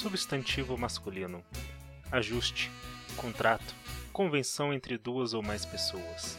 substantivo 0.00 0.78
masculino. 0.78 1.44
Ajuste, 2.10 2.70
contrato, 3.18 3.74
convenção 4.14 4.72
entre 4.72 4.96
duas 4.96 5.34
ou 5.34 5.42
mais 5.42 5.66
pessoas. 5.66 6.38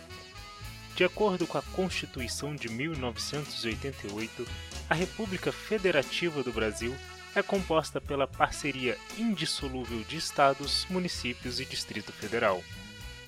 De 0.95 1.03
acordo 1.03 1.45
com 1.45 1.59
a 1.59 1.61
Constituição 1.61 2.55
de 2.55 2.69
1988, 2.69 4.47
a 4.89 4.95
República 4.95 5.51
Federativa 5.51 6.41
do 6.41 6.51
Brasil 6.51 6.95
é 7.35 7.43
composta 7.43 8.01
pela 8.01 8.27
parceria 8.27 8.97
indissolúvel 9.15 10.03
de 10.05 10.17
estados, 10.17 10.87
municípios 10.89 11.59
e 11.59 11.65
Distrito 11.65 12.11
Federal. 12.11 12.63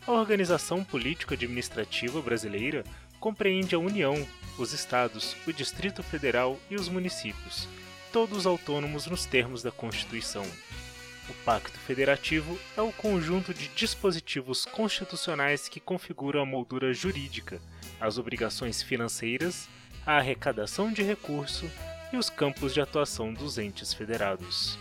A 0.06 0.12
organização 0.12 0.84
político-administrativa 0.84 2.20
brasileira 2.24 2.84
compreende 3.20 3.76
a 3.76 3.80
União, 3.80 4.28
os 4.58 4.74
estados, 4.74 5.36
o 5.46 5.54
Distrito 5.54 6.02
Federal 6.02 6.60
e 6.72 6.76
os 6.76 6.90
municípios, 6.90 7.68
todos 8.14 8.46
autônomos 8.46 9.08
nos 9.08 9.26
termos 9.26 9.64
da 9.64 9.72
Constituição. 9.72 10.46
O 11.28 11.34
Pacto 11.44 11.80
Federativo 11.80 12.60
é 12.78 12.82
o 12.82 12.92
conjunto 12.92 13.56
de 13.56 13.68
dispositivos 13.70 14.66
constitucionais 14.66 15.68
que 15.68 15.80
configuram 15.80 16.44
a 16.44 16.46
moldura 16.46 16.94
jurídica, 16.94 17.60
as 18.00 18.20
obrigações 18.20 18.84
financeiras, 18.84 19.68
a 20.06 20.18
arrecadação 20.18 20.94
de 20.94 21.02
recurso 21.02 21.68
e 22.14 22.18
os 22.18 22.30
campos 22.30 22.72
de 22.72 22.80
atuação 22.80 23.34
dos 23.34 23.58
entes 23.58 23.96
federados. 23.96 24.78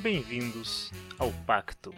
Bem-vindos 0.00 0.92
ao 1.18 1.32
Pacto. 1.46 1.94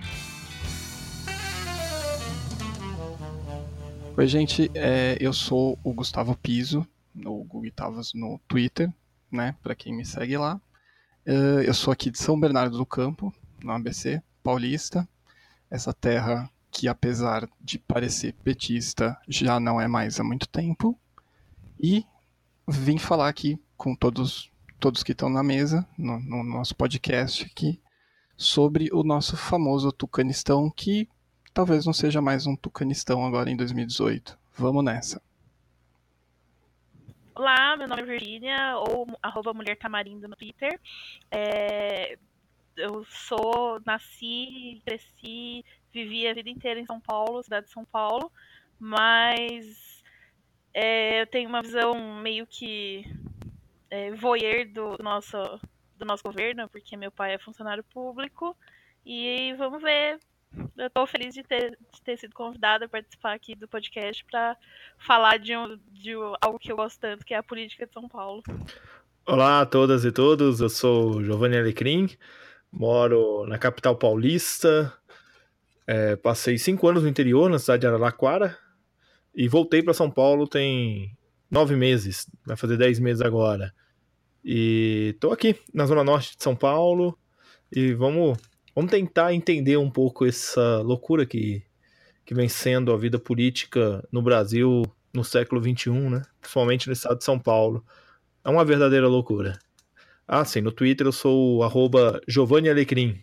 Oi, 4.16 4.27
gente, 4.28 4.70
é, 4.72 5.16
eu 5.18 5.33
sou 5.33 5.77
o 5.83 5.92
Gustavo 5.92 6.36
Piso, 6.36 6.86
no 7.12 7.42
Google 7.42 7.72
Tavas 7.74 8.12
no 8.14 8.39
Twitter, 8.46 8.89
né, 9.33 9.56
para 9.64 9.74
quem 9.74 9.92
me 9.92 10.05
segue 10.05 10.36
lá. 10.36 10.61
Uh, 11.27 11.60
eu 11.62 11.74
sou 11.74 11.92
aqui 11.92 12.08
de 12.08 12.19
São 12.19 12.38
Bernardo 12.38 12.78
do 12.78 12.86
Campo, 12.86 13.34
no 13.60 13.72
ABC 13.72 14.22
paulista, 14.44 15.08
essa 15.68 15.92
terra 15.92 16.48
que, 16.70 16.86
apesar 16.86 17.48
de 17.60 17.80
parecer 17.80 18.33
petista, 18.44 19.20
já 19.27 19.58
não 19.58 19.80
é 19.80 19.88
mais 19.88 20.20
há 20.20 20.24
muito 20.24 20.46
tempo. 20.48 20.96
E 21.80 22.06
vim 22.68 22.96
falar 22.96 23.28
aqui 23.28 23.58
com 23.77 23.92
todos, 23.92 24.52
todos 24.78 25.02
que 25.02 25.10
estão 25.10 25.28
na 25.28 25.42
mesa, 25.42 25.84
no, 25.98 26.20
no 26.20 26.44
nosso 26.44 26.77
podcast 26.77 27.44
aqui, 27.44 27.80
sobre 28.36 28.88
o 28.92 29.02
nosso 29.02 29.36
famoso 29.36 29.90
Tucanistão, 29.90 30.70
que 30.70 31.08
talvez 31.52 31.84
não 31.84 31.92
seja 31.92 32.22
mais 32.22 32.46
um 32.46 32.55
Tucanistão 32.55 33.27
agora 33.27 33.50
em 33.50 33.56
2018. 33.56 34.38
Vamos 34.56 34.84
nessa. 34.84 35.20
Olá, 37.39 37.77
meu 37.77 37.87
nome 37.87 38.01
é 38.01 38.05
Virginia, 38.06 38.79
ou 38.79 39.06
arroba 39.20 39.53
Mulher 39.53 39.77
Tamarindo 39.77 40.27
no 40.27 40.34
Twitter. 40.34 40.81
É, 41.31 42.19
eu 42.75 43.05
sou, 43.05 43.79
nasci, 43.84 44.81
cresci, 44.87 45.62
vivi 45.92 46.27
a 46.27 46.33
vida 46.33 46.48
inteira 46.48 46.81
em 46.81 46.87
São 46.87 46.98
Paulo, 46.98 47.42
cidade 47.42 47.67
de 47.67 47.73
São 47.73 47.84
Paulo, 47.84 48.33
mas 48.81 50.03
é, 50.73 51.20
eu 51.20 51.27
tenho 51.27 51.51
uma 51.51 51.61
visão 51.61 52.23
meio 52.23 52.47
que 52.47 53.05
é, 53.91 54.12
voyeur 54.12 54.67
do 54.73 54.97
nosso, 55.03 55.37
do 55.95 56.07
nosso 56.07 56.23
governo, 56.23 56.67
porque 56.70 56.96
meu 56.96 57.13
pai 57.13 57.35
é 57.35 57.39
funcionário 57.39 57.85
público, 57.85 58.57
e 59.05 59.52
vamos 59.58 59.83
ver. 59.83 60.19
Eu 60.77 60.86
estou 60.86 61.07
feliz 61.07 61.34
de 61.34 61.42
ter, 61.42 61.79
de 61.92 62.02
ter 62.02 62.18
sido 62.18 62.34
convidada 62.34 62.84
a 62.84 62.89
participar 62.89 63.34
aqui 63.34 63.55
do 63.55 63.67
podcast 63.67 64.24
para 64.24 64.57
falar 64.98 65.39
de, 65.39 65.57
um, 65.57 65.79
de 65.90 66.12
algo 66.40 66.58
que 66.58 66.70
eu 66.70 66.77
gosto 66.77 67.01
tanto, 67.01 67.24
que 67.24 67.34
é 67.34 67.39
a 67.39 67.42
política 67.42 67.86
de 67.86 67.92
São 67.92 68.08
Paulo. 68.08 68.42
Olá 69.27 69.62
a 69.62 69.67
todas 69.67 70.05
e 70.05 70.12
todos, 70.12 70.61
eu 70.61 70.68
sou 70.68 71.23
Giovanni 71.23 71.57
Alecrim, 71.57 72.08
Moro 72.70 73.46
na 73.46 73.58
capital 73.58 73.96
paulista. 73.96 74.92
É, 75.86 76.17
passei 76.17 76.58
cinco 76.58 76.86
anos 76.89 77.05
no 77.05 77.08
interior, 77.08 77.48
na 77.48 77.58
cidade 77.58 77.80
de 77.80 77.86
Araraquara. 77.86 78.58
E 79.34 79.48
voltei 79.48 79.83
para 79.83 79.95
São 79.95 80.11
Paulo 80.11 80.46
tem 80.46 81.17
nove 81.51 81.74
meses. 81.74 82.28
Vai 82.45 82.57
fazer 82.57 82.77
dez 82.77 82.98
meses 82.98 83.23
agora. 83.23 83.73
E 84.45 85.13
estou 85.14 85.33
aqui 85.33 85.58
na 85.73 85.86
zona 85.86 86.05
norte 86.05 86.36
de 86.36 86.42
São 86.42 86.55
Paulo. 86.55 87.18
E 87.73 87.95
vamos, 87.95 88.39
vamos 88.77 88.91
tentar 88.91 89.33
entender 89.33 89.79
um 89.79 89.91
pouco 89.91 90.27
essa 90.27 90.83
loucura 90.83 91.25
que, 91.25 91.63
que 92.27 92.35
vem 92.35 92.47
sendo 92.47 92.92
a 92.92 92.98
vida 92.98 93.19
política 93.19 94.07
no 94.13 94.20
Brasil 94.20 94.83
no 95.14 95.25
século 95.25 95.63
XXI, 95.63 95.91
né? 96.11 96.23
principalmente 96.39 96.87
no 96.87 96.92
estado 96.92 97.17
de 97.17 97.25
São 97.25 97.39
Paulo. 97.39 97.83
É 98.45 98.51
uma 98.51 98.67
verdadeira 98.67 99.09
loucura. 99.09 99.59
Ah, 100.29 100.45
sim, 100.45 100.61
no 100.61 100.70
Twitter 100.70 101.07
eu 101.07 101.13
sou 101.13 101.64
o 101.64 102.20
Giovanni 102.29 102.69
Alecrim. 102.69 103.19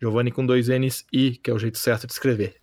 Giovanni 0.00 0.30
com 0.30 0.46
dois 0.46 0.68
N's 0.68 1.04
e, 1.12 1.32
que 1.32 1.50
é 1.50 1.54
o 1.54 1.58
jeito 1.58 1.78
certo 1.78 2.06
de 2.06 2.12
escrever. 2.12 2.54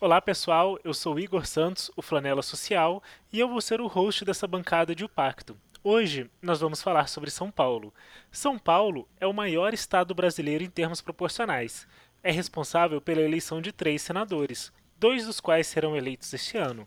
Olá 0.00 0.20
pessoal, 0.20 0.78
eu 0.82 0.94
sou 0.94 1.18
Igor 1.20 1.46
Santos, 1.46 1.90
o 1.96 2.02
Flanela 2.02 2.42
Social, 2.42 3.02
e 3.32 3.38
eu 3.38 3.48
vou 3.48 3.60
ser 3.60 3.80
o 3.80 3.86
host 3.86 4.24
dessa 4.24 4.46
bancada 4.46 4.94
de 4.94 5.04
O 5.04 5.08
Pacto. 5.08 5.56
Hoje 5.82 6.30
nós 6.42 6.60
vamos 6.60 6.82
falar 6.82 7.08
sobre 7.08 7.30
São 7.30 7.50
Paulo. 7.50 7.94
São 8.30 8.58
Paulo 8.58 9.08
é 9.18 9.26
o 9.26 9.32
maior 9.32 9.72
estado 9.72 10.14
brasileiro 10.14 10.62
em 10.62 10.68
termos 10.68 11.00
proporcionais. 11.00 11.88
É 12.22 12.30
responsável 12.30 13.00
pela 13.00 13.22
eleição 13.22 13.62
de 13.62 13.72
três 13.72 14.02
senadores, 14.02 14.70
dois 14.98 15.24
dos 15.24 15.40
quais 15.40 15.66
serão 15.66 15.96
eleitos 15.96 16.34
este 16.34 16.58
ano, 16.58 16.86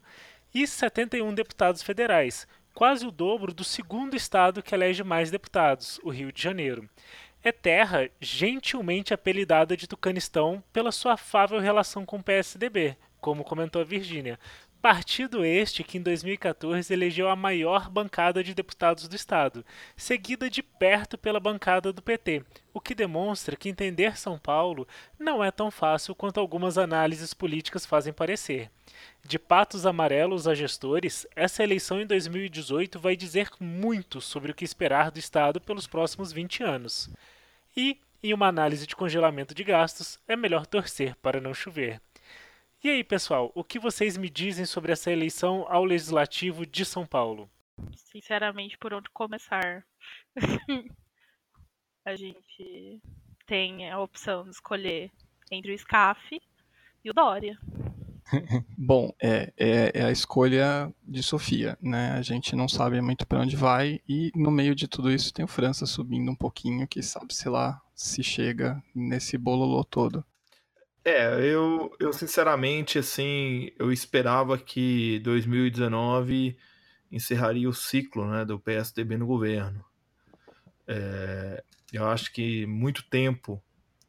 e 0.53 0.67
71 0.67 1.33
deputados 1.33 1.81
federais, 1.81 2.47
quase 2.71 3.03
o 3.07 3.09
dobro 3.11 3.51
do 3.51 3.63
segundo 3.63 4.15
estado 4.15 4.61
que 4.61 4.75
elege 4.75 5.03
mais 5.03 5.31
deputados, 5.31 5.99
o 6.03 6.11
Rio 6.11 6.31
de 6.31 6.43
Janeiro. 6.43 6.87
É 7.41 7.51
terra 7.51 8.07
gentilmente 8.21 9.11
apelidada 9.11 9.75
de 9.75 9.87
Tucanistão 9.87 10.63
pela 10.71 10.91
sua 10.91 11.13
afável 11.13 11.59
relação 11.59 12.05
com 12.05 12.17
o 12.17 12.23
PSDB, 12.23 12.95
como 13.19 13.43
comentou 13.43 13.81
a 13.81 13.85
Virgínia. 13.85 14.37
Partido 14.83 15.45
este 15.45 15.81
que 15.81 15.97
em 15.97 16.01
2014 16.01 16.93
elegeu 16.93 17.29
a 17.29 17.37
maior 17.37 17.89
bancada 17.89 18.43
de 18.43 18.53
deputados 18.53 19.07
do 19.07 19.15
Estado, 19.15 19.65
seguida 19.95 20.49
de 20.49 20.61
perto 20.61 21.17
pela 21.17 21.39
bancada 21.39 21.93
do 21.93 22.01
PT, 22.01 22.43
o 22.73 22.81
que 22.81 22.93
demonstra 22.93 23.55
que 23.55 23.69
entender 23.69 24.17
São 24.17 24.37
Paulo 24.37 24.85
não 25.17 25.41
é 25.41 25.51
tão 25.51 25.71
fácil 25.71 26.13
quanto 26.13 26.37
algumas 26.37 26.77
análises 26.77 27.33
políticas 27.33 27.85
fazem 27.85 28.11
parecer. 28.11 28.69
De 29.23 29.39
patos 29.39 29.85
amarelos 29.85 30.49
a 30.49 30.53
gestores, 30.53 31.25
essa 31.33 31.63
eleição 31.63 32.01
em 32.01 32.05
2018 32.05 32.99
vai 32.99 33.15
dizer 33.15 33.51
muito 33.61 34.19
sobre 34.19 34.51
o 34.51 34.53
que 34.53 34.65
esperar 34.65 35.11
do 35.11 35.17
Estado 35.17 35.61
pelos 35.61 35.87
próximos 35.87 36.33
20 36.33 36.61
anos. 36.61 37.09
E, 37.73 37.97
em 38.21 38.33
uma 38.33 38.47
análise 38.47 38.85
de 38.85 38.97
congelamento 38.97 39.55
de 39.55 39.63
gastos, 39.63 40.19
é 40.27 40.35
melhor 40.35 40.65
torcer 40.65 41.15
para 41.21 41.39
não 41.39 41.53
chover. 41.53 42.01
E 42.83 42.89
aí, 42.89 43.01
pessoal, 43.01 43.49
o 43.55 43.63
que 43.63 43.79
vocês 43.79 44.17
me 44.17 44.29
dizem 44.29 44.65
sobre 44.65 44.91
essa 44.91 45.09
eleição 45.09 45.65
ao 45.69 45.85
Legislativo 45.85 46.65
de 46.65 46.83
São 46.83 47.05
Paulo? 47.05 47.49
Sinceramente, 47.95 48.77
por 48.77 48.93
onde 48.93 49.09
começar? 49.11 49.85
a 52.05 52.13
gente 52.17 53.01
tem 53.47 53.89
a 53.89 54.01
opção 54.01 54.43
de 54.43 54.49
escolher 54.49 55.09
entre 55.49 55.73
o 55.73 55.79
SCAF 55.79 56.41
e 57.05 57.09
o 57.09 57.13
Dória. 57.13 57.57
Bom, 58.77 59.15
é, 59.17 59.53
é, 59.55 59.91
é, 60.01 60.03
a 60.03 60.11
escolha 60.11 60.93
de 61.07 61.23
Sofia, 61.23 61.77
né? 61.81 62.11
A 62.11 62.21
gente 62.21 62.53
não 62.53 62.67
sabe 62.67 62.99
muito 62.99 63.25
para 63.25 63.39
onde 63.39 63.55
vai 63.55 64.01
e 64.09 64.29
no 64.35 64.51
meio 64.51 64.75
de 64.75 64.89
tudo 64.89 65.09
isso 65.09 65.33
tem 65.33 65.45
o 65.45 65.47
França 65.47 65.85
subindo 65.85 66.29
um 66.29 66.35
pouquinho, 66.35 66.85
que 66.85 67.01
sabe 67.01 67.33
se 67.33 67.47
lá 67.47 67.81
se 67.95 68.21
chega 68.21 68.83
nesse 68.93 69.37
bololô 69.37 69.85
todo. 69.85 70.25
É, 71.05 71.27
eu, 71.45 71.93
eu 71.99 72.13
sinceramente, 72.13 72.97
assim, 72.97 73.71
eu 73.77 73.91
esperava 73.91 74.57
que 74.57 75.19
2019 75.19 76.57
encerraria 77.11 77.67
o 77.67 77.73
ciclo, 77.73 78.25
né, 78.29 78.45
do 78.45 78.59
PSDB 78.59 79.17
no 79.17 79.27
governo. 79.27 79.83
É, 80.87 81.63
eu 81.91 82.07
acho 82.07 82.31
que 82.31 82.65
muito 82.65 83.03
tempo 83.09 83.61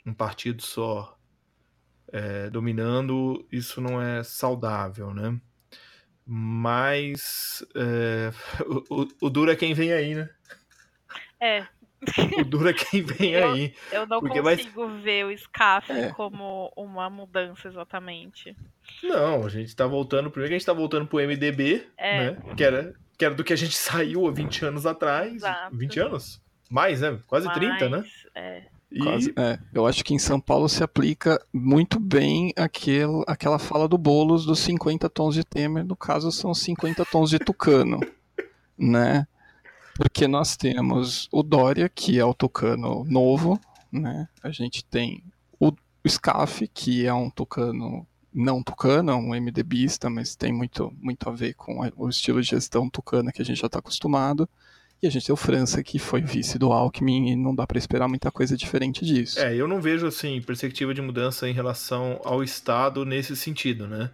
um 0.06 0.14
partido 0.14 0.62
só 0.62 1.18
é, 2.12 2.48
dominando, 2.48 3.46
isso 3.50 3.80
não 3.80 4.00
é 4.00 4.22
saudável, 4.22 5.12
né? 5.12 5.40
Mas 6.24 7.64
é, 7.74 8.30
o, 8.66 9.02
o, 9.02 9.08
o 9.22 9.30
duro 9.30 9.50
é 9.50 9.56
quem 9.56 9.74
vem 9.74 9.92
aí, 9.92 10.14
né? 10.14 10.30
É. 11.40 11.66
O 12.38 12.44
duro 12.44 12.68
é 12.68 12.72
quem 12.72 13.02
vem 13.02 13.32
eu, 13.32 13.52
aí. 13.52 13.74
Eu 13.90 14.06
não 14.06 14.20
consigo 14.20 14.88
ver 15.00 15.24
o 15.24 15.38
SCAF 15.38 15.90
é. 15.90 16.10
como 16.10 16.70
uma 16.76 17.08
mudança 17.08 17.68
exatamente. 17.68 18.54
Não, 19.02 19.44
a 19.44 19.48
gente 19.48 19.74
tá 19.74 19.86
voltando. 19.86 20.30
Primeiro 20.30 20.50
que 20.50 20.54
a 20.54 20.58
gente 20.58 20.66
tá 20.66 20.72
voltando 20.72 21.06
pro 21.06 21.18
MDB, 21.18 21.86
é. 21.96 22.30
né? 22.30 22.36
Que 22.56 22.64
era, 22.64 22.94
que 23.16 23.24
era 23.24 23.34
do 23.34 23.42
que 23.44 23.52
a 23.52 23.56
gente 23.56 23.76
saiu 23.76 24.26
há 24.26 24.30
20 24.30 24.66
anos 24.66 24.86
atrás. 24.86 25.34
Exato. 25.34 25.76
20 25.76 26.00
anos? 26.00 26.42
Mais, 26.70 27.00
né? 27.00 27.18
Quase 27.26 27.46
Mais, 27.46 27.58
30, 27.58 27.88
né? 27.88 28.04
É. 28.34 28.62
Quase, 29.02 29.32
é, 29.36 29.58
eu 29.72 29.86
acho 29.86 30.04
que 30.04 30.14
em 30.14 30.18
São 30.18 30.38
Paulo 30.38 30.68
se 30.68 30.84
aplica 30.84 31.44
muito 31.52 31.98
bem 31.98 32.52
aquele, 32.56 33.24
aquela 33.26 33.58
fala 33.58 33.88
do 33.88 33.98
Boulos 33.98 34.46
dos 34.46 34.60
50 34.60 35.10
tons 35.10 35.34
de 35.34 35.42
Temer, 35.42 35.84
no 35.84 35.96
caso 35.96 36.30
são 36.30 36.54
50 36.54 37.04
tons 37.06 37.28
de 37.28 37.40
Tucano, 37.40 37.98
né? 38.78 39.26
Porque 39.96 40.26
nós 40.26 40.56
temos 40.56 41.28
o 41.30 41.42
Dória, 41.42 41.88
que 41.88 42.18
é 42.18 42.24
o 42.24 42.34
Tucano 42.34 43.04
novo, 43.04 43.60
né? 43.90 44.28
A 44.42 44.50
gente 44.50 44.84
tem 44.84 45.22
o, 45.58 45.72
SCAF, 46.06 46.68
que 46.68 47.06
é 47.06 47.14
um 47.14 47.30
tucano 47.30 48.06
não 48.32 48.62
tucano, 48.62 49.12
é 49.12 49.14
um 49.14 49.28
MDBista, 49.40 50.10
mas 50.10 50.34
tem 50.34 50.52
muito, 50.52 50.92
muito 51.00 51.28
a 51.28 51.32
ver 51.32 51.54
com 51.54 51.88
o 51.96 52.08
estilo 52.08 52.42
de 52.42 52.48
gestão 52.48 52.90
tucana 52.90 53.30
que 53.30 53.40
a 53.40 53.44
gente 53.44 53.60
já 53.60 53.66
está 53.66 53.78
acostumado. 53.78 54.48
E 55.00 55.06
a 55.06 55.10
gente 55.10 55.26
tem 55.26 55.32
o 55.32 55.36
França, 55.36 55.82
que 55.82 55.98
foi 55.98 56.20
vice 56.20 56.58
do 56.58 56.72
Alckmin, 56.72 57.30
e 57.30 57.36
não 57.36 57.54
dá 57.54 57.66
para 57.66 57.78
esperar 57.78 58.08
muita 58.08 58.32
coisa 58.32 58.56
diferente 58.56 59.04
disso. 59.04 59.38
É, 59.38 59.54
eu 59.54 59.68
não 59.68 59.80
vejo, 59.80 60.06
assim, 60.06 60.40
perspectiva 60.40 60.92
de 60.92 61.00
mudança 61.00 61.48
em 61.48 61.52
relação 61.52 62.20
ao 62.24 62.42
Estado 62.42 63.04
nesse 63.04 63.36
sentido, 63.36 63.86
né? 63.86 64.10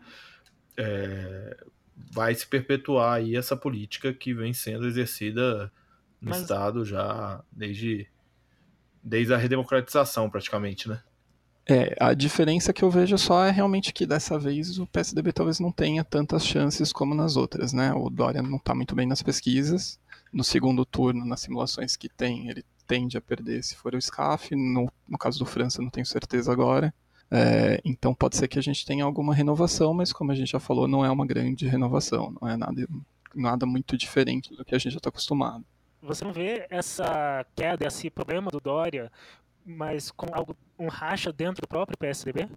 É, 0.76 1.56
vai 2.12 2.34
se 2.34 2.46
perpetuar 2.46 3.14
aí 3.14 3.36
essa 3.36 3.56
política 3.56 4.12
que 4.12 4.32
vem 4.34 4.52
sendo 4.52 4.86
exercida 4.86 5.72
no 6.20 6.30
Mas... 6.30 6.42
Estado 6.42 6.84
já 6.84 7.42
desde, 7.50 8.06
desde 9.02 9.32
a 9.34 9.36
redemocratização, 9.36 10.28
praticamente, 10.28 10.88
né? 10.88 11.02
É, 11.68 11.94
a 12.00 12.14
diferença 12.14 12.72
que 12.72 12.82
eu 12.82 12.90
vejo 12.90 13.16
só 13.16 13.44
é 13.44 13.50
realmente 13.50 13.92
que 13.92 14.04
dessa 14.04 14.38
vez 14.38 14.78
o 14.78 14.86
PSDB 14.86 15.32
talvez 15.32 15.60
não 15.60 15.70
tenha 15.70 16.02
tantas 16.02 16.44
chances 16.44 16.92
como 16.92 17.14
nas 17.14 17.36
outras, 17.36 17.72
né? 17.72 17.92
O 17.92 18.10
Dória 18.10 18.42
não 18.42 18.56
está 18.56 18.74
muito 18.74 18.94
bem 18.94 19.06
nas 19.06 19.22
pesquisas. 19.22 20.00
No 20.32 20.42
segundo 20.42 20.84
turno, 20.84 21.24
nas 21.24 21.40
simulações 21.40 21.96
que 21.96 22.08
tem, 22.08 22.48
ele 22.48 22.64
tende 22.88 23.16
a 23.16 23.20
perder 23.20 23.62
se 23.62 23.76
for 23.76 23.94
o 23.94 24.02
SCAF. 24.02 24.54
No, 24.56 24.90
no 25.08 25.16
caso 25.16 25.38
do 25.38 25.46
França, 25.46 25.80
não 25.80 25.90
tenho 25.90 26.06
certeza 26.06 26.50
agora. 26.50 26.92
É, 27.30 27.80
então 27.84 28.14
pode 28.14 28.36
ser 28.36 28.48
que 28.48 28.58
a 28.58 28.62
gente 28.62 28.84
tenha 28.84 29.04
alguma 29.04 29.34
renovação, 29.34 29.94
mas 29.94 30.12
como 30.12 30.32
a 30.32 30.34
gente 30.34 30.50
já 30.50 30.60
falou, 30.60 30.88
não 30.88 31.04
é 31.04 31.10
uma 31.10 31.26
grande 31.26 31.66
renovação, 31.66 32.34
não 32.40 32.48
é 32.48 32.56
nada, 32.56 32.88
nada 33.34 33.66
muito 33.66 33.96
diferente 33.96 34.54
do 34.56 34.64
que 34.64 34.74
a 34.74 34.78
gente 34.78 34.92
já 34.92 34.98
está 34.98 35.10
acostumado. 35.10 35.64
Você 36.02 36.24
não 36.24 36.32
vê 36.32 36.66
essa 36.70 37.44
queda, 37.54 37.86
esse 37.86 38.10
problema 38.10 38.50
do 38.50 38.58
Dória 38.58 39.12
mas 39.64 40.10
com 40.10 40.26
algo, 40.32 40.56
um 40.78 40.88
racha 40.88 41.32
dentro 41.32 41.62
do 41.62 41.68
próprio 41.68 41.96
PSDB? 41.96 42.48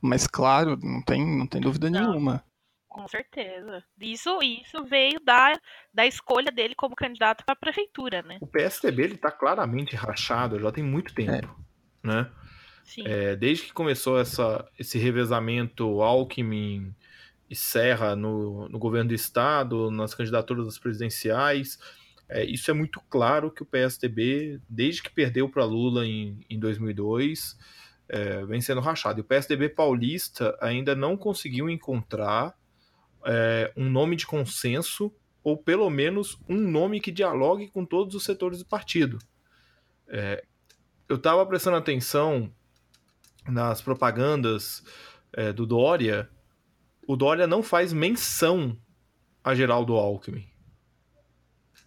Mas 0.00 0.26
claro, 0.26 0.76
não 0.82 1.02
tem, 1.02 1.24
não 1.24 1.46
tem 1.46 1.60
dúvida 1.60 1.90
não, 1.90 2.12
nenhuma. 2.12 2.44
Com 2.88 3.06
certeza. 3.08 3.82
Isso, 4.00 4.38
isso 4.42 4.84
veio 4.84 5.20
da, 5.20 5.58
da 5.92 6.06
escolha 6.06 6.50
dele 6.50 6.74
como 6.74 6.96
candidato 6.96 7.44
para 7.44 7.52
a 7.52 7.56
prefeitura, 7.56 8.22
né? 8.22 8.38
O 8.40 8.46
PSDB 8.46 9.02
ele 9.02 9.16
tá 9.16 9.30
claramente 9.30 9.96
rachado 9.96 10.58
já 10.58 10.72
tem 10.72 10.84
muito 10.84 11.14
tempo, 11.14 11.30
é. 12.04 12.06
né? 12.06 12.30
É, 13.04 13.36
desde 13.36 13.64
que 13.64 13.72
começou 13.72 14.18
essa, 14.18 14.66
esse 14.78 14.98
revezamento 14.98 16.00
Alckmin 16.00 16.94
e 17.48 17.54
Serra 17.54 18.16
no, 18.16 18.68
no 18.68 18.78
governo 18.78 19.08
do 19.08 19.14
estado, 19.14 19.90
nas 19.90 20.14
candidaturas 20.14 20.78
presidenciais, 20.78 21.78
é, 22.28 22.44
isso 22.44 22.70
é 22.70 22.74
muito 22.74 23.00
claro 23.08 23.50
que 23.50 23.62
o 23.62 23.66
PSDB, 23.66 24.60
desde 24.68 25.02
que 25.02 25.10
perdeu 25.10 25.48
para 25.48 25.64
Lula 25.64 26.06
em, 26.06 26.38
em 26.48 26.58
2002, 26.58 27.56
é, 28.08 28.44
vem 28.44 28.60
sendo 28.60 28.80
rachado. 28.80 29.20
E 29.20 29.22
o 29.22 29.24
PSDB 29.24 29.70
paulista 29.70 30.56
ainda 30.60 30.94
não 30.94 31.16
conseguiu 31.16 31.70
encontrar 31.70 32.54
é, 33.24 33.72
um 33.76 33.88
nome 33.88 34.16
de 34.16 34.26
consenso, 34.26 35.12
ou 35.42 35.56
pelo 35.56 35.88
menos 35.88 36.38
um 36.48 36.56
nome 36.56 37.00
que 37.00 37.10
dialogue 37.10 37.68
com 37.68 37.84
todos 37.84 38.14
os 38.14 38.24
setores 38.24 38.58
do 38.58 38.66
partido. 38.66 39.18
É, 40.06 40.44
eu 41.08 41.16
estava 41.16 41.44
prestando 41.46 41.76
atenção 41.76 42.52
nas 43.48 43.80
propagandas 43.80 44.82
é, 45.32 45.52
do 45.52 45.66
Dória. 45.66 46.28
O 47.06 47.16
Dória 47.16 47.46
não 47.46 47.62
faz 47.62 47.92
menção 47.92 48.78
a 49.42 49.54
Geraldo 49.54 49.94
Alckmin. 49.94 50.46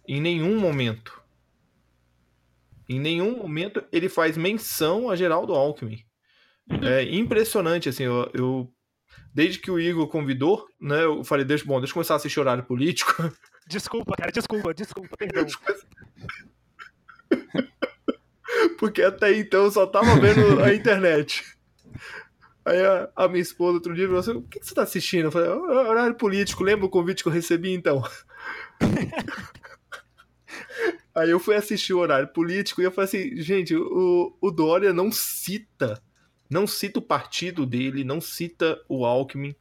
Em 0.06 0.20
nenhum 0.20 0.58
momento. 0.58 1.22
Em 2.88 2.98
nenhum 2.98 3.38
momento 3.38 3.84
ele 3.92 4.08
faz 4.08 4.36
menção 4.36 5.08
a 5.08 5.16
Geraldo 5.16 5.54
Alckmin. 5.54 6.04
É 6.82 7.02
impressionante, 7.02 7.88
assim, 7.88 8.04
eu, 8.04 8.30
eu, 8.32 8.72
desde 9.34 9.58
que 9.58 9.70
o 9.70 9.78
Igor 9.78 10.08
convidou, 10.08 10.66
né, 10.80 11.04
eu 11.04 11.24
falei, 11.24 11.44
deixa, 11.44 11.64
bom, 11.64 11.78
deixa 11.78 11.90
eu 11.90 11.94
começar 11.94 12.14
a 12.14 12.16
assistir 12.16 12.40
horário 12.40 12.64
político. 12.64 13.12
Desculpa, 13.68 14.16
cara, 14.16 14.32
desculpa, 14.32 14.74
desculpa, 14.74 15.16
perdão. 15.16 15.46
Porque 18.76 19.00
até 19.00 19.32
então 19.38 19.64
eu 19.64 19.70
só 19.70 19.86
tava 19.86 20.18
vendo 20.18 20.62
a 20.62 20.74
internet. 20.74 21.51
Aí 22.64 22.84
a, 22.84 23.08
a, 23.16 23.28
minha 23.28 23.42
esposa 23.42 23.74
outro 23.74 23.94
dia 23.94 24.06
falou 24.06 24.20
assim: 24.20 24.32
o 24.32 24.42
que, 24.42 24.60
que 24.60 24.66
você 24.66 24.74
tá 24.74 24.82
assistindo? 24.82 25.24
Eu 25.26 25.32
falei, 25.32 25.48
horário 25.48 26.14
político, 26.14 26.62
lembra 26.62 26.86
o 26.86 26.90
convite 26.90 27.22
que 27.22 27.28
eu 27.28 27.32
recebi 27.32 27.72
então? 27.72 28.02
Aí 31.14 31.30
eu 31.30 31.38
fui 31.38 31.54
assistir 31.54 31.92
o 31.92 31.98
horário 31.98 32.28
político 32.28 32.80
e 32.80 32.84
eu 32.84 32.90
falei 32.90 33.04
assim, 33.04 33.36
gente, 33.42 33.76
o, 33.76 34.34
o 34.40 34.50
Dória 34.50 34.94
não 34.94 35.12
cita, 35.12 36.02
não 36.48 36.66
cita 36.66 37.00
o 37.00 37.02
partido 37.02 37.66
dele, 37.66 38.02
não 38.02 38.18
cita 38.20 38.80
o 38.88 39.04
Alckmin, 39.04 39.54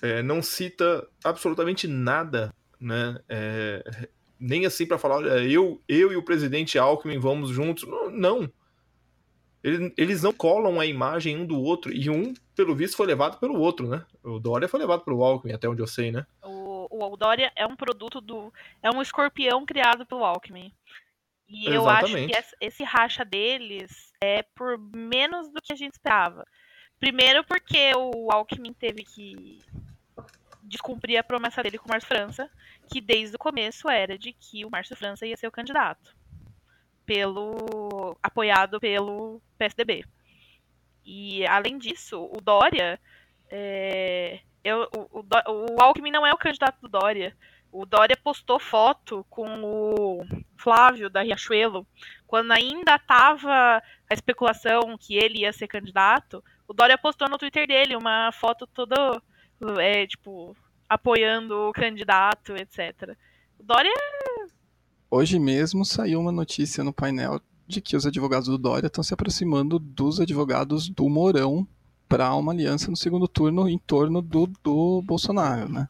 é, 0.00 0.22
não 0.22 0.40
cita 0.40 1.06
absolutamente 1.22 1.86
nada, 1.86 2.54
né? 2.80 3.18
É, 3.28 4.08
nem 4.38 4.64
assim 4.64 4.86
para 4.86 4.96
falar, 4.98 5.16
olha, 5.16 5.44
eu, 5.46 5.82
eu 5.86 6.10
e 6.10 6.16
o 6.16 6.24
presidente 6.24 6.78
Alckmin 6.78 7.18
vamos 7.18 7.50
juntos. 7.50 7.86
Não. 8.12 8.50
Eles 9.62 10.22
não 10.22 10.32
colam 10.32 10.80
a 10.80 10.86
imagem 10.86 11.36
um 11.36 11.44
do 11.44 11.60
outro 11.60 11.92
e 11.92 12.08
um, 12.08 12.32
pelo 12.56 12.74
visto, 12.74 12.96
foi 12.96 13.06
levado 13.06 13.38
pelo 13.38 13.60
outro, 13.60 13.86
né? 13.88 14.04
O 14.22 14.38
Dória 14.38 14.68
foi 14.68 14.80
levado 14.80 15.02
pelo 15.04 15.22
Alckmin, 15.22 15.52
até 15.52 15.68
onde 15.68 15.82
eu 15.82 15.86
sei, 15.86 16.10
né? 16.10 16.24
O 16.42 16.70
o 16.90 17.16
Dória 17.16 17.52
é 17.54 17.66
um 17.66 17.76
produto 17.76 18.20
do. 18.20 18.52
É 18.82 18.90
um 18.90 19.00
escorpião 19.00 19.64
criado 19.64 20.04
pelo 20.04 20.24
Alckmin. 20.24 20.72
E 21.48 21.68
Exatamente. 21.68 22.32
eu 22.32 22.38
acho 22.38 22.50
que 22.56 22.64
esse 22.64 22.84
racha 22.84 23.24
deles 23.24 24.12
é 24.20 24.42
por 24.42 24.78
menos 24.78 25.50
do 25.50 25.60
que 25.60 25.72
a 25.72 25.76
gente 25.76 25.92
esperava. 25.92 26.46
Primeiro 26.98 27.42
porque 27.44 27.92
o 27.96 28.30
Alckmin 28.30 28.72
teve 28.72 29.04
que 29.04 29.58
descumprir 30.62 31.18
a 31.18 31.24
promessa 31.24 31.62
dele 31.62 31.78
com 31.78 31.86
o 31.86 31.90
Márcio 31.90 32.08
França, 32.08 32.50
que 32.88 33.00
desde 33.00 33.34
o 33.34 33.38
começo 33.38 33.88
era 33.88 34.16
de 34.16 34.32
que 34.32 34.64
o 34.64 34.70
Márcio 34.70 34.94
França 34.94 35.26
ia 35.26 35.36
ser 35.36 35.48
o 35.48 35.52
candidato. 35.52 36.14
Pelo. 37.10 38.16
apoiado 38.22 38.78
pelo 38.78 39.42
PSDB. 39.58 40.04
E 41.04 41.44
além 41.44 41.76
disso, 41.76 42.30
o 42.32 42.40
Dória 42.40 43.00
é, 43.50 44.38
eu, 44.62 44.88
o, 44.96 45.18
o, 45.18 45.24
o 45.74 45.82
Alckmin 45.82 46.12
não 46.12 46.24
é 46.24 46.32
o 46.32 46.38
candidato 46.38 46.80
do 46.80 46.88
Dória. 46.88 47.36
O 47.72 47.84
Dória 47.84 48.16
postou 48.16 48.60
foto 48.60 49.26
com 49.28 49.44
o 49.64 50.24
Flávio 50.56 51.10
da 51.10 51.22
Riachuelo, 51.22 51.84
quando 52.28 52.52
ainda 52.52 52.94
estava 52.94 53.82
a 54.08 54.14
especulação 54.14 54.96
que 54.96 55.16
ele 55.16 55.40
ia 55.40 55.52
ser 55.52 55.66
candidato. 55.66 56.44
O 56.68 56.72
Dória 56.72 56.96
postou 56.96 57.28
no 57.28 57.38
Twitter 57.38 57.66
dele 57.66 57.96
uma 57.96 58.30
foto 58.30 58.68
toda, 58.68 59.20
é, 59.80 60.06
tipo, 60.06 60.56
apoiando 60.88 61.68
o 61.68 61.72
candidato, 61.72 62.54
etc. 62.54 63.16
O 63.58 63.64
Dória. 63.64 63.92
Hoje 65.10 65.40
mesmo 65.40 65.84
saiu 65.84 66.20
uma 66.20 66.30
notícia 66.30 66.84
no 66.84 66.92
painel 66.92 67.40
de 67.66 67.80
que 67.80 67.96
os 67.96 68.06
advogados 68.06 68.48
do 68.48 68.56
Dória 68.56 68.86
estão 68.86 69.02
se 69.02 69.12
aproximando 69.12 69.78
dos 69.78 70.20
advogados 70.20 70.88
do 70.88 71.08
Mourão 71.08 71.66
para 72.08 72.32
uma 72.34 72.52
aliança 72.52 72.90
no 72.90 72.96
segundo 72.96 73.26
turno 73.26 73.68
em 73.68 73.78
torno 73.78 74.22
do, 74.22 74.46
do 74.62 75.02
Bolsonaro, 75.02 75.68
né? 75.68 75.88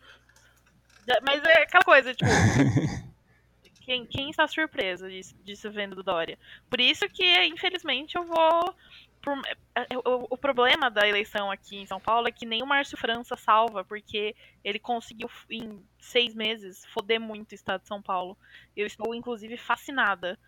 Mas 1.23 1.43
é 1.45 1.62
aquela 1.62 1.85
coisa, 1.85 2.15
tipo. 2.15 2.31
quem, 3.83 4.07
quem 4.07 4.31
está 4.31 4.47
surpreso 4.47 5.09
disso, 5.09 5.35
disso 5.45 5.71
vendo 5.71 5.97
do 5.97 6.03
Dória? 6.03 6.39
Por 6.69 6.81
isso 6.81 7.09
que, 7.09 7.47
infelizmente, 7.47 8.17
eu 8.17 8.25
vou. 8.25 8.75
Por, 9.23 9.39
é, 9.75 9.83
é, 9.91 9.99
o, 9.99 10.27
o, 10.31 10.39
problema 10.39 10.91
da 10.91 11.07
eleição 11.07 11.50
aqui 11.50 11.77
em 11.77 11.87
São 11.87 12.00
Paulo 12.00 12.27
é 12.27 12.33
que 12.33 12.47
nem 12.47 12.62
o 12.62 12.67
Márcio 12.67 12.97
França 12.97 13.37
salva, 13.37 13.85
porque 13.85 14.35
ele 14.65 14.79
conseguiu, 14.79 15.31
em 15.50 15.85
seis 15.99 16.35
meses, 16.35 16.87
foder 16.87 17.21
muito 17.21 17.53
o 17.53 17.55
estado 17.55 17.83
de 17.83 17.89
São 17.89 18.00
Paulo. 18.00 18.37
Eu 18.75 18.87
estou, 18.87 19.15
inclusive, 19.15 19.57
fascinada 19.59 20.39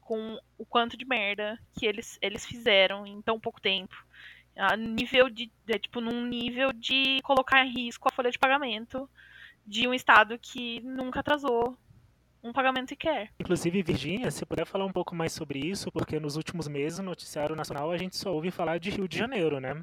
com 0.00 0.38
o 0.56 0.64
quanto 0.64 0.96
de 0.96 1.04
merda 1.04 1.58
que 1.78 1.86
eles, 1.86 2.18
eles 2.22 2.46
fizeram 2.46 3.06
em 3.06 3.20
tão 3.22 3.40
pouco 3.40 3.60
tempo 3.60 3.96
a 4.56 4.76
nível 4.76 5.28
de, 5.30 5.50
de, 5.64 5.78
tipo 5.78 6.00
num 6.00 6.26
nível 6.26 6.72
de 6.72 7.20
colocar 7.22 7.64
em 7.64 7.72
risco 7.72 8.08
a 8.08 8.12
folha 8.12 8.30
de 8.30 8.38
pagamento 8.38 9.08
de 9.66 9.86
um 9.86 9.94
estado 9.94 10.38
que 10.38 10.80
nunca 10.80 11.20
atrasou 11.20 11.76
um 12.42 12.52
pagamento 12.52 12.88
sequer. 12.88 13.32
Inclusive, 13.38 13.82
Virgínia, 13.82 14.30
se 14.30 14.44
puder 14.44 14.66
falar 14.66 14.84
um 14.84 14.92
pouco 14.92 15.14
mais 15.14 15.32
sobre 15.32 15.58
isso, 15.58 15.90
porque 15.92 16.18
nos 16.18 16.36
últimos 16.36 16.66
meses 16.68 16.98
no 16.98 17.06
noticiário 17.06 17.54
nacional 17.54 17.90
a 17.90 17.96
gente 17.96 18.16
só 18.16 18.32
ouve 18.32 18.50
falar 18.50 18.78
de 18.78 18.90
Rio 18.90 19.06
de 19.06 19.16
Janeiro, 19.16 19.60
né? 19.60 19.74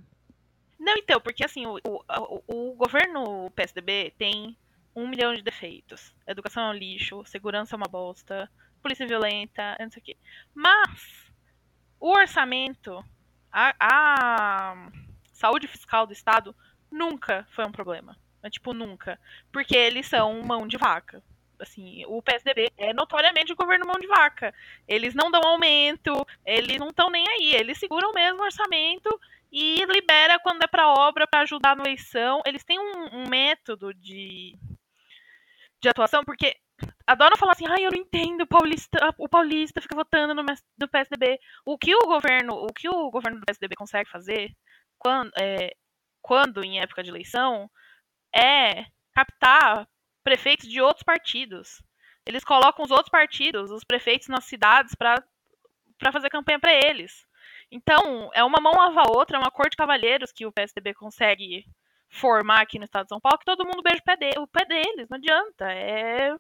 Não, 0.80 0.96
então, 0.98 1.20
porque 1.20 1.44
assim, 1.44 1.66
o, 1.66 1.80
o, 1.86 2.44
o 2.48 2.74
governo 2.76 3.52
PSDB 3.52 4.14
tem 4.18 4.58
um 4.96 5.08
milhão 5.08 5.34
de 5.34 5.42
defeitos. 5.42 6.14
Educação 6.28 6.64
é 6.64 6.70
um 6.70 6.78
lixo, 6.78 7.24
segurança 7.26 7.76
é 7.76 7.78
uma 7.78 7.88
bosta, 7.88 8.50
polícia 8.82 9.08
violenta, 9.08 9.78
não 9.80 9.92
sei 9.92 10.02
o 10.02 10.06
quê. 10.06 10.18
Mas 10.54 11.32
o 12.00 12.12
orçamento 12.12 13.04
a, 13.52 13.76
a 13.80 14.90
saúde 15.34 15.68
fiscal 15.68 16.06
do 16.06 16.14
Estado 16.14 16.56
nunca 16.92 17.48
foi 17.52 17.66
um 17.66 17.72
problema. 17.72 18.18
É, 18.42 18.50
tipo, 18.50 18.74
nunca. 18.74 19.20
Porque 19.52 19.76
eles 19.76 20.08
são 20.08 20.42
mão 20.44 20.68
de 20.68 20.78
vaca. 20.78 21.22
Assim, 21.60 22.04
o 22.08 22.22
PSDB 22.22 22.72
é 22.78 22.94
notoriamente 22.94 23.52
o 23.52 23.56
governo 23.56 23.86
mão 23.86 24.00
de 24.00 24.08
vaca. 24.08 24.54
Eles 24.88 25.14
não 25.14 25.30
dão 25.30 25.42
aumento, 25.44 26.26
eles 26.46 26.78
não 26.78 26.90
estão 26.90 27.10
nem 27.10 27.28
aí, 27.28 27.56
eles 27.56 27.78
seguram 27.78 28.14
mesmo 28.14 28.40
o 28.40 28.44
orçamento 28.44 29.10
e 29.52 29.84
libera 29.86 30.40
quando 30.40 30.64
é 30.64 30.68
para 30.68 30.94
obra, 30.94 31.28
para 31.28 31.42
ajudar 31.42 31.76
na 31.76 31.84
eleição. 31.84 32.42
Eles 32.46 32.64
têm 32.64 32.80
um, 32.80 33.24
um 33.24 33.28
método 33.28 33.94
de, 33.94 34.58
de 35.82 35.90
atuação, 35.90 36.24
porque 36.24 36.56
adoram 37.06 37.38
falar 37.38 37.54
assim, 37.54 37.68
ai, 37.68 37.86
eu 37.86 37.92
não 37.92 38.00
entendo, 38.00 38.42
o 38.42 38.48
paulista, 38.48 39.16
o 39.18 39.28
paulista 39.28 39.82
fica 39.82 39.96
votando 39.96 40.34
no, 40.34 40.44
no 40.44 40.88
PSDB. 40.88 41.40
O 41.66 41.78
que 41.78 41.96
o 41.96 42.06
governo, 42.06 42.54
o 42.54 42.68
que 42.68 42.88
o 42.88 43.10
governo 43.10 43.40
do 43.40 43.46
PSDB 43.46 43.76
consegue 43.76 44.10
fazer 44.10 44.56
quando, 44.98 45.32
é, 45.40 45.76
quando 46.22 46.64
em 46.64 46.80
época 46.80 47.04
de 47.04 47.10
eleição 47.10 47.70
é 48.34 48.86
captar 49.14 49.88
prefeitos 50.30 50.70
de 50.70 50.80
outros 50.80 51.02
partidos. 51.02 51.82
Eles 52.24 52.44
colocam 52.44 52.86
os 52.86 52.92
outros 52.92 53.10
partidos, 53.10 53.72
os 53.72 53.84
prefeitos 53.84 54.28
nas 54.28 54.46
cidades 54.46 54.94
para 54.94 55.24
fazer 56.12 56.30
campanha 56.30 56.60
para 56.60 56.72
eles. 56.72 57.26
Então, 57.72 58.30
é 58.36 58.44
uma 58.44 58.62
mão 58.62 58.74
lava 58.74 59.02
a 59.02 59.18
outra, 59.18 59.38
é 59.38 59.40
uma 59.40 59.50
cor 59.50 59.70
de 59.70 59.76
cavalheiros 59.76 60.32
que 60.32 60.46
o 60.46 60.52
PSDB 60.52 60.94
consegue 60.94 61.66
formar 62.10 62.62
aqui 62.62 62.78
no 62.78 62.86
estado 62.86 63.06
de 63.06 63.10
São 63.10 63.20
Paulo, 63.20 63.40
que 63.40 63.46
todo 63.46 63.66
mundo 63.66 63.82
beija 63.82 64.02
o 64.02 64.04
pé, 64.04 64.16
de, 64.18 64.40
o 64.40 64.48
pé 64.48 64.66
deles, 64.66 65.10
não 65.10 65.18
adianta. 65.18 65.72
É 65.72 66.36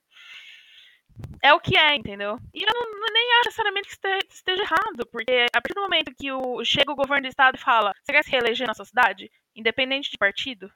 é 1.42 1.54
o 1.54 1.60
que 1.60 1.78
é, 1.78 1.96
entendeu? 1.96 2.38
E 2.54 2.64
eu 2.64 2.70
não, 2.74 3.14
nem 3.14 3.34
acho 3.40 3.46
necessariamente 3.48 3.90
que 3.90 4.34
esteja, 4.34 4.64
errado, 4.64 5.06
porque 5.12 5.48
a 5.54 5.60
partir 5.60 5.74
do 5.74 5.82
momento 5.82 6.16
que 6.16 6.32
o, 6.32 6.64
chega 6.64 6.92
o 6.92 6.96
governo 6.96 7.24
do 7.24 7.30
estado 7.30 7.56
e 7.56 7.62
fala, 7.62 7.94
você 8.02 8.14
quer 8.14 8.24
se 8.24 8.32
reeleger 8.32 8.68
na 8.68 8.74
sua 8.74 8.86
cidade? 8.86 9.30
Independente 9.56 10.12
de 10.12 10.18
partido? 10.18 10.72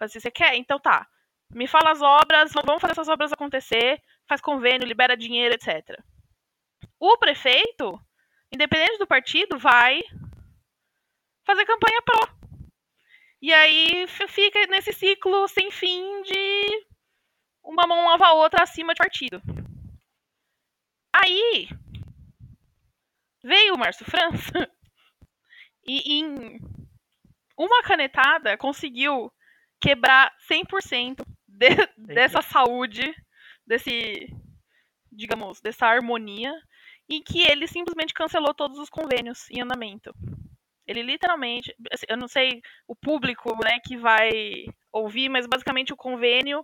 Assim, 0.00 0.20
você 0.20 0.30
quer? 0.30 0.54
Então 0.54 0.78
tá. 0.78 1.06
Me 1.54 1.66
fala 1.66 1.90
as 1.90 2.00
obras, 2.00 2.52
vamos 2.64 2.80
fazer 2.80 2.92
essas 2.92 3.08
obras 3.08 3.32
acontecer, 3.32 4.00
faz 4.26 4.40
convênio, 4.40 4.86
libera 4.86 5.16
dinheiro, 5.16 5.54
etc. 5.54 5.98
O 6.98 7.18
prefeito, 7.18 8.00
independente 8.50 8.98
do 8.98 9.06
partido, 9.06 9.58
vai 9.58 10.00
fazer 11.44 11.66
campanha 11.66 12.02
pró. 12.02 12.42
E 13.40 13.52
aí 13.52 14.06
fica 14.06 14.66
nesse 14.68 14.92
ciclo 14.92 15.46
sem 15.48 15.70
fim 15.70 16.22
de 16.22 16.86
uma 17.62 17.86
mão 17.86 18.06
lava 18.06 18.26
a 18.26 18.32
outra 18.34 18.62
acima 18.62 18.94
de 18.94 18.98
partido. 18.98 19.42
Aí 21.12 21.68
veio 23.42 23.74
o 23.74 23.78
Márcio 23.78 24.06
França 24.06 24.52
e 25.84 26.20
em 26.20 26.58
uma 27.58 27.82
canetada 27.82 28.56
conseguiu 28.56 29.30
quebrar 29.80 30.32
100% 30.48 31.26
de, 31.52 31.68
dessa 31.96 32.42
saúde, 32.42 33.14
desse, 33.66 34.28
digamos, 35.10 35.60
dessa 35.60 35.86
harmonia, 35.86 36.52
e 37.08 37.20
que 37.20 37.42
ele 37.42 37.66
simplesmente 37.66 38.14
cancelou 38.14 38.54
todos 38.54 38.78
os 38.78 38.88
convênios 38.88 39.50
em 39.50 39.60
andamento. 39.60 40.12
Ele 40.86 41.02
literalmente, 41.02 41.74
assim, 41.92 42.06
eu 42.08 42.16
não 42.16 42.26
sei 42.26 42.60
o 42.88 42.96
público, 42.96 43.56
né, 43.62 43.78
que 43.84 43.96
vai 43.96 44.64
ouvir, 44.92 45.28
mas 45.28 45.46
basicamente 45.46 45.92
o 45.92 45.96
convênio 45.96 46.62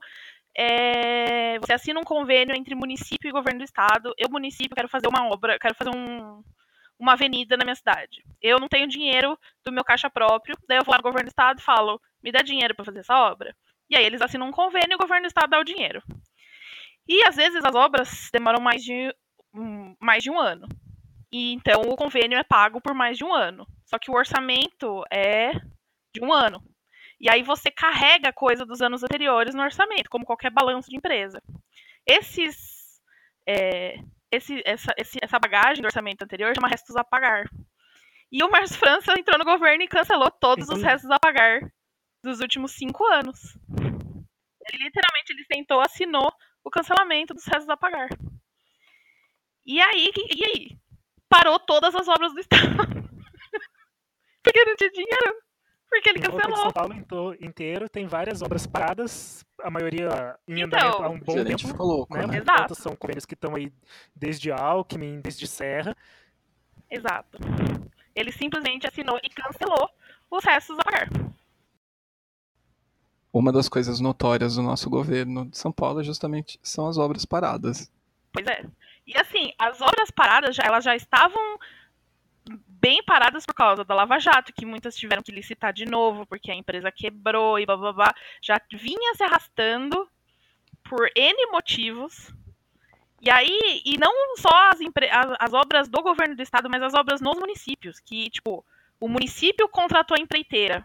é, 0.57 1.57
você 1.61 1.73
assina 1.73 2.00
um 2.00 2.04
convênio 2.04 2.57
entre 2.57 2.75
município 2.75 3.28
e 3.28 3.33
governo 3.33 3.61
do 3.61 3.64
estado. 3.64 4.12
Eu, 4.18 4.28
município, 4.28 4.75
quero 4.75 4.88
fazer 4.88 5.07
uma 5.07 5.28
obra, 5.28 5.57
quero 5.57 5.75
fazer 5.76 5.90
um, 5.95 6.42
uma 6.99 7.12
avenida 7.12 7.57
na 7.57 7.64
minha 7.64 7.76
cidade. 7.76 8.25
Eu 8.42 8.59
não 8.59 8.68
tenho 8.68 8.88
dinheiro 8.88 9.38
do 9.64 9.71
meu 9.71 9.85
caixa 9.85 10.11
próprio, 10.11 10.57
daí 10.66 10.78
eu 10.78 10.85
vou 10.85 10.92
lá 10.92 10.99
no 10.99 11.04
governo 11.04 11.26
do 11.26 11.30
estado 11.30 11.61
e 11.61 11.62
falo, 11.62 12.00
me 12.21 12.33
dá 12.33 12.42
dinheiro 12.42 12.75
para 12.75 12.85
fazer 12.85 13.00
essa 13.00 13.16
obra. 13.16 13.54
E 13.90 13.97
aí 13.97 14.04
eles 14.04 14.21
assinam 14.21 14.49
um 14.49 14.52
convênio 14.52 14.92
e 14.92 14.95
o 14.95 14.99
governo 14.99 15.23
do 15.23 15.28
estado 15.28 15.50
dá 15.50 15.59
o 15.59 15.64
dinheiro. 15.64 16.02
E 17.07 17.25
às 17.26 17.37
vezes 17.37 17.64
as 17.64 17.75
obras 17.75 18.28
demoram 18.33 18.61
mais 18.61 18.85
de, 18.85 19.14
um, 19.54 19.95
mais 19.99 20.23
de 20.23 20.30
um 20.30 20.38
ano. 20.38 20.68
E 21.33 21.54
então 21.54 21.80
o 21.83 21.97
convênio 21.97 22.38
é 22.38 22.45
pago 22.45 22.80
por 22.80 22.95
mais 22.95 23.16
de 23.16 23.25
um 23.25 23.35
ano. 23.35 23.66
Só 23.87 23.99
que 23.99 24.11
o 24.11 24.14
orçamento 24.14 25.04
é 25.11 25.52
de 26.14 26.23
um 26.23 26.33
ano. 26.33 26.62
E 27.21 27.30
aí 27.30 27.42
você 27.42 27.71
carrega 27.71 28.33
coisa 28.33 28.64
dos 28.64 28.80
anos 28.83 29.02
anteriores 29.02 29.54
no 29.54 29.62
orçamento, 29.62 30.11
como 30.11 30.26
qualquer 30.26 30.50
balanço 30.50 30.90
de 30.90 30.97
empresa. 30.97 31.42
Esses, 32.07 33.00
é, 33.47 33.97
esse, 34.30 34.62
essa, 34.64 34.95
esse, 34.97 35.18
essa 35.21 35.38
bagagem 35.38 35.83
do 35.83 35.87
orçamento 35.87 36.23
anterior 36.23 36.54
chama 36.54 36.68
restos 36.68 36.95
a 36.95 37.02
pagar. 37.02 37.49
E 38.30 38.45
o 38.45 38.50
Márcio 38.50 38.78
França 38.78 39.14
entrou 39.18 39.38
no 39.38 39.45
governo 39.45 39.83
e 39.83 39.88
cancelou 39.88 40.30
todos 40.30 40.68
os 40.68 40.83
restos 40.83 41.11
a 41.11 41.18
pagar 41.18 41.61
dos 42.23 42.41
últimos 42.41 42.73
cinco 42.73 43.05
anos. 43.07 43.57
Ele 44.71 44.85
literalmente 44.85 45.33
ele 45.33 45.45
sentou, 45.51 45.81
assinou 45.81 46.33
o 46.63 46.71
cancelamento 46.71 47.35
dos 47.35 47.45
restos 47.47 47.69
a 47.69 47.77
pagar. 47.77 48.09
E 49.65 49.81
aí, 49.81 50.11
e 50.35 50.45
aí? 50.45 50.79
Parou 51.29 51.59
todas 51.59 51.95
as 51.95 52.09
obras 52.09 52.33
do 52.33 52.41
Estado. 52.41 52.65
Porque 54.43 54.65
não 54.65 54.77
tinha 54.77 54.91
dinheiro. 54.91 55.35
Porque 55.91 56.11
ele 56.11 56.21
cancelou. 56.21 56.57
São 56.57 56.73
Paulo 56.73 56.95
inteiro 57.41 57.89
tem 57.89 58.07
várias 58.07 58.43
obras 58.43 58.67
paradas, 58.67 59.45
a 59.63 59.71
maioria 59.71 60.39
em 60.47 60.61
então, 60.61 61.03
há 61.03 61.09
um 61.09 61.19
bom 61.19 61.45
tempo. 61.45 61.67
Ficou 61.67 61.87
louco, 61.87 62.15
né? 62.15 62.27
né? 62.27 62.39
Exato. 62.39 62.75
São 62.75 62.95
convênios 62.95 63.25
que 63.25 63.35
estão 63.35 63.55
aí 63.55 63.73
desde 64.15 64.53
Alckmin, 64.53 65.21
desde 65.21 65.47
Serra. 65.47 65.97
Exato. 66.91 67.39
Ele 68.15 68.33
simplesmente 68.33 68.87
assinou 68.87 69.19
e 69.23 69.31
cancelou 69.31 69.89
os 70.31 70.45
restos 70.45 70.79
a 70.79 70.83
pagar 70.83 71.09
uma 73.32 73.52
das 73.52 73.68
coisas 73.68 74.00
notórias 74.00 74.56
do 74.56 74.62
nosso 74.62 74.88
governo 74.88 75.47
de 75.47 75.58
São 75.58 75.70
Paulo 75.70 76.00
é 76.00 76.04
justamente 76.04 76.58
são 76.62 76.88
as 76.88 76.99
obras 76.99 77.25
paradas. 77.25 77.90
Pois 78.32 78.47
é. 78.47 78.64
E 79.06 79.16
assim, 79.16 79.52
as 79.58 79.80
obras 79.80 80.11
paradas 80.11 80.54
já, 80.54 80.62
elas 80.64 80.85
já 80.85 80.94
estavam 80.94 81.58
bem 82.66 83.02
paradas 83.02 83.44
por 83.44 83.54
causa 83.54 83.85
da 83.85 83.94
Lava 83.94 84.18
Jato, 84.18 84.52
que 84.52 84.64
muitas 84.64 84.97
tiveram 84.97 85.23
que 85.23 85.32
licitar 85.32 85.73
de 85.73 85.85
novo 85.85 86.26
porque 86.26 86.50
a 86.50 86.54
empresa 86.54 86.90
quebrou 86.90 87.58
e 87.58 87.66
blá. 87.66 88.14
Já 88.40 88.61
vinha 88.73 89.14
se 89.14 89.25
arrastando 89.25 90.08
por 90.85 91.11
N 91.14 91.47
motivos. 91.50 92.32
E 93.20 93.30
aí, 93.30 93.82
e 93.85 93.99
não 93.99 94.37
só 94.37 94.70
as, 94.70 94.78
as, 94.80 95.37
as 95.40 95.52
obras 95.52 95.88
do 95.88 96.00
governo 96.02 96.37
do 96.37 96.42
estado, 96.42 96.70
mas 96.70 96.82
as 96.82 96.94
obras 96.94 97.20
nos 97.20 97.37
municípios, 97.37 97.99
que, 97.99 98.30
tipo, 98.30 98.64
o 99.00 99.08
município 99.08 99.68
contratou 99.68 100.16
a 100.16 100.20
empreiteira. 100.20 100.85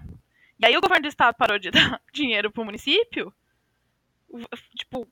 E 0.63 0.65
aí 0.65 0.77
o 0.77 0.81
governo 0.81 1.01
do 1.01 1.09
estado 1.09 1.35
parou 1.35 1.59
de 1.59 1.69
dar 1.71 2.01
dinheiro 2.13 2.49
pro 2.49 2.63
município. 2.63 3.33
Tipo, 4.77 5.05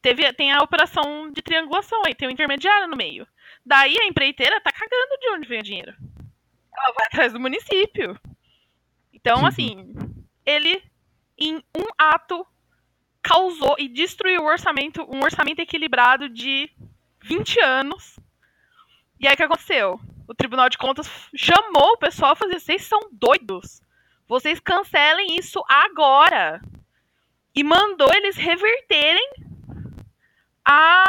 teve, 0.00 0.32
tem 0.32 0.50
a 0.50 0.62
operação 0.62 1.30
de 1.30 1.42
triangulação 1.42 2.02
aí, 2.06 2.14
tem 2.14 2.26
o 2.26 2.30
um 2.30 2.32
intermediário 2.32 2.88
no 2.88 2.96
meio. 2.96 3.28
Daí 3.66 3.94
a 4.00 4.06
empreiteira 4.06 4.62
tá 4.62 4.72
cagando 4.72 5.18
de 5.20 5.28
onde 5.28 5.46
vem 5.46 5.60
o 5.60 5.62
dinheiro. 5.62 5.94
Ela 6.74 6.94
vai 6.94 7.06
atrás 7.06 7.34
do 7.34 7.38
município. 7.38 8.18
Então, 9.12 9.40
uhum. 9.40 9.46
assim, 9.46 9.94
ele, 10.46 10.82
em 11.36 11.56
um 11.76 11.84
ato, 11.98 12.46
causou 13.22 13.76
e 13.78 13.88
destruiu 13.88 14.40
o 14.40 14.46
orçamento, 14.46 15.02
um 15.02 15.22
orçamento 15.22 15.60
equilibrado 15.60 16.30
de 16.30 16.70
20 17.20 17.60
anos. 17.60 18.18
E 19.20 19.28
aí 19.28 19.34
o 19.34 19.36
que 19.36 19.42
aconteceu? 19.42 20.00
O 20.26 20.34
Tribunal 20.34 20.70
de 20.70 20.78
Contas 20.78 21.06
chamou 21.36 21.92
o 21.92 21.98
pessoal 21.98 22.32
a 22.32 22.36
fazer, 22.36 22.58
vocês 22.58 22.84
são 22.84 23.10
doidos. 23.12 23.81
Vocês 24.32 24.58
cancelem 24.58 25.36
isso 25.36 25.62
agora. 25.68 26.58
E 27.54 27.62
mandou 27.62 28.08
eles 28.14 28.34
reverterem 28.34 29.30
a, 30.64 31.04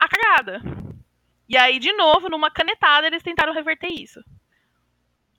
a 0.00 0.08
cagada. 0.08 0.62
E 1.46 1.54
aí, 1.54 1.78
de 1.78 1.92
novo, 1.92 2.30
numa 2.30 2.50
canetada, 2.50 3.06
eles 3.08 3.22
tentaram 3.22 3.52
reverter 3.52 3.92
isso. 3.92 4.24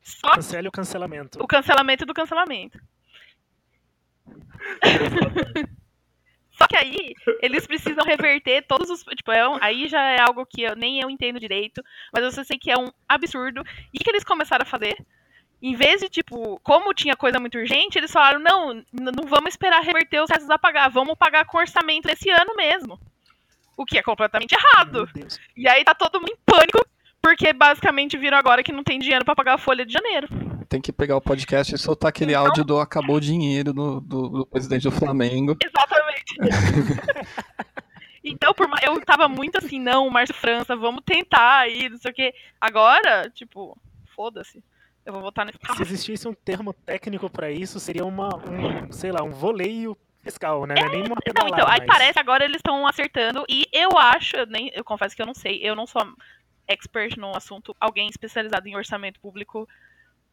Só 0.03 0.29
Cancele 0.35 0.67
o 0.67 0.71
cancelamento. 0.71 1.41
O 1.41 1.47
cancelamento 1.47 2.05
do 2.05 2.13
cancelamento. 2.13 2.79
Só 6.51 6.67
que 6.67 6.77
aí, 6.77 7.15
eles 7.41 7.65
precisam 7.65 8.05
reverter 8.05 8.61
todos 8.67 8.91
os. 8.91 9.01
Tipo, 9.01 9.31
é 9.31 9.49
um, 9.49 9.57
aí 9.59 9.87
já 9.87 10.03
é 10.03 10.21
algo 10.21 10.45
que 10.45 10.61
eu, 10.61 10.75
nem 10.75 11.01
eu 11.01 11.09
entendo 11.09 11.39
direito, 11.39 11.83
mas 12.13 12.23
eu 12.23 12.45
sei 12.45 12.59
que 12.59 12.69
é 12.69 12.77
um 12.77 12.91
absurdo. 13.09 13.63
E 13.91 13.97
o 13.97 14.03
que 14.03 14.09
eles 14.11 14.23
começaram 14.23 14.61
a 14.61 14.69
fazer? 14.69 15.03
Em 15.61 15.75
vez 15.75 16.01
de, 16.01 16.09
tipo, 16.09 16.59
como 16.63 16.93
tinha 16.93 17.15
coisa 17.15 17.39
muito 17.39 17.57
urgente, 17.57 17.97
eles 17.97 18.11
falaram, 18.11 18.39
não, 18.39 18.83
não 18.91 19.27
vamos 19.27 19.49
esperar 19.49 19.81
reverter 19.81 20.21
os 20.21 20.29
restos 20.29 20.49
a 20.49 20.57
pagar, 20.57 20.87
vamos 20.89 21.15
pagar 21.17 21.45
com 21.45 21.57
orçamento 21.57 22.09
esse 22.09 22.29
ano 22.29 22.55
mesmo. 22.55 22.99
O 23.75 23.85
que 23.85 23.97
é 23.97 24.03
completamente 24.03 24.53
errado. 24.53 25.09
E 25.55 25.67
aí 25.67 25.83
tá 25.83 25.95
todo 25.95 26.19
mundo 26.19 26.31
em 26.31 26.37
pânico, 26.45 26.85
porque 27.21 27.51
basicamente 27.53 28.17
viram 28.17 28.37
agora 28.37 28.63
que 28.63 28.71
não 28.71 28.83
tem 28.83 28.99
dinheiro 28.99 29.25
para 29.25 29.35
pagar 29.35 29.55
a 29.55 29.57
folha 29.57 29.85
de 29.85 29.93
janeiro. 29.93 30.27
Tem 30.69 30.81
que 30.81 30.91
pegar 30.91 31.15
o 31.15 31.21
podcast 31.21 31.73
e 31.73 31.77
soltar 31.77 32.09
aquele 32.09 32.31
então... 32.31 32.45
áudio 32.45 32.63
do 32.63 32.79
acabou 32.79 33.15
o 33.15 33.21
dinheiro 33.21 33.73
do, 33.73 34.01
do, 34.01 34.29
do 34.29 34.45
presidente 34.45 34.83
do 34.83 34.91
Flamengo. 34.91 35.57
Exatamente. 35.63 36.35
então, 38.23 38.53
por, 38.53 38.69
eu 38.83 38.99
tava 39.01 39.27
muito 39.27 39.57
assim, 39.57 39.79
não, 39.79 40.09
Márcio 40.09 40.35
França, 40.35 40.75
vamos 40.75 41.01
tentar 41.05 41.59
aí, 41.59 41.89
não 41.89 41.97
sei 41.97 42.11
o 42.11 42.13
quê. 42.13 42.33
Agora, 42.59 43.29
tipo, 43.29 43.77
foda-se. 44.15 44.61
Eu 45.07 45.13
vou 45.13 45.21
votar 45.21 45.45
nesse 45.45 45.57
Se 45.77 45.81
existisse 45.83 46.27
um 46.27 46.33
termo 46.33 46.73
técnico 46.73 47.29
para 47.29 47.49
isso, 47.49 47.79
seria 47.79 48.03
uma, 48.03 48.27
um, 48.35 48.91
sei 48.91 49.09
lá, 49.09 49.23
um 49.23 49.31
voleio 49.31 49.97
fiscal, 50.21 50.65
né? 50.65 50.75
Não 50.75 50.85
é 50.85 50.89
nem 50.89 50.99
uma 50.99 51.15
Não, 51.15 51.21
pedalada, 51.23 51.55
então, 51.55 51.67
aí 51.71 51.79
mas- 51.79 51.87
parece 51.87 52.13
que 52.13 52.19
agora 52.19 52.43
eles 52.43 52.57
estão 52.57 52.85
acertando. 52.85 53.45
E 53.47 53.65
eu 53.71 53.97
acho, 53.97 54.35
eu, 54.35 54.45
nem, 54.45 54.69
eu 54.75 54.83
confesso 54.83 55.15
que 55.15 55.21
eu 55.21 55.25
não 55.25 55.33
sei, 55.33 55.61
eu 55.63 55.77
não 55.77 55.87
sou 55.87 56.01
expert 56.67 57.15
no 57.17 57.33
assunto, 57.33 57.73
alguém 57.79 58.09
especializado 58.09 58.67
em 58.67 58.75
orçamento 58.75 59.17
público 59.21 59.65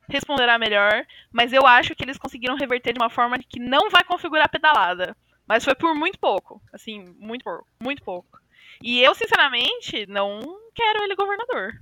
responderá 0.08 0.58
melhor, 0.58 1.06
mas 1.32 1.52
eu 1.52 1.64
acho 1.64 1.94
que 1.94 2.02
eles 2.04 2.18
conseguiram 2.18 2.56
reverter 2.56 2.92
de 2.92 2.98
uma 3.00 3.08
forma 3.08 3.38
que 3.38 3.60
não 3.60 3.88
vai 3.90 4.02
configurar 4.02 4.50
pedalada. 4.50 5.16
Mas 5.46 5.62
foi 5.64 5.76
por 5.76 5.94
muito 5.94 6.18
pouco. 6.18 6.60
Assim, 6.72 7.04
muito 7.16 7.44
pouco. 7.44 7.64
Muito 7.80 8.02
pouco. 8.02 8.40
E 8.82 9.00
eu, 9.00 9.14
sinceramente, 9.14 10.04
não 10.08 10.40
quero 10.74 11.04
ele 11.04 11.14
governador. 11.14 11.80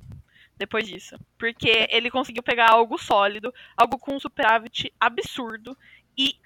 Depois 0.62 0.86
disso. 0.86 1.18
Porque 1.36 1.88
ele 1.90 2.08
conseguiu 2.08 2.40
pegar 2.40 2.70
algo 2.70 2.96
sólido, 2.96 3.52
algo 3.76 3.98
com 3.98 4.14
um 4.14 4.20
superávit 4.20 4.94
absurdo, 5.00 5.76
e 6.16 6.36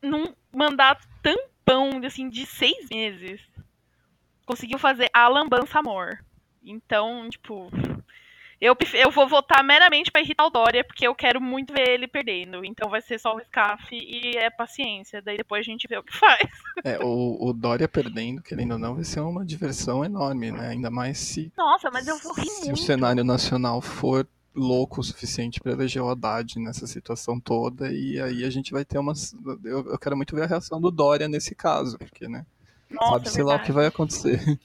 num 0.00 0.32
mandato 0.50 1.06
tampão 1.22 2.00
assim, 2.06 2.30
de 2.30 2.46
seis 2.46 2.88
meses, 2.88 3.38
conseguiu 4.46 4.78
fazer 4.78 5.10
a 5.12 5.28
lambança 5.28 5.78
amor. 5.78 6.24
Então, 6.64 7.28
tipo. 7.28 7.70
Eu, 8.60 8.74
eu 8.94 9.10
vou 9.10 9.28
votar 9.28 9.62
meramente 9.62 10.10
pra 10.10 10.22
irritar 10.22 10.46
o 10.46 10.50
Dória, 10.50 10.82
porque 10.82 11.06
eu 11.06 11.14
quero 11.14 11.40
muito 11.40 11.74
ver 11.74 11.88
ele 11.90 12.08
perdendo. 12.08 12.64
Então 12.64 12.88
vai 12.88 13.02
ser 13.02 13.18
só 13.18 13.36
o 13.36 13.40
SCAF 13.40 13.94
e 13.94 14.36
é 14.36 14.48
paciência. 14.48 15.20
Daí 15.20 15.36
depois 15.36 15.60
a 15.60 15.70
gente 15.70 15.86
vê 15.86 15.98
o 15.98 16.02
que 16.02 16.12
faz. 16.16 16.48
É, 16.82 16.98
o, 16.98 17.36
o 17.40 17.52
Dória 17.52 17.86
perdendo, 17.86 18.42
querendo 18.42 18.72
ou 18.72 18.78
não, 18.78 18.94
vai 18.94 19.04
ser 19.04 19.20
uma 19.20 19.44
diversão 19.44 20.04
enorme, 20.04 20.50
né? 20.50 20.68
Ainda 20.68 20.90
mais 20.90 21.18
se, 21.18 21.52
Nossa, 21.56 21.90
mas 21.90 22.06
eu 22.08 22.18
vou 22.18 22.32
rir 22.32 22.46
se 22.46 22.62
o 22.62 22.66
muito. 22.66 22.80
cenário 22.80 23.22
nacional 23.24 23.80
for 23.82 24.26
louco 24.54 25.02
o 25.02 25.04
suficiente 25.04 25.60
para 25.60 25.72
eleger 25.72 26.02
o 26.02 26.08
Haddad 26.08 26.58
nessa 26.58 26.86
situação 26.86 27.38
toda, 27.38 27.92
e 27.92 28.18
aí 28.18 28.42
a 28.42 28.48
gente 28.48 28.72
vai 28.72 28.86
ter 28.86 28.98
umas. 28.98 29.36
Eu, 29.62 29.86
eu 29.90 29.98
quero 29.98 30.16
muito 30.16 30.34
ver 30.34 30.44
a 30.44 30.46
reação 30.46 30.80
do 30.80 30.90
Dória 30.90 31.28
nesse 31.28 31.54
caso, 31.54 31.98
porque, 31.98 32.26
né? 32.26 32.46
Nossa, 32.90 33.12
sabe, 33.12 33.30
sei 33.30 33.44
lá 33.44 33.56
o 33.56 33.58
que 33.58 33.66
verdade. 33.66 33.72
vai 33.72 33.86
acontecer. 33.86 34.58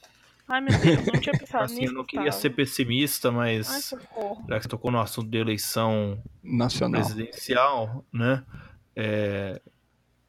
Ai, 0.52 0.60
meu 0.60 0.78
Deus, 0.78 1.06
não 1.06 1.20
tinha 1.20 1.32
pensado 1.38 1.64
Assim, 1.64 1.80
nisso. 1.80 1.92
eu 1.92 1.96
não 1.96 2.04
queria 2.04 2.26
Gustavo. 2.26 2.42
ser 2.42 2.50
pessimista, 2.50 3.28
Ai, 3.28 3.34
mas 3.34 3.66
socorro. 3.86 4.44
já 4.48 4.56
que 4.56 4.62
você 4.64 4.68
tocou 4.68 4.90
no 4.90 5.00
assunto 5.00 5.30
de 5.30 5.38
eleição 5.38 6.22
Nacional. 6.42 7.00
presidencial, 7.00 8.04
né? 8.12 8.44
É, 8.94 9.60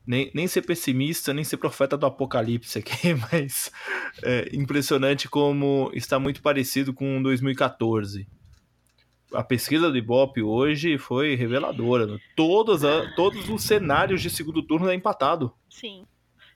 nem, 0.08 0.32
nem 0.34 0.48
ser 0.48 0.62
pessimista, 0.62 1.34
nem 1.34 1.44
ser 1.44 1.58
profeta 1.58 1.98
do 1.98 2.06
apocalipse 2.06 2.80
aqui, 2.80 3.14
mas 3.32 3.72
é 4.24 4.50
impressionante 4.56 5.28
como 5.28 5.92
está 5.94 6.18
muito 6.20 6.42
parecido 6.42 6.94
com 6.94 7.22
2014. 7.22 8.26
A 9.34 9.44
pesquisa 9.44 9.90
do 9.90 9.98
Ibope 9.98 10.42
hoje 10.44 10.98
foi 11.00 11.34
reveladora. 11.36 12.06
né? 12.06 12.20
Todas 12.36 12.84
a- 12.86 13.12
todos 13.16 13.50
os 13.50 13.64
cenários 13.64 14.22
de 14.22 14.30
segundo 14.30 14.62
turno 14.62 14.88
é 14.90 14.94
empatado. 14.94 15.54
Sim. 15.70 16.06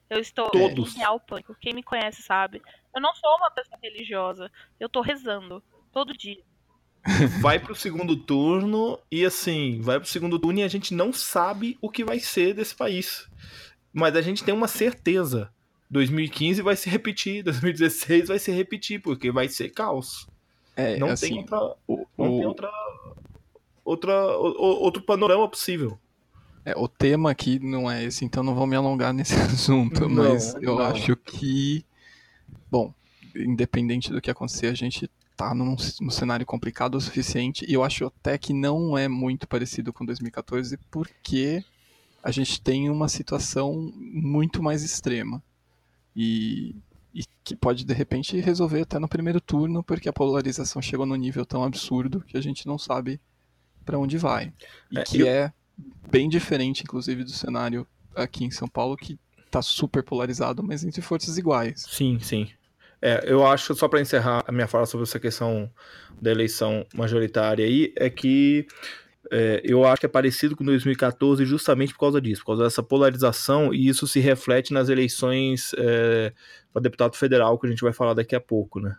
Eu 0.08 0.20
estou 0.20 0.48
Todos. 0.50 0.94
em 0.94 1.00
real 1.00 1.20
pânico. 1.20 1.54
Quem 1.60 1.74
me 1.74 1.82
conhece 1.82 2.22
sabe. 2.22 2.62
Eu 2.94 3.00
não 3.00 3.14
sou 3.14 3.36
uma 3.36 3.50
pessoa 3.50 3.78
religiosa. 3.82 4.50
Eu 4.78 4.88
tô 4.88 5.00
rezando. 5.00 5.62
Todo 5.92 6.16
dia. 6.16 6.42
Vai 7.40 7.58
pro 7.58 7.74
segundo 7.74 8.16
turno 8.16 8.98
e 9.10 9.24
assim, 9.24 9.80
vai 9.80 9.98
pro 9.98 10.08
segundo 10.08 10.38
turno 10.38 10.58
e 10.58 10.62
a 10.62 10.68
gente 10.68 10.92
não 10.92 11.12
sabe 11.12 11.78
o 11.80 11.88
que 11.90 12.04
vai 12.04 12.18
ser 12.18 12.54
desse 12.54 12.74
país. 12.74 13.26
Mas 13.92 14.14
a 14.16 14.20
gente 14.20 14.44
tem 14.44 14.52
uma 14.52 14.68
certeza. 14.68 15.50
2015 15.90 16.60
vai 16.60 16.76
se 16.76 16.90
repetir, 16.90 17.42
2016 17.44 18.28
vai 18.28 18.38
se 18.38 18.50
repetir, 18.50 19.00
porque 19.00 19.30
vai 19.30 19.48
ser 19.48 19.70
caos. 19.70 20.26
É, 20.76 20.96
Não 20.98 21.08
assim, 21.08 21.28
tem 21.28 21.38
outra, 21.38 21.58
o, 21.86 21.96
não 21.96 22.26
tem 22.28 22.44
o- 22.44 22.48
outra, 22.48 22.70
outra, 23.84 24.38
o- 24.38 24.50
o- 24.60 24.82
outro 24.82 25.02
panorama 25.02 25.48
possível. 25.48 25.98
É, 26.64 26.74
o 26.76 26.86
tema 26.86 27.30
aqui 27.30 27.58
não 27.58 27.90
é 27.90 28.04
esse, 28.04 28.24
então 28.24 28.42
não 28.42 28.54
vou 28.54 28.66
me 28.66 28.76
alongar 28.76 29.12
nesse 29.14 29.32
assunto, 29.40 30.02
Não, 30.08 30.30
mas 30.30 30.54
eu 30.56 30.76
não. 30.76 30.84
acho 30.84 31.16
que, 31.16 31.84
bom, 32.70 32.92
independente 33.34 34.10
do 34.12 34.20
que 34.20 34.30
acontecer, 34.30 34.66
a 34.68 34.74
gente 34.74 35.10
tá 35.36 35.54
num, 35.54 35.76
num 36.00 36.10
cenário 36.10 36.44
complicado 36.44 36.96
o 36.96 37.00
suficiente, 37.00 37.64
e 37.68 37.72
eu 37.74 37.84
acho 37.84 38.06
até 38.06 38.36
que 38.36 38.52
não 38.52 38.98
é 38.98 39.06
muito 39.08 39.46
parecido 39.46 39.92
com 39.92 40.04
2014, 40.04 40.76
porque 40.90 41.64
a 42.22 42.30
gente 42.32 42.60
tem 42.60 42.90
uma 42.90 43.08
situação 43.08 43.92
muito 43.96 44.62
mais 44.62 44.82
extrema. 44.82 45.42
E, 46.16 46.74
e 47.14 47.22
que 47.44 47.54
pode, 47.54 47.84
de 47.84 47.94
repente, 47.94 48.38
resolver 48.40 48.82
até 48.82 48.98
no 48.98 49.06
primeiro 49.08 49.40
turno, 49.40 49.82
porque 49.84 50.08
a 50.08 50.12
polarização 50.12 50.82
chegou 50.82 51.06
num 51.06 51.14
nível 51.14 51.46
tão 51.46 51.62
absurdo 51.62 52.20
que 52.26 52.36
a 52.36 52.40
gente 52.40 52.66
não 52.66 52.76
sabe 52.76 53.20
para 53.84 53.98
onde 53.98 54.18
vai. 54.18 54.52
E 54.90 54.98
É, 54.98 55.04
que 55.04 55.20
eu- 55.20 55.26
é 55.28 55.52
bem 56.10 56.28
diferente, 56.28 56.82
inclusive, 56.82 57.22
do 57.22 57.30
cenário 57.30 57.86
aqui 58.16 58.44
em 58.44 58.50
São 58.50 58.66
Paulo, 58.66 58.96
que 58.96 59.16
tá 59.50 59.62
super 59.62 60.02
polarizado, 60.02 60.62
mas 60.62 60.84
entre 60.84 61.00
forças 61.02 61.38
iguais. 61.38 61.86
Sim, 61.88 62.18
sim. 62.20 62.48
É, 63.00 63.22
eu 63.26 63.46
acho, 63.46 63.74
só 63.74 63.86
para 63.88 64.00
encerrar 64.00 64.44
a 64.46 64.50
minha 64.52 64.66
fala 64.66 64.84
sobre 64.86 65.04
essa 65.04 65.20
questão 65.20 65.70
da 66.20 66.30
eleição 66.32 66.84
majoritária 66.94 67.64
aí, 67.64 67.92
é 67.96 68.10
que 68.10 68.66
é, 69.30 69.60
eu 69.64 69.84
acho 69.84 70.00
que 70.00 70.06
é 70.06 70.08
parecido 70.08 70.56
com 70.56 70.64
2014 70.64 71.44
justamente 71.44 71.92
por 71.92 72.00
causa 72.00 72.20
disso, 72.20 72.40
por 72.42 72.48
causa 72.48 72.64
dessa 72.64 72.82
polarização, 72.82 73.72
e 73.72 73.86
isso 73.88 74.06
se 74.06 74.18
reflete 74.20 74.72
nas 74.72 74.88
eleições 74.88 75.72
é, 75.78 76.32
para 76.72 76.82
deputado 76.82 77.14
federal, 77.16 77.58
que 77.58 77.66
a 77.66 77.70
gente 77.70 77.82
vai 77.82 77.92
falar 77.92 78.14
daqui 78.14 78.34
a 78.34 78.40
pouco, 78.40 78.80
né? 78.80 78.96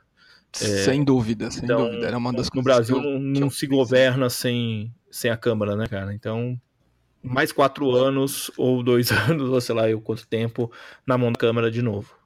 sem 0.51 1.03
dúvida, 1.03 1.51
sem 1.51 1.63
Então, 1.63 1.83
dúvida. 1.85 2.07
Era 2.07 2.17
uma 2.17 2.33
das 2.33 2.47
no 2.47 2.63
coisas 2.63 2.63
Brasil 2.63 3.01
que 3.01 3.07
eu- 3.07 3.19
não, 3.19 3.41
não 3.41 3.49
se 3.49 3.67
governa 3.67 4.29
sem, 4.29 4.93
sem 5.11 5.29
a 5.29 5.37
Câmara, 5.37 5.75
né, 5.75 5.87
cara? 5.87 6.13
Então, 6.13 6.59
mais 7.21 7.51
quatro 7.51 7.91
anos, 7.95 8.51
ou 8.57 8.81
dois 8.83 9.11
anos, 9.29 9.49
ou 9.49 9.61
sei 9.61 9.75
lá 9.75 9.89
eu 9.89 10.01
quanto 10.01 10.27
tempo, 10.27 10.71
na 11.05 11.17
mão 11.17 11.31
da 11.31 11.39
Câmara 11.39 11.69
de 11.69 11.81
novo. 11.81 12.19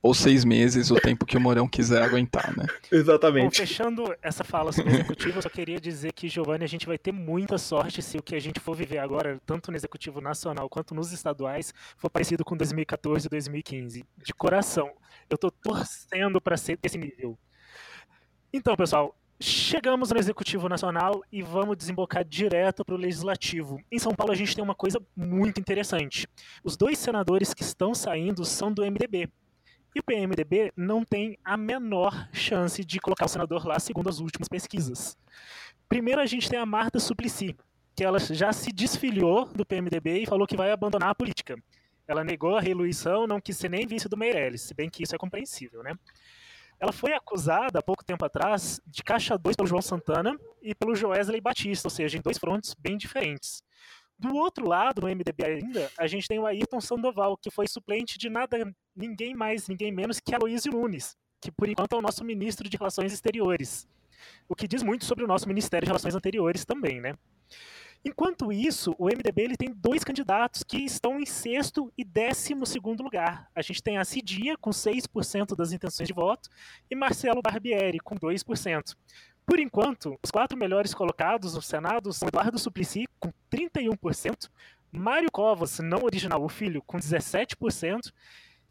Ou 0.00 0.14
seis 0.14 0.44
meses, 0.44 0.92
o 0.92 0.94
tempo 0.94 1.26
que 1.26 1.36
o 1.36 1.40
Mourão 1.40 1.66
quiser 1.66 2.00
aguentar, 2.02 2.56
né? 2.56 2.66
Bom, 2.88 2.96
Exatamente. 2.96 3.56
fechando 3.58 4.14
essa 4.22 4.44
fala 4.44 4.70
sobre 4.70 4.92
o 4.92 4.94
executivo, 4.94 5.38
eu 5.38 5.42
só 5.42 5.48
queria 5.48 5.80
dizer 5.80 6.12
que, 6.12 6.28
Giovanni, 6.28 6.64
a 6.64 6.68
gente 6.68 6.86
vai 6.86 6.96
ter 6.96 7.10
muita 7.10 7.58
sorte 7.58 8.00
se 8.00 8.16
o 8.16 8.22
que 8.22 8.36
a 8.36 8.40
gente 8.40 8.60
for 8.60 8.76
viver 8.76 8.98
agora, 8.98 9.40
tanto 9.44 9.72
no 9.72 9.76
executivo 9.76 10.20
nacional 10.20 10.68
quanto 10.68 10.94
nos 10.94 11.12
estaduais, 11.12 11.74
for 11.96 12.08
parecido 12.08 12.44
com 12.44 12.56
2014 12.56 13.26
e 13.26 13.28
2015. 13.28 14.04
De 14.16 14.32
coração. 14.32 14.92
Eu 15.28 15.36
tô 15.36 15.50
torcendo 15.50 16.40
para 16.40 16.56
ser 16.56 16.78
desse 16.80 16.96
nível. 16.96 17.36
Então, 18.52 18.76
pessoal, 18.76 19.16
chegamos 19.40 20.10
no 20.10 20.18
executivo 20.18 20.68
nacional 20.68 21.22
e 21.30 21.42
vamos 21.42 21.76
desembocar 21.76 22.24
direto 22.24 22.84
para 22.84 22.94
o 22.94 22.98
legislativo. 22.98 23.80
Em 23.90 23.98
São 23.98 24.14
Paulo, 24.14 24.32
a 24.32 24.36
gente 24.36 24.54
tem 24.54 24.64
uma 24.64 24.74
coisa 24.74 25.00
muito 25.16 25.60
interessante. 25.60 26.26
Os 26.64 26.76
dois 26.76 26.98
senadores 26.98 27.54
que 27.54 27.62
estão 27.62 27.94
saindo 27.94 28.44
são 28.44 28.72
do 28.72 28.82
MDB. 28.82 29.28
E 29.94 30.00
o 30.00 30.02
PMDB 30.02 30.72
não 30.76 31.04
tem 31.04 31.38
a 31.44 31.56
menor 31.56 32.28
chance 32.32 32.84
de 32.84 33.00
colocar 33.00 33.26
o 33.26 33.28
senador 33.28 33.66
lá, 33.66 33.78
segundo 33.78 34.08
as 34.08 34.18
últimas 34.18 34.48
pesquisas. 34.48 35.16
Primeiro 35.88 36.20
a 36.20 36.26
gente 36.26 36.48
tem 36.48 36.58
a 36.58 36.66
Marta 36.66 37.00
Suplicy, 37.00 37.56
que 37.96 38.04
ela 38.04 38.18
já 38.18 38.52
se 38.52 38.70
desfiliou 38.70 39.46
do 39.46 39.64
PMDB 39.64 40.22
e 40.22 40.26
falou 40.26 40.46
que 40.46 40.56
vai 40.56 40.70
abandonar 40.70 41.10
a 41.10 41.14
política. 41.14 41.56
Ela 42.06 42.24
negou 42.24 42.56
a 42.56 42.60
reeleição, 42.60 43.26
não 43.26 43.40
quis 43.40 43.56
ser 43.56 43.68
nem 43.68 43.86
vice 43.86 44.08
do 44.08 44.16
Meirelles, 44.16 44.62
se 44.62 44.74
bem 44.74 44.88
que 44.88 45.02
isso 45.02 45.14
é 45.14 45.18
compreensível, 45.18 45.82
né? 45.82 45.94
Ela 46.80 46.92
foi 46.92 47.12
acusada 47.12 47.80
há 47.80 47.82
pouco 47.82 48.04
tempo 48.04 48.24
atrás 48.24 48.80
de 48.86 49.02
caixa 49.02 49.36
2 49.36 49.56
pelo 49.56 49.68
João 49.68 49.82
Santana 49.82 50.38
e 50.62 50.74
pelo 50.74 50.94
Joesley 50.94 51.40
Batista, 51.40 51.88
ou 51.88 51.90
seja, 51.90 52.16
em 52.16 52.20
dois 52.20 52.38
frontes 52.38 52.74
bem 52.78 52.96
diferentes. 52.96 53.62
Do 54.18 54.34
outro 54.34 54.66
lado, 54.66 55.02
no 55.02 55.08
MDB 55.08 55.44
ainda, 55.44 55.90
a 55.96 56.06
gente 56.06 56.26
tem 56.26 56.38
o 56.38 56.46
Ayrton 56.46 56.80
Sandoval, 56.80 57.36
que 57.36 57.50
foi 57.50 57.68
suplente 57.68 58.18
de 58.18 58.28
nada, 58.28 58.74
ninguém 58.94 59.34
mais, 59.34 59.68
ninguém 59.68 59.92
menos 59.92 60.18
que 60.18 60.34
Aloysio 60.34 60.72
Nunes, 60.72 61.16
que 61.40 61.52
por 61.52 61.68
enquanto 61.68 61.94
é 61.94 61.98
o 61.98 62.02
nosso 62.02 62.24
ministro 62.24 62.68
de 62.68 62.76
Relações 62.76 63.12
Exteriores. 63.12 63.86
O 64.48 64.56
que 64.56 64.66
diz 64.66 64.82
muito 64.82 65.04
sobre 65.04 65.24
o 65.24 65.28
nosso 65.28 65.46
Ministério 65.46 65.86
de 65.86 65.90
Relações 65.90 66.16
Anteriores 66.16 66.64
também, 66.64 67.00
né? 67.00 67.14
Enquanto 68.04 68.52
isso, 68.52 68.94
o 68.98 69.06
MDB 69.06 69.42
ele 69.42 69.56
tem 69.56 69.72
dois 69.74 70.04
candidatos 70.04 70.62
que 70.62 70.78
estão 70.78 71.20
em 71.20 71.26
sexto 71.26 71.92
e 71.96 72.04
décimo 72.04 72.64
segundo 72.64 73.02
lugar. 73.02 73.50
A 73.54 73.60
gente 73.60 73.82
tem 73.82 73.98
a 73.98 74.04
Cidinha, 74.04 74.56
com 74.56 74.70
6% 74.70 75.56
das 75.56 75.72
intenções 75.72 76.06
de 76.06 76.14
voto, 76.14 76.48
e 76.90 76.94
Marcelo 76.94 77.42
Barbieri, 77.42 77.98
com 77.98 78.16
2%. 78.16 78.96
Por 79.44 79.58
enquanto, 79.58 80.18
os 80.22 80.30
quatro 80.30 80.58
melhores 80.58 80.94
colocados 80.94 81.54
no 81.54 81.62
Senado 81.62 82.12
são 82.12 82.28
Eduardo 82.28 82.58
Suplicy, 82.58 83.06
com 83.18 83.32
31%, 83.50 84.48
Mário 84.92 85.30
Covas, 85.30 85.78
não 85.80 86.04
original, 86.04 86.42
o 86.42 86.48
filho, 86.48 86.82
com 86.82 86.98
17%, 86.98 88.12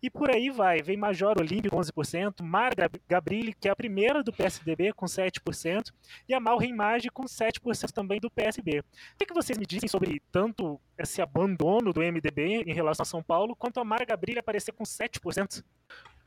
e 0.01 0.09
por 0.09 0.29
aí 0.29 0.49
vai. 0.49 0.81
Vem 0.81 0.97
Major 0.97 1.37
Olímpio 1.39 1.71
com 1.71 1.77
11%, 1.77 2.43
Mara 2.43 2.89
Gabrilli, 3.07 3.53
que 3.53 3.67
é 3.67 3.71
a 3.71 3.75
primeira 3.75 4.23
do 4.23 4.31
PSDB, 4.31 4.93
com 4.93 5.05
7%, 5.05 5.91
e 6.27 6.33
a 6.33 6.39
Mal 6.39 6.57
Reimage 6.57 7.09
com 7.09 7.23
7% 7.23 7.91
também 7.91 8.19
do 8.19 8.29
PSB. 8.29 8.79
O 8.79 9.25
que, 9.25 9.33
vocês 9.33 9.57
me 9.57 9.65
dizem 9.65 9.89
sobre 9.89 10.21
tanto 10.31 10.79
esse 10.97 11.21
abandono 11.21 11.93
do 11.93 12.01
MDB 12.01 12.63
em 12.65 12.73
relação 12.73 13.03
a 13.03 13.05
São 13.05 13.23
Paulo, 13.23 13.55
quanto 13.55 13.79
a 13.79 13.85
Mara 13.85 14.05
Gabrilli 14.05 14.39
aparecer 14.39 14.71
com 14.71 14.83
7%? 14.83 15.63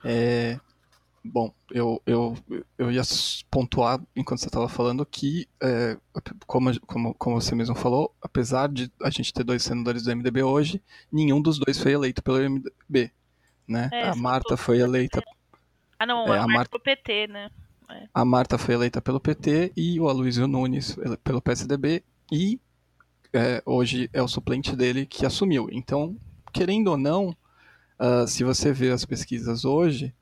É, 0.05 0.59
Bom, 1.23 1.53
eu, 1.71 2.03
eu, 2.07 2.35
eu 2.79 2.91
ia 2.91 3.03
pontuar 3.51 4.03
enquanto 4.17 4.41
você 4.41 4.47
estava 4.47 4.71
falando 4.71 5.05
que, 5.05 5.47
é, 5.63 5.99
como, 6.47 6.81
como, 6.87 7.15
como 7.15 7.41
você 7.41 7.55
mesmo 7.55 7.75
falou, 7.75 8.15
apesar 8.23 8.71
de 8.71 8.91
a 9.03 9.11
gente 9.11 9.33
ter 9.33 9.45
dois 9.45 9.63
senadores 9.63 10.03
do 10.03 10.17
MDB 10.17 10.43
hoje, 10.43 10.83
nenhum 11.13 11.43
dos 11.43 11.59
dois 11.59 11.79
foi 11.79 11.93
eleito 11.93 12.23
pelo 12.23 12.39
MDB. 12.39 13.13
Né? 13.71 13.89
É, 13.93 14.09
a 14.09 14.13
são 14.13 14.23
Marta 14.23 14.57
foi 14.57 14.81
eleita. 14.81 15.23
Ah, 15.99 16.05
não, 16.05 16.27
É, 16.27 16.39
a 16.39 16.43
a 16.43 16.47
Marta 16.49 16.71
pro 16.71 16.81
PT, 16.81 17.27
né? 17.29 17.51
A 18.13 18.25
Marta 18.25 18.59
foi 18.59 18.75
eleita 18.75 19.01
pelo 19.01 19.21
PT 19.21 19.73
e 19.77 19.99
o 20.01 20.09
Aloysio 20.09 20.47
Nunes 20.47 20.97
pelo 21.25 21.41
PSDB 21.41 22.03
e 22.31 22.61
é, 23.33 23.63
hoje 23.67 24.09
é 24.13 24.23
o 24.23 24.29
suplente 24.29 24.75
dele 24.77 25.07
que 25.07 25.25
assumiu. 25.27 25.69
Então, 25.73 26.17
querendo 26.53 26.89
ou 26.89 26.97
não, 26.97 27.37
ah, 27.99 28.27
se 28.27 28.43
você 28.45 28.73
vê 28.73 28.91
as 28.91 29.05
pesquisas 29.05 29.65
hoje, 29.65 30.13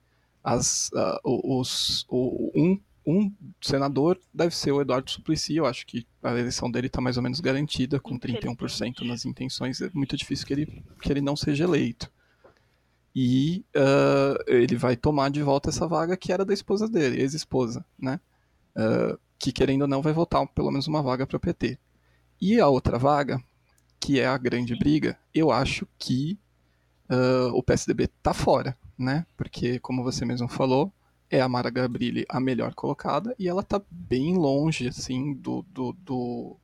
as, 0.42 0.90
o- 1.24 1.58
os, 1.61 2.06
o- 2.08 2.50
um, 2.54 2.80
um 3.06 3.32
senador 3.62 4.18
deve 4.32 4.54
ser 4.54 4.72
o 4.72 4.80
Eduardo 4.80 5.11
Suplicy. 5.11 5.56
Eu 5.56 5.66
acho 5.66 5.87
que 5.87 6.06
a 6.22 6.30
eleição 6.30 6.70
dele 6.70 6.87
está 6.88 7.00
mais 7.00 7.16
ou 7.16 7.22
menos 7.22 7.40
garantida, 7.40 7.98
com 8.00 8.18
31% 8.18 9.06
nas 9.06 9.24
intenções. 9.24 9.80
É 9.80 9.90
muito 9.94 10.16
difícil 10.16 10.46
que 10.46 10.52
ele, 10.54 10.82
que 11.02 11.11
ele 11.12 11.20
não 11.22 11.37
seja 11.37 11.64
eleito. 11.64 12.11
E 13.20 13.64
ah, 13.74 14.38
ele 14.46 14.76
vai 14.76 14.94
tomar 14.96 15.28
de 15.28 15.42
volta 15.42 15.70
essa 15.70 15.88
vaga 15.88 16.16
que 16.16 16.33
era 16.33 16.44
da 16.44 16.54
esposa 16.54 16.88
dele, 16.88 17.20
ex-esposa, 17.20 17.85
né? 17.98 18.20
Ah, 18.76 19.18
que 19.37 19.50
querendo 19.50 19.83
ou 19.83 19.88
não 19.88 20.00
vai 20.00 20.12
voltar 20.12 20.46
pelo 20.46 20.70
menos 20.70 20.87
uma 20.87 21.02
vaga 21.02 21.26
para 21.26 21.37
o 21.37 21.40
PT. 21.40 21.76
E 22.40 22.61
a 22.61 22.68
outra 22.68 22.96
vaga, 22.96 23.42
que 23.98 24.20
é 24.20 24.26
a 24.26 24.38
grande 24.38 24.78
briga, 24.78 25.18
eu 25.35 25.50
acho 25.50 25.85
que 25.98 26.38
ah, 27.09 27.50
o 27.54 27.61
PSDB 27.61 28.07
tá 28.22 28.33
fora, 28.33 28.76
né? 28.96 29.26
Porque, 29.37 29.81
como 29.81 30.04
você 30.04 30.24
mesmo 30.24 30.46
falou, 30.46 30.92
é 31.28 31.40
a 31.40 31.48
Mara 31.48 31.70
Gabrilli 31.70 32.24
a 32.28 32.38
melhor 32.38 32.72
colocada 32.72 33.35
e 33.37 33.48
ela 33.48 33.64
tá 33.64 33.83
bem 33.90 34.37
longe, 34.37 34.87
assim, 34.87 35.35
do, 35.35 35.62
do, 35.72 35.92
do, 36.04 36.57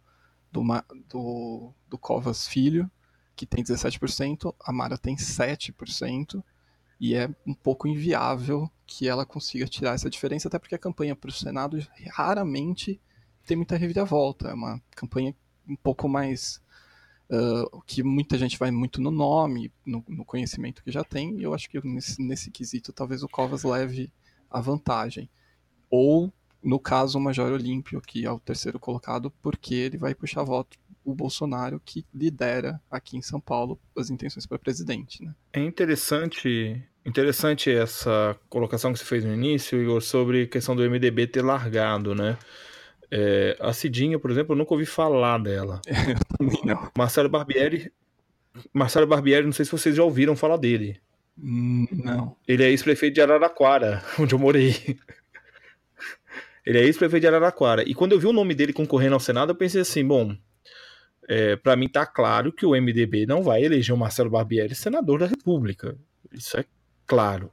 do, 0.53 0.63
do, 1.09 1.73
do 1.89 1.99
Covas 1.99 2.47
Filho, 2.47 2.89
que 3.37 3.47
tem 3.47 3.63
17%, 3.63 4.55
a 4.61 4.73
Mara 4.73 4.99
tem 4.99 5.17
7%, 5.17 6.43
e 7.01 7.15
é 7.15 7.29
um 7.47 7.55
pouco 7.55 7.89
inviável 7.89 8.71
que 8.87 9.09
ela 9.09 9.27
consiga 9.27 9.67
tirar 9.67 9.95
essa 9.95 10.09
diferença, 10.09 10.49
até 10.49 10.59
porque 10.59 10.75
a 10.75 10.79
campanha 10.79 11.17
para 11.17 11.29
o 11.29 11.33
Senado 11.33 11.79
raramente 12.11 13.01
tem 13.45 13.57
muita 13.57 13.77
reviravolta, 13.77 14.49
é 14.49 14.55
uma 14.55 14.81
campanha 14.95 15.35
um 15.69 15.77
pouco 15.77 16.09
mais 16.09 16.63
ah, 17.31 17.65
que 17.87 18.03
muita 18.03 18.37
gente 18.39 18.59
vai 18.59 18.71
muito 18.71 19.01
no 19.01 19.11
nome, 19.11 19.73
no, 19.85 20.05
no 20.09 20.25
conhecimento 20.25 20.83
que 20.83 20.93
já 20.93 21.03
tem, 21.03 21.39
e 21.39 21.43
eu 21.43 21.55
acho 21.55 21.69
que 21.69 21.81
nesse, 21.87 22.23
nesse 22.23 22.51
quesito 22.51 22.93
talvez 22.93 23.23
o 23.23 23.29
Covas 23.29 23.65
leve 23.65 24.13
a 24.51 24.61
vantagem. 24.61 25.29
Ou, 25.91 26.33
no 26.63 26.79
caso, 26.79 27.19
o 27.19 27.21
Major 27.21 27.53
Olímpio, 27.53 28.01
que 28.01 28.25
é 28.25 28.31
o 28.31 28.39
terceiro 28.39 28.79
colocado, 28.79 29.31
porque 29.43 29.75
ele 29.75 29.99
vai 29.99 30.15
puxar 30.15 30.43
voto 30.45 30.79
o 31.05 31.15
Bolsonaro, 31.15 31.81
que 31.85 32.05
lidera 32.15 32.81
aqui 32.91 33.17
em 33.17 33.23
São 33.23 33.41
Paulo 33.41 33.79
as 33.97 34.11
intenções 34.11 34.47
para 34.47 34.59
presidente. 34.59 35.25
Né? 35.25 35.35
É 35.53 35.61
interessante, 35.61 36.83
interessante 37.05 37.71
essa 37.71 38.37
colocação 38.49 38.93
que 38.93 38.99
você 38.99 39.05
fez 39.05 39.25
no 39.25 39.33
início, 39.33 39.81
Igor, 39.81 40.01
sobre 40.01 40.43
a 40.43 40.47
questão 40.47 40.75
do 40.75 40.89
MDB 40.89 41.27
ter 41.27 41.43
largado, 41.43 42.15
né? 42.15 42.39
É, 43.11 43.57
a 43.61 43.73
Cidinha, 43.73 44.19
por 44.19 44.31
exemplo, 44.31 44.55
eu 44.55 44.59
nunca 44.59 44.73
ouvi 44.75 44.87
falar 44.87 45.39
dela. 45.39 45.81
Também 46.39 46.61
não. 46.65 46.91
Marcelo 46.97 47.29
Barbieri, 47.29 47.93
Marcelo 48.73 49.07
Barbieri, 49.07 49.45
não 49.45 49.53
sei 49.53 49.65
se 49.65 49.71
vocês 49.71 49.95
já 49.95 50.03
ouviram 50.03 50.35
falar 50.35 50.57
dele. 50.57 51.01
Hum, 51.37 51.87
Não. 51.91 52.37
Ele 52.47 52.63
é 52.63 52.71
ex-prefeito 52.71 53.15
de 53.15 53.21
Araraquara, 53.21 54.03
onde 54.19 54.35
eu 54.35 54.39
morei. 54.39 54.99
Ele 56.65 56.79
é 56.79 56.83
ex-prefeito 56.85 57.23
de 57.23 57.27
Araraquara. 57.27 57.83
E 57.89 57.95
quando 57.95 58.13
eu 58.13 58.19
vi 58.19 58.27
o 58.27 58.33
nome 58.33 58.55
dele 58.55 58.73
concorrendo 58.73 59.15
ao 59.15 59.21
Senado, 59.21 59.51
eu 59.51 59.57
pensei 59.57 59.81
assim, 59.81 60.07
bom, 60.07 60.37
é, 61.29 61.57
para 61.57 61.77
mim 61.77 61.89
tá 61.89 62.05
claro 62.07 62.53
que 62.53 62.67
o 62.67 62.71
MDB 62.71 63.27
não 63.27 63.43
vai 63.43 63.65
eleger 63.65 63.95
o 63.95 63.99
Marcelo 63.99 64.31
Barbieri 64.31 64.75
senador 64.75 65.21
da 65.21 65.27
República. 65.27 65.97
Isso 66.33 66.59
é 66.59 66.65
claro. 67.07 67.51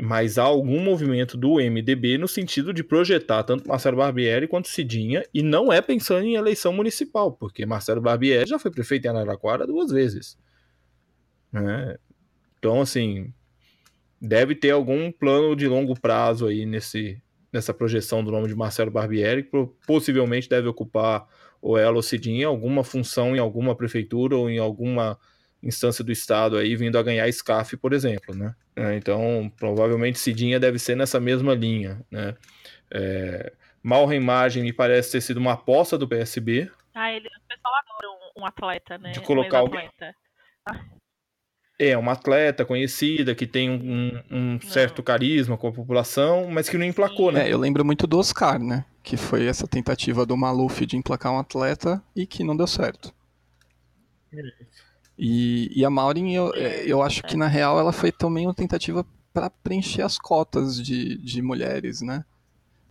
Mas 0.00 0.38
há 0.38 0.42
algum 0.42 0.80
movimento 0.80 1.36
do 1.36 1.56
MDB 1.56 2.18
no 2.18 2.26
sentido 2.26 2.72
de 2.72 2.82
projetar 2.82 3.44
tanto 3.44 3.68
Marcelo 3.68 3.96
Barbieri 3.96 4.48
quanto 4.48 4.68
Cidinha, 4.68 5.24
e 5.32 5.42
não 5.42 5.72
é 5.72 5.80
pensando 5.80 6.24
em 6.24 6.34
eleição 6.34 6.72
municipal, 6.72 7.32
porque 7.32 7.64
Marcelo 7.64 8.00
Barbieri 8.00 8.48
já 8.48 8.58
foi 8.58 8.70
prefeito 8.70 9.06
em 9.06 9.08
Araraquara 9.08 9.66
duas 9.66 9.92
vezes. 9.92 10.36
Né? 11.52 11.96
Então, 12.58 12.80
assim, 12.80 13.32
deve 14.20 14.54
ter 14.56 14.70
algum 14.70 15.12
plano 15.12 15.54
de 15.54 15.68
longo 15.68 15.98
prazo 15.98 16.46
aí 16.48 16.66
nesse, 16.66 17.22
nessa 17.52 17.72
projeção 17.72 18.24
do 18.24 18.32
nome 18.32 18.48
de 18.48 18.54
Marcelo 18.56 18.90
Barbieri, 18.90 19.44
que 19.44 19.50
possivelmente 19.86 20.48
deve 20.48 20.66
ocupar 20.66 21.28
ou 21.64 21.78
ela 21.78 21.96
ou 21.96 22.02
Cidinha 22.02 22.46
alguma 22.46 22.84
função 22.84 23.34
em 23.34 23.38
alguma 23.38 23.74
prefeitura 23.74 24.36
ou 24.36 24.50
em 24.50 24.58
alguma 24.58 25.18
instância 25.62 26.04
do 26.04 26.12
Estado 26.12 26.58
aí, 26.58 26.76
vindo 26.76 26.98
a 26.98 27.02
ganhar 27.02 27.26
SCAF, 27.32 27.74
por 27.78 27.94
exemplo, 27.94 28.34
né? 28.36 28.54
É, 28.76 28.94
Então, 28.96 29.50
provavelmente 29.56 30.18
Cidinha 30.18 30.60
deve 30.60 30.78
ser 30.78 30.94
nessa 30.94 31.18
mesma 31.18 31.54
linha, 31.54 32.04
né? 32.10 32.36
É, 32.92 33.50
Malra 33.82 34.14
Imagem 34.14 34.62
me 34.62 34.74
parece 34.74 35.12
ter 35.12 35.22
sido 35.22 35.38
uma 35.38 35.52
aposta 35.54 35.96
do 35.96 36.06
PSB, 36.06 36.70
Ah, 36.94 37.10
ele, 37.10 37.28
o 37.28 37.48
pessoal 37.48 37.74
adora 37.74 38.10
um, 38.36 38.42
um 38.42 38.46
atleta, 38.46 38.98
né? 38.98 39.12
De 39.12 39.20
colocar 39.22 39.58
um 39.62 39.66
alguém- 39.66 39.86
atleta. 39.86 40.14
É, 41.90 41.98
uma 41.98 42.12
atleta 42.12 42.64
conhecida, 42.64 43.34
que 43.34 43.46
tem 43.46 43.70
um, 43.70 44.20
um 44.30 44.60
certo 44.60 45.02
carisma 45.02 45.56
com 45.56 45.68
a 45.68 45.72
população, 45.72 46.48
mas 46.50 46.68
que 46.68 46.78
não 46.78 46.86
emplacou, 46.86 47.30
né? 47.30 47.48
É, 47.48 47.52
eu 47.52 47.58
lembro 47.58 47.84
muito 47.84 48.06
do 48.06 48.18
Oscar, 48.18 48.58
né? 48.58 48.84
Que 49.02 49.16
foi 49.16 49.46
essa 49.46 49.66
tentativa 49.66 50.24
do 50.24 50.36
Maluf 50.36 50.86
de 50.86 50.96
emplacar 50.96 51.32
um 51.32 51.38
atleta 51.38 52.02
e 52.14 52.26
que 52.26 52.42
não 52.42 52.56
deu 52.56 52.66
certo. 52.66 53.12
E, 55.18 55.70
e 55.74 55.84
a 55.84 55.90
Maureen, 55.90 56.34
eu, 56.34 56.52
é, 56.54 56.84
eu 56.86 57.02
acho 57.02 57.22
que 57.22 57.36
na 57.36 57.46
real 57.46 57.78
ela 57.78 57.92
foi 57.92 58.10
também 58.10 58.46
uma 58.46 58.54
tentativa 58.54 59.06
para 59.32 59.50
preencher 59.50 60.02
as 60.02 60.18
cotas 60.18 60.82
de, 60.82 61.18
de 61.18 61.42
mulheres, 61.42 62.00
né? 62.00 62.24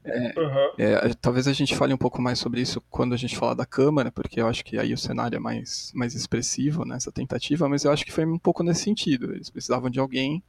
Aham. 0.06 0.72
É, 0.78 1.14
talvez 1.14 1.48
a 1.48 1.54
gente 1.54 1.76
fale 1.76 1.94
um 1.94 1.98
pouco 1.98 2.22
mais 2.22 2.40
sobre 2.40 2.62
isso 2.62 2.82
quando 2.90 3.14
a 3.14 3.18
gente 3.18 3.38
falar 3.38 3.54
da 3.54 3.66
Câmara, 3.66 4.12
porque 4.12 4.42
eu 4.42 4.48
acho 4.48 4.64
que 4.66 4.78
aí 4.78 4.94
o 4.94 4.98
cenário 4.98 5.36
é 5.36 5.40
mais, 5.40 5.92
mais 5.94 6.14
expressivo 6.14 6.84
nessa 6.86 7.12
tentativa, 7.12 7.70
mas 7.70 7.86
eu 7.86 7.92
acho 7.92 8.04
que 8.06 8.12
foi 8.12 8.26
um 8.26 8.40
pouco 8.40 8.64
nesse 8.64 8.84
sentido. 8.84 9.34
Eles 9.34 9.50
precisavam 9.50 9.90
de 9.90 10.00
alguém 10.00 10.44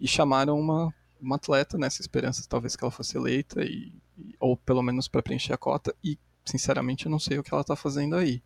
e 0.00 0.08
chamaram 0.08 0.58
uma, 0.58 0.94
uma 1.20 1.36
atleta 1.36 1.76
nessa 1.76 2.00
esperança, 2.00 2.46
talvez 2.48 2.76
que 2.76 2.84
ela 2.84 2.90
fosse 2.90 3.16
eleita, 3.16 3.62
e, 3.64 3.92
e- 4.18 4.34
ou 4.40 4.56
pelo 4.56 4.82
menos 4.82 5.08
para 5.08 5.22
preencher 5.22 5.52
a 5.52 5.58
cota, 5.58 5.94
e 6.02 6.18
sinceramente 6.44 7.06
eu 7.06 7.10
não 7.10 7.18
sei 7.18 7.38
o 7.38 7.42
que 7.42 7.52
ela 7.52 7.62
está 7.62 7.76
fazendo 7.76 8.16
aí. 8.16 8.42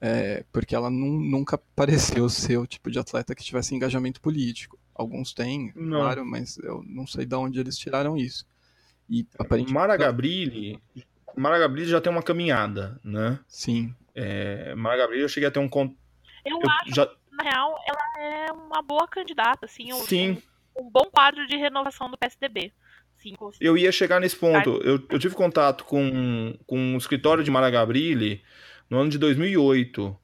É, 0.00 0.44
porque 0.52 0.74
ela 0.74 0.90
nu- 0.90 1.20
nunca 1.20 1.56
pareceu 1.74 2.28
ser 2.28 2.58
o 2.58 2.66
tipo 2.66 2.90
de 2.90 2.98
atleta 2.98 3.34
que 3.34 3.44
tivesse 3.44 3.74
engajamento 3.74 4.20
político. 4.20 4.78
Alguns 4.94 5.32
têm, 5.32 5.72
Não. 5.74 5.98
claro, 6.00 6.24
mas 6.26 6.58
eu 6.58 6.82
não 6.86 7.06
sei 7.06 7.24
de 7.24 7.34
onde 7.34 7.58
eles 7.58 7.78
tiraram 7.78 8.16
isso. 8.16 8.46
E 9.08 9.26
aparentemente. 9.38 9.72
Mara 9.74 9.96
Gabrilli, 9.96 10.78
Mara 11.36 11.58
Gabrilli 11.58 11.88
já 11.88 12.00
tem 12.00 12.10
uma 12.12 12.22
caminhada, 12.22 12.98
né? 13.04 13.38
Sim. 13.46 13.94
É, 14.14 14.74
Mara 14.74 14.96
Gabrilli 14.96 15.22
eu 15.22 15.28
cheguei 15.28 15.48
a 15.48 15.52
ter 15.52 15.58
um 15.58 15.68
contato. 15.68 15.98
Eu, 16.44 16.58
Eu 16.62 16.70
acho 16.70 16.94
já, 16.94 17.06
que, 17.06 17.14
na 17.32 17.42
real, 17.44 17.76
ela 17.86 18.26
é 18.26 18.52
uma 18.52 18.82
boa 18.82 19.06
candidata, 19.08 19.66
assim. 19.66 19.92
um- 19.92 19.96
sim, 20.04 20.42
Um, 20.76 20.90
bom 20.90 21.04
quadro 21.12 21.46
de 21.46 21.56
renovação 21.56 22.10
do 22.10 22.18
PSDB. 22.18 22.72
Sim, 23.16 23.34
eu 23.60 23.78
ia 23.78 23.92
chegar 23.92 24.20
nesse 24.20 24.36
ponto. 24.36 24.80
Eu, 24.82 25.00
eu 25.08 25.18
tive 25.18 25.34
contato 25.34 25.84
com, 25.84 26.58
com 26.66 26.94
o 26.94 26.98
escritório 26.98 27.44
de 27.44 27.50
Mara 27.50 27.70
Gabrilli 27.70 28.42
no 28.90 28.98
ano 28.98 29.08
de 29.08 29.16
2008, 29.18 30.14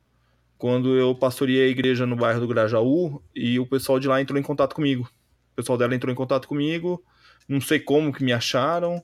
quando 0.59 0.97
eu 0.99 1.15
pastoreei 1.15 1.67
a 1.67 1.71
igreja 1.71 2.05
no 2.05 2.17
bairro 2.17 2.41
do 2.41 2.49
Grajaú 2.49 3.23
e 3.35 3.59
o 3.61 3.67
pessoal 3.67 3.99
de 4.01 4.09
lá 4.09 4.21
entrou 4.21 4.39
em 4.39 4.43
contato 4.43 4.75
comigo. 4.75 5.09
O 5.53 5.57
pessoal 5.57 5.79
dela 5.79 5.95
entrou 5.95 6.13
em 6.13 6.17
contato 6.17 6.47
comigo, 6.49 7.03
não 7.51 7.61
sei 7.61 7.81
como 7.81 8.13
que 8.13 8.23
me 8.23 8.33
acharam, 8.33 9.03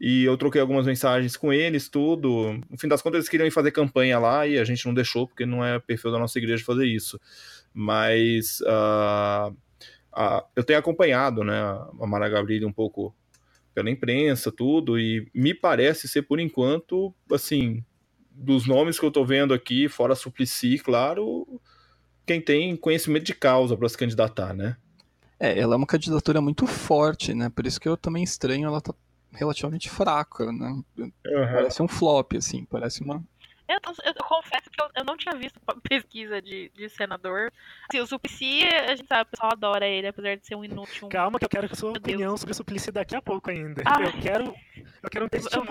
e 0.00 0.22
eu 0.24 0.36
troquei 0.36 0.60
algumas 0.60 0.86
mensagens 0.86 1.36
com 1.36 1.52
eles, 1.52 1.88
tudo. 1.88 2.60
No 2.70 2.78
fim 2.78 2.86
das 2.86 3.02
contas, 3.02 3.18
eles 3.18 3.28
queriam 3.28 3.46
ir 3.46 3.50
fazer 3.50 3.72
campanha 3.72 4.18
lá 4.18 4.46
e 4.46 4.58
a 4.58 4.64
gente 4.64 4.86
não 4.86 4.94
deixou, 4.94 5.26
porque 5.26 5.44
não 5.44 5.64
é 5.64 5.78
perfil 5.80 6.12
da 6.12 6.18
nossa 6.18 6.38
igreja 6.38 6.64
fazer 6.64 6.86
isso. 6.86 7.18
Mas 7.74 8.62
ah, 8.66 9.50
ah, 10.12 10.44
eu 10.54 10.62
tenho 10.62 10.78
acompanhado 10.78 11.42
né, 11.42 11.58
a 11.58 12.06
Mara 12.06 12.28
Gabrilli 12.28 12.64
um 12.64 12.72
pouco 12.72 13.14
pela 13.74 13.90
imprensa, 13.90 14.52
tudo, 14.52 14.98
e 14.98 15.28
me 15.34 15.54
parece 15.54 16.08
ser, 16.08 16.22
por 16.22 16.38
enquanto, 16.40 17.14
assim, 17.32 17.84
dos 18.30 18.66
nomes 18.66 18.98
que 18.98 19.06
eu 19.06 19.10
tô 19.10 19.24
vendo 19.24 19.54
aqui, 19.54 19.88
fora 19.88 20.14
Suplicy, 20.14 20.78
claro, 20.78 21.60
quem 22.26 22.40
tem 22.40 22.76
conhecimento 22.76 23.24
de 23.24 23.34
causa 23.34 23.76
para 23.76 23.88
se 23.88 23.96
candidatar, 23.96 24.52
né? 24.52 24.76
É, 25.40 25.58
ela 25.58 25.74
é 25.74 25.76
uma 25.76 25.86
candidatura 25.86 26.40
muito 26.40 26.66
forte, 26.66 27.32
né? 27.34 27.48
Por 27.48 27.66
isso 27.66 27.80
que 27.80 27.88
eu 27.88 27.96
também 27.96 28.22
estranho 28.24 28.66
ela 28.66 28.80
tá 28.80 28.92
relativamente 29.32 29.88
fraca, 29.88 30.50
né? 30.52 30.82
Parece 31.22 31.82
um 31.82 31.88
flop, 31.88 32.32
assim, 32.36 32.64
parece 32.64 33.02
uma. 33.02 33.22
Eu, 33.68 33.78
tô- 33.82 33.92
eu 34.02 34.14
confesso 34.14 34.70
que 34.70 34.82
eu, 34.82 34.88
eu 34.96 35.04
não 35.04 35.14
tinha 35.16 35.34
visto 35.36 35.60
pesquisa 35.88 36.40
de, 36.40 36.70
de 36.74 36.88
senador. 36.88 37.52
Assim, 37.88 38.00
o 38.00 38.06
Suplicy, 38.06 38.64
a 38.64 38.96
gente 38.96 39.06
sabe, 39.06 39.22
o 39.22 39.26
pessoal 39.26 39.52
adora 39.52 39.86
ele, 39.86 40.06
apesar 40.08 40.36
de 40.36 40.46
ser 40.46 40.54
um 40.56 40.64
inútil. 40.64 41.08
Calma 41.08 41.38
que 41.38 41.44
eu 41.44 41.48
quero 41.50 41.68
a 41.70 41.76
sua 41.76 41.92
Meu 41.92 42.00
opinião 42.00 42.36
sobre 42.36 42.52
o 42.52 42.54
Suplicy 42.56 42.90
daqui 42.90 43.14
a 43.14 43.20
pouco 43.20 43.50
ainda. 43.50 43.82
Ah. 43.84 44.00
Eu 44.02 44.12
quero, 44.20 44.54
eu 45.02 45.10
quero 45.10 45.26
um 45.26 45.28
testemunho 45.28 45.68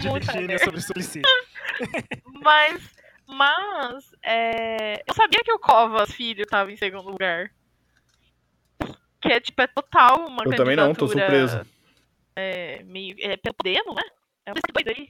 de 0.00 0.26
prazer. 0.26 0.58
sobre 0.58 0.78
o 0.78 0.82
Suplicy. 0.82 1.22
Mas, 2.42 2.90
mas, 3.26 4.04
é, 4.22 5.02
eu 5.06 5.14
sabia 5.14 5.40
que 5.44 5.52
o 5.52 5.58
Covas 5.58 6.10
Filho 6.12 6.44
tava 6.46 6.72
em 6.72 6.76
segundo 6.76 7.08
lugar. 7.08 7.50
Que 9.20 9.28
é, 9.32 9.40
tipo, 9.40 9.60
é 9.62 9.66
total 9.66 10.26
uma 10.28 10.42
Eu 10.44 10.54
também 10.56 10.76
não, 10.76 10.94
tô 10.94 11.08
surpreso. 11.08 11.60
É, 12.36 12.82
meio, 12.84 13.16
é 13.18 13.36
pelo 13.36 13.54
Podemos, 13.54 13.94
né? 13.94 14.02
É 14.46 14.52
uma 14.52 14.60
coisa 14.72 14.90
aí. 14.96 15.08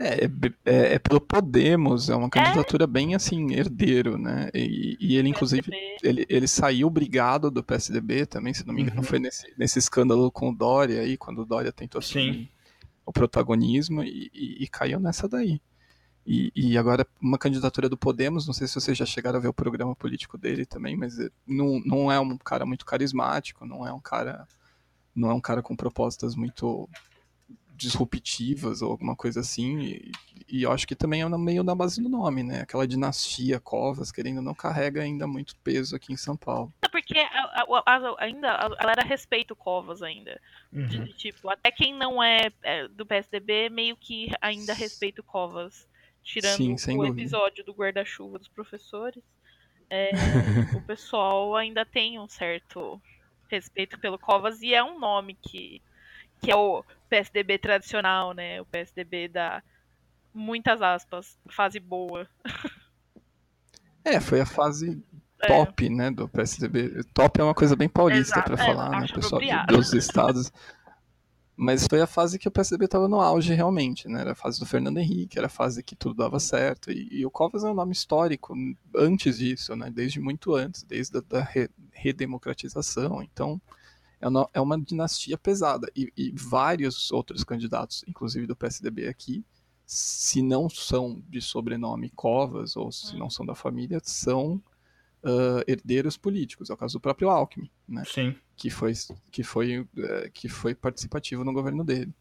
É, 0.00 0.24
é, 0.24 0.30
é- 0.64 0.94
é 0.94 0.98
pelo 0.98 1.20
Podemos, 1.20 2.08
é 2.10 2.14
uma 2.14 2.28
candidatura 2.30 2.86
bem 2.86 3.14
assim, 3.14 3.52
herdeiro, 3.54 4.16
né? 4.18 4.48
E, 4.54 4.96
e 5.00 5.16
ele, 5.16 5.28
inclusive, 5.30 5.70
ele, 6.02 6.24
ele 6.28 6.46
saiu 6.46 6.88
brigado 6.90 7.50
do 7.50 7.64
PSDB 7.64 8.26
também, 8.26 8.52
se 8.54 8.66
não 8.66 8.74
me 8.74 8.82
engano, 8.82 8.98
Uhum. 8.98 9.02
foi 9.04 9.18
nesse, 9.18 9.52
nesse 9.58 9.78
escândalo 9.78 10.30
com 10.30 10.50
o 10.50 10.54
Dória 10.54 11.00
aí, 11.00 11.16
quando 11.16 11.40
o 11.40 11.44
Dória 11.46 11.72
tentou 11.72 11.98
assumir 11.98 12.50
o 13.04 13.12
protagonismo 13.12 14.02
e, 14.04 14.30
e- 14.32 14.62
e 14.64 14.68
caiu 14.68 15.00
nessa 15.00 15.26
daí. 15.26 15.60
E, 16.30 16.52
e 16.54 16.76
agora, 16.76 17.06
uma 17.18 17.38
candidatura 17.38 17.88
do 17.88 17.96
Podemos, 17.96 18.46
não 18.46 18.52
sei 18.52 18.66
se 18.68 18.74
vocês 18.78 18.98
já 18.98 19.06
chegaram 19.06 19.38
a 19.38 19.40
ver 19.40 19.48
o 19.48 19.52
programa 19.54 19.96
político 19.96 20.36
dele 20.36 20.66
também, 20.66 20.94
mas 20.94 21.18
é- 21.18 21.30
não, 21.46 21.80
não 21.86 22.12
é 22.12 22.20
um 22.20 22.36
cara 22.36 22.66
muito 22.66 22.84
carismático, 22.84 23.64
não 23.64 23.86
é 23.86 23.90
um 23.92 24.00
cara 24.00 24.46
não 25.16 25.30
é 25.30 25.34
um 25.34 25.40
cara 25.40 25.62
com 25.62 25.74
propostas 25.74 26.36
muito 26.36 26.88
disruptivas 27.74 28.82
ou 28.82 28.90
alguma 28.90 29.14
coisa 29.16 29.40
assim, 29.40 29.78
e, 29.80 30.12
e 30.48 30.62
eu 30.64 30.72
acho 30.72 30.86
que 30.86 30.96
também 30.96 31.22
é 31.22 31.28
meio 31.38 31.62
na 31.62 31.74
base 31.74 32.02
do 32.02 32.08
nome, 32.08 32.42
né? 32.42 32.60
Aquela 32.60 32.86
dinastia 32.86 33.60
Covas, 33.60 34.10
querendo 34.12 34.42
não, 34.42 34.54
carrega 34.54 35.00
ainda 35.02 35.26
muito 35.26 35.56
peso 35.62 35.94
aqui 35.94 36.12
em 36.12 36.16
São 36.16 36.36
Paulo. 36.36 36.72
É 36.82 36.88
Porque 36.88 37.18
a- 37.18 37.62
a- 37.62 37.82
a- 37.86 38.16
ainda 38.24 38.50
a 38.50 38.68
galera 38.76 39.02
respeita 39.02 39.52
o 39.54 39.56
Covas 39.56 40.02
ainda. 40.02 40.40
Uhum. 40.72 40.86
de, 40.86 41.12
tipo, 41.14 41.48
até 41.48 41.70
quem 41.70 41.94
não 41.94 42.22
é, 42.22 42.50
é, 42.62 42.86
do 42.88 43.06
PSDB 43.06 43.70
meio 43.70 43.96
que 43.96 44.28
ainda 44.42 44.74
respeita 44.74 45.20
o 45.20 45.24
Covas. 45.24 45.86
Tirando 46.22 46.78
Sim, 46.78 46.98
o 46.98 47.02
dúvida. 47.02 47.20
episódio 47.20 47.64
do 47.64 47.72
guarda-chuva 47.72 48.38
dos 48.38 48.48
professores. 48.48 49.22
é, 49.90 50.10
o 50.76 50.82
pessoal 50.82 51.56
ainda 51.56 51.84
tem 51.86 52.18
um 52.18 52.28
certo 52.28 53.00
respeito 53.50 53.98
pelo 53.98 54.18
Covas 54.18 54.60
e 54.60 54.74
é 54.74 54.84
um 54.84 54.98
nome 54.98 55.34
que, 55.40 55.80
que 56.42 56.50
é 56.50 56.56
o 56.56 56.84
PSDB 57.08 57.58
tradicional, 57.58 58.34
né? 58.34 58.60
O 58.60 58.66
PSDB 58.66 59.28
da 59.28 59.62
muitas 60.32 60.80
aspas, 60.82 61.38
fase 61.50 61.80
boa. 61.80 62.28
É, 64.04 64.20
foi 64.20 64.40
a 64.40 64.46
fase 64.46 65.02
É. 65.42 65.46
top, 65.46 65.88
né, 65.88 66.10
do 66.10 66.28
PSDB. 66.28 67.02
Top 67.14 67.40
é 67.40 67.44
uma 67.44 67.54
coisa 67.54 67.76
bem 67.76 67.88
paulista 67.88 68.42
pra 68.42 68.54
é, 68.54 68.56
falar, 68.56 69.00
né, 69.00 69.06
pessoal 69.12 69.40
dos 69.66 69.92
estados. 69.92 70.52
Mas 71.60 71.88
foi 71.90 72.00
a 72.00 72.06
fase 72.06 72.38
que 72.38 72.46
o 72.46 72.52
PSDB 72.52 72.84
estava 72.84 73.08
no 73.08 73.20
auge 73.20 73.52
realmente, 73.52 74.06
né? 74.06 74.20
Era 74.20 74.30
a 74.30 74.34
fase 74.36 74.60
do 74.60 74.64
Fernando 74.64 74.98
Henrique, 74.98 75.38
era 75.38 75.48
a 75.48 75.50
fase 75.50 75.82
que 75.82 75.96
tudo 75.96 76.14
dava 76.14 76.38
certo. 76.38 76.92
E, 76.92 77.08
e 77.10 77.26
o 77.26 77.30
Covas 77.32 77.64
é 77.64 77.68
um 77.68 77.74
nome 77.74 77.90
histórico 77.92 78.54
antes 78.94 79.38
disso, 79.38 79.74
né? 79.74 79.90
Desde 79.90 80.20
muito 80.20 80.54
antes, 80.54 80.84
desde 80.84 81.18
a 81.18 81.20
da 81.20 81.42
re- 81.42 81.68
redemocratização. 81.90 83.20
Então, 83.24 83.60
é 84.20 84.28
uma, 84.28 84.48
é 84.54 84.60
uma 84.60 84.80
dinastia 84.80 85.36
pesada. 85.36 85.90
E, 85.96 86.12
e 86.16 86.30
vários 86.30 87.10
outros 87.10 87.42
candidatos, 87.42 88.04
inclusive 88.06 88.46
do 88.46 88.54
PSDB 88.54 89.08
aqui, 89.08 89.44
se 89.84 90.40
não 90.42 90.68
são 90.70 91.20
de 91.28 91.40
sobrenome 91.40 92.10
Covas, 92.10 92.76
ou 92.76 92.92
se 92.92 93.16
não 93.16 93.28
são 93.28 93.44
da 93.44 93.56
família, 93.56 94.00
são 94.04 94.62
ah, 95.24 95.62
herdeiros 95.66 96.16
políticos. 96.16 96.70
É 96.70 96.72
o 96.72 96.76
caso 96.76 96.94
do 96.98 97.00
próprio 97.00 97.28
Alckmin, 97.28 97.70
né? 97.88 98.02
Sim. 98.06 98.34
que 98.56 98.70
foi, 98.70 98.92
que 99.30 99.42
foi, 99.42 99.86
eh, 99.96 100.30
que 100.34 100.48
foi 100.48 100.74
participativo 100.74 101.44
no 101.44 101.52
governo 101.52 101.84
dele. 101.84 102.12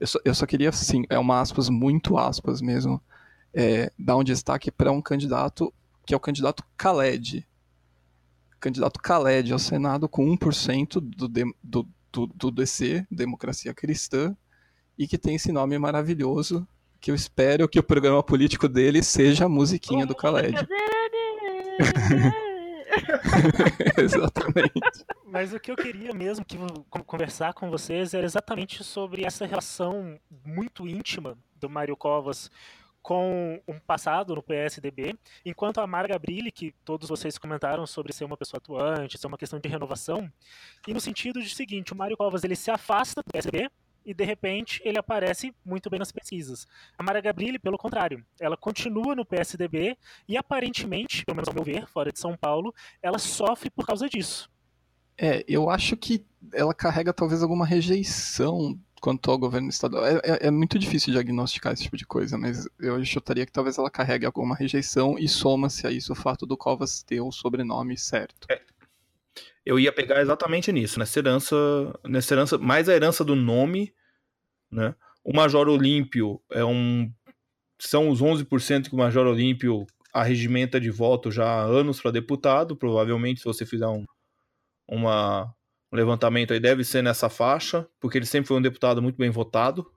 Eu 0.00 0.06
só, 0.06 0.18
eu 0.24 0.34
só 0.34 0.44
queria, 0.46 0.68
assim, 0.70 1.04
é 1.08 1.18
uma 1.18 1.40
aspas, 1.40 1.68
muito 1.68 2.16
aspas 2.18 2.60
mesmo, 2.60 3.00
eh, 3.52 3.90
dar 3.98 4.16
um 4.16 4.24
destaque 4.24 4.70
para 4.70 4.90
um 4.90 5.00
candidato 5.02 5.72
que 6.06 6.12
é 6.12 6.16
o 6.16 6.20
candidato 6.20 6.62
Khaled. 6.76 7.46
Candidato 8.60 8.98
Khaled 9.00 9.52
ao 9.52 9.58
Senado 9.58 10.08
com 10.08 10.26
1% 10.36 11.00
do, 11.00 11.28
dem- 11.28 11.54
do, 11.62 11.86
do, 12.12 12.26
do 12.26 12.50
DC, 12.50 13.06
Democracia 13.10 13.74
Cristã, 13.74 14.34
e 14.98 15.06
que 15.06 15.18
tem 15.18 15.34
esse 15.36 15.52
nome 15.52 15.78
maravilhoso, 15.78 16.66
que 17.00 17.10
eu 17.10 17.14
espero 17.14 17.68
que 17.68 17.78
o 17.78 17.82
programa 17.82 18.22
político 18.22 18.68
dele 18.68 19.02
seja 19.02 19.44
a 19.44 19.48
musiquinha 19.48 20.06
do 20.06 20.14
Khaled. 20.14 20.54
Exatamente. 23.98 25.04
Mas 25.26 25.52
o 25.52 25.60
que 25.60 25.70
eu 25.70 25.76
queria 25.76 26.12
mesmo 26.12 26.44
que 26.44 26.56
con- 26.88 27.02
conversar 27.04 27.52
com 27.54 27.70
vocês 27.70 28.14
era 28.14 28.24
exatamente 28.24 28.82
sobre 28.84 29.24
essa 29.24 29.46
relação 29.46 30.18
muito 30.44 30.86
íntima 30.86 31.36
do 31.56 31.68
Mário 31.68 31.96
Covas 31.96 32.50
com 33.02 33.60
um 33.68 33.78
passado 33.78 34.34
no 34.34 34.42
PSDB, 34.42 35.14
enquanto 35.44 35.78
a 35.78 35.86
Mara 35.86 36.08
Gabrilli, 36.08 36.50
que 36.50 36.74
todos 36.86 37.06
vocês 37.06 37.36
comentaram 37.36 37.86
sobre 37.86 38.14
ser 38.14 38.24
uma 38.24 38.36
pessoa 38.36 38.56
atuante, 38.56 39.18
ser 39.18 39.26
uma 39.26 39.36
questão 39.36 39.60
de 39.60 39.68
renovação, 39.68 40.32
e 40.88 40.94
no 40.94 41.00
sentido 41.00 41.42
de 41.42 41.54
seguinte, 41.54 41.92
o 41.92 41.96
Mário 41.96 42.16
Covas 42.16 42.44
ele 42.44 42.56
se 42.56 42.70
afasta 42.70 43.20
do 43.22 43.30
PSDB 43.30 43.70
e 44.04 44.12
de 44.14 44.24
repente 44.24 44.80
ele 44.84 44.98
aparece 44.98 45.54
muito 45.64 45.88
bem 45.90 45.98
nas 45.98 46.12
pesquisas. 46.12 46.66
A 46.98 47.02
Mara 47.02 47.20
Gabrilli, 47.20 47.58
pelo 47.58 47.78
contrário, 47.78 48.24
ela 48.40 48.56
continua 48.56 49.14
no 49.14 49.24
PSDB 49.24 49.96
e 50.28 50.36
aparentemente, 50.36 51.24
pelo 51.24 51.36
menos 51.36 51.48
ao 51.48 51.54
meu 51.54 51.64
ver, 51.64 51.86
fora 51.86 52.12
de 52.12 52.18
São 52.18 52.36
Paulo, 52.36 52.74
ela 53.02 53.18
sofre 53.18 53.70
por 53.70 53.86
causa 53.86 54.08
disso. 54.08 54.50
É, 55.16 55.44
eu 55.46 55.70
acho 55.70 55.96
que 55.96 56.24
ela 56.52 56.74
carrega 56.74 57.12
talvez 57.12 57.42
alguma 57.42 57.64
rejeição 57.64 58.78
quanto 59.00 59.30
ao 59.30 59.38
governo 59.38 59.68
estadual. 59.68 60.04
É, 60.06 60.14
é- 60.24 60.46
é 60.46 60.50
muito 60.50 60.78
difícil 60.78 61.12
diagnosticar 61.12 61.72
esse 61.74 61.82
tipo 61.82 61.96
de 61.96 62.06
coisa, 62.06 62.38
mas 62.38 62.66
eu 62.80 63.04
chutaria 63.04 63.44
que 63.44 63.52
talvez 63.52 63.76
ela 63.76 63.90
carregue 63.90 64.24
alguma 64.24 64.56
rejeição 64.56 65.16
e 65.18 65.28
soma-se 65.28 65.86
a 65.86 65.90
isso 65.90 66.12
o 66.12 66.16
fato 66.16 66.46
do 66.46 66.56
Covas 66.56 67.02
ter 67.02 67.20
o 67.20 67.30
sobrenome 67.30 67.98
certo. 67.98 68.46
Eu 69.64 69.78
ia 69.78 69.92
pegar 69.92 70.20
exatamente 70.20 70.70
nisso, 70.70 70.98
nessa 70.98 71.18
herança, 71.18 71.56
nessa 72.04 72.34
herança, 72.34 72.58
mais 72.58 72.88
a 72.88 72.94
herança 72.94 73.24
do 73.24 73.34
nome, 73.34 73.94
né? 74.70 74.94
O 75.22 75.34
Major 75.34 75.68
Olímpio 75.68 76.40
é 76.50 76.64
um 76.64 77.10
são 77.78 78.08
os 78.08 78.20
11% 78.22 78.88
que 78.88 78.94
o 78.94 78.98
Major 78.98 79.26
Olímpio 79.26 79.86
arregimenta 80.12 80.78
de 80.78 80.90
voto 80.90 81.30
já 81.30 81.44
há 81.44 81.62
anos 81.62 82.00
para 82.00 82.10
deputado, 82.10 82.76
provavelmente 82.76 83.40
se 83.40 83.44
você 83.44 83.66
fizer 83.66 83.88
um 83.88 84.04
uma, 84.86 85.46
um 85.90 85.96
levantamento 85.96 86.52
aí 86.52 86.60
deve 86.60 86.84
ser 86.84 87.02
nessa 87.02 87.30
faixa, 87.30 87.88
porque 87.98 88.18
ele 88.18 88.26
sempre 88.26 88.48
foi 88.48 88.58
um 88.58 88.62
deputado 88.62 89.00
muito 89.00 89.16
bem 89.16 89.30
votado, 89.30 89.90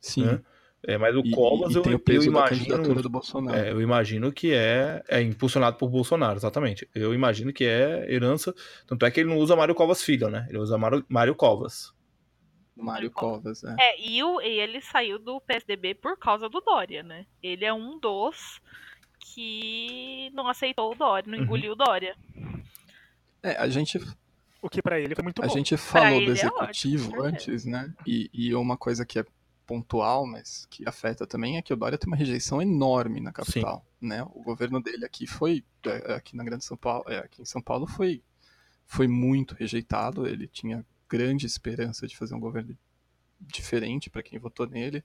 Sim. 0.00 0.24
né? 0.24 0.42
É, 0.84 0.98
mas 0.98 1.14
o 1.14 1.20
E, 1.20 1.30
Covas 1.30 1.72
e 1.74 1.78
eu, 1.78 1.82
tem 1.82 1.94
o 1.94 2.02
eu 2.08 2.22
imagino 2.24 2.58
candidatura 2.66 3.02
do 3.02 3.08
Bolsonaro. 3.08 3.56
É, 3.56 3.70
eu 3.70 3.80
imagino 3.80 4.32
que 4.32 4.52
é, 4.52 5.02
é 5.08 5.22
impulsionado 5.22 5.76
por 5.76 5.88
Bolsonaro, 5.88 6.36
exatamente. 6.36 6.88
Eu 6.94 7.14
imagino 7.14 7.52
que 7.52 7.64
é 7.64 8.12
herança. 8.12 8.52
Tanto 8.86 9.06
é 9.06 9.10
que 9.10 9.20
ele 9.20 9.28
não 9.30 9.38
usa 9.38 9.54
Mário 9.54 9.74
Covas 9.76 10.02
Filho, 10.02 10.28
né? 10.28 10.44
Ele 10.48 10.58
usa 10.58 10.76
Mário, 10.76 11.04
Mário 11.08 11.34
Covas. 11.36 11.92
Mário 12.76 13.10
Covas, 13.12 13.62
é. 13.62 13.76
É, 13.78 14.00
e, 14.00 14.22
o, 14.24 14.40
e 14.40 14.58
ele 14.58 14.80
saiu 14.80 15.18
do 15.18 15.40
PSDB 15.42 15.94
por 15.94 16.18
causa 16.18 16.48
do 16.48 16.60
Dória, 16.60 17.02
né? 17.04 17.26
Ele 17.42 17.64
é 17.64 17.72
um 17.72 17.98
dos 18.00 18.60
que 19.20 20.30
não 20.34 20.48
aceitou 20.48 20.90
o 20.92 20.94
Dória, 20.96 21.30
não 21.30 21.38
Uhum. 21.38 21.44
engoliu 21.44 21.72
o 21.72 21.76
Dória. 21.76 22.16
É, 23.42 23.52
a 23.56 23.68
gente, 23.68 24.00
O 24.60 24.68
que 24.68 24.82
pra 24.82 24.98
ele 24.98 25.14
foi 25.14 25.22
muito 25.22 25.42
a 25.42 25.46
bom. 25.46 25.52
gente 25.52 25.76
falou 25.76 26.20
do 26.24 26.30
é 26.30 26.32
executivo 26.32 27.04
ótimo, 27.08 27.16
com 27.16 27.22
certeza. 27.30 27.50
antes, 27.52 27.64
né? 27.66 27.94
E, 28.06 28.30
e 28.32 28.54
uma 28.54 28.76
coisa 28.76 29.04
que 29.06 29.18
é 29.18 29.24
pontual, 29.72 30.26
mas 30.26 30.66
que 30.68 30.86
afeta 30.86 31.26
também, 31.26 31.56
é 31.56 31.62
que 31.62 31.72
o 31.72 31.76
Dória 31.76 31.96
tem 31.96 32.06
uma 32.06 32.16
rejeição 32.16 32.60
enorme 32.60 33.20
na 33.20 33.32
capital, 33.32 33.86
né? 33.98 34.22
O 34.22 34.42
governo 34.42 34.82
dele 34.82 35.06
aqui 35.06 35.26
foi, 35.26 35.64
é, 35.86 36.12
aqui 36.12 36.36
na 36.36 36.44
Grande 36.44 36.62
São 36.62 36.76
Paulo, 36.76 37.04
é, 37.08 37.20
aqui 37.20 37.40
em 37.40 37.46
São 37.46 37.62
Paulo 37.62 37.86
foi, 37.86 38.22
foi 38.86 39.08
muito 39.08 39.54
rejeitado. 39.54 40.26
Ele 40.26 40.46
tinha 40.46 40.84
grande 41.08 41.46
esperança 41.46 42.06
de 42.06 42.14
fazer 42.14 42.34
um 42.34 42.40
governo 42.40 42.76
diferente 43.40 44.10
para 44.10 44.22
quem 44.22 44.38
votou 44.38 44.66
nele. 44.66 45.02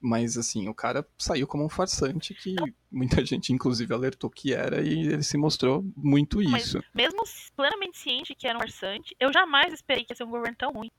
Mas, 0.00 0.36
assim, 0.38 0.68
o 0.68 0.74
cara 0.74 1.04
saiu 1.18 1.48
como 1.48 1.64
um 1.64 1.68
farsante 1.68 2.32
que 2.32 2.54
muita 2.92 3.24
gente, 3.24 3.52
inclusive, 3.52 3.92
alertou 3.92 4.30
que 4.30 4.54
era 4.54 4.82
e 4.82 5.00
ele 5.00 5.22
se 5.24 5.36
mostrou 5.36 5.84
muito 5.96 6.40
Mas- 6.44 6.66
isso. 6.66 6.84
Mesmo 6.94 7.24
plenamente 7.56 7.98
ciente 7.98 8.36
que 8.36 8.46
era 8.46 8.56
um 8.56 8.60
farsante, 8.60 9.16
eu 9.18 9.32
jamais 9.32 9.72
esperei 9.72 10.04
que 10.04 10.12
ia 10.12 10.16
ser 10.16 10.24
um 10.24 10.30
governo 10.30 10.56
tão 10.56 10.70
ruim. 10.70 10.92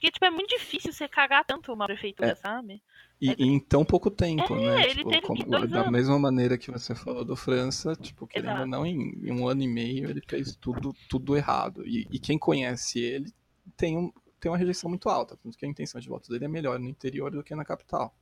Porque, 0.00 0.10
tipo, 0.12 0.24
é 0.24 0.30
muito 0.30 0.48
difícil 0.56 0.94
você 0.94 1.06
cagar 1.06 1.44
tanto 1.44 1.70
uma 1.74 1.84
prefeitura, 1.84 2.30
É. 2.30 2.34
sabe? 2.34 2.82
E, 3.20 3.28
É- 3.32 3.34
e 3.38 3.44
em 3.44 3.60
tão 3.60 3.84
pouco 3.84 4.10
tempo, 4.10 4.54
É, 4.54 4.76
né? 4.76 4.82
ele 4.84 5.04
Tipo, 5.04 5.22
como- 5.26 5.66
da 5.68 5.80
anos. 5.80 5.92
mesma 5.92 6.18
maneira 6.18 6.56
que 6.56 6.70
você 6.70 6.94
falou 6.94 7.22
do 7.22 7.36
França, 7.36 7.94
tipo, 7.94 8.26
querendo 8.26 8.48
ou 8.48 8.54
Exato. 8.56 8.70
não, 8.70 8.86
em, 8.86 9.12
em 9.22 9.30
um 9.30 9.46
ano 9.46 9.62
e 9.62 9.68
meio 9.68 10.08
ele 10.08 10.22
fez 10.26 10.56
tudo, 10.56 10.94
tudo 11.06 11.36
errado. 11.36 11.86
E, 11.86 12.06
e 12.10 12.18
quem 12.18 12.38
conhece 12.38 12.98
ele 12.98 13.30
tem, 13.76 13.98
um, 13.98 14.10
tem 14.40 14.50
uma 14.50 14.56
rejeição 14.56 14.88
muito 14.88 15.10
alta, 15.10 15.36
tanto 15.36 15.58
que 15.58 15.66
a 15.66 15.68
intenção 15.68 16.00
de 16.00 16.08
voto 16.08 16.30
dele 16.30 16.46
é 16.46 16.48
melhor 16.48 16.78
no 16.78 16.88
interior 16.88 17.30
do 17.30 17.44
que 17.44 17.54
na 17.54 17.64
capital. 17.64 18.14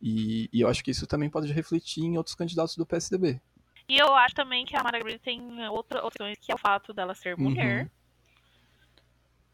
E, 0.00 0.48
e 0.52 0.60
eu 0.60 0.68
acho 0.68 0.84
que 0.84 0.92
isso 0.92 1.08
também 1.08 1.28
pode 1.28 1.52
refletir 1.52 2.04
em 2.04 2.16
outros 2.16 2.36
candidatos 2.36 2.76
do 2.76 2.86
PSDB. 2.86 3.40
E 3.88 3.98
eu 3.98 4.14
acho 4.14 4.34
também 4.36 4.64
que 4.64 4.76
a 4.76 4.82
Mara 4.84 4.98
Gabrilli 4.98 5.18
tem 5.18 5.66
outra 5.68 6.06
opções, 6.06 6.38
que 6.40 6.52
é 6.52 6.54
o 6.54 6.58
fato 6.58 6.92
dela 6.94 7.14
ser 7.16 7.36
mulher. 7.36 7.82
Uhum. 7.82 7.90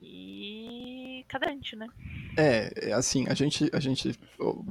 E 0.02 1.24
cadente, 1.28 1.76
né? 1.76 1.86
É, 2.36 2.92
assim, 2.92 3.26
a 3.28 3.34
gente, 3.34 3.70
a 3.72 3.80
gente, 3.80 4.18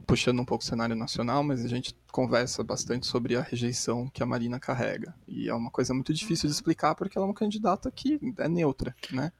puxando 0.08 0.40
um 0.40 0.46
pouco 0.46 0.64
o 0.64 0.68
cenário 0.68 0.96
nacional, 0.96 1.44
mas 1.44 1.64
a 1.64 1.68
gente 1.68 1.96
conversa 2.12 2.64
bastante 2.64 3.06
sobre 3.06 3.36
a 3.36 3.42
rejeição 3.42 4.10
que 4.10 4.24
a 4.24 4.26
Marina 4.26 4.60
carrega. 4.60 5.14
E 5.28 5.48
é 5.48 5.54
uma 5.54 5.70
coisa 5.70 5.94
muito 5.94 6.14
difícil 6.14 6.48
uhum. 6.48 6.52
de 6.52 6.56
explicar 6.56 6.96
porque 6.96 7.18
ela 7.18 7.26
é 7.26 7.30
uma 7.30 7.36
candidata 7.36 7.92
que 7.92 8.20
é 8.38 8.48
neutra, 8.48 8.96
né? 9.12 9.32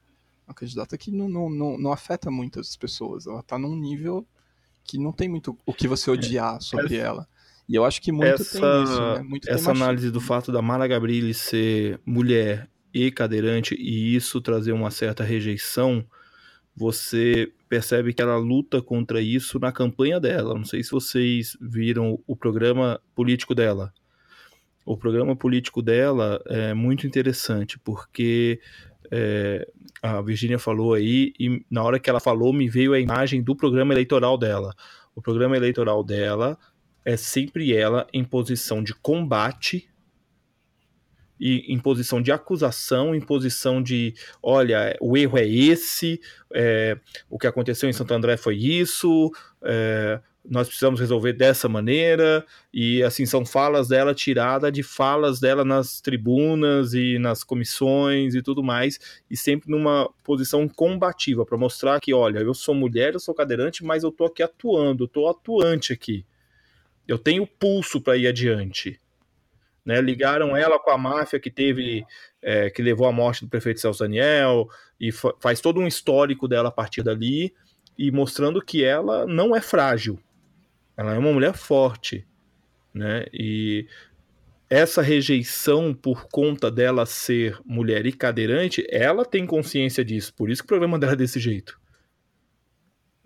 Uma 0.46 0.54
candidata 0.54 0.96
que 0.96 1.10
não, 1.10 1.28
não, 1.28 1.50
não, 1.50 1.78
não 1.78 1.92
afeta 1.92 2.30
muitas 2.30 2.76
pessoas. 2.76 3.26
Ela 3.26 3.42
tá 3.42 3.58
num 3.58 3.74
nível 3.74 4.26
que 4.84 4.98
não 4.98 5.12
tem 5.12 5.28
muito 5.28 5.56
o 5.66 5.72
que 5.72 5.88
você 5.88 6.10
odiar 6.10 6.60
sobre 6.60 6.96
essa, 6.96 7.06
ela. 7.06 7.28
E 7.68 7.74
eu 7.74 7.84
acho 7.84 8.00
que 8.02 8.10
muito 8.10 8.42
essa, 8.42 8.60
tem 8.60 8.82
isso, 8.84 9.00
né? 9.00 9.22
Muito 9.22 9.50
essa 9.50 9.70
análise 9.70 10.10
do 10.10 10.20
fato 10.20 10.50
da 10.50 10.60
Mara 10.60 10.86
Gabrilli 10.86 11.34
ser 11.34 12.00
mulher 12.04 12.68
e 12.92 13.10
cadeirante 13.10 13.74
e 13.74 14.14
isso 14.14 14.40
trazer 14.40 14.72
uma 14.72 14.90
certa 14.90 15.24
rejeição, 15.24 16.04
você 16.76 17.52
percebe 17.68 18.12
que 18.12 18.22
ela 18.22 18.36
luta 18.36 18.80
contra 18.80 19.20
isso 19.20 19.58
na 19.58 19.70
campanha 19.70 20.18
dela. 20.18 20.54
Não 20.54 20.64
sei 20.64 20.82
se 20.82 20.90
vocês 20.90 21.56
viram 21.60 22.18
o 22.26 22.34
programa 22.34 23.00
político 23.14 23.54
dela. 23.54 23.92
O 24.84 24.96
programa 24.96 25.36
político 25.36 25.82
dela 25.82 26.42
é 26.46 26.72
muito 26.74 27.06
interessante, 27.06 27.78
porque 27.78 28.60
é, 29.10 29.68
a 30.02 30.20
Virginia 30.22 30.58
falou 30.58 30.94
aí, 30.94 31.32
e 31.38 31.64
na 31.70 31.82
hora 31.82 32.00
que 32.00 32.08
ela 32.08 32.20
falou, 32.20 32.52
me 32.52 32.68
veio 32.68 32.94
a 32.94 33.00
imagem 33.00 33.42
do 33.42 33.54
programa 33.54 33.92
eleitoral 33.92 34.38
dela. 34.38 34.74
O 35.14 35.20
programa 35.20 35.56
eleitoral 35.56 36.02
dela 36.02 36.58
é 37.04 37.16
sempre 37.16 37.74
ela 37.74 38.06
em 38.12 38.24
posição 38.24 38.82
de 38.82 38.94
combate 38.94 39.89
e 41.40 41.72
em 41.72 41.78
posição 41.78 42.20
de 42.20 42.30
acusação, 42.30 43.14
em 43.14 43.20
posição 43.20 43.82
de, 43.82 44.14
olha, 44.42 44.94
o 45.00 45.16
erro 45.16 45.38
é 45.38 45.48
esse, 45.48 46.20
é, 46.52 46.98
o 47.30 47.38
que 47.38 47.46
aconteceu 47.46 47.88
em 47.88 47.92
Santo 47.94 48.12
André 48.12 48.36
foi 48.36 48.56
isso, 48.56 49.30
é, 49.62 50.20
nós 50.44 50.68
precisamos 50.68 51.00
resolver 51.00 51.32
dessa 51.32 51.68
maneira, 51.68 52.44
e 52.72 53.02
assim, 53.02 53.24
são 53.24 53.44
falas 53.44 53.88
dela 53.88 54.14
tiradas 54.14 54.72
de 54.72 54.82
falas 54.82 55.40
dela 55.40 55.64
nas 55.64 56.00
tribunas 56.00 56.92
e 56.92 57.18
nas 57.18 57.42
comissões 57.42 58.34
e 58.34 58.42
tudo 58.42 58.62
mais, 58.62 58.98
e 59.30 59.36
sempre 59.36 59.70
numa 59.70 60.10
posição 60.22 60.68
combativa, 60.68 61.46
para 61.46 61.56
mostrar 61.56 62.00
que, 62.00 62.12
olha, 62.12 62.38
eu 62.38 62.52
sou 62.52 62.74
mulher, 62.74 63.14
eu 63.14 63.20
sou 63.20 63.34
cadeirante, 63.34 63.82
mas 63.82 64.02
eu 64.02 64.12
tô 64.12 64.26
aqui 64.26 64.42
atuando, 64.42 65.04
eu 65.04 65.08
tô 65.08 65.28
atuante 65.28 65.92
aqui. 65.92 66.24
Eu 67.08 67.18
tenho 67.18 67.46
pulso 67.46 68.00
para 68.00 68.16
ir 68.16 68.26
adiante. 68.26 69.00
Né? 69.90 70.00
Ligaram 70.00 70.56
ela 70.56 70.78
com 70.78 70.90
a 70.90 70.96
máfia 70.96 71.40
que 71.40 71.50
teve, 71.50 72.06
é, 72.40 72.70
que 72.70 72.80
levou 72.80 73.08
à 73.08 73.12
morte 73.12 73.44
do 73.44 73.50
prefeito 73.50 73.80
Celso 73.80 73.98
Daniel, 73.98 74.68
e 75.00 75.10
faz 75.40 75.60
todo 75.60 75.80
um 75.80 75.86
histórico 75.88 76.46
dela 76.46 76.68
a 76.68 76.72
partir 76.72 77.02
dali, 77.02 77.52
e 77.98 78.12
mostrando 78.12 78.64
que 78.64 78.84
ela 78.84 79.26
não 79.26 79.54
é 79.54 79.60
frágil. 79.60 80.16
Ela 80.96 81.16
é 81.16 81.18
uma 81.18 81.32
mulher 81.32 81.54
forte. 81.54 82.24
Né? 82.94 83.24
E 83.32 83.88
essa 84.68 85.02
rejeição 85.02 85.92
por 85.92 86.28
conta 86.28 86.70
dela 86.70 87.04
ser 87.04 87.58
mulher 87.64 88.06
e 88.06 88.12
cadeirante, 88.12 88.86
ela 88.88 89.24
tem 89.24 89.44
consciência 89.44 90.04
disso. 90.04 90.32
Por 90.34 90.50
isso 90.50 90.62
que 90.62 90.66
o 90.66 90.68
programa 90.68 91.00
dela 91.00 91.14
é 91.14 91.16
desse 91.16 91.40
jeito. 91.40 91.80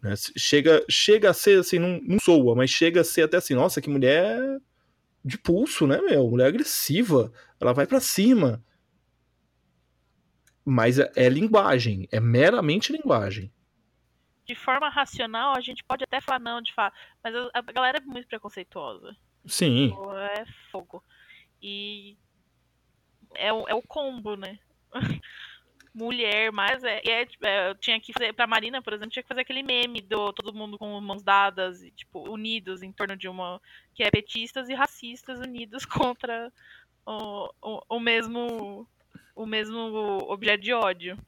Né? 0.02 0.14
Chega, 0.34 0.82
chega 0.88 1.28
a 1.28 1.34
ser 1.34 1.58
assim, 1.58 1.78
não, 1.78 2.00
não 2.02 2.18
soa, 2.18 2.54
mas 2.54 2.70
chega 2.70 3.02
a 3.02 3.04
ser 3.04 3.24
até 3.24 3.36
assim, 3.36 3.52
nossa, 3.52 3.82
que 3.82 3.90
mulher 3.90 4.38
de 5.24 5.38
pulso, 5.38 5.86
né, 5.86 6.00
meu? 6.02 6.28
Mulher 6.28 6.48
agressiva. 6.48 7.32
Ela 7.58 7.72
vai 7.72 7.86
para 7.86 8.00
cima. 8.00 8.62
Mas 10.64 10.98
é, 10.98 11.10
é, 11.16 11.28
linguagem, 11.28 12.08
é 12.12 12.20
meramente 12.20 12.92
linguagem. 12.92 13.52
De 14.46 14.54
forma 14.54 14.88
racional, 14.88 15.56
a 15.56 15.60
gente 15.60 15.82
pode 15.84 16.04
até 16.04 16.20
falar 16.20 16.38
não, 16.38 16.60
de 16.60 16.72
fato, 16.74 16.94
mas 17.22 17.34
a, 17.54 17.60
galera 17.62 17.98
é 17.98 18.00
muito 18.00 18.28
preconceituosa. 18.28 19.16
Sim. 19.46 19.94
É 20.36 20.44
fogo. 20.70 21.02
E 21.62 22.16
é, 23.34 23.48
é 23.48 23.74
o 23.74 23.82
combo, 23.82 24.36
né? 24.36 24.58
mulher, 25.94 26.50
mas 26.50 26.82
é, 26.82 27.00
é, 27.06 27.28
é, 27.42 27.70
eu 27.70 27.74
tinha 27.76 28.00
que 28.00 28.12
fazer 28.12 28.32
pra 28.32 28.46
Marina, 28.46 28.82
por 28.82 28.92
exemplo, 28.92 29.12
tinha 29.12 29.22
que 29.22 29.28
fazer 29.28 29.42
aquele 29.42 29.62
meme 29.62 30.00
do 30.00 30.32
todo 30.32 30.52
mundo 30.52 30.76
com 30.76 31.00
mãos 31.00 31.22
dadas 31.22 31.82
e 31.82 31.90
tipo 31.92 32.28
unidos 32.28 32.82
em 32.82 32.90
torno 32.90 33.16
de 33.16 33.28
uma 33.28 33.60
que 33.94 34.02
é 34.02 34.10
petistas 34.10 34.68
e 34.68 34.74
racistas 34.74 35.38
unidos 35.38 35.84
contra 35.86 36.52
o, 37.06 37.48
o, 37.62 37.96
o 37.96 38.00
mesmo 38.00 38.88
o 39.36 39.46
mesmo 39.46 39.78
objeto 40.28 40.62
de 40.62 40.72
ódio. 40.72 41.18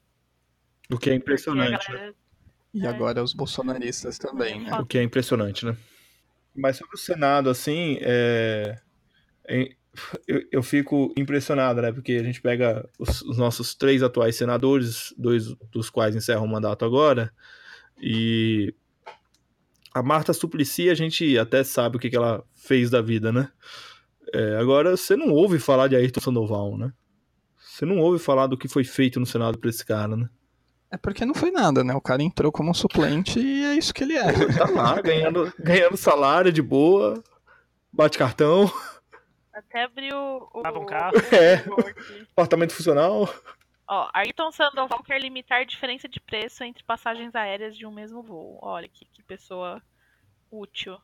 O 0.90 0.98
que 0.98 1.10
é 1.10 1.14
impressionante. 1.14 1.86
Galera, 1.88 2.14
e 2.74 2.84
é. 2.84 2.88
agora 2.88 3.22
os 3.22 3.32
bolsonaristas 3.32 4.18
também, 4.18 4.60
né? 4.60 4.74
O 4.78 4.84
que 4.84 4.98
é 4.98 5.02
impressionante, 5.02 5.64
né? 5.64 5.76
Mas 6.54 6.76
sobre 6.76 6.94
o 6.94 6.98
Senado, 6.98 7.50
assim, 7.50 7.98
é, 8.00 8.78
é 9.48 9.74
eu, 10.26 10.42
eu, 10.52 10.62
fico 10.62 11.12
impressionado, 11.16 11.82
né? 11.82 11.92
Porque 11.92 12.12
a 12.12 12.22
gente 12.22 12.40
pega 12.40 12.88
os, 12.98 13.22
os, 13.22 13.38
nossos 13.38 13.74
três 13.74 14.02
atuais 14.02 14.36
senadores, 14.36 15.14
dois 15.16 15.54
dos 15.70 15.90
quais 15.90 16.14
encerram 16.14 16.44
o 16.44 16.48
mandato 16.48 16.84
agora, 16.84 17.32
e 18.00 18.74
a 19.94 20.02
Marta 20.02 20.32
Suplicy, 20.32 20.90
a 20.90 20.94
gente 20.94 21.38
até 21.38 21.64
sabe 21.64 21.96
o 21.96 22.00
que, 22.00 22.10
que 22.10 22.16
ela 22.16 22.44
fez 22.54 22.90
da 22.90 23.00
vida, 23.00 23.32
né? 23.32 23.48
É, 24.34 24.56
agora, 24.56 24.96
você 24.96 25.16
não 25.16 25.30
ouve 25.30 25.58
falar 25.58 25.88
de 25.88 25.96
Ayrton 25.96 26.20
Sandoval, 26.20 26.76
né? 26.76 26.92
Você 27.58 27.86
não 27.86 27.98
ouve 27.98 28.18
falar 28.18 28.46
do 28.46 28.56
que 28.56 28.68
foi 28.68 28.84
feito 28.84 29.20
no 29.20 29.26
Senado 29.26 29.58
pra 29.58 29.70
esse 29.70 29.84
cara, 29.84 30.16
né? 30.16 30.28
É 30.90 30.96
porque 30.96 31.24
não 31.24 31.34
foi 31.34 31.50
nada, 31.50 31.82
né? 31.82 31.94
O 31.94 32.00
cara 32.00 32.22
entrou 32.22 32.52
como 32.52 32.72
suplente 32.74 33.40
e 33.40 33.64
é 33.64 33.74
isso 33.74 33.92
que 33.92 34.04
ele 34.04 34.16
é. 34.16 34.32
Tá 34.56 34.70
lá, 34.70 35.00
ganhando, 35.00 35.52
ganhando 35.58 35.96
salário 35.96 36.52
de 36.52 36.62
boa, 36.62 37.22
bate 37.92 38.16
cartão. 38.16 38.70
Até 39.76 39.84
abriu 39.84 40.16
o. 40.54 40.62
Lava 40.62 40.78
um 40.78 40.86
carro. 40.86 41.12
É. 41.30 41.62
Apartamento 42.32 42.72
funcional. 42.72 43.28
Ó, 43.86 44.08
Ayrton 44.14 44.50
Sandoval 44.50 45.02
quer 45.02 45.20
limitar 45.20 45.60
a 45.60 45.64
diferença 45.64 46.08
de 46.08 46.18
preço 46.18 46.64
entre 46.64 46.82
passagens 46.82 47.34
aéreas 47.34 47.76
de 47.76 47.84
um 47.84 47.90
mesmo 47.90 48.22
voo. 48.22 48.58
Olha 48.62 48.88
que, 48.88 49.04
que 49.04 49.22
pessoa 49.22 49.82
útil. 50.50 50.98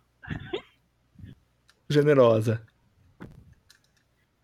Generosa. 1.88 2.66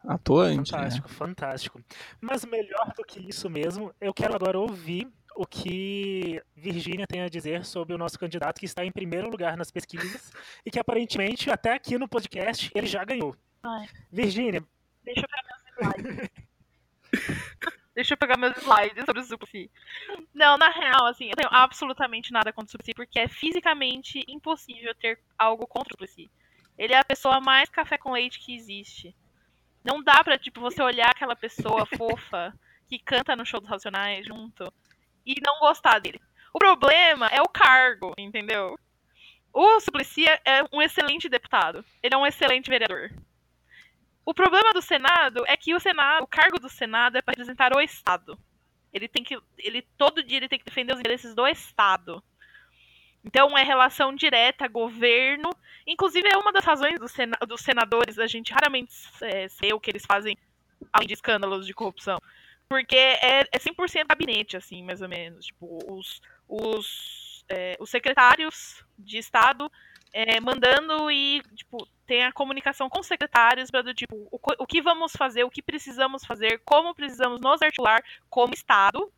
Atuante. 0.05 0.73
Fantástico, 0.73 1.09
né? 1.09 1.15
fantástico. 1.15 1.81
Mas 2.21 2.45
melhor 2.45 2.93
do 2.95 3.05
que 3.05 3.27
isso 3.27 3.49
mesmo, 3.49 3.95
eu 3.99 4.13
quero 4.13 4.35
agora 4.35 4.59
ouvir 4.59 5.11
o 5.35 5.47
que 5.47 6.43
Virgínia 6.55 7.07
tem 7.07 7.23
a 7.23 7.29
dizer 7.31 7.65
sobre 7.65 7.95
o 7.95 7.99
nosso 7.99 8.19
candidato 8.19 8.59
que 8.59 8.67
está 8.67 8.85
em 8.85 8.93
primeiro 8.93 9.31
lugar 9.31 9.57
nas 9.57 9.71
pesquisas 9.71 10.31
e 10.67 10.71
que 10.71 10.79
aparentemente 10.79 11.51
até 11.51 11.73
aqui 11.73 11.97
no 11.97 12.07
podcast 12.07 12.71
ele 12.75 12.87
já 12.87 13.03
ganhou. 13.05 13.35
Virgínia. 14.11 14.63
Deixa 15.05 15.21
eu 15.21 15.29
pegar 15.29 15.43
meus 15.49 15.97
slides. 15.97 16.31
Deixa 17.95 18.15
eu 18.15 18.19
pegar 18.19 18.37
meus 18.37 18.57
slides 18.59 19.05
sobre 19.05 19.21
o 19.21 19.25
Suplicy. 19.25 19.71
Não, 20.33 20.57
na 20.57 20.71
real, 20.71 21.07
assim, 21.07 21.31
eu 21.31 21.37
tenho 21.37 21.49
absolutamente 21.53 22.33
nada 22.33 22.53
contra 22.53 22.69
o 22.69 22.71
Suplicy, 22.71 22.95
porque 22.95 23.19
é 23.19 23.27
fisicamente 23.27 24.25
impossível 24.29 24.95
ter 24.95 25.19
algo 25.37 25.67
contra 25.67 25.89
o 25.89 25.93
Suplicy. 25.95 26.31
Ele 26.79 26.95
é 26.95 26.99
a 26.99 27.05
pessoa 27.05 27.41
mais 27.41 27.69
café 27.69 27.99
com 27.99 28.13
leite 28.13 28.39
que 28.39 28.55
existe. 28.55 29.17
Não 29.85 30.01
dá 30.01 30.23
pra, 30.23 30.39
tipo, 30.39 30.61
você 30.61 30.81
olhar 30.81 31.11
aquela 31.11 31.35
pessoa 31.35 31.87
fofa 31.99 32.55
que 32.89 32.99
canta 32.99 33.35
no 33.35 33.45
show 33.45 33.61
dos 33.61 33.69
Racionais 33.69 34.25
junto 34.25 34.73
e 35.27 35.35
não 35.45 35.59
gostar 35.59 35.99
dele. 35.99 36.21
O 36.55 36.59
problema 36.59 37.27
é 37.27 37.43
o 37.43 37.49
cargo, 37.49 38.15
entendeu? 38.17 38.79
O 39.53 39.81
Suplicy 39.81 40.25
é 40.45 40.63
um 40.73 40.81
excelente 40.81 41.29
deputado. 41.29 41.85
Ele 42.01 42.15
é 42.15 42.19
um 42.19 42.27
excelente 42.27 42.71
vereador. 42.71 43.11
O 44.29 44.35
problema 44.35 44.75
do 44.75 44.83
Senado 44.83 45.43
é 45.47 45.57
que 45.57 45.75
o 45.75 45.81
Senado, 45.81 46.23
o 46.23 46.27
cargo 46.27 46.61
do 46.61 46.69
Senado 46.69 47.17
é 47.17 47.23
para 47.23 47.33
representar 47.33 47.75
o 47.75 47.81
Estado. 47.81 48.39
Ele 48.93 49.09
tem 49.09 49.25
que, 49.25 49.39
ele 49.57 49.81
todo 49.97 50.23
dia 50.23 50.37
ele 50.37 50.51
tem 50.51 50.59
que 50.59 50.67
defender 50.67 50.93
os 50.93 51.01
interesses 51.01 51.35
do 51.35 51.47
Estado. 51.47 52.23
Então 53.25 53.57
é 53.57 53.63
relação 53.63 54.15
direta, 54.15 54.69
governo. 54.69 55.49
Inclusive 55.87 56.29
é 56.29 56.37
uma 56.37 56.53
das 56.53 56.63
razões 56.63 57.01
do 57.01 57.09
sena, 57.09 57.39
dos 57.49 57.63
senadores 57.63 58.19
a 58.19 58.27
gente 58.27 58.53
raramente 58.53 58.93
é, 59.23 59.47
o 59.73 59.81
que 59.81 59.91
eles 59.91 60.05
fazem 60.05 60.37
além 60.93 61.09
de 61.09 61.15
escândalos 61.15 61.67
de 61.67 61.73
corrupção. 61.73 62.19
Porque 62.69 62.97
é, 62.97 63.49
é 63.51 63.59
100% 63.59 64.09
gabinete, 64.09 64.59
assim, 64.59 64.83
mais 64.83 65.01
ou 65.01 65.09
menos. 65.09 65.47
Tipo, 65.47 65.79
os, 65.91 66.21
os, 66.47 67.47
é, 67.49 67.79
os 67.81 67.89
secretários 67.89 68.85
de 68.99 69.17
Estado 69.17 69.73
é, 70.13 70.41
mandando 70.41 71.11
e, 71.11 71.43
tipo, 71.55 71.87
tem 72.07 72.25
a 72.25 72.33
comunicação 72.33 72.89
com 72.89 73.01
os 73.01 73.07
secretários 73.07 73.71
para 73.71 73.83
do 73.83 73.95
tipo, 73.95 74.17
o, 74.31 74.41
o 74.59 74.67
que 74.67 74.81
vamos 74.81 75.13
fazer, 75.13 75.45
o 75.45 75.51
que 75.51 75.63
precisamos 75.63 76.25
fazer, 76.25 76.61
como 76.65 76.95
precisamos 76.95 77.41
nos 77.41 77.61
articular 77.63 78.03
como 78.31 78.55
Estado 78.55 79.13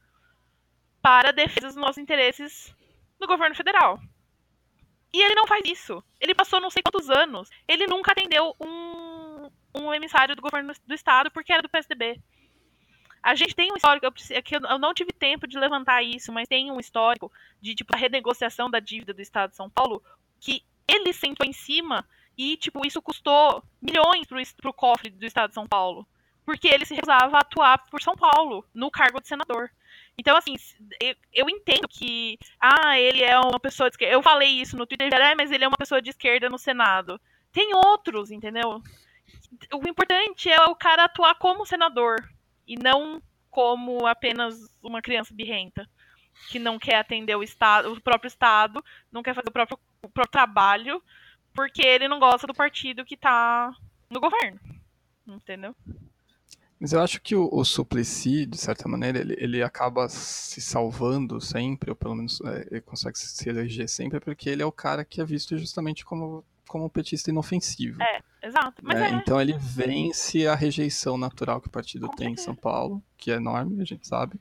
para 1.01 1.33
defesa 1.33 1.69
dos 1.69 1.77
nossos 1.77 1.99
interesses 1.99 2.75
no 3.19 3.27
governo 3.27 3.55
federal. 3.55 4.01
E 5.13 5.23
ele 5.23 5.35
não 5.35 5.47
faz 5.47 5.63
isso. 5.65 6.03
Ele 6.21 6.35
passou 6.35 6.61
não 6.61 6.71
sei 6.71 6.83
quantos 6.83 7.11
anos. 7.11 7.51
Ele 7.67 7.87
nunca 7.87 8.13
atendeu 8.13 8.55
um, 8.61 9.51
um 9.75 9.93
emissário 9.93 10.37
do 10.37 10.43
governo 10.43 10.73
do 10.87 10.95
estado 10.95 11.31
porque 11.31 11.53
era 11.53 11.63
do 11.63 11.69
PSDB. 11.69 12.21
A 13.23 13.35
gente 13.35 13.55
tem 13.55 13.71
um 13.71 13.77
histórico, 13.77 14.07
eu, 14.07 14.13
é 14.31 14.41
que 14.41 14.57
eu 14.57 14.79
não 14.79 14.95
tive 14.95 15.13
tempo 15.13 15.47
de 15.47 15.59
levantar 15.59 16.03
isso, 16.03 16.33
mas 16.33 16.49
tem 16.49 16.71
um 16.71 16.81
histórico 16.81 17.31
de 17.61 17.75
tipo 17.75 17.95
a 17.95 17.99
renegociação 17.99 18.71
da 18.71 18.81
dívida 18.81 19.13
do 19.13 19.21
estado 19.21 19.51
de 19.51 19.57
São 19.57 19.69
Paulo 19.69 20.03
que 20.41 20.65
ele 20.91 21.13
sentou 21.13 21.47
em 21.47 21.53
cima 21.53 22.07
e 22.37 22.57
tipo 22.57 22.87
isso 22.87 23.03
custou 23.03 23.63
milhões 23.81 24.27
pro, 24.27 24.41
pro 24.61 24.73
cofre 24.73 25.11
do 25.11 25.25
estado 25.25 25.51
de 25.51 25.55
São 25.55 25.67
Paulo, 25.67 26.07
porque 26.45 26.69
ele 26.69 26.85
se 26.85 26.95
recusava 26.95 27.37
a 27.37 27.41
atuar 27.41 27.79
por 27.91 28.03
São 28.03 28.17
Paulo 28.17 28.65
no 28.75 28.91
cargo 28.91 29.21
de 29.21 29.29
senador. 29.29 29.71
Então, 30.19 30.37
assim, 30.37 30.55
eu, 31.01 31.15
eu, 31.33 31.49
entendo 31.49 31.89
que, 31.89 32.39
ah, 32.61 32.99
ele 32.99 33.23
é 33.23 33.39
uma 33.41 33.59
pessoa 33.59 33.89
de 33.89 33.95
esquerda. 33.95 34.15
Eu 34.15 34.23
falei 34.23 34.51
isso 34.51 34.77
no 34.77 34.87
Twitter, 34.87 35.09
ah, 35.15 35.35
mas 35.35 35.51
ele 35.51 35.65
é 35.65 35.69
uma 35.69 35.79
pessoa 35.79 36.03
de 36.03 36.11
esquerda 36.11 36.49
no 36.49 36.59
Senado. 36.59 37.19
Tem 37.53 37.75
outros, 37.75 38.31
entendeu? 38.31 38.83
O 39.73 39.89
importante 39.89 40.51
é 40.51 40.63
o 40.65 40.77
cara 40.77 41.05
atuar 41.05 41.35
como 41.37 41.67
senador 41.67 42.17
e 42.67 42.77
não 42.77 43.23
como 43.49 44.07
apenas 44.07 44.57
uma 44.83 45.03
criança 45.03 45.35
birrenta 45.35 45.89
que 46.49 46.59
não 46.59 46.79
quer 46.79 46.97
atender 46.97 47.37
o 47.37 47.43
estado, 47.43 47.93
o 47.93 48.01
próprio 48.01 48.29
estado, 48.29 48.85
não 49.11 49.23
quer 49.23 49.35
fazer 49.35 49.49
o 49.49 49.53
próprio, 49.53 49.79
o 50.03 50.09
próprio 50.09 50.33
trabalho, 50.33 51.03
porque 51.55 51.83
ele 51.83 52.09
não 52.09 52.19
gosta 52.19 52.47
do 52.47 52.55
partido 52.55 53.05
que 53.05 53.17
tá 53.17 53.75
no 54.09 54.21
governo. 54.21 54.59
Entendeu? 55.27 55.75
Mas 56.81 56.95
eu 56.95 57.03
acho 57.03 57.21
que 57.21 57.37
o, 57.37 57.47
o 57.53 57.63
Suplicy, 57.63 58.47
de 58.47 58.57
certa 58.57 58.89
maneira, 58.89 59.19
ele, 59.19 59.37
ele 59.39 59.63
acaba 59.63 60.09
se 60.09 60.63
salvando 60.63 61.39
sempre, 61.39 61.91
ou 61.91 61.97
pelo 61.97 62.15
menos 62.15 62.41
é, 62.41 62.69
ele 62.71 62.81
consegue 62.81 63.19
se 63.19 63.49
eleger 63.49 63.87
sempre, 63.87 64.19
porque 64.19 64.49
ele 64.49 64.63
é 64.63 64.67
o 64.67 64.73
cara 64.73 65.05
que 65.05 65.21
é 65.21 65.25
visto 65.25 65.59
justamente 65.59 66.07
como, 66.07 66.43
como 66.67 66.87
um 66.87 66.89
petista 66.89 67.29
inofensivo. 67.29 68.03
É, 68.03 68.21
exato. 68.43 68.83
Mas 68.83 68.99
é, 68.99 69.11
é. 69.11 69.13
Então 69.13 69.39
ele 69.39 69.55
vence 69.59 70.47
a 70.47 70.55
rejeição 70.55 71.19
natural 71.19 71.61
que 71.61 71.69
o 71.69 71.71
partido 71.71 72.09
Com 72.09 72.17
tem 72.17 72.29
certeza. 72.29 72.43
em 72.43 72.45
São 72.47 72.55
Paulo, 72.55 73.03
que 73.19 73.31
é 73.31 73.35
enorme, 73.35 73.83
a 73.83 73.85
gente 73.85 74.09
sabe. 74.09 74.41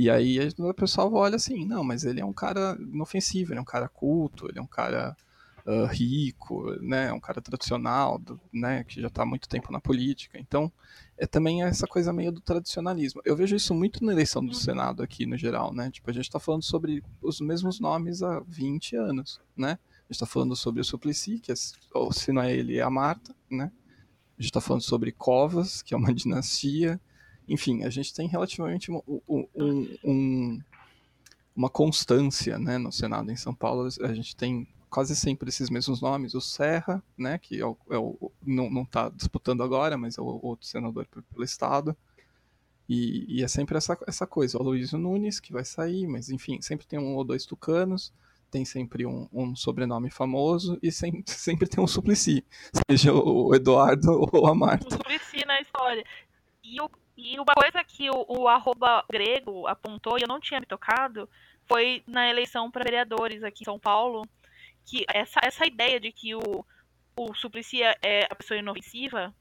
E 0.00 0.08
aí 0.08 0.38
o 0.58 0.72
pessoal 0.72 1.12
olha 1.12 1.36
assim, 1.36 1.66
não, 1.66 1.84
mas 1.84 2.04
ele 2.04 2.22
é 2.22 2.24
um 2.24 2.32
cara 2.32 2.74
inofensivo, 2.80 3.52
ele 3.52 3.58
é 3.58 3.60
um 3.60 3.66
cara 3.66 3.86
culto, 3.86 4.48
ele 4.48 4.58
é 4.58 4.62
um 4.62 4.66
cara 4.66 5.14
uh, 5.66 5.84
rico, 5.84 6.72
né, 6.80 7.12
um 7.12 7.20
cara 7.20 7.42
tradicional, 7.42 8.18
do, 8.18 8.40
né, 8.50 8.82
que 8.82 8.98
já 8.98 9.08
está 9.08 9.24
há 9.24 9.26
muito 9.26 9.46
tempo 9.46 9.70
na 9.70 9.78
política. 9.78 10.38
Então 10.38 10.72
é 11.18 11.26
também 11.26 11.64
essa 11.64 11.86
coisa 11.86 12.14
meio 12.14 12.32
do 12.32 12.40
tradicionalismo. 12.40 13.20
Eu 13.26 13.36
vejo 13.36 13.54
isso 13.54 13.74
muito 13.74 14.02
na 14.02 14.12
eleição 14.12 14.42
do 14.42 14.52
uhum. 14.52 14.58
Senado 14.58 15.02
aqui 15.02 15.26
no 15.26 15.36
geral, 15.36 15.70
né? 15.70 15.90
Tipo, 15.90 16.08
a 16.08 16.14
gente 16.14 16.24
está 16.24 16.40
falando 16.40 16.62
sobre 16.62 17.04
os 17.20 17.38
mesmos 17.38 17.78
nomes 17.78 18.22
há 18.22 18.40
20 18.48 18.96
anos, 18.96 19.38
né? 19.54 19.72
A 19.72 20.02
gente 20.04 20.12
está 20.12 20.24
falando 20.24 20.56
sobre 20.56 20.80
o 20.80 20.84
Suplicy, 20.84 21.40
que 21.40 21.52
é, 21.52 21.54
ou 21.92 22.10
se 22.10 22.32
não 22.32 22.40
é 22.40 22.50
ele, 22.56 22.78
é 22.78 22.82
a 22.82 22.88
Marta, 22.88 23.36
né? 23.50 23.70
A 24.38 24.40
gente 24.40 24.50
está 24.50 24.62
falando 24.62 24.80
sobre 24.80 25.12
Covas, 25.12 25.82
que 25.82 25.92
é 25.92 25.96
uma 25.98 26.08
dinastia. 26.14 26.98
Enfim, 27.50 27.82
a 27.82 27.90
gente 27.90 28.14
tem 28.14 28.28
relativamente 28.28 28.92
um, 28.92 29.02
um, 29.28 29.48
um, 30.04 30.60
uma 31.54 31.68
constância 31.68 32.58
né, 32.60 32.78
no 32.78 32.92
Senado 32.92 33.30
em 33.32 33.36
São 33.36 33.52
Paulo. 33.52 33.88
A 34.02 34.14
gente 34.14 34.36
tem 34.36 34.68
quase 34.88 35.16
sempre 35.16 35.48
esses 35.48 35.68
mesmos 35.68 36.00
nomes. 36.00 36.34
O 36.34 36.40
Serra, 36.40 37.02
né, 37.18 37.38
que 37.38 37.60
é 37.60 37.66
o, 37.66 37.76
é 37.90 37.98
o 37.98 38.30
não 38.46 38.82
está 38.82 39.08
disputando 39.08 39.64
agora, 39.64 39.98
mas 39.98 40.16
é 40.16 40.20
o 40.20 40.40
outro 40.42 40.64
senador 40.64 41.06
pelo 41.06 41.44
Estado. 41.44 41.96
E, 42.88 43.24
e, 43.28 43.42
é 43.42 43.48
sempre 43.48 43.76
essa, 43.76 43.98
essa 44.06 44.26
coisa. 44.28 44.56
O 44.56 44.62
Aloysio 44.62 44.98
Nunes, 44.98 45.40
que 45.40 45.52
vai 45.52 45.64
sair, 45.64 46.06
mas 46.06 46.30
enfim, 46.30 46.60
sempre 46.62 46.86
tem 46.86 47.00
um 47.00 47.16
ou 47.16 47.24
dois 47.24 47.44
tucanos, 47.44 48.12
tem 48.48 48.64
sempre 48.64 49.06
um, 49.06 49.28
um 49.32 49.56
sobrenome 49.56 50.08
famoso 50.10 50.78
e 50.80 50.92
sempre, 50.92 51.22
sempre 51.30 51.68
tem 51.68 51.82
um 51.82 51.86
Suplicy, 51.86 52.44
seja 52.88 53.12
o 53.12 53.52
Eduardo 53.54 54.10
ou 54.32 54.46
a 54.46 54.54
Marta. 54.54 54.86
O 54.86 54.92
Suplicy 54.92 55.44
na 55.46 55.60
história. 55.60 56.04
E, 56.62 56.80
o, 56.80 56.90
e 57.20 57.38
uma 57.38 57.54
coisa 57.54 57.84
que 57.84 58.10
o, 58.10 58.24
o 58.28 58.48
arroba 58.48 59.04
grego 59.10 59.66
apontou, 59.66 60.18
e 60.18 60.22
eu 60.22 60.28
não 60.28 60.40
tinha 60.40 60.60
me 60.60 60.66
tocado, 60.66 61.28
foi 61.68 62.02
na 62.06 62.28
eleição 62.28 62.70
para 62.70 62.84
vereadores 62.84 63.42
aqui 63.44 63.62
em 63.62 63.64
São 63.64 63.78
Paulo, 63.78 64.26
que 64.84 65.04
essa, 65.08 65.40
essa 65.42 65.66
ideia 65.66 66.00
de 66.00 66.10
que 66.10 66.34
o, 66.34 66.64
o 67.16 67.34
Suplicy 67.34 67.82
é 67.82 68.26
a 68.30 68.34
pessoa 68.34 68.58
inofensiva 68.58 69.34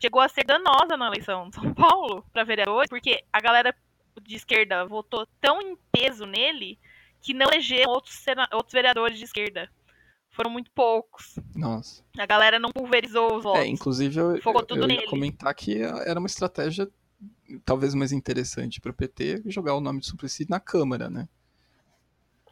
chegou 0.00 0.20
a 0.22 0.28
ser 0.28 0.44
danosa 0.44 0.96
na 0.96 1.08
eleição 1.08 1.48
de 1.50 1.56
São 1.56 1.74
Paulo 1.74 2.24
para 2.32 2.44
vereador, 2.44 2.86
porque 2.88 3.22
a 3.32 3.40
galera 3.40 3.74
de 4.22 4.34
esquerda 4.34 4.84
votou 4.86 5.26
tão 5.40 5.60
em 5.60 5.76
peso 5.92 6.24
nele 6.26 6.78
que 7.20 7.34
não 7.34 7.46
elegeram 7.50 7.92
outros, 7.92 8.24
outros 8.52 8.72
vereadores 8.72 9.18
de 9.18 9.24
esquerda. 9.24 9.70
Foram 10.30 10.50
muito 10.50 10.70
poucos. 10.70 11.38
Nossa. 11.54 12.04
A 12.16 12.26
galera 12.26 12.58
não 12.58 12.70
pulverizou 12.70 13.36
os 13.36 13.42
votos. 13.42 13.62
É, 13.62 13.66
inclusive 13.66 14.18
eu, 14.18 14.36
eu, 14.36 14.42
eu 14.76 14.90
ia 14.90 15.06
comentar 15.06 15.54
que 15.54 15.82
era 15.82 16.18
uma 16.18 16.26
estratégia 16.26 16.88
talvez 17.64 17.94
mais 17.94 18.12
interessante 18.12 18.80
para 18.80 18.90
o 18.90 18.94
PT 18.94 19.42
jogar 19.46 19.74
o 19.74 19.80
nome 19.80 20.00
de 20.00 20.06
Suplicy 20.06 20.46
na 20.48 20.60
Câmara, 20.60 21.10
né? 21.10 21.28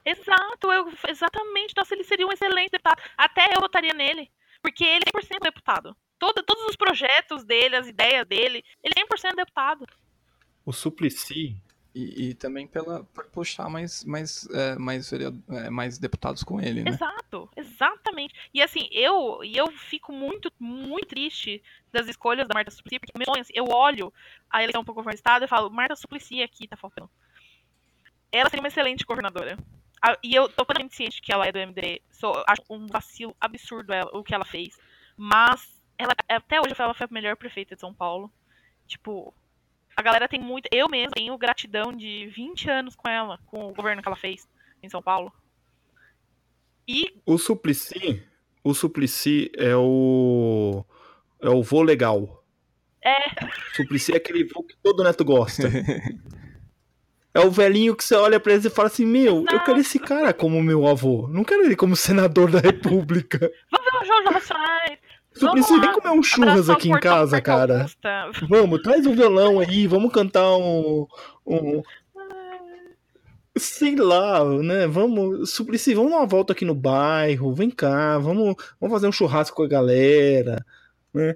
Exato, 0.05 0.73
eu, 0.73 0.93
exatamente. 1.09 1.75
Nossa, 1.77 1.95
ele 1.95 2.05
seria 2.05 2.27
um 2.27 2.33
excelente 2.33 2.71
deputado. 2.71 3.01
Até 3.17 3.55
eu 3.55 3.61
votaria 3.61 3.93
nele. 3.93 4.31
Porque 4.63 4.85
ele 4.85 5.05
é 5.07 5.19
100% 5.19 5.41
deputado. 5.43 5.97
Todo, 6.19 6.43
todos 6.43 6.65
os 6.65 6.77
projetos 6.77 7.45
dele, 7.45 7.77
as 7.77 7.87
ideias 7.87 8.27
dele, 8.27 8.65
ele 8.83 8.95
é 8.97 9.05
100% 9.05 9.37
deputado. 9.37 9.87
O 10.65 10.73
Suplicy. 10.73 11.63
E, 11.99 12.29
e, 12.29 12.35
também 12.35 12.65
pela, 12.65 13.03
por 13.07 13.27
puxar 13.27 13.69
mais, 13.69 14.05
mais, 14.05 14.49
é, 14.51 14.79
mais, 14.79 15.13
é, 15.13 15.69
mais 15.69 15.99
deputados 15.99 16.45
com 16.45 16.61
ele, 16.61 16.85
né? 16.85 16.93
Exato, 16.93 17.51
exatamente. 17.57 18.33
E 18.55 18.63
assim, 18.63 18.89
eu, 18.93 19.41
eu 19.43 19.67
fico 19.73 20.13
muito, 20.13 20.53
muito 20.61 21.09
triste 21.09 21.61
das 21.93 22.07
escolhas 22.07 22.47
da 22.47 22.55
Marta 22.55 22.71
Suplicy, 22.71 23.01
porque 23.01 23.13
eu 23.53 23.65
olho 23.65 24.13
a 24.49 24.63
eleição 24.63 24.85
para 24.85 24.93
o 24.93 24.95
governo 24.95 25.17
do 25.17 25.19
estado 25.19 25.45
e 25.45 25.49
falo, 25.49 25.71
Marta 25.71 25.97
Suplicy 25.97 26.41
aqui 26.41 26.69
tá 26.69 26.77
faltando. 26.77 27.11
Ela 28.31 28.49
seria 28.49 28.63
uma 28.63 28.69
excelente 28.69 29.05
governadora. 29.05 29.59
E 30.23 30.33
eu 30.33 30.49
tô 30.49 30.65
plenamente 30.65 30.95
ciente 30.95 31.21
que 31.21 31.33
ela 31.33 31.49
é 31.49 31.51
do 31.51 31.59
MDB. 31.59 32.01
Sou, 32.13 32.45
acho 32.47 32.63
um 32.71 32.87
vacilo 32.87 33.35
absurdo 33.41 33.93
ela, 33.93 34.17
o 34.17 34.23
que 34.23 34.33
ela 34.33 34.45
fez. 34.45 34.79
Mas 35.17 35.83
ela, 35.99 36.15
até 36.29 36.61
hoje 36.61 36.77
ela 36.79 36.95
foi 36.95 37.09
a 37.11 37.13
melhor 37.13 37.37
prefeita 37.37 37.75
de 37.75 37.81
São 37.81 37.93
Paulo. 37.93 38.33
Tipo, 38.87 39.35
a 39.99 40.03
galera 40.03 40.29
tem 40.29 40.39
muito. 40.39 40.69
Eu 40.71 40.89
mesmo 40.89 41.11
tenho 41.11 41.37
gratidão 41.37 41.93
de 41.93 42.29
20 42.29 42.71
anos 42.71 42.95
com 42.95 43.11
ela, 43.11 43.37
com 43.47 43.67
o 43.67 43.75
governo 43.75 44.01
que 44.01 44.07
ela 44.07 44.17
fez 44.17 44.49
em 44.81 44.89
São 44.89 45.03
Paulo. 45.03 45.33
E. 46.87 47.21
O 47.27 47.37
Suplicy. 47.37 48.23
O 48.63 48.73
Suplicy 48.75 49.51
é 49.57 49.75
o. 49.75 50.85
É 51.43 51.49
o 51.49 51.65
vô 51.65 51.83
legal. 51.83 52.45
É. 53.05 53.17
Suplicy 53.75 54.13
é 54.13 54.19
aquele 54.19 54.45
vô 54.45 54.63
que 54.63 54.77
todo 54.81 55.03
neto 55.03 55.25
gosta. 55.25 55.69
É 57.35 57.41
o 57.41 57.51
velhinho 57.53 57.95
que 57.95 58.03
você 58.03 58.17
olha 58.17 58.41
pra 58.41 58.55
ele 58.55 58.67
e 58.67 58.71
fala 58.71 58.89
assim: 58.89 59.05
Meu, 59.07 59.45
eu 59.49 59.61
quero 59.63 59.79
esse 59.79 59.99
cara 59.99 60.33
como 60.33 60.61
meu 60.61 60.89
avô. 60.89 61.29
Não 61.29 61.45
quero 61.45 61.63
ele 61.63 61.77
como 61.77 61.95
senador 61.95 62.51
da 62.51 62.59
república. 62.59 63.39
Vamos 63.71 63.87
ver 63.93 63.99
o 63.99 64.05
Jojo 64.05 64.31
Racionais. 64.33 64.99
Tu 65.39 65.51
precisa 65.51 65.79
nem 65.79 65.93
comer 65.93 66.11
um 66.11 66.23
churras 66.23 66.69
aqui 66.69 66.91
em 66.91 67.01
casa, 67.01 67.41
cara. 67.41 67.87
Vamos, 68.49 68.83
traz 68.83 69.07
um 69.07 69.15
violão 69.15 69.61
aí, 69.61 69.87
vamos 69.87 70.13
cantar 70.13 70.57
um. 70.57 71.07
um... 71.47 71.83
Sei 73.57 73.97
lá, 73.97 74.45
né? 74.45 74.87
Vamos. 74.87 75.51
Suplicy, 75.51 75.95
vamos 75.95 76.13
dar 76.13 76.19
uma 76.19 76.27
volta 76.27 76.53
aqui 76.53 76.65
no 76.65 76.75
bairro, 76.75 77.53
vem 77.53 77.71
cá, 77.71 78.19
vamos, 78.19 78.55
vamos 78.81 78.95
fazer 78.95 79.09
um 79.09 79.13
churrasco 79.13 79.57
com 79.57 79.63
a 79.63 79.69
galera, 79.69 80.65
né? 81.13 81.35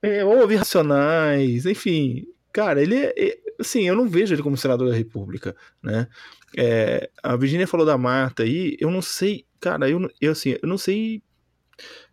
É, 0.00 0.24
vamos 0.24 0.40
ouvir 0.40 0.56
racionais, 0.56 1.66
enfim. 1.66 2.26
Cara, 2.52 2.80
ele 2.80 2.96
é, 2.96 3.38
assim, 3.58 3.88
eu 3.88 3.96
não 3.96 4.08
vejo 4.08 4.34
ele 4.34 4.42
como 4.42 4.56
senador 4.56 4.88
da 4.88 4.96
República, 4.96 5.54
né? 5.82 6.08
É, 6.56 7.10
a 7.22 7.36
Virginia 7.36 7.66
falou 7.66 7.84
da 7.84 7.98
Marta 7.98 8.42
aí, 8.42 8.76
eu 8.80 8.90
não 8.90 9.02
sei, 9.02 9.44
cara, 9.60 9.88
eu, 9.88 10.08
eu 10.20 10.32
assim, 10.32 10.56
eu 10.62 10.68
não 10.68 10.78
sei. 10.78 11.22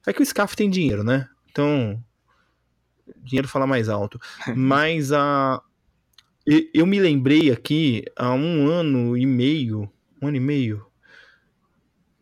É 0.05 0.13
que 0.13 0.21
o 0.21 0.25
SCAF 0.25 0.55
tem 0.55 0.69
dinheiro, 0.69 1.03
né? 1.03 1.27
Então, 1.49 1.99
dinheiro 3.17 3.47
fala 3.47 3.67
mais 3.67 3.89
alto. 3.89 4.19
Mas 4.55 5.11
a. 5.11 5.59
Eu 6.73 6.85
me 6.85 6.99
lembrei 6.99 7.51
aqui 7.51 8.05
há 8.15 8.31
um 8.31 8.67
ano 8.67 9.17
e 9.17 9.25
meio, 9.25 9.91
um 10.21 10.27
ano 10.27 10.37
e 10.37 10.39
meio, 10.39 10.85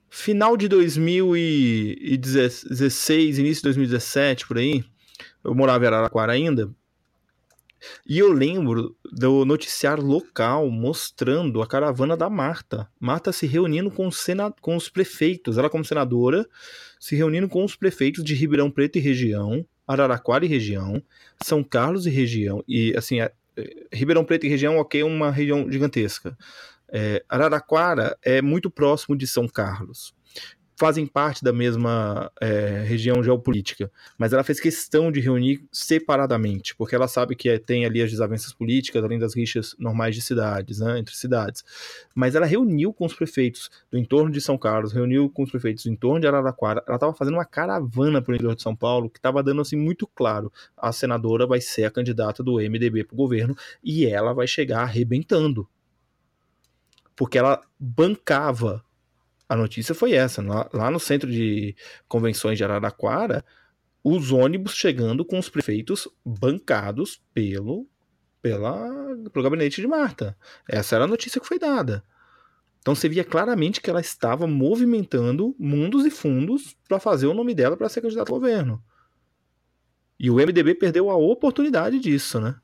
final 0.10 0.56
de 0.56 0.70
2016, 0.70 3.40
início 3.40 3.64
de 3.64 3.64
2017, 3.64 4.48
por 4.48 4.60
aí, 4.60 4.82
eu 5.44 5.54
morava 5.54 5.84
em 5.84 5.88
Araraquara 5.88 6.32
ainda, 6.32 6.74
e 8.06 8.20
eu 8.20 8.32
lembro 8.32 8.96
do 9.12 9.46
noticiário 9.46 10.04
local 10.04 10.70
mostrando 10.70 11.62
a 11.62 11.68
caravana 11.68 12.16
da 12.16 12.30
Marta. 12.30 12.88
Marta 13.00 13.32
se 13.32 13.46
reunindo 13.48 13.90
com, 13.92 14.10
sena... 14.12 14.52
com 14.62 14.76
os 14.76 14.90
prefeitos, 14.90 15.58
ela 15.58 15.70
como 15.70 15.86
senadora, 15.86 16.48
se 17.00 17.16
reunindo 17.16 17.48
com 17.48 17.64
os 17.64 17.76
prefeitos 17.76 18.24
de 18.24 18.34
Ribeirão 18.34 18.72
Preto 18.72 18.98
e 18.98 19.02
região, 19.02 19.66
Araraquara 19.88 20.46
e 20.46 20.48
região, 20.48 21.02
São 21.44 21.64
Carlos 21.64 22.06
e 22.06 22.10
região. 22.10 22.64
E 22.68 22.96
assim, 22.96 23.20
é, 23.20 23.32
Ribeirão 23.92 24.24
Preto 24.24 24.46
e 24.46 24.50
região, 24.50 24.78
ok, 24.78 25.02
é 25.02 25.06
uma 25.06 25.32
região 25.32 25.70
gigantesca. 25.72 26.38
É, 26.90 27.24
Araraquara 27.28 28.18
é 28.22 28.42
muito 28.42 28.70
próximo 28.70 29.16
de 29.16 29.28
São 29.28 29.48
Carlos. 29.48 30.14
Fazem 30.76 31.06
parte 31.06 31.44
da 31.44 31.54
mesma 31.54 32.32
é, 32.42 32.84
região 32.86 33.24
geopolítica, 33.24 33.92
mas 34.18 34.34
ela 34.34 34.44
fez 34.44 34.60
questão 34.60 35.12
de 35.12 35.20
reunir 35.20 35.64
separadamente, 35.72 36.76
porque 36.76 36.96
ela 36.96 37.08
sabe 37.08 37.36
que 37.36 37.50
é, 37.50 37.60
tem 37.60 37.86
ali 37.86 38.02
as 38.02 38.12
desavenças 38.12 38.54
políticas, 38.54 39.04
além 39.04 39.20
das 39.20 39.36
rixas 39.36 39.76
normais 39.78 40.16
de 40.16 40.22
cidades, 40.22 40.80
né, 40.80 41.00
entre 41.00 41.16
cidades. 41.16 41.64
Mas 42.16 42.36
ela 42.36 42.46
reuniu 42.46 42.94
com 42.94 43.06
os 43.06 43.14
prefeitos 43.14 43.70
do 43.92 43.98
entorno 43.98 44.32
de 44.32 44.42
São 44.42 44.58
Carlos, 44.58 44.94
reuniu 44.94 45.30
com 45.30 45.44
os 45.44 45.52
prefeitos 45.52 45.84
do 45.84 45.92
entorno 45.92 46.20
de 46.20 46.28
Araraquara, 46.28 46.84
ela 46.88 46.96
estava 46.96 47.14
fazendo 47.14 47.36
uma 47.36 47.46
caravana 47.46 48.22
para 48.22 48.32
o 48.32 48.36
interior 48.36 48.56
de 48.56 48.62
São 48.62 48.76
Paulo, 48.76 49.10
que 49.10 49.20
estava 49.20 49.44
dando 49.44 49.62
assim 49.62 49.76
muito 49.76 50.08
claro, 50.08 50.52
a 50.76 50.92
senadora 50.92 51.46
vai 51.46 51.62
ser 51.62 51.86
a 51.86 51.92
candidata 51.92 52.44
do 52.44 52.56
MDB 52.56 53.04
para 53.04 53.14
o 53.14 53.18
governo 53.18 53.56
e 53.84 54.06
ela 54.06 54.34
vai 54.34 54.48
chegar 54.48 54.82
arrebentando. 54.82 55.68
Porque 57.16 57.38
ela 57.38 57.62
bancava 57.80 58.84
a 59.48 59.56
notícia 59.56 59.94
foi 59.94 60.14
essa. 60.14 60.42
Lá, 60.42 60.70
lá 60.74 60.92
no 60.92 61.00
centro 61.00 61.30
de 61.30 61.76
convenções 62.08 62.58
de 62.58 62.64
Araraquara, 62.64 63.44
os 64.04 64.32
ônibus 64.32 64.74
chegando 64.74 65.24
com 65.24 65.40
os 65.40 65.50
prefeitos 65.50 66.08
bancados 66.26 67.22
pelo, 67.34 67.88
pela, 68.42 68.90
pelo 69.32 69.44
gabinete 69.44 69.82
de 69.82 69.88
Marta. 69.88 70.38
Essa 70.68 70.96
era 70.96 71.06
a 71.06 71.08
notícia 71.08 71.40
que 71.40 71.48
foi 71.48 71.58
dada. 71.58 72.04
Então 72.82 72.94
você 72.94 73.08
via 73.08 73.24
claramente 73.24 73.80
que 73.80 73.90
ela 73.90 74.02
estava 74.02 74.46
movimentando 74.46 75.56
mundos 75.58 76.06
e 76.06 76.12
fundos 76.12 76.76
para 76.88 77.00
fazer 77.00 77.28
o 77.28 77.34
nome 77.34 77.56
dela 77.56 77.78
para 77.78 77.88
ser 77.88 78.02
candidata 78.02 78.30
ao 78.30 78.40
governo. 78.40 78.84
E 80.20 80.30
o 80.30 80.36
MDB 80.36 80.76
perdeu 80.76 81.10
a 81.10 81.16
oportunidade 81.16 82.00
disso, 82.00 82.42
né? 82.42 82.56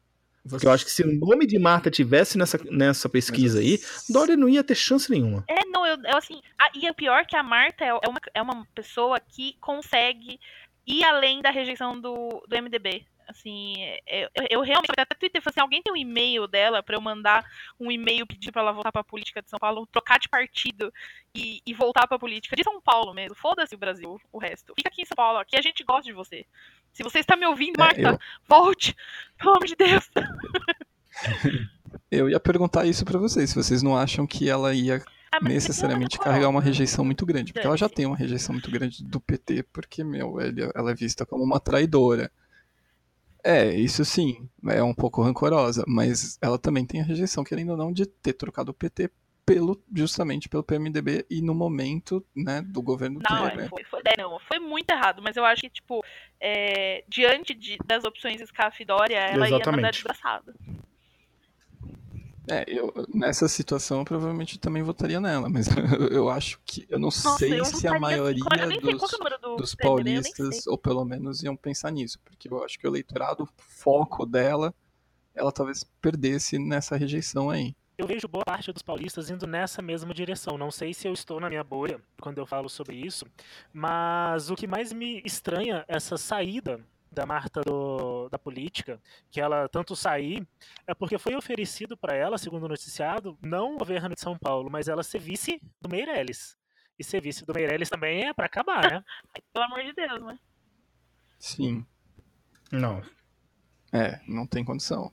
Você... 0.43 0.65
Eu 0.65 0.71
acho 0.71 0.85
que 0.85 0.91
se 0.91 1.03
o 1.03 1.19
nome 1.19 1.45
de 1.45 1.59
Marta 1.59 1.89
tivesse 1.89 2.37
nessa, 2.37 2.59
nessa 2.69 3.07
pesquisa 3.07 3.59
aí, 3.59 3.79
Dória 4.09 4.35
não 4.35 4.49
ia 4.49 4.63
ter 4.63 4.75
chance 4.75 5.09
nenhuma. 5.09 5.43
É, 5.49 5.68
eu, 5.89 5.97
eu 6.03 6.17
assim. 6.17 6.41
A, 6.57 6.69
e 6.73 6.87
é 6.87 6.93
pior 6.93 7.25
que 7.25 7.35
a 7.35 7.43
Marta 7.43 7.83
é, 7.83 7.89
é 7.89 8.09
uma, 8.09 8.19
é 8.33 8.41
uma 8.41 8.65
pessoa 8.73 9.19
que 9.19 9.53
consegue 9.59 10.39
ir 10.85 11.03
além 11.03 11.41
da 11.41 11.51
rejeição 11.51 11.99
do, 11.99 12.43
do 12.47 12.61
MDB. 12.61 13.05
Assim, 13.29 13.75
é, 14.07 14.23
eu, 14.23 14.47
eu 14.49 14.61
realmente 14.61 14.89
até 14.97 15.13
Twitter 15.13 15.39
falei 15.39 15.53
assim, 15.53 15.61
alguém 15.61 15.83
tem 15.83 15.93
um 15.93 15.95
e-mail 15.95 16.47
dela 16.47 16.81
para 16.81 16.95
eu 16.95 17.01
mandar 17.01 17.45
um 17.79 17.91
e-mail 17.91 18.25
pedindo 18.25 18.51
para 18.51 18.63
ela 18.63 18.71
voltar 18.71 18.91
para 18.91 19.03
política 19.03 19.39
de 19.39 19.47
São 19.47 19.59
Paulo, 19.59 19.87
trocar 19.91 20.17
de 20.17 20.27
partido 20.27 20.91
e, 21.35 21.61
e 21.63 21.71
voltar 21.71 22.07
para 22.07 22.17
política 22.17 22.55
de 22.55 22.63
São 22.63 22.81
Paulo 22.81 23.13
mesmo. 23.13 23.35
Foda-se 23.35 23.75
o 23.75 23.77
Brasil, 23.77 24.19
o 24.31 24.39
resto. 24.39 24.73
Fica 24.75 24.89
aqui 24.89 25.03
em 25.03 25.05
São 25.05 25.15
Paulo, 25.15 25.37
aqui 25.37 25.55
a 25.55 25.61
gente 25.61 25.83
gosta 25.83 26.05
de 26.05 26.11
você. 26.11 26.43
Se 26.91 27.03
você 27.03 27.19
está 27.19 27.35
me 27.35 27.45
ouvindo, 27.45 27.79
é, 27.79 27.83
Marta, 27.83 28.01
eu... 28.01 28.19
volte, 28.47 28.95
pelo 29.37 29.51
amor 29.51 29.67
de 29.67 29.75
Deus. 29.75 30.09
eu 32.09 32.31
ia 32.31 32.39
perguntar 32.39 32.87
isso 32.87 33.05
para 33.05 33.19
vocês, 33.19 33.51
se 33.51 33.55
vocês 33.55 33.83
não 33.83 33.95
acham 33.95 34.25
que 34.25 34.49
ela 34.49 34.73
ia 34.73 35.03
ah, 35.31 35.39
necessariamente 35.41 36.17
carregar 36.17 36.49
uma 36.49 36.61
rejeição 36.61 37.05
muito 37.05 37.25
grande, 37.25 37.53
porque 37.53 37.65
ela 37.65 37.77
já 37.77 37.87
tem 37.87 38.05
uma 38.05 38.17
rejeição 38.17 38.53
muito 38.53 38.71
grande 38.71 39.03
do 39.03 39.19
PT, 39.19 39.63
porque, 39.71 40.03
meu, 40.03 40.37
ela 40.75 40.91
é 40.91 40.95
vista 40.95 41.25
como 41.25 41.43
uma 41.43 41.59
traidora. 41.59 42.31
É, 43.43 43.73
isso 43.73 44.03
sim, 44.03 44.49
é 44.67 44.83
um 44.83 44.93
pouco 44.93 45.21
rancorosa, 45.21 45.83
mas 45.87 46.37
ela 46.41 46.57
também 46.57 46.85
tem 46.85 47.01
a 47.01 47.05
rejeição, 47.05 47.43
querendo 47.43 47.71
ou 47.71 47.77
não, 47.77 47.91
de 47.93 48.05
ter 48.05 48.33
trocado 48.33 48.71
o 48.71 48.73
PT 48.73 49.09
pelo, 49.45 49.81
justamente 49.95 50.47
pelo 50.47 50.63
PMDB 50.63 51.25
e 51.29 51.41
no 51.41 51.55
momento, 51.55 52.23
né, 52.35 52.61
do 52.61 52.81
governo 52.83 53.19
não, 53.27 53.49
Temer. 53.49 53.69
Foi, 53.69 53.83
foi, 53.85 54.01
é, 54.05 54.21
não, 54.21 54.37
foi 54.39 54.59
muito 54.59 54.91
errado, 54.91 55.21
mas 55.23 55.35
eu 55.35 55.43
acho 55.43 55.61
que, 55.61 55.69
tipo, 55.69 56.03
é, 56.39 57.03
diante 57.07 57.55
de, 57.55 57.77
das 57.83 58.03
opções 58.03 58.39
SCAF 58.41 58.83
e 58.83 58.85
Dória, 58.85 59.17
ela 59.17 59.47
Exatamente. 59.47 59.65
ia 59.65 59.71
mandar 59.71 59.91
desgraçada. 59.91 60.53
É, 62.47 62.63
eu, 62.67 62.93
nessa 63.13 63.47
situação 63.47 63.99
eu 63.99 64.05
provavelmente 64.05 64.57
também 64.59 64.81
votaria 64.81 65.19
nela, 65.19 65.49
mas 65.49 65.67
eu, 65.67 65.75
eu 66.09 66.29
acho 66.29 66.59
que. 66.65 66.85
Eu 66.89 66.99
não 66.99 67.07
Nossa, 67.07 67.37
sei 67.37 67.59
eu 67.59 67.65
se 67.65 67.87
a 67.87 67.99
maioria 67.99 68.43
dos, 68.81 69.11
do 69.41 69.55
dos 69.57 69.75
paulistas, 69.75 70.65
ou 70.67 70.77
pelo 70.77 71.03
menos, 71.05 71.43
iam 71.43 71.55
pensar 71.55 71.91
nisso, 71.91 72.19
porque 72.23 72.47
eu 72.47 72.63
acho 72.63 72.79
que 72.79 72.87
o 72.87 72.89
eleitorado, 72.89 73.47
foco 73.57 74.25
dela, 74.25 74.73
ela 75.33 75.51
talvez 75.51 75.83
perdesse 76.01 76.57
nessa 76.57 76.95
rejeição 76.95 77.49
aí. 77.49 77.75
Eu 77.97 78.07
vejo 78.07 78.29
boa 78.29 78.45
parte 78.45 78.71
dos 78.71 78.81
paulistas 78.81 79.29
indo 79.29 79.45
nessa 79.45 79.81
mesma 79.81 80.13
direção. 80.13 80.57
Não 80.57 80.71
sei 80.71 80.93
se 80.93 81.05
eu 81.05 81.11
estou 81.11 81.37
na 81.37 81.49
minha 81.49 81.63
bolha 81.65 81.99
quando 82.21 82.37
eu 82.37 82.45
falo 82.45 82.69
sobre 82.69 82.95
isso, 82.95 83.25
mas 83.73 84.49
o 84.49 84.55
que 84.55 84.65
mais 84.65 84.93
me 84.93 85.21
estranha 85.25 85.83
é 85.85 85.97
essa 85.97 86.15
saída 86.15 86.79
da 87.11 87.25
Marta 87.25 87.61
do, 87.61 88.29
da 88.29 88.37
política, 88.37 89.01
que 89.31 89.41
ela 89.41 89.67
tanto 89.67 89.95
sair, 89.95 90.47
é 90.85 90.93
porque 90.93 91.17
foi 91.17 91.35
oferecido 91.35 91.97
para 91.97 92.15
ela, 92.15 92.37
segundo 92.37 92.63
o 92.65 92.69
noticiado, 92.69 93.37
não 93.41 93.75
o 93.75 93.77
governo 93.77 94.13
de 94.13 94.21
São 94.21 94.37
Paulo, 94.37 94.69
mas 94.69 94.87
ela 94.87 95.03
ser 95.03 95.19
vice 95.19 95.61
do 95.81 95.89
Meirelles. 95.89 96.57
E 96.97 97.03
ser 97.03 97.21
vice 97.21 97.45
do 97.45 97.53
Meirelles 97.53 97.89
também 97.89 98.27
é 98.27 98.33
para 98.33 98.45
acabar, 98.45 98.91
né? 98.91 99.03
Pelo 99.53 99.65
amor 99.65 99.83
de 99.83 99.93
Deus, 99.93 100.21
né? 100.21 100.39
Sim. 101.37 101.85
Não. 102.71 103.01
É, 103.91 104.19
não 104.27 104.45
tem 104.45 104.63
condição. 104.63 105.11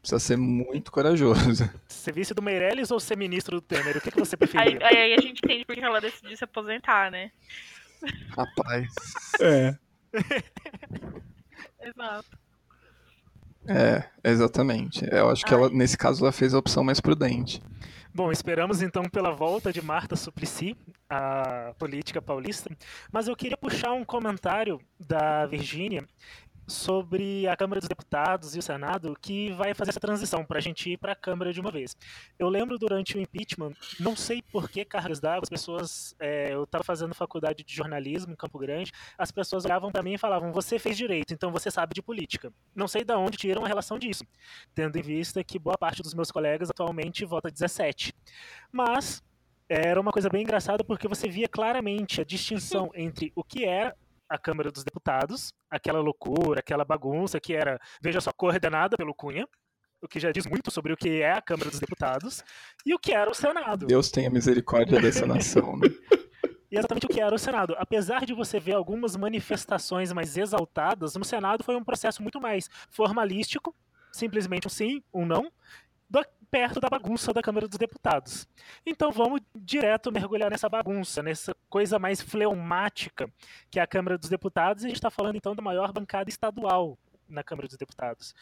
Precisa 0.00 0.18
ser 0.18 0.36
muito 0.36 0.90
corajoso. 0.90 1.68
Ser 1.88 2.12
vice 2.12 2.32
do 2.32 2.40
Meirelles 2.40 2.90
ou 2.90 2.98
ser 2.98 3.16
ministro 3.16 3.56
do 3.56 3.60
Temer? 3.60 3.96
O 3.96 4.00
que, 4.00 4.10
que 4.10 4.18
você 4.18 4.36
preferia? 4.36 4.78
Aí, 4.80 4.96
aí 4.96 5.14
a 5.14 5.20
gente 5.20 5.40
entende 5.44 5.64
porque 5.64 5.80
ela 5.80 6.00
decidiu 6.00 6.34
se 6.36 6.44
aposentar, 6.44 7.10
né? 7.10 7.30
Rapaz. 8.30 8.88
É. 9.40 9.76
Exato. 11.82 12.38
É, 13.66 14.04
exatamente. 14.24 15.06
Eu 15.10 15.28
acho 15.28 15.44
que 15.44 15.52
ela, 15.52 15.68
nesse 15.68 15.96
caso, 15.96 16.24
ela 16.24 16.32
fez 16.32 16.54
a 16.54 16.58
opção 16.58 16.82
mais 16.82 17.00
prudente. 17.00 17.62
Bom, 18.14 18.32
esperamos 18.32 18.80
então 18.80 19.04
pela 19.04 19.30
volta 19.30 19.72
de 19.72 19.82
Marta 19.82 20.16
Suplicy 20.16 20.74
à 21.08 21.74
política 21.78 22.20
paulista. 22.22 22.70
Mas 23.12 23.28
eu 23.28 23.36
queria 23.36 23.56
puxar 23.56 23.92
um 23.92 24.04
comentário 24.04 24.80
da 24.98 25.46
Virgínia 25.46 26.04
sobre 26.68 27.48
a 27.48 27.56
Câmara 27.56 27.80
dos 27.80 27.88
Deputados 27.88 28.54
e 28.54 28.58
o 28.58 28.62
Senado 28.62 29.16
que 29.20 29.50
vai 29.52 29.72
fazer 29.74 29.90
essa 29.90 30.00
transição 30.00 30.44
para 30.44 30.58
a 30.58 30.60
gente 30.60 30.90
ir 30.90 30.98
para 30.98 31.12
a 31.12 31.16
Câmara 31.16 31.52
de 31.52 31.60
uma 31.60 31.70
vez. 31.70 31.96
Eu 32.38 32.48
lembro 32.48 32.78
durante 32.78 33.16
o 33.16 33.20
impeachment, 33.20 33.72
não 33.98 34.14
sei 34.14 34.42
por 34.42 34.70
que 34.70 34.84
cargas 34.84 35.18
d'água, 35.18 35.40
as 35.42 35.48
pessoas, 35.48 36.14
é, 36.20 36.52
eu 36.52 36.64
estava 36.64 36.84
fazendo 36.84 37.14
faculdade 37.14 37.64
de 37.64 37.74
jornalismo 37.74 38.32
em 38.32 38.36
Campo 38.36 38.58
Grande, 38.58 38.92
as 39.16 39.32
pessoas 39.32 39.64
olhavam 39.64 39.90
para 39.90 40.02
mim 40.02 40.14
e 40.14 40.18
falavam: 40.18 40.52
você 40.52 40.78
fez 40.78 40.96
direito, 40.96 41.32
então 41.32 41.50
você 41.50 41.70
sabe 41.70 41.94
de 41.94 42.02
política. 42.02 42.52
Não 42.74 42.86
sei 42.86 43.02
de 43.02 43.14
onde 43.14 43.38
tiram 43.38 43.64
a 43.64 43.68
relação 43.68 43.98
disso, 43.98 44.24
tendo 44.74 44.98
em 44.98 45.02
vista 45.02 45.42
que 45.42 45.58
boa 45.58 45.78
parte 45.78 46.02
dos 46.02 46.12
meus 46.12 46.30
colegas 46.30 46.68
atualmente 46.68 47.24
vota 47.24 47.50
17. 47.50 48.14
Mas 48.70 49.22
era 49.68 50.00
uma 50.00 50.12
coisa 50.12 50.28
bem 50.28 50.42
engraçada 50.42 50.82
porque 50.82 51.08
você 51.08 51.28
via 51.28 51.48
claramente 51.48 52.20
a 52.20 52.24
distinção 52.24 52.90
entre 52.94 53.32
o 53.34 53.44
que 53.44 53.64
era 53.64 53.94
a 54.28 54.38
Câmara 54.38 54.70
dos 54.70 54.84
Deputados, 54.84 55.52
aquela 55.70 56.00
loucura, 56.00 56.60
aquela 56.60 56.84
bagunça 56.84 57.40
que 57.40 57.54
era, 57.54 57.80
veja 58.00 58.20
só, 58.20 58.32
coordenada 58.32 58.96
pelo 58.96 59.14
Cunha, 59.14 59.46
o 60.00 60.08
que 60.08 60.20
já 60.20 60.30
diz 60.30 60.46
muito 60.46 60.70
sobre 60.70 60.92
o 60.92 60.96
que 60.96 61.22
é 61.22 61.32
a 61.32 61.42
Câmara 61.42 61.70
dos 61.70 61.80
Deputados, 61.80 62.44
e 62.84 62.94
o 62.94 62.98
que 62.98 63.12
era 63.12 63.30
o 63.30 63.34
Senado. 63.34 63.86
Deus 63.86 64.10
tenha 64.10 64.30
misericórdia 64.30 65.00
dessa 65.00 65.26
nação, 65.26 65.76
né? 65.76 65.88
E 66.70 66.76
exatamente 66.78 67.06
o 67.06 67.08
que 67.08 67.20
era 67.20 67.34
o 67.34 67.38
Senado. 67.38 67.74
Apesar 67.78 68.24
de 68.24 68.32
você 68.32 68.60
ver 68.60 68.74
algumas 68.74 69.16
manifestações 69.16 70.12
mais 70.12 70.36
exaltadas, 70.36 71.14
no 71.16 71.24
Senado 71.24 71.64
foi 71.64 71.74
um 71.74 71.84
processo 71.84 72.22
muito 72.22 72.40
mais 72.40 72.68
formalístico, 72.90 73.74
simplesmente 74.12 74.66
um 74.66 74.70
sim, 74.70 75.02
um 75.12 75.26
não, 75.26 75.50
do, 76.08 76.24
perto 76.50 76.80
da 76.80 76.88
bagunça 76.88 77.32
da 77.32 77.42
Câmara 77.42 77.68
dos 77.68 77.78
Deputados. 77.78 78.48
Então 78.84 79.10
vamos 79.10 79.40
direto 79.54 80.10
mergulhar 80.10 80.50
nessa 80.50 80.68
bagunça, 80.68 81.22
nessa 81.22 81.54
coisa 81.68 81.98
mais 81.98 82.20
fleumática 82.20 83.30
que 83.70 83.78
é 83.78 83.82
a 83.82 83.86
Câmara 83.86 84.16
dos 84.16 84.28
Deputados, 84.28 84.82
e 84.82 84.86
a 84.86 84.88
gente 84.88 84.98
está 84.98 85.10
falando 85.10 85.36
então 85.36 85.54
da 85.54 85.62
maior 85.62 85.92
bancada 85.92 86.30
estadual 86.30 86.98
na 87.28 87.42
Câmara 87.42 87.68
dos 87.68 87.76
Deputados. 87.76 88.34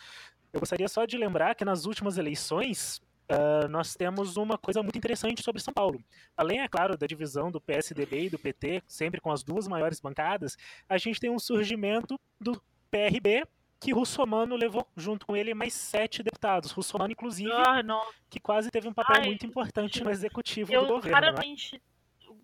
Eu 0.52 0.60
gostaria 0.60 0.88
só 0.88 1.04
de 1.04 1.18
lembrar 1.18 1.54
que 1.54 1.64
nas 1.64 1.84
últimas 1.84 2.18
eleições 2.18 3.00
Uh, 3.28 3.66
nós 3.66 3.96
temos 3.96 4.36
uma 4.36 4.56
coisa 4.56 4.80
muito 4.84 4.96
interessante 4.96 5.42
sobre 5.42 5.60
São 5.60 5.74
Paulo. 5.74 6.00
Além, 6.36 6.60
é 6.60 6.68
claro, 6.68 6.96
da 6.96 7.08
divisão 7.08 7.50
do 7.50 7.60
PSDB 7.60 8.26
e 8.26 8.30
do 8.30 8.38
PT, 8.38 8.84
sempre 8.86 9.20
com 9.20 9.32
as 9.32 9.42
duas 9.42 9.66
maiores 9.66 9.98
bancadas, 9.98 10.56
a 10.88 10.96
gente 10.96 11.18
tem 11.18 11.28
um 11.28 11.38
surgimento 11.38 12.20
do 12.40 12.62
PRB 12.88 13.44
que 13.81 13.93
Russomano 13.93 14.57
levou 14.57 14.87
junto 14.97 15.27
com 15.27 15.37
ele 15.37 15.55
mais 15.55 15.74
sete 15.74 16.22
deputados. 16.22 16.70
Russomano, 16.70 17.12
inclusive, 17.12 17.53
ah, 17.53 17.83
que 18.29 18.41
quase 18.41 18.70
teve 18.70 18.89
um 18.89 18.93
papel 18.93 19.16
Ai, 19.20 19.27
muito 19.27 19.47
importante 19.47 20.03
no 20.03 20.11
executivo 20.11 20.72
do 20.72 20.87
governo. 20.87 21.27
Eu 21.27 21.33
né? 21.33 21.81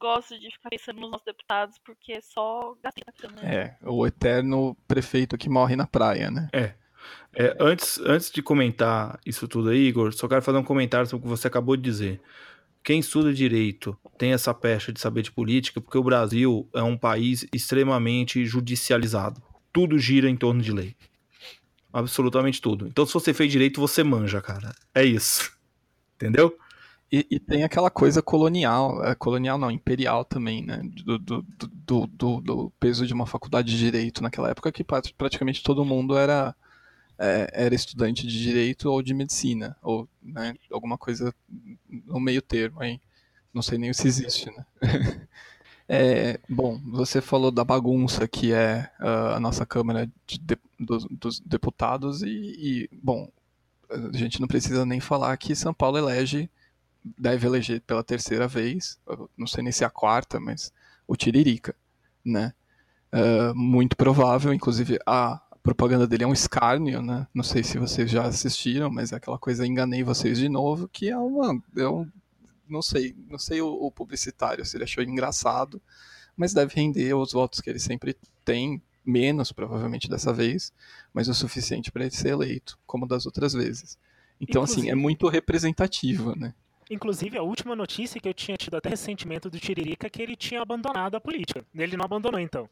gosto 0.02 0.36
de 0.36 0.50
ficar 0.50 0.68
pensando 0.68 1.00
nos 1.00 1.10
nossos 1.12 1.24
deputados, 1.24 1.78
porque 1.78 2.12
é 2.14 2.20
só 2.20 2.76
É, 3.42 3.76
o 3.82 4.04
eterno 4.04 4.76
prefeito 4.88 5.38
que 5.38 5.48
morre 5.48 5.76
na 5.76 5.86
praia, 5.86 6.28
né? 6.28 6.48
É. 6.52 6.74
é. 7.34 7.56
antes, 7.60 8.00
antes 8.00 8.30
de 8.30 8.42
comentar 8.42 9.20
isso 9.24 9.46
tudo 9.46 9.70
aí, 9.70 9.86
Igor, 9.86 10.12
só 10.12 10.26
quero 10.26 10.42
fazer 10.42 10.58
um 10.58 10.64
comentário 10.64 11.06
sobre 11.06 11.24
o 11.24 11.30
que 11.30 11.38
você 11.38 11.46
acabou 11.46 11.76
de 11.76 11.82
dizer. 11.82 12.20
Quem 12.82 12.98
estuda 12.98 13.32
direito 13.32 13.96
tem 14.18 14.32
essa 14.32 14.52
pecha 14.52 14.92
de 14.92 14.98
saber 14.98 15.22
de 15.22 15.30
política, 15.30 15.80
porque 15.80 15.96
o 15.96 16.02
Brasil 16.02 16.68
é 16.74 16.82
um 16.82 16.98
país 16.98 17.46
extremamente 17.54 18.44
judicializado. 18.44 19.40
Tudo 19.72 20.00
gira 20.00 20.28
em 20.28 20.36
torno 20.36 20.60
de 20.60 20.72
lei. 20.72 20.96
Absolutamente 21.92 22.60
tudo. 22.60 22.86
Então, 22.86 23.04
se 23.04 23.12
você 23.12 23.34
fez 23.34 23.50
direito, 23.50 23.80
você 23.80 24.02
manja, 24.02 24.40
cara. 24.40 24.74
É 24.94 25.04
isso. 25.04 25.52
Entendeu? 26.16 26.56
E, 27.10 27.26
e, 27.30 27.38
tem 27.38 27.62
aquela 27.62 27.90
coisa 27.90 28.22
colonial, 28.22 29.04
é, 29.04 29.14
colonial 29.14 29.58
não, 29.58 29.70
imperial 29.70 30.24
também, 30.24 30.64
né? 30.64 30.80
Do, 31.04 31.18
do, 31.18 31.46
do, 31.68 32.06
do, 32.06 32.40
do 32.40 32.72
peso 32.80 33.06
de 33.06 33.12
uma 33.12 33.26
faculdade 33.26 33.70
de 33.70 33.78
direito 33.78 34.22
naquela 34.22 34.48
época 34.48 34.72
que 34.72 34.82
praticamente 34.82 35.62
todo 35.62 35.84
mundo 35.84 36.16
era, 36.16 36.56
é, 37.18 37.50
era 37.52 37.74
estudante 37.74 38.26
de 38.26 38.42
direito 38.42 38.90
ou 38.90 39.02
de 39.02 39.12
medicina, 39.12 39.76
ou 39.82 40.08
né, 40.22 40.54
alguma 40.70 40.96
coisa 40.96 41.34
no 41.86 42.18
meio 42.18 42.40
termo 42.40 42.80
aí. 42.80 42.98
Não 43.52 43.60
sei 43.60 43.76
nem 43.76 43.92
se 43.92 44.08
existe, 44.08 44.46
né? 44.46 44.64
É, 45.88 46.38
bom, 46.48 46.80
você 46.86 47.20
falou 47.20 47.50
da 47.50 47.64
bagunça 47.64 48.26
que 48.28 48.52
é 48.52 48.90
uh, 49.00 49.34
a 49.34 49.40
nossa 49.40 49.66
Câmara 49.66 50.06
de, 50.26 50.38
de, 50.38 50.58
dos, 50.78 51.04
dos, 51.10 51.40
Deputados 51.40 52.22
e, 52.22 52.28
e, 52.28 52.90
bom, 53.02 53.28
a 53.90 54.16
gente 54.16 54.40
não 54.40 54.48
precisa 54.48 54.86
nem 54.86 55.00
falar 55.00 55.36
que 55.36 55.54
São 55.54 55.74
Paulo 55.74 55.98
elege 55.98 56.48
deve 57.18 57.46
eleger 57.46 57.80
pela 57.80 58.04
terceira 58.04 58.46
vez, 58.46 58.98
não 59.36 59.46
sei 59.46 59.62
nem 59.62 59.72
se 59.72 59.82
é 59.82 59.86
a 59.86 59.90
quarta, 59.90 60.38
mas 60.38 60.72
o 61.06 61.16
Tiririca, 61.16 61.74
né? 62.24 62.52
Uh, 63.12 63.54
muito 63.54 63.96
provável, 63.96 64.54
inclusive 64.54 64.98
a 65.04 65.40
propaganda 65.62 66.06
dele 66.06 66.24
é 66.24 66.26
um 66.26 66.32
escárnio, 66.32 67.02
né? 67.02 67.26
Não 67.34 67.44
sei 67.44 67.62
se 67.62 67.78
vocês 67.78 68.10
já 68.10 68.24
assistiram, 68.24 68.90
mas 68.90 69.12
é 69.12 69.16
aquela 69.16 69.38
coisa 69.38 69.66
enganei 69.66 70.02
vocês 70.02 70.38
de 70.38 70.48
novo, 70.48 70.88
que 70.88 71.10
é 71.10 71.16
uma, 71.16 71.60
é 71.76 71.88
um, 71.88 72.08
não 72.72 72.82
sei, 72.82 73.14
não 73.28 73.38
sei 73.38 73.60
o, 73.60 73.68
o 73.68 73.90
publicitário 73.90 74.64
se 74.64 74.76
ele 74.76 74.84
achou 74.84 75.04
engraçado, 75.04 75.80
mas 76.36 76.54
deve 76.54 76.74
render 76.74 77.14
os 77.14 77.32
votos 77.32 77.60
que 77.60 77.68
ele 77.68 77.78
sempre 77.78 78.16
tem, 78.44 78.82
menos 79.04 79.52
provavelmente 79.52 80.08
dessa 80.08 80.32
vez, 80.32 80.72
mas 81.12 81.28
o 81.28 81.34
suficiente 81.34 81.92
para 81.92 82.04
ele 82.04 82.14
ser 82.14 82.30
eleito, 82.30 82.78
como 82.86 83.06
das 83.06 83.26
outras 83.26 83.52
vezes. 83.52 83.98
Então, 84.40 84.62
Inclusive... 84.62 84.80
assim, 84.80 84.90
é 84.90 84.94
muito 84.94 85.28
representativo, 85.28 86.34
né? 86.34 86.54
Inclusive, 86.90 87.38
a 87.38 87.42
última 87.42 87.76
notícia 87.76 88.20
que 88.20 88.28
eu 88.28 88.34
tinha 88.34 88.56
tido 88.56 88.76
até 88.76 88.90
ressentimento 88.90 89.48
do 89.48 89.58
Tiririca 89.58 90.06
é 90.06 90.10
que 90.10 90.20
ele 90.20 90.36
tinha 90.36 90.60
abandonado 90.60 91.14
a 91.14 91.20
política. 91.20 91.64
Ele 91.74 91.96
não 91.96 92.04
abandonou, 92.04 92.40
então. 92.40 92.68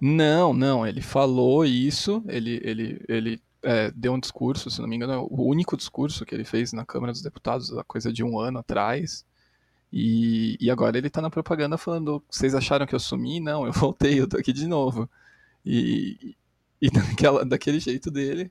Não, 0.00 0.52
não, 0.54 0.86
ele 0.86 1.02
falou 1.02 1.64
isso, 1.64 2.22
ele, 2.26 2.60
ele, 2.62 3.04
ele 3.08 3.42
é, 3.62 3.90
deu 3.90 4.12
um 4.12 4.20
discurso, 4.20 4.70
se 4.70 4.80
não 4.80 4.88
me 4.88 4.96
engano, 4.96 5.26
o 5.30 5.44
único 5.44 5.76
discurso 5.76 6.24
que 6.24 6.34
ele 6.34 6.44
fez 6.44 6.72
na 6.72 6.84
Câmara 6.84 7.12
dos 7.12 7.22
Deputados, 7.22 7.76
a 7.76 7.84
coisa 7.84 8.12
de 8.12 8.24
um 8.24 8.38
ano 8.38 8.58
atrás. 8.58 9.24
E, 9.92 10.56
e 10.60 10.70
agora 10.70 10.96
ele 10.96 11.08
está 11.08 11.20
na 11.20 11.30
propaganda 11.30 11.76
falando: 11.76 12.22
vocês 12.30 12.54
acharam 12.54 12.86
que 12.86 12.94
eu 12.94 13.00
sumi? 13.00 13.40
Não, 13.40 13.66
eu 13.66 13.72
voltei, 13.72 14.20
eu 14.20 14.28
tô 14.28 14.36
aqui 14.36 14.52
de 14.52 14.66
novo. 14.66 15.08
E, 15.64 16.36
e 16.80 16.90
daquela, 16.90 17.44
daquele 17.44 17.80
jeito 17.80 18.10
dele. 18.10 18.50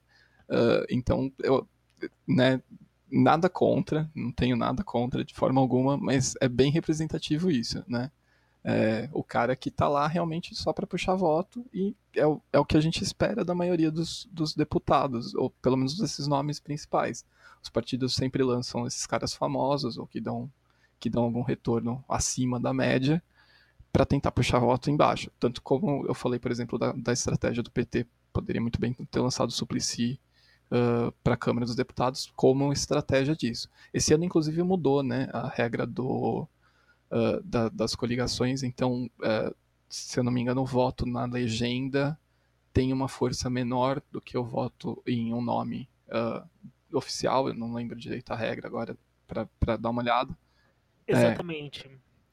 Uh, 0.49 0.85
então, 0.89 1.31
eu, 1.39 1.67
né, 2.27 2.61
nada 3.11 3.49
contra, 3.49 4.09
não 4.15 4.31
tenho 4.31 4.55
nada 4.55 4.83
contra 4.83 5.23
de 5.23 5.33
forma 5.33 5.59
alguma, 5.61 5.97
mas 5.97 6.35
é 6.41 6.47
bem 6.47 6.71
representativo 6.71 7.49
isso, 7.51 7.83
né? 7.87 8.11
É, 8.63 9.09
o 9.13 9.23
cara 9.23 9.55
que 9.55 9.69
está 9.69 9.87
lá 9.87 10.05
realmente 10.05 10.53
só 10.53 10.73
para 10.73 10.85
puxar 10.85 11.15
voto 11.15 11.65
e 11.73 11.95
é 12.13 12.27
o, 12.27 12.41
é 12.51 12.59
o 12.59 12.65
que 12.65 12.75
a 12.75 12.81
gente 12.81 13.01
espera 13.01 13.45
da 13.45 13.55
maioria 13.55 13.89
dos, 13.89 14.27
dos 14.31 14.53
deputados, 14.53 15.33
ou 15.33 15.49
pelo 15.49 15.77
menos 15.77 15.97
desses 15.97 16.27
nomes 16.27 16.59
principais. 16.59 17.25
Os 17.63 17.69
partidos 17.69 18.13
sempre 18.15 18.43
lançam 18.43 18.85
esses 18.85 19.05
caras 19.05 19.33
famosos 19.33 19.97
ou 19.97 20.05
que 20.05 20.19
dão, 20.19 20.51
que 20.99 21.09
dão 21.09 21.23
algum 21.23 21.41
retorno 21.41 22.03
acima 22.07 22.59
da 22.59 22.73
média 22.73 23.23
para 23.91 24.05
tentar 24.05 24.31
puxar 24.31 24.59
voto 24.59 24.89
embaixo. 24.89 25.31
Tanto 25.39 25.61
como 25.61 26.05
eu 26.05 26.13
falei, 26.13 26.39
por 26.39 26.51
exemplo, 26.51 26.77
da, 26.77 26.91
da 26.91 27.13
estratégia 27.13 27.63
do 27.63 27.71
PT, 27.71 28.05
poderia 28.31 28.61
muito 28.61 28.79
bem 28.79 28.93
ter 28.93 29.19
lançado 29.19 29.49
o 29.49 29.53
Suplicy 29.53 30.19
uh, 30.71 31.11
para 31.23 31.33
a 31.33 31.37
Câmara 31.37 31.65
dos 31.65 31.75
Deputados 31.75 32.31
como 32.35 32.71
estratégia 32.71 33.35
disso. 33.35 33.69
Esse 33.93 34.13
ano, 34.13 34.23
inclusive, 34.25 34.61
mudou 34.63 35.01
né, 35.03 35.29
a 35.33 35.47
regra 35.47 35.85
do, 35.85 36.47
uh, 37.11 37.41
da, 37.43 37.69
das 37.69 37.95
coligações, 37.95 38.63
então, 38.63 39.09
uh, 39.19 39.55
se 39.89 40.19
eu 40.19 40.23
não 40.23 40.31
me 40.31 40.41
engano, 40.41 40.61
o 40.61 40.65
voto 40.65 41.05
na 41.05 41.25
legenda 41.25 42.19
tem 42.73 42.93
uma 42.93 43.07
força 43.07 43.49
menor 43.49 44.01
do 44.11 44.21
que 44.21 44.37
o 44.37 44.43
voto 44.43 45.01
em 45.05 45.33
um 45.33 45.41
nome 45.41 45.89
oficial, 46.91 47.47
eu 47.47 47.53
não 47.53 47.73
lembro 47.73 47.95
direito 47.95 48.31
a 48.31 48.35
regra 48.35 48.67
agora, 48.67 48.97
para 49.27 49.77
dar 49.77 49.89
uma 49.89 50.01
olhada. 50.01 50.35
Exatamente. 51.07 51.87
É, 51.87 51.91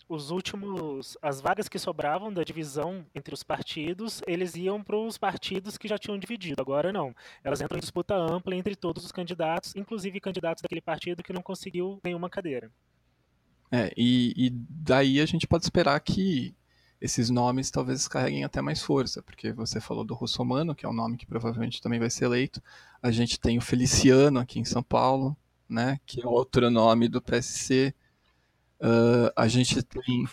os 0.08 0.30
últimos, 0.30 1.18
as 1.20 1.40
vagas 1.40 1.68
que 1.68 1.78
sobravam 1.78 2.32
da 2.32 2.44
divisão 2.44 3.04
entre 3.14 3.34
os 3.34 3.42
partidos, 3.42 4.22
eles 4.26 4.54
iam 4.54 4.82
para 4.82 4.96
os 4.96 5.18
partidos 5.18 5.76
que 5.76 5.88
já 5.88 5.98
tinham 5.98 6.18
dividido. 6.18 6.60
Agora 6.60 6.92
não. 6.92 7.14
Elas 7.42 7.60
entram 7.60 7.76
em 7.76 7.80
disputa 7.80 8.14
ampla 8.14 8.54
entre 8.54 8.76
todos 8.76 9.04
os 9.04 9.12
candidatos, 9.12 9.74
inclusive 9.74 10.20
candidatos 10.20 10.62
daquele 10.62 10.80
partido 10.80 11.22
que 11.22 11.32
não 11.32 11.42
conseguiu 11.42 12.00
nenhuma 12.04 12.30
cadeira. 12.30 12.70
É, 13.70 13.92
e, 13.96 14.32
e 14.36 14.50
daí 14.50 15.20
a 15.20 15.26
gente 15.26 15.46
pode 15.46 15.64
esperar 15.64 15.98
que 16.00 16.54
esses 17.00 17.28
nomes 17.30 17.70
talvez 17.70 18.08
carreguem 18.08 18.44
até 18.44 18.60
mais 18.62 18.82
força, 18.82 19.22
porque 19.22 19.52
você 19.52 19.80
falou 19.80 20.04
do 20.04 20.14
Russomano, 20.14 20.74
que 20.74 20.86
é 20.86 20.88
um 20.88 20.94
nome 20.94 21.16
que 21.16 21.26
provavelmente 21.26 21.80
também 21.80 22.00
vai 22.00 22.10
ser 22.10 22.24
eleito. 22.24 22.62
A 23.02 23.10
gente 23.10 23.38
tem 23.38 23.58
o 23.58 23.60
Feliciano 23.60 24.38
aqui 24.38 24.58
em 24.58 24.64
São 24.64 24.82
Paulo, 24.82 25.36
né, 25.68 26.00
que 26.06 26.22
é 26.22 26.26
outro 26.26 26.70
nome 26.70 27.08
do 27.08 27.20
PSC. 27.20 27.94
Uh, 28.80 29.30
a 29.34 29.48
gente 29.48 29.82
tem. 29.82 30.26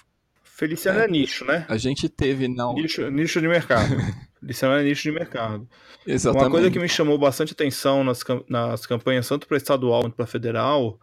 Feliciano 0.43 0.99
é, 0.99 1.05
é, 1.05 1.07
nicho, 1.07 1.45
né? 1.45 1.65
A 1.67 1.77
gente 1.77 2.07
teve, 2.07 2.47
não. 2.47 2.73
Nicho, 2.73 3.09
nicho 3.09 3.41
de 3.41 3.47
mercado. 3.47 3.95
Feliciano 4.39 4.75
é 4.75 4.83
nicho 4.83 5.03
de 5.03 5.11
mercado. 5.11 5.67
Exatamente. 6.05 6.45
Uma 6.45 6.51
coisa 6.51 6.71
que 6.71 6.79
me 6.79 6.87
chamou 6.87 7.17
bastante 7.17 7.53
atenção 7.53 8.03
nas, 8.03 8.21
nas 8.47 8.85
campanhas, 8.85 9.27
tanto 9.27 9.47
para 9.47 9.57
estadual 9.57 10.01
quanto 10.01 10.15
para 10.15 10.27
federal, 10.27 10.99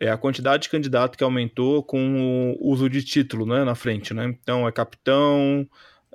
é 0.00 0.10
a 0.10 0.16
quantidade 0.16 0.64
de 0.64 0.70
candidato 0.70 1.16
que 1.16 1.22
aumentou 1.22 1.82
com 1.82 2.56
o 2.58 2.70
uso 2.72 2.88
de 2.88 3.04
título 3.04 3.44
né, 3.44 3.62
na 3.62 3.74
frente. 3.74 4.14
Né? 4.14 4.24
Então, 4.24 4.66
é 4.66 4.72
capitão, 4.72 5.68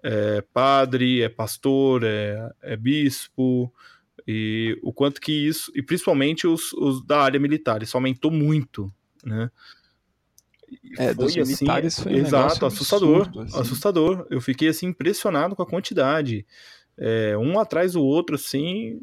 é 0.03 0.41
padre, 0.53 1.21
é 1.21 1.29
pastor, 1.29 2.03
é, 2.03 2.51
é 2.63 2.75
bispo 2.75 3.71
e 4.27 4.77
o 4.81 4.91
quanto 4.91 5.21
que 5.21 5.31
isso, 5.31 5.71
e 5.75 5.83
principalmente 5.83 6.47
os, 6.47 6.73
os 6.73 7.05
da 7.05 7.19
área 7.19 7.39
militar, 7.39 7.83
isso 7.83 7.95
aumentou 7.95 8.31
muito, 8.31 8.91
né? 9.23 9.51
É, 10.97 11.13
foi, 11.13 11.39
assim, 11.39 11.65
foi 12.01 12.13
um 12.13 12.17
exato, 12.17 12.65
assustador, 12.65 13.27
absurdo, 13.27 13.41
assim. 13.41 13.59
assustador. 13.59 14.27
Eu 14.31 14.41
fiquei 14.41 14.67
assim 14.67 14.87
impressionado 14.87 15.55
com 15.55 15.61
a 15.61 15.65
quantidade, 15.65 16.45
é, 16.97 17.37
um 17.37 17.59
atrás 17.59 17.93
do 17.93 18.03
outro, 18.03 18.35
assim, 18.35 18.99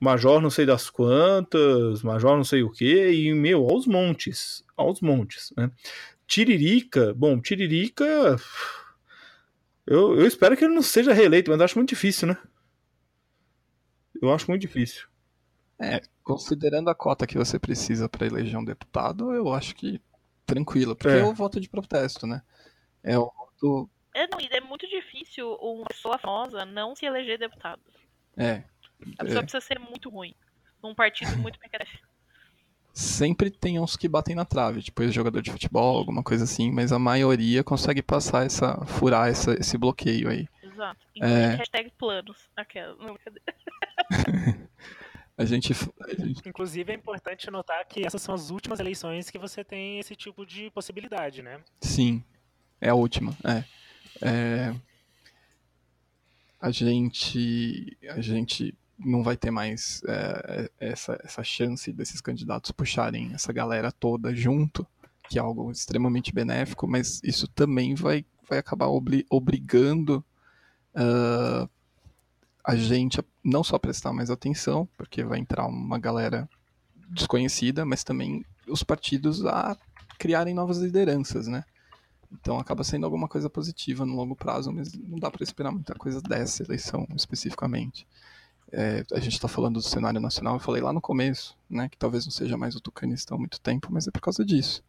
major 0.00 0.40
não 0.40 0.50
sei 0.50 0.64
das 0.64 0.88
quantas, 0.88 2.02
major 2.02 2.36
não 2.36 2.44
sei 2.44 2.62
o 2.62 2.70
que, 2.70 3.10
e 3.10 3.34
meu, 3.34 3.68
aos 3.68 3.86
montes, 3.86 4.64
aos 4.76 5.00
montes, 5.00 5.52
né? 5.56 5.70
Tiririca, 6.26 7.12
bom, 7.14 7.40
Tiririca, 7.40 8.36
eu, 9.86 10.18
eu 10.18 10.26
espero 10.26 10.56
que 10.56 10.64
ele 10.64 10.74
não 10.74 10.82
seja 10.82 11.12
reeleito, 11.12 11.50
mas 11.50 11.60
acho 11.60 11.76
muito 11.76 11.90
difícil, 11.90 12.28
né? 12.28 12.38
Eu 14.22 14.32
acho 14.32 14.48
muito 14.48 14.62
difícil. 14.62 15.08
É, 15.78 16.00
considerando 16.22 16.90
a 16.90 16.94
cota 16.94 17.26
que 17.26 17.38
você 17.38 17.58
precisa 17.58 18.08
para 18.08 18.26
eleger 18.26 18.58
um 18.58 18.64
deputado, 18.64 19.32
eu 19.32 19.52
acho 19.52 19.74
que 19.74 20.00
tranquilo, 20.46 20.94
porque 20.94 21.16
é, 21.16 21.20
é 21.20 21.24
o 21.24 21.34
voto 21.34 21.60
de 21.60 21.68
protesto, 21.68 22.26
né? 22.26 22.42
É 23.02 23.18
o 23.18 23.32
voto. 23.32 23.90
É, 24.14 24.26
não, 24.28 24.38
é 24.38 24.60
muito 24.60 24.86
difícil 24.88 25.52
uma 25.54 25.86
pessoa 25.86 26.18
famosa 26.18 26.64
não 26.64 26.94
se 26.94 27.06
eleger 27.06 27.38
deputado. 27.38 27.80
É. 28.36 28.62
A 29.18 29.24
pessoa 29.24 29.40
é. 29.40 29.42
precisa 29.42 29.60
ser 29.60 29.78
muito 29.78 30.08
ruim. 30.10 30.34
Num 30.82 30.94
partido 30.94 31.36
muito 31.38 31.58
pequeno. 31.58 31.84
Sempre 32.92 33.50
tem 33.50 33.78
uns 33.78 33.96
que 33.96 34.08
batem 34.08 34.34
na 34.34 34.44
trave, 34.44 34.82
tipo 34.82 35.06
jogador 35.10 35.40
de 35.40 35.50
futebol, 35.50 35.96
alguma 35.96 36.22
coisa 36.22 36.44
assim, 36.44 36.72
mas 36.72 36.90
a 36.92 36.98
maioria 36.98 37.62
consegue 37.62 38.02
passar 38.02 38.44
essa. 38.44 38.84
furar 38.84 39.28
essa, 39.28 39.52
esse 39.54 39.78
bloqueio 39.78 40.28
aí. 40.28 40.48
Exato. 40.62 40.98
é... 41.20 41.56
hashtag 41.56 41.90
planos. 41.96 42.50
Aquela. 42.56 42.96
Não, 42.96 43.16
cadê? 43.16 43.40
A 45.40 45.44
gente, 45.46 45.72
a 45.72 46.22
gente, 46.22 46.46
Inclusive 46.46 46.92
é 46.92 46.94
importante 46.94 47.50
notar 47.50 47.82
que 47.86 48.06
essas 48.06 48.20
são 48.20 48.34
as 48.34 48.50
últimas 48.50 48.78
eleições 48.78 49.30
que 49.30 49.38
você 49.38 49.64
tem 49.64 49.98
esse 49.98 50.14
tipo 50.14 50.44
de 50.44 50.70
possibilidade, 50.70 51.40
né? 51.40 51.62
Sim, 51.80 52.22
é 52.78 52.90
a 52.90 52.94
última. 52.94 53.34
É. 53.42 53.64
é... 54.20 54.74
A 56.60 56.70
gente, 56.70 57.96
a 58.10 58.20
gente 58.20 58.76
não 59.04 59.22
vai 59.22 59.36
ter 59.36 59.50
mais 59.50 60.02
é, 60.06 60.70
essa, 60.78 61.18
essa 61.24 61.42
chance 61.42 61.92
desses 61.92 62.20
candidatos 62.20 62.70
puxarem 62.70 63.32
essa 63.34 63.52
galera 63.52 63.90
toda 63.90 64.34
junto, 64.34 64.86
que 65.28 65.38
é 65.38 65.42
algo 65.42 65.70
extremamente 65.70 66.32
benéfico, 66.32 66.86
mas 66.86 67.20
isso 67.24 67.48
também 67.48 67.94
vai, 67.94 68.24
vai 68.48 68.58
acabar 68.58 68.88
obli 68.88 69.24
obrigando 69.30 70.24
uh, 70.94 71.68
a 72.64 72.76
gente 72.76 73.20
não 73.42 73.64
só 73.64 73.78
prestar 73.78 74.12
mais 74.12 74.30
atenção, 74.30 74.88
porque 74.96 75.24
vai 75.24 75.38
entrar 75.38 75.66
uma 75.66 75.98
galera 75.98 76.48
desconhecida, 77.08 77.84
mas 77.84 78.04
também 78.04 78.44
os 78.68 78.82
partidos 78.82 79.44
a 79.44 79.76
criarem 80.18 80.54
novas 80.54 80.78
lideranças, 80.78 81.46
né? 81.46 81.64
Então 82.32 82.58
acaba 82.58 82.84
sendo 82.84 83.04
alguma 83.04 83.26
coisa 83.26 83.50
positiva 83.50 84.06
no 84.06 84.14
longo 84.14 84.36
prazo, 84.36 84.70
mas 84.70 84.92
não 84.92 85.18
dá 85.18 85.30
para 85.30 85.42
esperar 85.42 85.72
muita 85.72 85.94
coisa 85.94 86.20
dessa 86.20 86.62
eleição 86.62 87.06
especificamente. 87.16 88.06
É, 88.72 89.04
a 89.12 89.20
gente 89.20 89.34
está 89.34 89.48
falando 89.48 89.74
do 89.74 89.82
cenário 89.82 90.20
nacional, 90.20 90.54
eu 90.54 90.60
falei 90.60 90.80
lá 90.80 90.92
no 90.92 91.00
começo, 91.00 91.56
né, 91.68 91.88
que 91.88 91.98
talvez 91.98 92.24
não 92.24 92.30
seja 92.30 92.56
mais 92.56 92.76
o 92.76 92.80
Tucanistão 92.80 93.36
há 93.36 93.38
muito 93.40 93.60
tempo, 93.60 93.88
mas 93.90 94.06
é 94.06 94.10
por 94.10 94.20
causa 94.20 94.44
disso. 94.44 94.82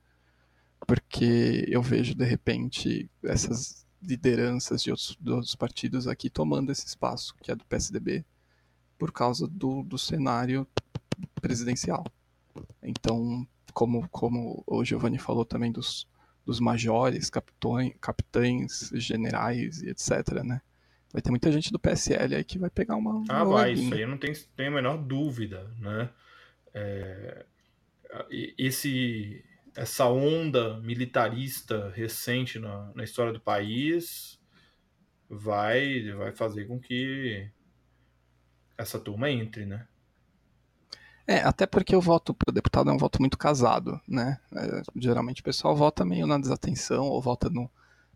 Porque 0.85 1.65
eu 1.67 1.81
vejo, 1.81 2.15
de 2.15 2.25
repente, 2.25 3.09
essas 3.23 3.85
lideranças 4.01 4.81
de 4.81 4.91
outros, 4.91 5.17
de 5.19 5.31
outros 5.31 5.55
partidos 5.55 6.07
aqui 6.07 6.29
tomando 6.29 6.71
esse 6.71 6.85
espaço, 6.85 7.35
que 7.41 7.51
é 7.51 7.55
do 7.55 7.65
PSDB, 7.65 8.25
por 8.97 9.11
causa 9.11 9.47
do, 9.47 9.83
do 9.83 9.97
cenário 9.97 10.67
presidencial. 11.41 12.03
Então, 12.81 13.47
como, 13.73 14.07
como 14.09 14.63
o 14.67 14.83
Giovanni 14.83 15.17
falou 15.17 15.45
também 15.45 15.71
dos, 15.71 16.07
dos 16.45 16.59
majores, 16.59 17.29
capitões, 17.29 17.93
capitães, 17.99 18.91
generais 18.93 19.81
e 19.81 19.89
etc, 19.89 20.43
né? 20.43 20.61
Vai 21.11 21.21
ter 21.21 21.29
muita 21.29 21.51
gente 21.51 21.71
do 21.71 21.79
PSL 21.79 22.35
aí 22.35 22.43
que 22.43 22.59
vai 22.59 22.69
pegar 22.69 22.95
uma. 22.95 23.23
Ah, 23.29 23.43
uma 23.43 23.53
vai, 23.53 23.73
isso 23.73 23.93
aí 23.93 24.01
eu 24.01 24.07
não 24.07 24.17
tenho, 24.17 24.33
tenho 24.55 24.69
a 24.69 24.75
menor 24.75 24.97
dúvida, 24.97 25.69
né? 25.79 26.09
É, 26.73 27.45
esse, 28.57 29.43
essa 29.75 30.07
onda 30.07 30.79
militarista 30.79 31.89
recente 31.95 32.59
na, 32.59 32.91
na 32.95 33.03
história 33.03 33.33
do 33.33 33.39
país 33.39 34.39
vai, 35.29 36.11
vai 36.11 36.31
fazer 36.31 36.65
com 36.65 36.79
que 36.79 37.49
essa 38.77 38.99
turma 38.99 39.29
entre, 39.29 39.65
né? 39.65 39.87
É, 41.27 41.37
até 41.37 41.65
porque 41.65 41.95
o 41.95 42.01
voto 42.01 42.33
para 42.33 42.53
deputado 42.53 42.89
é 42.89 42.93
um 42.93 42.97
voto 42.97 43.21
muito 43.21 43.37
casado, 43.37 44.01
né? 44.07 44.39
É, 44.53 44.81
geralmente 44.97 45.41
o 45.41 45.43
pessoal 45.43 45.75
vota 45.75 46.03
meio 46.03 46.27
na 46.27 46.37
desatenção 46.37 47.05
ou 47.05 47.21
vota 47.21 47.49
no. 47.49 47.69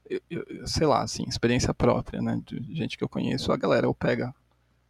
Eu, 0.09 0.21
eu, 0.29 0.67
sei 0.67 0.85
lá, 0.85 1.01
assim, 1.01 1.23
experiência 1.27 1.73
própria, 1.73 2.21
né? 2.21 2.41
De 2.45 2.75
gente 2.75 2.97
que 2.97 3.03
eu 3.03 3.09
conheço, 3.09 3.51
a 3.51 3.57
galera 3.57 3.87
ou 3.87 3.93
pega 3.93 4.33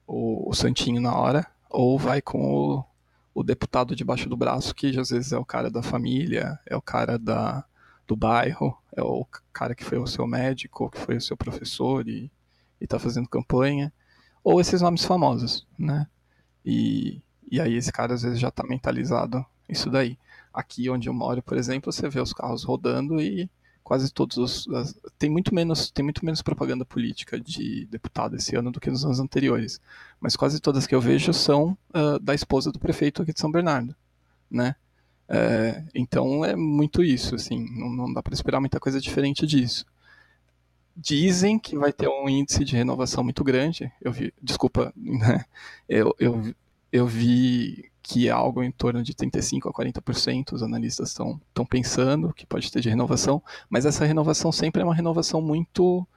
o, 0.07 0.49
o 0.49 0.53
Santinho 0.53 1.01
na 1.01 1.15
hora 1.15 1.47
ou 1.69 1.97
vai 1.97 2.21
com 2.21 2.39
o, 2.39 2.85
o 3.33 3.43
deputado 3.43 3.95
debaixo 3.95 4.29
do 4.29 4.37
braço, 4.37 4.73
que 4.73 4.97
às 4.99 5.09
vezes 5.09 5.31
é 5.31 5.37
o 5.37 5.45
cara 5.45 5.69
da 5.69 5.83
família, 5.83 6.59
é 6.65 6.75
o 6.75 6.81
cara 6.81 7.17
da, 7.17 7.65
do 8.07 8.15
bairro, 8.15 8.77
é 8.95 9.01
o 9.01 9.25
cara 9.51 9.75
que 9.75 9.83
foi 9.83 9.97
o 9.97 10.07
seu 10.07 10.25
médico, 10.27 10.89
que 10.89 10.99
foi 10.99 11.17
o 11.17 11.21
seu 11.21 11.35
professor 11.35 12.07
e 12.07 12.31
está 12.79 12.99
fazendo 12.99 13.27
campanha, 13.27 13.91
ou 14.43 14.61
esses 14.61 14.81
nomes 14.81 15.03
famosos, 15.03 15.65
né? 15.77 16.07
E, 16.63 17.21
e 17.51 17.59
aí 17.59 17.75
esse 17.75 17.91
cara 17.91 18.13
às 18.13 18.21
vezes 18.21 18.39
já 18.39 18.49
está 18.49 18.63
mentalizado 18.63 19.45
isso 19.67 19.89
daí. 19.89 20.17
Aqui 20.53 20.89
onde 20.89 21.09
eu 21.09 21.13
moro, 21.13 21.41
por 21.41 21.57
exemplo, 21.57 21.91
você 21.91 22.07
vê 22.07 22.21
os 22.21 22.31
carros 22.31 22.63
rodando 22.63 23.19
e 23.19 23.49
quase 23.85 24.11
todos 24.11 24.37
os 24.37 24.67
as, 24.75 24.99
tem 25.17 25.29
muito 25.29 25.53
menos 25.53 25.91
tem 25.91 26.03
muito 26.03 26.25
menos 26.25 26.41
propaganda 26.41 26.83
política 26.83 27.39
de 27.39 27.85
deputado 27.85 28.35
esse 28.35 28.55
ano 28.55 28.71
do 28.71 28.79
que 28.79 28.89
nos 28.89 29.05
anos 29.05 29.19
anteriores, 29.19 29.79
mas 30.19 30.35
quase 30.35 30.59
todas 30.59 30.87
que 30.87 30.95
eu 30.95 30.99
vejo 30.99 31.31
são 31.31 31.77
uh, 31.93 32.19
da 32.19 32.33
esposa 32.33 32.71
do 32.71 32.79
prefeito 32.79 33.21
aqui 33.21 33.31
de 33.31 33.39
São 33.39 33.51
Bernardo, 33.51 33.95
né? 34.49 34.75
É, 35.27 35.83
então 35.93 36.43
é 36.45 36.55
muito 36.55 37.03
isso, 37.03 37.35
assim, 37.35 37.65
não, 37.77 37.89
não 37.89 38.13
dá 38.13 38.21
para 38.21 38.33
esperar 38.33 38.59
muita 38.59 38.79
coisa 38.79 38.99
diferente 38.99 39.45
disso. 39.45 39.85
Dizem 40.97 41.59
que 41.59 41.77
vai 41.77 41.91
ter 41.93 42.07
um 42.07 42.27
índice 42.29 42.63
de 42.63 42.75
renovação 42.75 43.23
muito 43.23 43.43
grande. 43.43 43.91
Eu 44.01 44.11
vi, 44.11 44.33
desculpa, 44.41 44.93
né? 44.95 45.45
Eu, 45.89 46.15
eu 46.19 46.55
eu 46.95 47.05
vi 47.05 47.91
que 48.07 48.27
é 48.27 48.31
algo 48.31 48.61
em 48.61 48.69
torno 48.69 49.01
de 49.01 49.15
35% 49.15 49.67
a 49.67 49.73
40% 49.73 50.53
os 50.53 50.61
analistas 50.61 51.09
estão 51.09 51.41
pensando 51.67 52.31
que 52.35 52.45
pode 52.45 52.71
ter 52.71 52.79
de 52.79 52.87
renovação, 52.87 53.41
mas 53.67 53.83
essa 53.83 54.05
renovação 54.05 54.51
sempre 54.51 54.83
é 54.83 54.85
uma 54.85 54.93
renovação 54.93 55.41
muito. 55.41 56.07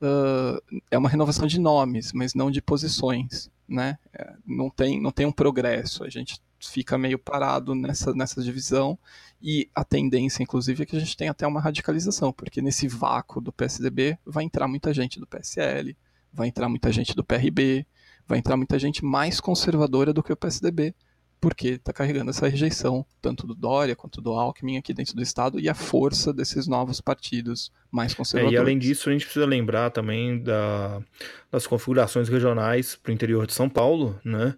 Uh, 0.00 0.60
é 0.90 0.98
uma 0.98 1.08
renovação 1.08 1.46
de 1.46 1.58
nomes, 1.58 2.12
mas 2.12 2.34
não 2.34 2.50
de 2.50 2.60
posições. 2.60 3.50
Né? 3.66 3.98
É, 4.12 4.34
não, 4.46 4.68
tem, 4.68 5.00
não 5.00 5.10
tem 5.10 5.24
um 5.24 5.32
progresso, 5.32 6.04
a 6.04 6.10
gente 6.10 6.38
fica 6.60 6.98
meio 6.98 7.18
parado 7.18 7.74
nessa, 7.74 8.14
nessa 8.14 8.42
divisão 8.42 8.98
e 9.40 9.70
a 9.74 9.84
tendência, 9.84 10.42
inclusive, 10.42 10.82
é 10.82 10.86
que 10.86 10.96
a 10.96 11.00
gente 11.00 11.16
tenha 11.16 11.30
até 11.30 11.46
uma 11.46 11.60
radicalização, 11.60 12.30
porque 12.32 12.60
nesse 12.60 12.86
vácuo 12.88 13.40
do 13.40 13.52
PSDB 13.52 14.18
vai 14.24 14.44
entrar 14.44 14.68
muita 14.68 14.92
gente 14.92 15.18
do 15.18 15.26
PSL, 15.26 15.96
vai 16.32 16.48
entrar 16.48 16.68
muita 16.68 16.92
gente 16.92 17.14
do 17.14 17.24
PRB, 17.24 17.86
vai 18.26 18.38
entrar 18.38 18.56
muita 18.56 18.78
gente 18.78 19.04
mais 19.04 19.40
conservadora 19.40 20.12
do 20.12 20.22
que 20.22 20.32
o 20.32 20.36
PSDB, 20.36 20.94
porque 21.40 21.68
está 21.68 21.92
carregando 21.92 22.30
essa 22.30 22.48
rejeição, 22.48 23.04
tanto 23.20 23.46
do 23.46 23.54
Dória 23.54 23.94
quanto 23.94 24.20
do 24.20 24.32
Alckmin 24.32 24.76
aqui 24.76 24.92
dentro 24.92 25.14
do 25.14 25.22
Estado, 25.22 25.60
e 25.60 25.68
a 25.68 25.74
força 25.74 26.32
desses 26.32 26.66
novos 26.66 27.00
partidos 27.00 27.72
mais 27.90 28.14
conservadores. 28.14 28.56
É, 28.56 28.58
e 28.58 28.60
além 28.60 28.78
disso, 28.78 29.08
a 29.08 29.12
gente 29.12 29.24
precisa 29.24 29.46
lembrar 29.46 29.90
também 29.90 30.42
da, 30.42 31.00
das 31.50 31.66
configurações 31.66 32.28
regionais 32.28 32.96
para 32.96 33.10
o 33.10 33.14
interior 33.14 33.46
de 33.46 33.52
São 33.52 33.68
Paulo, 33.68 34.18
né? 34.24 34.54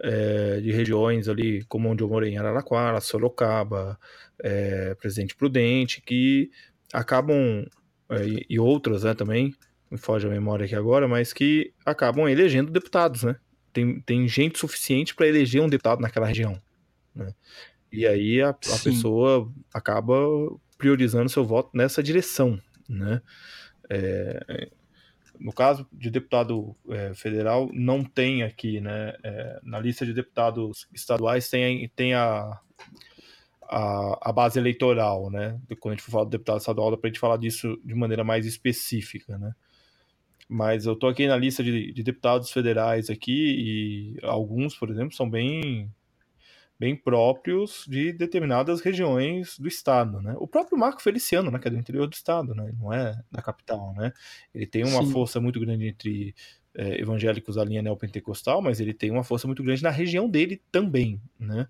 É, 0.00 0.60
de 0.60 0.70
regiões 0.70 1.28
ali 1.28 1.64
como 1.64 1.88
onde 1.88 2.04
eu 2.04 2.08
morei 2.08 2.30
em 2.30 2.38
Araraquara, 2.38 3.00
Sorocaba, 3.00 3.98
é, 4.40 4.94
Presidente 4.94 5.34
Prudente, 5.34 6.00
que 6.00 6.50
acabam, 6.92 7.66
é, 8.08 8.24
e 8.48 8.60
outras 8.60 9.02
né, 9.02 9.12
também, 9.12 9.52
me 9.90 9.98
foge 9.98 10.26
a 10.26 10.30
memória 10.30 10.66
aqui 10.66 10.76
agora, 10.76 11.08
mas 11.08 11.32
que 11.32 11.72
acabam 11.84 12.28
elegendo 12.28 12.70
deputados, 12.70 13.24
né? 13.24 13.36
Tem, 13.72 14.00
tem 14.00 14.28
gente 14.28 14.58
suficiente 14.58 15.14
para 15.14 15.26
eleger 15.26 15.62
um 15.62 15.68
deputado 15.68 16.00
naquela 16.00 16.26
região. 16.26 16.60
Né? 17.14 17.32
E 17.92 18.06
aí 18.06 18.40
a, 18.42 18.50
a 18.50 18.78
pessoa 18.82 19.50
acaba 19.72 20.14
priorizando 20.76 21.28
seu 21.28 21.44
voto 21.44 21.70
nessa 21.74 22.02
direção, 22.02 22.60
né? 22.88 23.20
É, 23.90 24.68
no 25.38 25.52
caso 25.52 25.86
de 25.92 26.10
deputado 26.10 26.76
é, 26.88 27.14
federal, 27.14 27.70
não 27.72 28.04
tem 28.04 28.42
aqui, 28.42 28.80
né? 28.80 29.14
É, 29.22 29.60
na 29.62 29.78
lista 29.80 30.04
de 30.04 30.12
deputados 30.12 30.86
estaduais 30.92 31.48
tem, 31.48 31.88
tem 31.94 32.14
a, 32.14 32.58
a, 33.62 34.30
a, 34.30 34.32
base 34.32 34.58
eleitoral, 34.58 35.30
né? 35.30 35.60
Quando 35.80 35.92
a 35.92 35.96
gente 35.96 36.04
for 36.04 36.10
falar 36.10 36.24
do 36.24 36.30
deputado 36.30 36.58
estadual, 36.58 36.90
dá 36.90 36.96
para 36.96 37.08
a 37.08 37.10
gente 37.10 37.20
falar 37.20 37.36
disso 37.36 37.78
de 37.84 37.94
maneira 37.94 38.24
mais 38.24 38.46
específica, 38.46 39.38
né? 39.38 39.52
Mas 40.48 40.86
eu 40.86 40.96
tô 40.96 41.06
aqui 41.06 41.26
na 41.26 41.36
lista 41.36 41.62
de, 41.62 41.92
de, 41.92 42.02
deputados 42.02 42.50
federais 42.50 43.10
aqui 43.10 44.16
e 44.16 44.26
alguns, 44.26 44.74
por 44.74 44.90
exemplo, 44.90 45.14
são 45.14 45.28
bem 45.28 45.92
bem 46.78 46.94
próprios 46.94 47.84
de 47.88 48.12
determinadas 48.12 48.80
regiões 48.80 49.58
do 49.58 49.66
estado, 49.66 50.22
né? 50.22 50.36
O 50.38 50.46
próprio 50.46 50.78
Marco 50.78 51.02
Feliciano, 51.02 51.50
né, 51.50 51.58
que 51.58 51.66
é 51.66 51.70
do 51.70 51.76
interior 51.76 52.06
do 52.06 52.12
estado, 52.12 52.54
né? 52.54 52.72
Não 52.78 52.92
é 52.92 53.20
da 53.32 53.42
capital, 53.42 53.92
né? 53.94 54.12
Ele 54.54 54.64
tem 54.64 54.84
uma 54.84 55.04
Sim. 55.04 55.10
força 55.10 55.40
muito 55.40 55.58
grande 55.58 55.88
entre 55.88 56.34
é, 56.74 57.00
evangélicos 57.00 57.56
da 57.56 57.64
linha 57.64 57.82
neopentecostal, 57.82 58.62
mas 58.62 58.78
ele 58.78 58.94
tem 58.94 59.10
uma 59.10 59.24
força 59.24 59.48
muito 59.48 59.62
grande 59.62 59.82
na 59.82 59.90
região 59.90 60.30
dele 60.30 60.62
também, 60.70 61.20
né? 61.38 61.66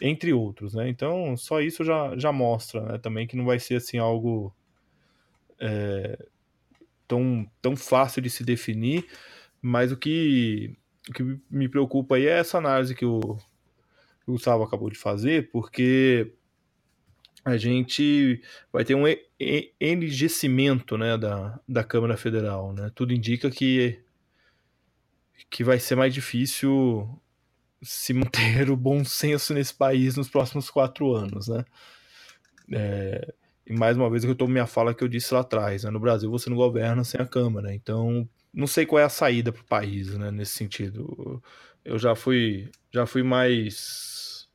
Entre 0.00 0.32
outros, 0.32 0.74
né? 0.74 0.88
Então, 0.88 1.36
só 1.36 1.60
isso 1.60 1.84
já, 1.84 2.16
já 2.18 2.32
mostra, 2.32 2.80
né? 2.80 2.98
Também 2.98 3.26
que 3.28 3.36
não 3.36 3.44
vai 3.44 3.60
ser 3.60 3.76
assim 3.76 3.98
algo 3.98 4.52
é, 5.60 6.18
tão, 7.06 7.48
tão 7.60 7.76
fácil 7.76 8.22
de 8.22 8.30
se 8.30 8.44
definir, 8.44 9.06
mas 9.60 9.92
o 9.92 9.96
que, 9.96 10.76
o 11.08 11.12
que 11.12 11.38
me 11.50 11.68
preocupa 11.68 12.16
aí 12.16 12.26
é 12.26 12.38
essa 12.38 12.58
análise 12.58 12.94
que 12.94 13.04
o, 13.04 13.20
que 13.20 14.28
o 14.28 14.32
Gustavo 14.32 14.62
acabou 14.62 14.90
de 14.90 14.98
fazer, 14.98 15.50
porque 15.50 16.32
a 17.44 17.56
gente 17.56 18.40
vai 18.72 18.84
ter 18.84 18.94
um 18.94 19.04
enrijecimento 19.80 20.96
né, 20.96 21.18
da, 21.18 21.58
da 21.68 21.82
Câmara 21.82 22.16
Federal. 22.16 22.72
Né? 22.72 22.90
Tudo 22.94 23.12
indica 23.12 23.50
que, 23.50 24.00
que 25.50 25.64
vai 25.64 25.78
ser 25.80 25.96
mais 25.96 26.14
difícil 26.14 27.20
se 27.82 28.14
manter 28.14 28.70
o 28.70 28.76
bom 28.76 29.04
senso 29.04 29.52
nesse 29.52 29.74
país 29.74 30.16
nos 30.16 30.28
próximos 30.28 30.70
quatro 30.70 31.12
anos. 31.14 31.48
Né? 31.48 31.64
É, 32.72 33.34
e 33.66 33.72
mais 33.72 33.96
uma 33.96 34.10
vez 34.10 34.24
eu 34.24 34.30
retomo 34.30 34.52
minha 34.52 34.66
fala 34.66 34.94
que 34.94 35.04
eu 35.04 35.08
disse 35.08 35.32
lá 35.32 35.40
atrás, 35.40 35.84
né? 35.84 35.90
no 35.90 36.00
Brasil 36.00 36.30
você 36.30 36.50
não 36.50 36.56
governa 36.56 37.04
sem 37.04 37.20
a 37.20 37.26
Câmara, 37.26 37.74
então 37.74 38.28
não 38.52 38.66
sei 38.66 38.84
qual 38.84 39.00
é 39.00 39.04
a 39.04 39.08
saída 39.08 39.52
para 39.52 39.62
o 39.62 39.66
país, 39.66 40.16
né, 40.16 40.30
nesse 40.30 40.52
sentido. 40.52 41.42
Eu 41.84 41.98
já 41.98 42.14
fui, 42.14 42.68
já 42.92 43.06
fui 43.06 43.22
mais 43.22 44.48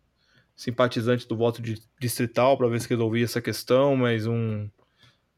simpatizante 0.55 1.28
do 1.28 1.36
voto 1.36 1.62
de 1.62 1.82
distrital 1.99 2.58
para 2.58 2.68
ver 2.68 2.82
se 2.82 2.89
resolvia 2.89 3.24
essa 3.24 3.41
questão, 3.41 3.95
mas 3.95 4.28
um 4.28 4.70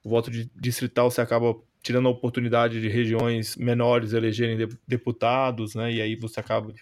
o 0.04 0.10
voto 0.10 0.32
de 0.32 0.50
distrital 0.56 1.12
você 1.12 1.20
acaba 1.22 1.56
tirando 1.82 2.08
a 2.08 2.12
oportunidade 2.12 2.80
de 2.82 2.88
regiões 2.88 3.56
menores 3.58 4.14
elegerem 4.14 4.58
de, 4.58 4.68
deputados, 4.88 5.76
né? 5.76 5.92
E 5.92 6.02
aí 6.02 6.16
você 6.16 6.40
acaba 6.40 6.74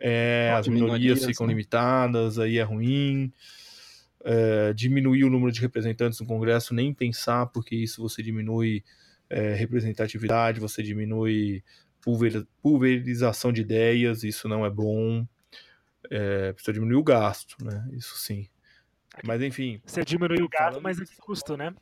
é, 0.00 0.52
as 0.56 0.66
minorias, 0.66 1.00
minorias 1.00 1.24
ficam 1.24 1.46
né? 1.46 1.52
limitadas, 1.52 2.38
aí 2.38 2.58
é 2.58 2.62
ruim 2.62 3.32
é, 4.24 4.72
diminuir 4.72 5.24
o 5.24 5.30
número 5.30 5.52
de 5.52 5.60
representantes 5.60 6.20
no 6.20 6.26
Congresso, 6.26 6.74
nem 6.74 6.92
pensar, 6.92 7.46
porque 7.46 7.74
isso 7.76 8.02
você 8.02 8.22
diminui 8.22 8.84
é, 9.28 9.54
representatividade, 9.54 10.60
você 10.60 10.82
diminui 10.82 11.62
pulverização 12.62 13.52
de 13.52 13.60
ideias, 13.60 14.22
isso 14.24 14.48
não 14.48 14.64
é 14.64 14.70
bom. 14.70 15.26
É, 16.10 16.52
precisa 16.52 16.72
diminuir 16.72 16.96
o 16.96 17.02
gasto, 17.02 17.56
né? 17.62 17.86
Isso 17.92 18.16
sim. 18.16 18.48
Mas 19.24 19.42
enfim. 19.42 19.80
Você 19.84 20.02
diminui 20.04 20.42
o 20.42 20.48
gasto, 20.48 20.80
mas 20.80 21.00
é 21.00 21.04
que 21.04 21.16
custo, 21.16 21.56
né? 21.56 21.74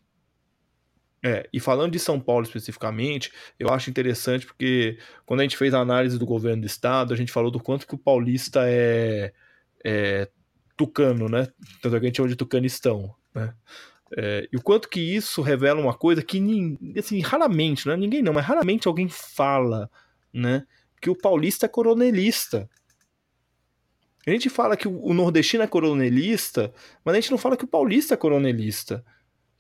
É, 1.25 1.49
e 1.53 1.59
falando 1.59 1.93
de 1.93 1.99
São 1.99 2.21
Paulo 2.21 2.45
especificamente, 2.45 3.33
eu 3.59 3.69
acho 3.71 3.91
interessante 3.91 4.47
porque 4.47 4.99
quando 5.25 5.41
a 5.41 5.43
gente 5.43 5.57
fez 5.57 5.75
a 5.75 5.81
análise 5.81 6.19
do 6.19 6.27
governo 6.27 6.63
do 6.63 6.67
estado, 6.67 7.13
a 7.13 7.17
gente 7.17 7.33
falou 7.33 7.51
do 7.51 7.59
quanto 7.59 7.87
que 7.87 7.95
o 7.95 7.99
paulista 7.99 8.63
é, 8.69 9.33
é 9.85 10.29
tucano, 10.77 11.29
né? 11.29 11.49
Tanto 11.81 11.97
é 11.97 12.01
que 12.01 12.07
a 12.07 12.09
gente 12.09 12.17
chama 12.17 12.29
de 12.29 12.37
tucanistão, 12.37 13.15
né? 13.35 13.55
É, 14.17 14.49
e 14.53 14.57
o 14.57 14.63
quanto 14.63 14.89
que 14.89 15.01
isso 15.01 15.43
revela 15.43 15.81
uma 15.81 15.95
coisa 15.95 16.23
que, 16.23 16.39
assim, 16.97 17.21
raramente, 17.21 17.89
né? 17.89 17.97
ninguém 17.97 18.23
não, 18.23 18.33
mas 18.33 18.45
raramente 18.45 18.87
alguém 18.87 19.09
fala, 19.09 19.91
né? 20.33 20.65
Que 21.01 21.11
o 21.11 21.17
paulista 21.17 21.67
é 21.67 21.69
coronelista. 21.69 22.69
A 24.27 24.31
gente 24.31 24.49
fala 24.49 24.77
que 24.77 24.89
o 24.89 25.15
nordestino 25.15 25.63
é 25.63 25.67
coronelista, 25.67 26.73
mas 27.05 27.15
a 27.15 27.21
gente 27.21 27.31
não 27.31 27.39
fala 27.39 27.57
que 27.57 27.65
o 27.65 27.69
paulista 27.69 28.15
é 28.15 28.17
coronelista. 28.17 29.05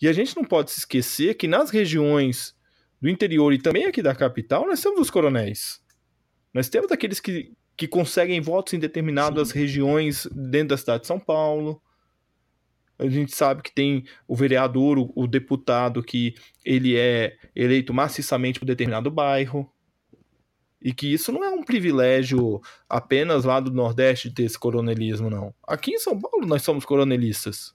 E 0.00 0.08
a 0.08 0.12
gente 0.12 0.36
não 0.36 0.44
pode 0.44 0.70
se 0.72 0.80
esquecer 0.80 1.34
que 1.34 1.46
nas 1.46 1.70
regiões 1.70 2.54
do 3.00 3.08
interior 3.08 3.52
e 3.52 3.58
também 3.58 3.86
aqui 3.86 4.02
da 4.02 4.14
capital, 4.14 4.66
nós 4.66 4.80
temos 4.80 5.00
os 5.00 5.10
coronéis. 5.10 5.80
Nós 6.52 6.68
temos 6.68 6.90
aqueles 6.90 7.20
que, 7.20 7.52
que 7.76 7.86
conseguem 7.86 8.40
votos 8.40 8.72
em 8.72 8.78
determinadas 8.78 9.48
Sim. 9.48 9.58
regiões 9.58 10.26
dentro 10.32 10.68
da 10.68 10.76
cidade 10.76 11.02
de 11.02 11.06
São 11.06 11.18
Paulo. 11.20 11.80
A 12.98 13.06
gente 13.08 13.36
sabe 13.36 13.62
que 13.62 13.72
tem 13.72 14.04
o 14.26 14.34
vereador, 14.34 14.98
o, 14.98 15.12
o 15.14 15.26
deputado, 15.26 16.02
que 16.02 16.34
ele 16.64 16.96
é 16.96 17.36
eleito 17.54 17.92
maciçamente 17.92 18.58
por 18.58 18.64
determinado 18.64 19.10
bairro. 19.10 19.70
E 20.80 20.94
que 20.94 21.12
isso 21.12 21.32
não 21.32 21.44
é 21.44 21.50
um 21.50 21.64
privilégio 21.64 22.60
apenas 22.88 23.44
lá 23.44 23.60
do 23.60 23.70
Nordeste 23.70 24.28
de 24.28 24.36
ter 24.36 24.42
esse 24.44 24.58
coronelismo, 24.58 25.28
não. 25.28 25.54
Aqui 25.66 25.92
em 25.92 25.98
São 25.98 26.18
Paulo 26.18 26.46
nós 26.46 26.62
somos 26.62 26.84
coronelistas. 26.84 27.74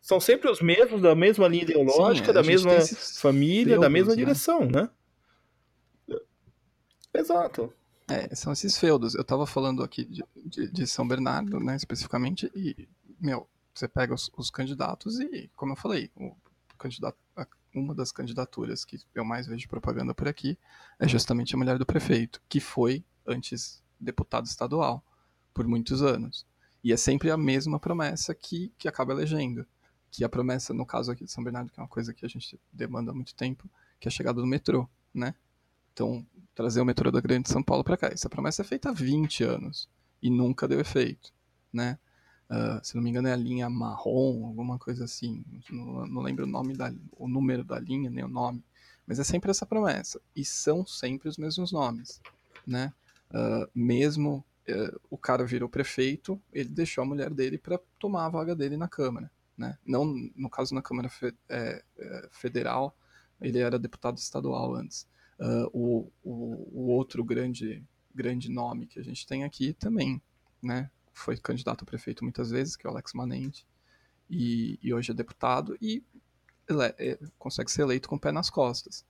São 0.00 0.18
sempre 0.18 0.50
os 0.50 0.60
mesmos, 0.60 1.00
da 1.00 1.14
mesma 1.14 1.46
linha 1.46 1.62
ideológica, 1.62 2.28
Sim, 2.28 2.32
da 2.32 2.42
mesma 2.42 2.72
família, 3.20 3.78
da 3.78 3.88
mesma 3.88 4.12
né? 4.12 4.16
direção, 4.16 4.66
né? 4.66 4.90
Exato. 7.14 7.72
É, 8.12 8.34
são 8.34 8.52
esses 8.52 8.76
feudos. 8.76 9.14
Eu 9.14 9.24
tava 9.24 9.46
falando 9.46 9.82
aqui 9.82 10.04
de, 10.04 10.22
de, 10.44 10.70
de 10.70 10.86
São 10.86 11.08
Bernardo, 11.08 11.58
né, 11.58 11.76
especificamente, 11.76 12.50
e, 12.54 12.86
meu, 13.18 13.48
você 13.74 13.88
pega 13.88 14.12
os, 14.12 14.30
os 14.36 14.50
candidatos 14.50 15.18
e, 15.18 15.50
como 15.56 15.72
eu 15.72 15.76
falei, 15.76 16.10
o 16.14 16.36
candidato, 16.76 17.16
uma 17.74 17.94
das 17.94 18.12
candidaturas 18.12 18.84
que 18.84 18.98
eu 19.14 19.24
mais 19.24 19.46
vejo 19.46 19.66
propaganda 19.66 20.12
por 20.12 20.28
aqui 20.28 20.58
é 20.98 21.08
justamente 21.08 21.54
a 21.54 21.58
mulher 21.58 21.78
do 21.78 21.86
prefeito, 21.86 22.42
que 22.50 22.60
foi 22.60 23.02
antes 23.26 23.82
deputado 23.98 24.44
estadual 24.44 25.02
por 25.54 25.66
muitos 25.66 26.02
anos. 26.02 26.44
E 26.84 26.92
é 26.92 26.96
sempre 26.98 27.30
a 27.30 27.36
mesma 27.36 27.80
promessa 27.80 28.34
que, 28.34 28.70
que 28.76 28.88
acaba 28.88 29.12
elegendo. 29.12 29.64
Que 30.10 30.22
a 30.22 30.28
promessa, 30.28 30.74
no 30.74 30.84
caso 30.84 31.10
aqui 31.10 31.24
de 31.24 31.32
São 31.32 31.42
Bernardo, 31.42 31.72
que 31.72 31.80
é 31.80 31.82
uma 31.82 31.88
coisa 31.88 32.12
que 32.12 32.26
a 32.26 32.28
gente 32.28 32.60
demanda 32.70 33.10
há 33.10 33.14
muito 33.14 33.34
tempo, 33.34 33.70
que 33.98 34.06
é 34.06 34.10
a 34.10 34.12
chegada 34.12 34.38
do 34.38 34.46
metrô, 34.46 34.86
né? 35.14 35.34
Então, 35.92 36.26
trazer 36.54 36.80
o 36.80 36.84
metrô 36.84 37.10
da 37.10 37.20
Grande 37.20 37.48
São 37.48 37.62
Paulo 37.62 37.84
para 37.84 37.96
cá. 37.96 38.08
Essa 38.08 38.28
promessa 38.28 38.62
é 38.62 38.64
feita 38.64 38.90
há 38.90 38.92
20 38.92 39.44
anos 39.44 39.88
e 40.22 40.30
nunca 40.30 40.68
deu 40.68 40.80
efeito, 40.80 41.32
né? 41.72 41.98
Uh, 42.50 42.84
se 42.84 42.94
não 42.94 43.02
me 43.02 43.08
engano 43.08 43.28
é 43.28 43.32
a 43.32 43.36
linha 43.36 43.68
marrom, 43.70 44.44
alguma 44.46 44.78
coisa 44.78 45.04
assim. 45.04 45.42
Não, 45.70 46.06
não, 46.06 46.22
lembro 46.22 46.44
o 46.44 46.48
nome 46.48 46.74
da, 46.74 46.92
o 47.16 47.26
número 47.26 47.64
da 47.64 47.78
linha 47.78 48.10
nem 48.10 48.24
o 48.24 48.28
nome, 48.28 48.62
mas 49.06 49.18
é 49.18 49.24
sempre 49.24 49.50
essa 49.50 49.64
promessa 49.64 50.20
e 50.36 50.44
são 50.44 50.86
sempre 50.86 51.28
os 51.28 51.38
mesmos 51.38 51.72
nomes, 51.72 52.20
né? 52.66 52.92
Uh, 53.30 53.66
mesmo 53.74 54.44
uh, 54.68 55.00
o 55.08 55.16
cara 55.16 55.46
virou 55.46 55.68
prefeito, 55.68 56.40
ele 56.52 56.68
deixou 56.68 57.02
a 57.02 57.06
mulher 57.06 57.32
dele 57.32 57.56
para 57.56 57.80
tomar 57.98 58.26
a 58.26 58.28
vaga 58.28 58.54
dele 58.54 58.76
na 58.76 58.86
Câmara, 58.86 59.30
né? 59.56 59.78
Não 59.86 60.04
no 60.36 60.50
caso 60.50 60.74
na 60.74 60.82
Câmara 60.82 61.08
fe, 61.08 61.34
é, 61.48 61.82
é, 61.98 62.28
Federal, 62.30 62.94
ele 63.40 63.58
era 63.58 63.78
deputado 63.78 64.18
estadual 64.18 64.74
antes. 64.74 65.06
O, 65.72 66.10
o, 66.22 66.68
o 66.72 66.86
outro 66.88 67.24
grande 67.24 67.84
grande 68.14 68.50
nome 68.50 68.86
que 68.86 69.00
a 69.00 69.02
gente 69.02 69.26
tem 69.26 69.42
aqui 69.42 69.72
também, 69.72 70.20
né? 70.62 70.90
foi 71.12 71.36
candidato 71.36 71.82
a 71.82 71.86
prefeito 71.86 72.24
muitas 72.24 72.50
vezes, 72.50 72.76
que 72.76 72.86
é 72.86 72.90
o 72.90 72.92
Alex 72.92 73.12
Manente, 73.12 73.66
e, 74.28 74.78
e 74.82 74.92
hoje 74.92 75.10
é 75.10 75.14
deputado, 75.14 75.76
e 75.80 76.02
ele 76.68 76.82
é, 76.82 76.94
é, 76.98 77.18
consegue 77.38 77.70
ser 77.70 77.82
eleito 77.82 78.08
com 78.08 78.16
o 78.16 78.20
pé 78.20 78.32
nas 78.32 78.48
costas, 78.48 79.04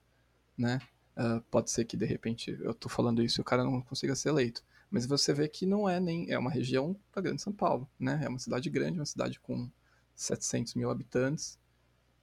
né? 0.57 0.79
Uh, 1.15 1.39
pode 1.51 1.69
ser 1.69 1.85
que 1.85 1.95
de 1.95 2.05
repente 2.05 2.57
eu 2.59 2.73
tô 2.73 2.89
falando 2.89 3.21
isso 3.21 3.39
e 3.39 3.41
o 3.41 3.45
cara 3.45 3.63
não 3.63 3.81
consiga 3.81 4.15
ser 4.15 4.29
eleito, 4.29 4.63
mas 4.89 5.05
você 5.05 5.31
vê 5.31 5.47
que 5.47 5.65
não 5.65 5.87
é 5.87 5.99
nem 5.99 6.29
é 6.31 6.37
uma 6.37 6.49
região 6.49 6.95
da 7.13 7.21
Grande 7.21 7.41
São 7.41 7.53
Paulo, 7.53 7.87
né? 7.99 8.19
É 8.23 8.27
uma 8.27 8.39
cidade 8.39 8.69
grande, 8.69 8.99
uma 8.99 9.05
cidade 9.05 9.39
com 9.39 9.69
700 10.15 10.73
mil 10.73 10.89
habitantes, 10.89 11.59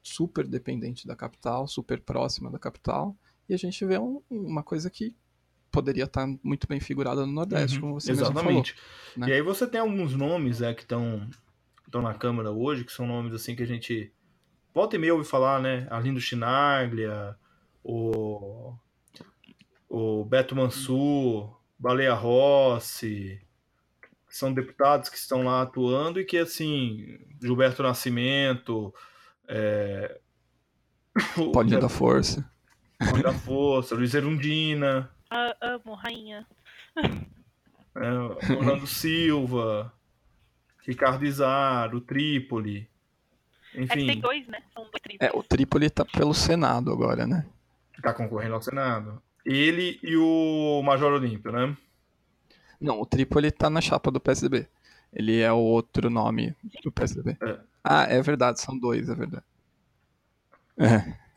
super 0.03 0.47
dependente 0.47 1.07
da 1.07 1.15
capital, 1.15 1.69
super 1.69 2.01
próxima 2.01 2.51
da 2.51 2.59
capital, 2.59 3.17
e 3.51 3.55
a 3.55 3.57
gente 3.57 3.85
vê 3.85 3.99
um, 3.99 4.23
uma 4.31 4.63
coisa 4.63 4.89
que 4.89 5.13
poderia 5.73 6.05
estar 6.05 6.25
muito 6.41 6.69
bem 6.69 6.79
figurada 6.79 7.27
no 7.27 7.33
Nordeste, 7.33 7.77
uhum, 7.77 7.83
como 7.83 8.01
você 8.01 8.13
Exatamente. 8.13 8.75
Falou, 8.75 9.17
né? 9.17 9.29
E 9.29 9.33
aí 9.33 9.43
você 9.43 9.67
tem 9.67 9.81
alguns 9.81 10.15
nomes 10.15 10.63
é, 10.63 10.73
que 10.73 10.83
estão 10.83 11.29
na 11.93 12.15
Câmara 12.15 12.53
hoje, 12.53 12.85
que 12.85 12.93
são 12.93 13.09
nomes 13.09 13.35
assim 13.35 13.57
que 13.57 13.63
a 13.65 13.67
gente 13.67 14.13
volta 14.73 14.95
e 14.95 15.01
meia 15.01 15.13
ouve 15.13 15.29
falar, 15.29 15.61
né? 15.61 15.89
Arlindo 15.91 16.21
Chinaglia, 16.21 17.37
o, 17.83 18.73
o 19.89 20.25
Beto 20.25 20.55
Mansur, 20.55 21.53
Baleia 21.77 22.15
Rossi, 22.15 23.41
são 24.29 24.53
deputados 24.53 25.09
que 25.09 25.17
estão 25.17 25.43
lá 25.43 25.63
atuando 25.63 26.21
e 26.21 26.25
que, 26.25 26.39
assim, 26.39 27.19
Gilberto 27.43 27.83
Nascimento, 27.83 28.95
é... 29.49 30.21
Pode 31.53 31.77
da 31.77 31.89
Força. 31.89 32.49
Pode 33.09 33.23
da 33.23 33.33
Força, 33.33 33.95
Luiz 33.95 34.15
Erundina, 34.15 35.11
ah, 35.31 35.57
amo, 35.61 35.95
rainha. 35.95 36.45
É, 36.97 38.53
Orlando 38.53 38.87
Silva, 38.87 39.93
Ricardo 40.85 41.25
Izar, 41.25 41.95
o 41.95 42.01
Trípoli. 42.01 42.89
Enfim. 43.75 44.05
É 44.05 44.13
tem 44.13 44.21
dois, 44.21 44.47
né? 44.49 44.61
São 44.75 44.83
dois 44.83 45.01
Trípolis. 45.01 45.33
É, 45.33 45.39
o 45.39 45.43
Trípoli 45.43 45.89
tá 45.89 46.05
pelo 46.05 46.35
Senado 46.35 46.93
agora, 46.93 47.29
né? 47.29 47.47
Tá 48.03 48.13
concorrendo 48.13 48.55
ao 48.55 48.63
Senado. 48.63 49.23
Ele 49.45 50.01
e 50.03 50.17
o 50.17 50.83
Major 50.83 51.13
Olímpio, 51.13 51.53
né? 51.53 51.77
Não, 52.81 53.01
o 53.01 53.07
Trípoli 53.07 53.53
tá 53.53 53.71
na 53.71 53.81
chapa 53.81 54.11
do 54.11 54.21
PSDB. 54.21 54.67
Ele 55.13 55.41
é 55.41 55.53
o 55.53 55.59
outro 55.59 56.11
nome 56.11 56.57
do 56.83 56.91
PSDB. 56.91 57.37
É. 57.41 57.59
Ah, 57.85 58.05
é 58.05 58.21
verdade, 58.21 58.61
são 58.61 58.77
dois, 58.77 59.09
é 59.09 59.15
verdade. 59.15 59.45
É. 60.77 61.30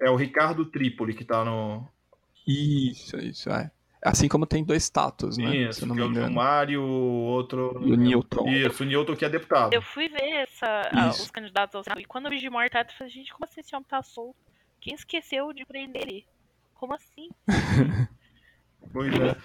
É 0.00 0.10
o 0.10 0.16
Ricardo 0.16 0.66
Trípoli 0.66 1.14
que 1.14 1.24
tá 1.24 1.44
no, 1.44 1.88
isso, 2.46 3.16
isso, 3.18 3.50
é. 3.50 3.70
Assim 4.04 4.28
como 4.28 4.46
tem 4.46 4.62
dois 4.62 4.84
status, 4.84 5.36
né? 5.36 5.56
Isso, 5.56 5.80
se 5.80 5.86
não 5.86 5.96
me 5.96 6.02
é 6.02 6.04
engano. 6.04 6.28
o 6.28 6.32
Mário, 6.32 6.80
o 6.80 7.24
outro. 7.24 7.80
E 7.84 7.92
o 7.92 7.96
Newton. 7.96 8.48
Isso, 8.48 8.84
o 8.84 8.86
Newton 8.86 9.16
que 9.16 9.24
é 9.24 9.28
deputado. 9.28 9.72
Eu 9.72 9.82
fui 9.82 10.08
ver 10.08 10.22
essa, 10.22 10.88
a, 10.92 11.08
os 11.08 11.30
candidatos 11.30 11.74
ao 11.74 11.82
Senado. 11.82 12.00
E 12.00 12.04
quando 12.04 12.26
eu 12.26 12.30
vi 12.30 12.38
de 12.38 12.48
mortado, 12.48 12.90
eu 12.90 12.96
falei, 12.96 13.12
gente, 13.12 13.32
como 13.32 13.44
assim 13.44 13.60
esse 13.60 13.74
homem 13.74 13.86
tá 13.88 14.00
solto? 14.02 14.36
Quem 14.80 14.94
esqueceu 14.94 15.52
de 15.52 15.64
prender 15.64 16.02
ele? 16.02 16.26
Como 16.74 16.94
assim? 16.94 17.30
pois 18.92 19.12
é. 19.12 19.36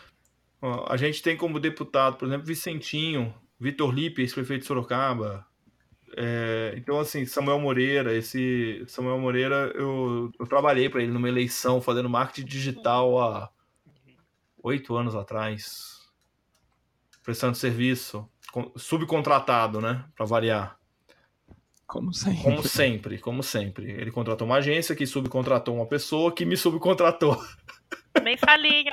Ó, 0.62 0.86
a 0.88 0.96
gente 0.96 1.24
tem 1.24 1.36
como 1.36 1.60
deputado, 1.60 2.18
por 2.18 2.28
exemplo, 2.28 2.46
Vicentinho, 2.46 3.34
Vitor 3.60 3.92
Lipe, 3.92 4.22
ex-prefeito 4.22 4.62
de 4.62 4.68
Sorocaba, 4.68 5.48
é, 6.18 6.74
então, 6.76 7.00
assim, 7.00 7.26
Samuel 7.26 7.60
Moreira, 7.60 8.14
esse 8.16 8.84
Samuel 8.88 9.18
Moreira, 9.20 9.72
eu, 9.76 10.32
eu 10.40 10.48
trabalhei 10.48 10.90
para 10.90 11.02
ele 11.02 11.12
numa 11.12 11.30
eleição 11.30 11.82
fazendo 11.82 12.10
marketing 12.10 12.48
digital 12.48 13.20
há 13.20 13.50
oito 14.64 14.96
anos 14.96 15.16
atrás, 15.16 16.00
prestando 17.24 17.56
serviço, 17.56 18.30
subcontratado, 18.76 19.80
né, 19.80 20.06
para 20.16 20.26
variar. 20.26 20.78
Como 21.88 22.14
sempre. 22.14 22.44
Como 22.44 22.64
sempre, 22.64 23.20
como 23.20 23.44
sempre. 23.44 23.92
Ele 23.92 24.12
contratou 24.12 24.48
uma 24.48 24.58
agência 24.58 24.96
que 24.96 25.06
subcontratou 25.06 25.76
uma 25.76 25.86
pessoa 25.86 26.34
que 26.34 26.46
me 26.46 26.56
subcontratou. 26.56 27.38
Mensalinho. 28.24 28.92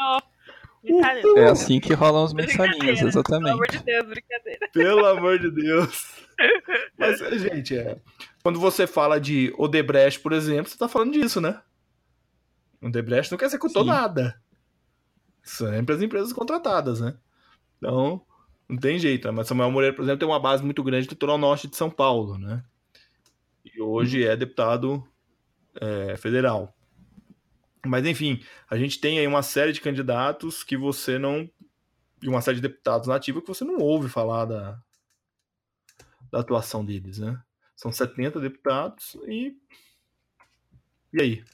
É 1.36 1.45
assim 1.45 1.80
que 1.80 1.93
rolam 1.93 2.24
os 2.24 2.32
mensalinhos, 2.32 3.03
exatamente. 3.03 3.45
Pelo 3.45 3.55
amor 3.55 3.68
de 3.68 3.78
Deus, 3.84 4.07
brincadeira. 4.07 4.68
Pelo 4.72 5.07
amor 5.07 5.39
de 5.39 5.51
Deus. 5.51 6.07
Mas, 6.99 7.18
gente, 7.41 7.76
é. 7.76 7.99
Quando 8.43 8.61
você 8.61 8.86
fala 8.86 9.20
de 9.20 9.53
Odebrecht, 9.59 10.20
por 10.20 10.32
exemplo, 10.32 10.68
você 10.68 10.74
está 10.74 10.89
falando 10.89 11.12
disso, 11.12 11.41
né? 11.41 11.61
Odebrecht 12.82 13.30
não 13.30 13.39
quer 13.39 13.47
executou 13.47 13.82
Sim. 13.82 13.89
nada. 13.89 14.41
Sempre 15.43 15.95
as 15.95 16.03
empresas 16.03 16.32
contratadas, 16.32 17.01
né? 17.01 17.16
Então, 17.76 18.22
não 18.68 18.76
tem 18.78 18.99
jeito. 18.99 19.26
Né? 19.26 19.32
Mas 19.32 19.49
Samuel 19.49 19.70
Moreira, 19.70 19.95
por 19.95 20.03
exemplo, 20.03 20.18
tem 20.18 20.28
uma 20.28 20.41
base 20.41 20.62
muito 20.62 20.82
grande 20.82 21.07
no 21.07 21.11
litoral 21.11 21.39
norte 21.39 21.66
de 21.66 21.76
São 21.76 21.91
Paulo, 21.91 22.39
né? 22.39 22.62
E 23.64 23.80
hoje 23.80 24.24
é 24.24 24.36
deputado 24.36 25.07
é, 25.80 26.16
federal. 26.16 26.74
Mas, 27.89 28.07
enfim, 28.07 28.43
a 28.70 28.76
gente 28.76 29.01
tem 29.01 29.18
aí 29.18 29.26
uma 29.26 29.43
série 29.43 29.72
de 29.72 29.80
candidatos 29.80 30.62
que 30.62 30.76
você 30.76 31.18
não. 31.18 31.49
E 32.22 32.28
uma 32.28 32.41
série 32.41 32.57
de 32.57 32.62
deputados 32.62 33.07
nativos 33.07 33.43
que 33.43 33.49
você 33.49 33.64
não 33.64 33.78
ouve 33.78 34.09
falar 34.09 34.45
da, 34.45 34.78
da 36.30 36.41
atuação 36.41 36.84
deles, 36.84 37.18
né? 37.18 37.41
São 37.76 37.93
70 37.93 38.41
deputados 38.41 39.16
e 39.26 39.57
E 41.12 41.22
aí? 41.22 41.45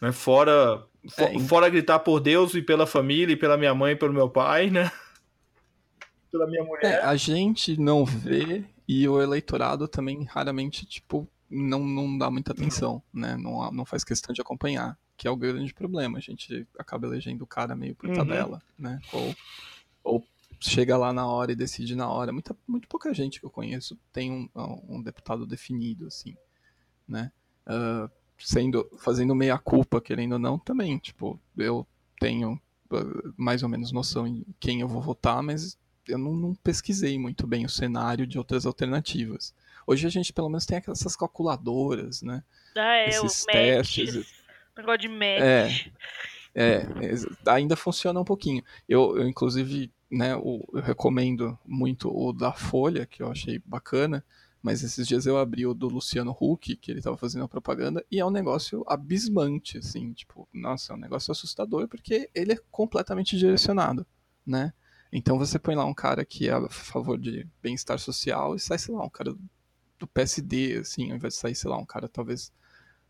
Né? 0.00 0.12
Fora, 0.12 0.86
for, 1.08 1.22
é, 1.22 1.38
fora 1.40 1.68
gritar 1.70 2.00
por 2.00 2.20
Deus 2.20 2.54
e 2.54 2.60
pela 2.60 2.86
família, 2.86 3.32
e 3.32 3.36
pela 3.36 3.56
minha 3.56 3.74
mãe 3.74 3.92
e 3.92 3.96
pelo 3.96 4.12
meu 4.12 4.28
pai, 4.28 4.68
né? 4.68 4.92
Pela 6.30 6.46
minha 6.46 6.62
mulher. 6.62 6.84
É, 6.84 7.00
a 7.00 7.16
gente 7.16 7.80
não 7.80 8.04
vê 8.04 8.64
e 8.86 9.08
o 9.08 9.20
eleitorado 9.20 9.88
também 9.88 10.24
raramente, 10.24 10.84
tipo, 10.84 11.26
não, 11.50 11.84
não 11.84 12.18
dá 12.18 12.30
muita 12.30 12.52
atenção, 12.52 13.02
né? 13.12 13.36
Não, 13.36 13.70
não 13.70 13.84
faz 13.84 14.04
questão 14.04 14.32
de 14.32 14.40
acompanhar, 14.40 14.98
que 15.16 15.28
é 15.28 15.30
o 15.30 15.36
grande 15.36 15.72
problema. 15.72 16.18
A 16.18 16.20
gente 16.20 16.66
acaba 16.78 17.06
elegendo 17.06 17.42
o 17.42 17.46
cara 17.46 17.76
meio 17.76 17.94
por 17.94 18.08
uhum. 18.08 18.16
tabela, 18.16 18.62
né? 18.78 19.00
Ou, 19.12 19.34
ou 20.02 20.24
chega 20.60 20.96
lá 20.96 21.12
na 21.12 21.26
hora 21.26 21.52
e 21.52 21.56
decide 21.56 21.94
na 21.94 22.08
hora. 22.08 22.32
Muita, 22.32 22.56
muito 22.66 22.88
pouca 22.88 23.12
gente 23.12 23.38
que 23.38 23.46
eu 23.46 23.50
conheço 23.50 23.98
tem 24.12 24.30
um, 24.30 24.48
um 24.88 25.02
deputado 25.02 25.46
definido, 25.46 26.06
assim, 26.06 26.36
né? 27.06 27.30
Uh, 27.66 28.10
sendo, 28.38 28.88
fazendo 28.98 29.34
meia 29.34 29.58
culpa, 29.58 30.00
querendo 30.00 30.32
ou 30.32 30.38
não, 30.38 30.58
também, 30.58 30.98
tipo, 30.98 31.40
eu 31.56 31.86
tenho 32.18 32.60
uh, 32.90 33.34
mais 33.36 33.62
ou 33.62 33.68
menos 33.68 33.92
noção 33.92 34.26
em 34.26 34.44
quem 34.58 34.80
eu 34.80 34.88
vou 34.88 35.00
votar, 35.00 35.42
mas 35.42 35.78
eu 36.08 36.18
não, 36.18 36.34
não, 36.34 36.54
pesquisei 36.54 37.18
muito 37.18 37.46
bem 37.46 37.64
o 37.64 37.68
cenário 37.68 38.26
de 38.26 38.38
outras 38.38 38.66
alternativas. 38.66 39.54
Hoje 39.86 40.06
a 40.06 40.10
gente 40.10 40.32
pelo 40.32 40.48
menos 40.48 40.66
tem 40.66 40.80
essas 40.88 41.16
calculadoras, 41.16 42.22
né? 42.22 42.42
Ah, 42.76 42.96
é, 42.96 43.08
Esses 43.08 43.42
o 43.42 43.46
testes. 43.46 44.14
Match, 44.14 44.26
negócio 44.76 44.98
de 44.98 45.08
match. 45.08 45.90
É, 46.54 46.76
é, 46.76 46.86
ainda 47.46 47.76
funciona 47.76 48.20
um 48.20 48.24
pouquinho. 48.24 48.62
Eu, 48.88 49.16
eu 49.16 49.28
inclusive, 49.28 49.92
né, 50.10 50.32
eu 50.32 50.64
recomendo 50.82 51.58
muito 51.66 52.08
o 52.08 52.32
da 52.32 52.52
Folha, 52.52 53.06
que 53.06 53.22
eu 53.22 53.30
achei 53.30 53.60
bacana, 53.64 54.24
mas 54.62 54.82
esses 54.82 55.06
dias 55.06 55.26
eu 55.26 55.36
abri 55.36 55.66
o 55.66 55.74
do 55.74 55.88
Luciano 55.88 56.34
Huck, 56.40 56.76
que 56.76 56.90
ele 56.90 57.00
estava 57.00 57.16
fazendo 57.18 57.44
a 57.44 57.48
propaganda, 57.48 58.04
e 58.10 58.18
é 58.18 58.24
um 58.24 58.30
negócio 58.30 58.82
abismante, 58.88 59.78
assim, 59.78 60.12
tipo, 60.12 60.48
nossa, 60.54 60.92
é 60.92 60.96
um 60.96 60.98
negócio 60.98 61.30
assustador, 61.32 61.86
porque 61.86 62.30
ele 62.34 62.52
é 62.52 62.58
completamente 62.70 63.36
direcionado, 63.36 64.06
né? 64.46 64.72
Então 65.12 65.38
você 65.38 65.58
põe 65.58 65.74
lá 65.74 65.84
um 65.84 65.94
cara 65.94 66.24
que 66.24 66.48
é 66.48 66.52
a 66.52 66.68
favor 66.68 67.18
de 67.18 67.46
bem-estar 67.62 67.98
social 67.98 68.56
e 68.56 68.58
sai, 68.58 68.78
sei 68.78 68.94
lá, 68.94 69.04
um 69.04 69.10
cara 69.10 69.36
do 70.04 70.06
PSD, 70.08 70.78
assim, 70.78 71.10
ao 71.10 71.16
invés 71.16 71.34
de 71.34 71.40
sair, 71.40 71.54
sei 71.54 71.70
lá, 71.70 71.78
um 71.78 71.84
cara 71.84 72.08
talvez 72.08 72.52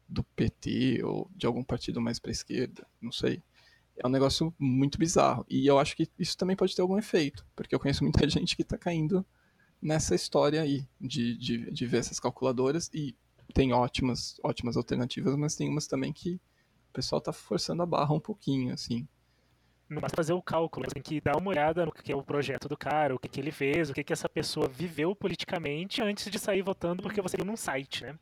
do 0.08 0.22
PT 0.22 1.02
ou 1.02 1.30
de 1.34 1.46
algum 1.46 1.62
partido 1.62 2.00
mais 2.00 2.18
para 2.18 2.30
esquerda, 2.30 2.86
não 3.00 3.10
sei. 3.10 3.42
É 3.96 4.06
um 4.06 4.10
negócio 4.10 4.54
muito 4.58 4.98
bizarro. 4.98 5.44
E 5.48 5.66
eu 5.66 5.78
acho 5.78 5.96
que 5.96 6.08
isso 6.18 6.36
também 6.36 6.56
pode 6.56 6.74
ter 6.74 6.82
algum 6.82 6.98
efeito, 6.98 7.46
porque 7.54 7.74
eu 7.74 7.80
conheço 7.80 8.02
muita 8.04 8.26
gente 8.30 8.56
que 8.56 8.62
está 8.62 8.78
caindo 8.78 9.24
nessa 9.82 10.14
história 10.14 10.62
aí 10.62 10.86
de, 11.00 11.36
de, 11.36 11.70
de 11.70 11.86
ver 11.86 11.98
essas 11.98 12.18
calculadoras 12.18 12.90
e 12.94 13.14
tem 13.52 13.72
ótimas, 13.72 14.38
ótimas 14.42 14.76
alternativas, 14.76 15.36
mas 15.36 15.54
tem 15.54 15.68
umas 15.68 15.86
também 15.86 16.12
que 16.12 16.36
o 16.90 16.92
pessoal 16.92 17.18
está 17.18 17.32
forçando 17.32 17.82
a 17.82 17.86
barra 17.86 18.14
um 18.14 18.20
pouquinho, 18.20 18.72
assim 18.72 19.06
não 19.88 20.00
basta 20.00 20.16
fazer 20.16 20.32
o 20.32 20.42
cálculo, 20.42 20.86
tem 20.86 21.02
que 21.02 21.20
dar 21.20 21.36
uma 21.36 21.50
olhada 21.50 21.84
no 21.84 21.92
que 21.92 22.10
é 22.10 22.16
o 22.16 22.22
projeto 22.22 22.68
do 22.68 22.76
cara, 22.76 23.14
o 23.14 23.18
que, 23.18 23.28
que 23.28 23.40
ele 23.40 23.52
fez, 23.52 23.90
o 23.90 23.94
que, 23.94 24.02
que 24.02 24.12
essa 24.12 24.28
pessoa 24.28 24.68
viveu 24.68 25.14
politicamente 25.14 26.02
antes 26.02 26.30
de 26.30 26.38
sair 26.38 26.62
votando 26.62 27.02
porque 27.02 27.20
você 27.20 27.36
viu 27.36 27.46
num 27.46 27.56
site, 27.56 28.04
né? 28.04 28.18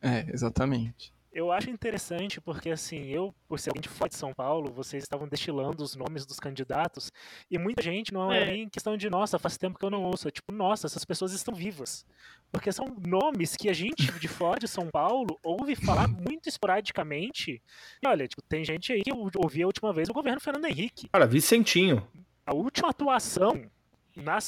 É, 0.00 0.30
exatamente. 0.32 1.12
Eu 1.30 1.52
acho 1.52 1.68
interessante 1.70 2.40
porque, 2.40 2.70
assim, 2.70 3.06
eu, 3.08 3.34
por 3.46 3.58
ser 3.58 3.70
alguém 3.70 3.82
de 3.82 3.88
fora 3.88 4.08
de 4.08 4.16
São 4.16 4.32
Paulo, 4.32 4.72
vocês 4.72 5.02
estavam 5.02 5.28
destilando 5.28 5.82
os 5.82 5.94
nomes 5.94 6.24
dos 6.24 6.40
candidatos 6.40 7.12
e 7.50 7.58
muita 7.58 7.82
gente 7.82 8.12
não 8.12 8.32
é, 8.32 8.42
é 8.42 8.46
nem 8.46 8.68
questão 8.68 8.96
de, 8.96 9.10
nossa, 9.10 9.38
faz 9.38 9.58
tempo 9.58 9.78
que 9.78 9.84
eu 9.84 9.90
não 9.90 10.04
ouço. 10.04 10.26
É 10.28 10.30
tipo, 10.30 10.52
nossa, 10.52 10.86
essas 10.86 11.04
pessoas 11.04 11.32
estão 11.32 11.54
vivas. 11.54 12.06
Porque 12.50 12.72
são 12.72 12.86
nomes 13.06 13.54
que 13.56 13.68
a 13.68 13.74
gente 13.74 14.10
de 14.18 14.26
fora 14.26 14.58
de 14.58 14.66
São 14.66 14.88
Paulo 14.88 15.38
ouve 15.42 15.76
falar 15.76 16.08
muito 16.08 16.48
esporadicamente. 16.48 17.62
E 18.02 18.08
olha, 18.08 18.26
tipo, 18.26 18.42
tem 18.42 18.64
gente 18.64 18.92
aí 18.92 19.02
que 19.02 19.12
eu 19.12 19.30
ouvi 19.36 19.62
a 19.62 19.66
última 19.66 19.92
vez 19.92 20.08
o 20.08 20.14
governo 20.14 20.40
Fernando 20.40 20.64
Henrique. 20.64 21.08
Cara, 21.08 21.26
Vicentinho. 21.26 22.08
A 22.46 22.54
última 22.54 22.88
atuação 22.88 23.70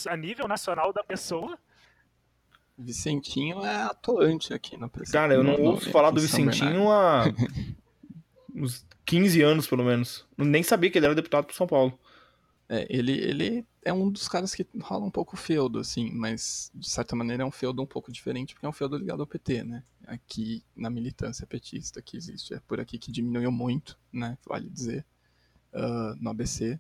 a 0.09 0.17
nível 0.17 0.49
nacional 0.49 0.93
da 0.93 1.05
pessoa 1.05 1.59
Vicentinho 2.81 3.65
é 3.65 3.83
atuante 3.83 4.53
aqui 4.53 4.77
no 4.77 4.89
presidente. 4.89 5.21
Cara, 5.21 5.35
eu 5.35 5.45
não 5.45 5.57
no, 5.57 5.65
ouço 5.65 5.91
falar 5.91 6.11
do 6.11 6.21
Vicentinho 6.21 6.91
há 6.91 7.25
uns 8.55 8.85
15 9.05 9.43
anos, 9.43 9.67
pelo 9.67 9.85
menos. 9.85 10.27
Eu 10.37 10.45
nem 10.45 10.63
sabia 10.63 10.91
que 10.91 10.99
ele 10.99 11.07
era 11.07 11.15
deputado 11.15 11.47
por 11.47 11.55
São 11.55 11.67
Paulo. 11.67 11.99
É, 12.69 12.87
ele, 12.89 13.13
ele 13.13 13.67
é 13.83 13.93
um 13.93 14.11
dos 14.11 14.29
caras 14.29 14.55
que 14.55 14.67
rola 14.81 15.05
um 15.05 15.11
pouco 15.11 15.37
feudo, 15.37 15.79
assim, 15.79 16.11
mas 16.13 16.71
de 16.75 16.89
certa 16.89 17.17
maneira 17.17 17.43
é 17.43 17.47
um 17.47 17.51
feudo 17.51 17.83
um 17.83 17.87
pouco 17.87 18.13
diferente, 18.13 18.55
porque 18.55 18.67
é 18.67 18.69
um 18.69 18.73
feudo 18.73 18.97
ligado 18.97 19.21
ao 19.21 19.27
PT, 19.27 19.65
né? 19.65 19.83
Aqui 20.07 20.65
na 20.77 20.89
militância 20.89 21.47
petista 21.47 22.01
que 22.01 22.17
existe. 22.17 22.55
É 22.55 22.61
por 22.61 22.81
aqui 22.81 22.99
que 22.99 23.11
diminuiu 23.11 23.51
muito, 23.51 23.99
né? 24.13 24.39
Vale 24.47 24.69
dizer, 24.69 25.05
uh, 25.75 26.15
no 26.21 26.31
ABC 26.31 26.79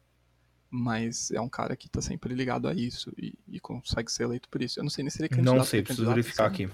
mas 0.70 1.30
é 1.32 1.40
um 1.40 1.48
cara 1.48 1.76
que 1.76 1.88
está 1.88 2.00
sempre 2.00 2.32
ligado 2.32 2.68
a 2.68 2.72
isso 2.72 3.12
e, 3.18 3.34
e, 3.48 3.58
consegue 3.58 4.10
ser 4.10 4.22
eleito 4.22 4.48
por 4.48 4.62
isso. 4.62 4.78
Eu 4.78 4.84
não 4.84 4.90
sei 4.90 5.02
nem 5.02 5.10
se 5.10 5.18
ele 5.18 5.26
é 5.26 5.28
candidato. 5.28 5.56
Não 5.56 5.64
sei, 5.64 5.82
preciso 5.82 6.08
verificar 6.08 6.46
aqui. 6.46 6.70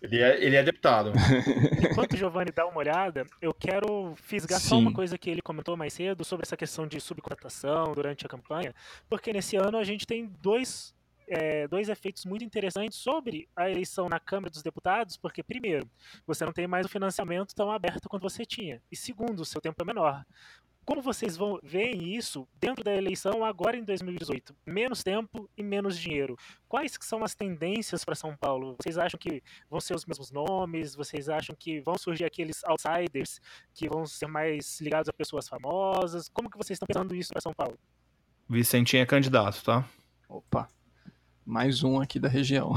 Ele 0.00 0.20
é, 0.20 0.44
ele 0.44 0.56
é 0.56 0.62
deputado. 0.62 1.12
Enquanto 1.90 2.12
o 2.12 2.16
Giovanni 2.16 2.52
dá 2.52 2.66
uma 2.66 2.78
olhada, 2.78 3.24
eu 3.40 3.52
quero 3.52 4.14
fisgar 4.16 4.60
Sim. 4.60 4.68
só 4.68 4.78
uma 4.78 4.92
coisa 4.92 5.18
que 5.18 5.28
ele 5.30 5.42
comentou 5.42 5.76
mais 5.76 5.92
cedo 5.92 6.24
sobre 6.24 6.44
essa 6.44 6.56
questão 6.56 6.86
de 6.86 7.00
subcontratação 7.00 7.92
durante 7.94 8.24
a 8.24 8.28
campanha, 8.28 8.74
porque 9.08 9.32
nesse 9.32 9.56
ano 9.56 9.76
a 9.76 9.84
gente 9.84 10.06
tem 10.06 10.26
dois 10.40 10.94
é, 11.30 11.68
dois 11.68 11.88
efeitos 11.88 12.24
muito 12.24 12.44
interessantes 12.44 12.98
sobre 12.98 13.48
a 13.54 13.68
eleição 13.68 14.08
na 14.08 14.18
Câmara 14.18 14.50
dos 14.50 14.62
Deputados, 14.62 15.16
porque, 15.16 15.42
primeiro, 15.42 15.88
você 16.26 16.44
não 16.44 16.52
tem 16.52 16.66
mais 16.66 16.86
o 16.86 16.88
financiamento 16.88 17.54
tão 17.54 17.70
aberto 17.70 18.08
quanto 18.08 18.22
você 18.22 18.44
tinha, 18.46 18.80
e 18.90 18.96
segundo, 18.96 19.40
o 19.40 19.44
seu 19.44 19.60
tempo 19.60 19.82
é 19.82 19.84
menor. 19.84 20.24
Como 20.88 21.02
vocês 21.02 21.36
vão 21.36 21.60
veem 21.62 22.16
isso 22.16 22.48
dentro 22.58 22.82
da 22.82 22.94
eleição 22.94 23.44
agora 23.44 23.76
em 23.76 23.84
2018? 23.84 24.56
Menos 24.64 25.02
tempo 25.02 25.46
e 25.54 25.62
menos 25.62 25.98
dinheiro. 25.98 26.34
Quais 26.66 26.96
são 27.02 27.22
as 27.22 27.34
tendências 27.34 28.06
para 28.06 28.14
São 28.14 28.34
Paulo? 28.34 28.74
Vocês 28.80 28.96
acham 28.96 29.20
que 29.20 29.42
vão 29.68 29.82
ser 29.82 29.94
os 29.94 30.06
mesmos 30.06 30.30
nomes? 30.30 30.94
Vocês 30.94 31.28
acham 31.28 31.54
que 31.54 31.78
vão 31.82 31.98
surgir 31.98 32.24
aqueles 32.24 32.64
outsiders 32.64 33.38
que 33.74 33.86
vão 33.86 34.06
ser 34.06 34.28
mais 34.28 34.80
ligados 34.80 35.10
a 35.10 35.12
pessoas 35.12 35.46
famosas? 35.46 36.30
Como 36.30 36.48
que 36.48 36.56
vocês 36.56 36.76
estão 36.76 36.86
pensando 36.86 37.14
isso 37.14 37.34
para 37.34 37.42
São 37.42 37.52
Paulo? 37.52 37.78
Vicentinho 38.48 39.02
é 39.02 39.04
candidato, 39.04 39.62
tá? 39.62 39.86
Opa, 40.26 40.70
mais 41.44 41.82
um 41.82 42.00
aqui 42.00 42.18
da 42.18 42.30
região. 42.30 42.72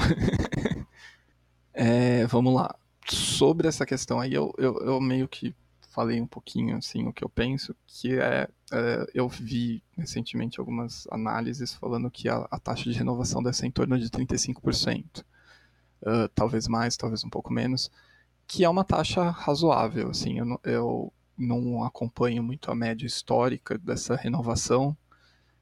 é, 1.73 2.27
vamos 2.27 2.53
lá. 2.53 2.75
Sobre 3.07 3.69
essa 3.69 3.85
questão 3.85 4.19
aí, 4.19 4.33
eu, 4.33 4.53
eu, 4.57 4.77
eu 4.79 4.99
meio 4.99 5.29
que 5.29 5.55
falei 5.91 6.21
um 6.21 6.27
pouquinho 6.27 6.77
assim 6.77 7.07
o 7.07 7.13
que 7.13 7.23
eu 7.23 7.29
penso, 7.29 7.75
que 7.85 8.17
é, 8.17 8.47
é 8.71 9.05
eu 9.13 9.27
vi 9.27 9.83
recentemente 9.97 10.59
algumas 10.59 11.05
análises 11.11 11.73
falando 11.73 12.09
que 12.09 12.29
a, 12.29 12.47
a, 12.49 12.59
taxa 12.59 12.89
de 12.89 12.97
renovação 12.97 13.43
deve 13.43 13.57
ser 13.57 13.67
em 13.67 13.71
torno 13.71 13.99
de 13.99 14.09
35%, 14.09 15.19
uh, 15.19 16.27
talvez 16.33 16.67
mais, 16.67 16.97
talvez 16.97 17.23
um 17.23 17.29
pouco 17.29 17.51
menos, 17.53 17.91
que 18.47 18.63
é 18.63 18.69
uma 18.69 18.83
taxa 18.83 19.29
razoável, 19.29 20.09
assim, 20.09 20.39
eu, 20.39 20.59
eu 20.63 21.13
não 21.37 21.83
acompanho 21.83 22.41
muito 22.41 22.71
a 22.71 22.75
média 22.75 23.05
histórica 23.05 23.77
dessa 23.77 24.15
renovação, 24.15 24.95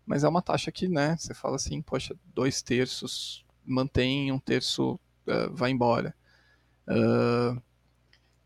mas 0.05 0.23
é 0.23 0.29
uma 0.29 0.41
taxa 0.41 0.71
que, 0.71 0.87
né, 0.87 1.17
você 1.17 1.33
fala 1.33 1.55
assim, 1.55 1.81
poxa, 1.81 2.15
dois 2.33 2.61
terços 2.61 3.45
mantém, 3.65 4.31
um 4.31 4.39
terço 4.39 4.99
uh, 5.27 5.53
vai 5.53 5.71
embora. 5.71 6.15
Uh, 6.87 7.61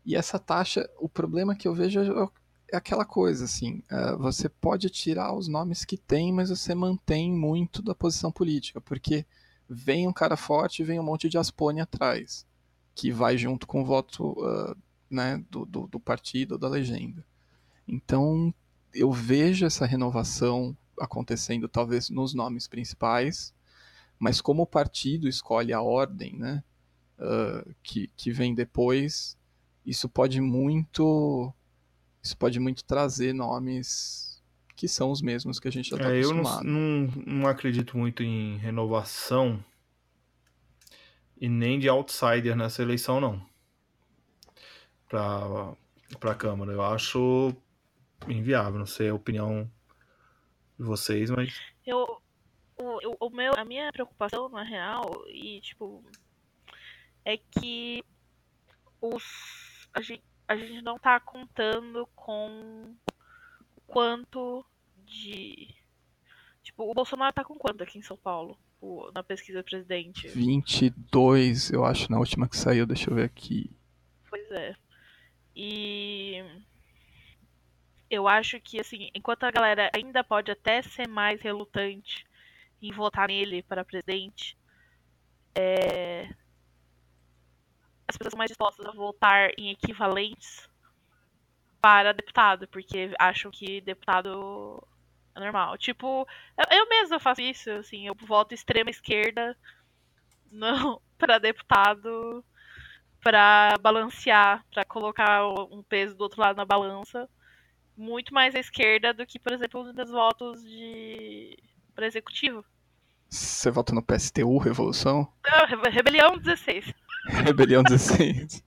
e 0.04 0.14
essa 0.14 0.38
taxa, 0.38 0.88
o 0.98 1.08
problema 1.08 1.54
que 1.54 1.66
eu 1.66 1.74
vejo 1.74 2.00
é, 2.00 2.28
é 2.72 2.76
aquela 2.76 3.04
coisa, 3.04 3.44
assim, 3.44 3.82
uh, 3.90 4.18
você 4.18 4.48
pode 4.48 4.90
tirar 4.90 5.34
os 5.34 5.48
nomes 5.48 5.84
que 5.84 5.96
tem, 5.96 6.32
mas 6.32 6.50
você 6.50 6.74
mantém 6.74 7.32
muito 7.32 7.80
da 7.80 7.94
posição 7.94 8.30
política, 8.30 8.80
porque 8.80 9.24
vem 9.68 10.06
um 10.06 10.12
cara 10.12 10.36
forte 10.36 10.82
e 10.82 10.84
vem 10.84 11.00
um 11.00 11.04
monte 11.04 11.28
de 11.28 11.38
aspone 11.38 11.80
atrás, 11.80 12.46
que 12.94 13.10
vai 13.10 13.38
junto 13.38 13.66
com 13.66 13.80
o 13.80 13.84
voto 13.84 14.32
uh, 14.32 14.76
né, 15.08 15.42
do, 15.50 15.64
do, 15.64 15.86
do 15.86 16.00
partido, 16.00 16.58
da 16.58 16.68
legenda. 16.68 17.24
Então, 17.88 18.52
eu 18.92 19.10
vejo 19.10 19.64
essa 19.64 19.86
renovação 19.86 20.76
acontecendo 21.00 21.68
talvez 21.68 22.10
nos 22.10 22.34
nomes 22.34 22.68
principais, 22.68 23.54
mas 24.18 24.40
como 24.40 24.62
o 24.62 24.66
partido 24.66 25.28
escolhe 25.28 25.72
a 25.72 25.80
ordem, 25.80 26.36
né, 26.36 26.62
uh, 27.18 27.74
que, 27.82 28.10
que 28.16 28.30
vem 28.30 28.54
depois, 28.54 29.36
isso 29.84 30.08
pode 30.08 30.40
muito 30.40 31.52
isso 32.22 32.36
pode 32.36 32.58
muito 32.58 32.84
trazer 32.84 33.34
nomes 33.34 34.42
que 34.76 34.88
são 34.88 35.10
os 35.10 35.22
mesmos 35.22 35.60
que 35.60 35.68
a 35.68 35.70
gente 35.70 35.90
já 35.90 35.96
está 35.96 36.10
é, 36.10 36.18
acostumado. 36.18 36.66
Eu 36.66 36.70
não, 36.70 37.06
não, 37.06 37.24
não 37.26 37.46
acredito 37.46 37.96
muito 37.96 38.22
em 38.22 38.56
renovação 38.56 39.62
e 41.36 41.48
nem 41.48 41.78
de 41.78 41.88
outsider 41.88 42.56
nessa 42.56 42.82
eleição, 42.82 43.20
não. 43.20 43.46
Para 45.08 45.76
a 46.22 46.34
Câmara. 46.34 46.72
Eu 46.72 46.82
acho 46.82 47.54
inviável. 48.28 48.78
Não 48.78 48.86
sei 48.86 49.10
a 49.10 49.14
opinião 49.14 49.70
de 50.78 50.84
vocês, 50.84 51.30
mas. 51.30 51.54
Eu, 51.86 52.22
o, 52.78 53.26
o 53.26 53.30
meu, 53.30 53.52
a 53.56 53.64
minha 53.64 53.92
preocupação, 53.92 54.48
na 54.48 54.62
real, 54.62 55.24
e 55.28 55.60
tipo, 55.60 56.02
é 57.24 57.36
que 57.36 58.02
os, 59.00 59.22
a, 59.94 60.00
gente, 60.00 60.24
a 60.48 60.56
gente 60.56 60.82
não 60.82 60.98
tá 60.98 61.18
contando 61.20 62.06
com 62.14 62.94
quanto 63.86 64.66
de. 65.04 65.74
Tipo, 66.62 66.90
o 66.90 66.94
Bolsonaro 66.94 67.32
tá 67.32 67.44
com 67.44 67.54
quanto 67.54 67.82
aqui 67.82 67.98
em 67.98 68.02
São 68.02 68.16
Paulo? 68.16 68.58
Na 69.14 69.22
pesquisa 69.22 69.62
presidente? 69.62 70.28
22, 70.28 71.70
eu 71.70 71.86
acho, 71.86 72.10
na 72.10 72.18
última 72.18 72.46
que 72.46 72.56
saiu, 72.56 72.84
deixa 72.84 73.10
eu 73.10 73.14
ver 73.14 73.24
aqui. 73.24 73.70
Pois 74.28 74.50
é. 74.50 74.76
E 75.56 76.44
eu 78.10 78.28
acho 78.28 78.60
que, 78.60 78.78
assim, 78.78 79.10
enquanto 79.14 79.44
a 79.44 79.50
galera 79.50 79.90
ainda 79.94 80.22
pode 80.22 80.50
até 80.50 80.82
ser 80.82 81.08
mais 81.08 81.40
relutante 81.40 82.26
em 82.82 82.92
votar 82.92 83.28
nele 83.28 83.62
para 83.62 83.84
presidente, 83.84 84.56
é... 85.54 86.28
as 88.14 88.18
pessoas 88.18 88.34
mais 88.34 88.48
dispostas 88.48 88.86
a 88.86 88.92
votar 88.92 89.50
em 89.58 89.70
equivalentes 89.70 90.68
para 91.80 92.12
deputado, 92.12 92.68
porque 92.68 93.12
acham 93.18 93.50
que 93.50 93.80
deputado 93.80 94.86
é 95.34 95.40
normal. 95.40 95.76
Tipo, 95.76 96.26
eu, 96.56 96.78
eu 96.78 96.88
mesma 96.88 97.18
faço 97.18 97.42
isso, 97.42 97.70
assim, 97.72 98.06
eu 98.06 98.14
voto 98.14 98.54
extrema 98.54 98.88
esquerda 98.88 99.56
não 100.50 101.00
para 101.18 101.38
deputado 101.38 102.44
para 103.20 103.76
balancear, 103.80 104.64
para 104.72 104.84
colocar 104.84 105.46
um 105.48 105.82
peso 105.82 106.14
do 106.14 106.22
outro 106.22 106.40
lado 106.40 106.56
na 106.56 106.64
balança 106.64 107.28
muito 107.96 108.34
mais 108.34 108.54
à 108.54 108.58
esquerda 108.58 109.14
do 109.14 109.26
que, 109.26 109.38
por 109.38 109.52
exemplo, 109.52 109.92
nos 109.92 110.10
votos 110.10 110.62
de 110.62 111.56
para 111.94 112.06
executivo. 112.06 112.64
Você 113.30 113.70
vota 113.70 113.94
no 113.94 114.02
PSTU, 114.02 114.58
Revolução? 114.58 115.32
Não, 115.44 115.90
Rebelião 115.90 116.38
16. 116.38 116.92
Rebelião 117.44 117.82
16. 117.82 118.64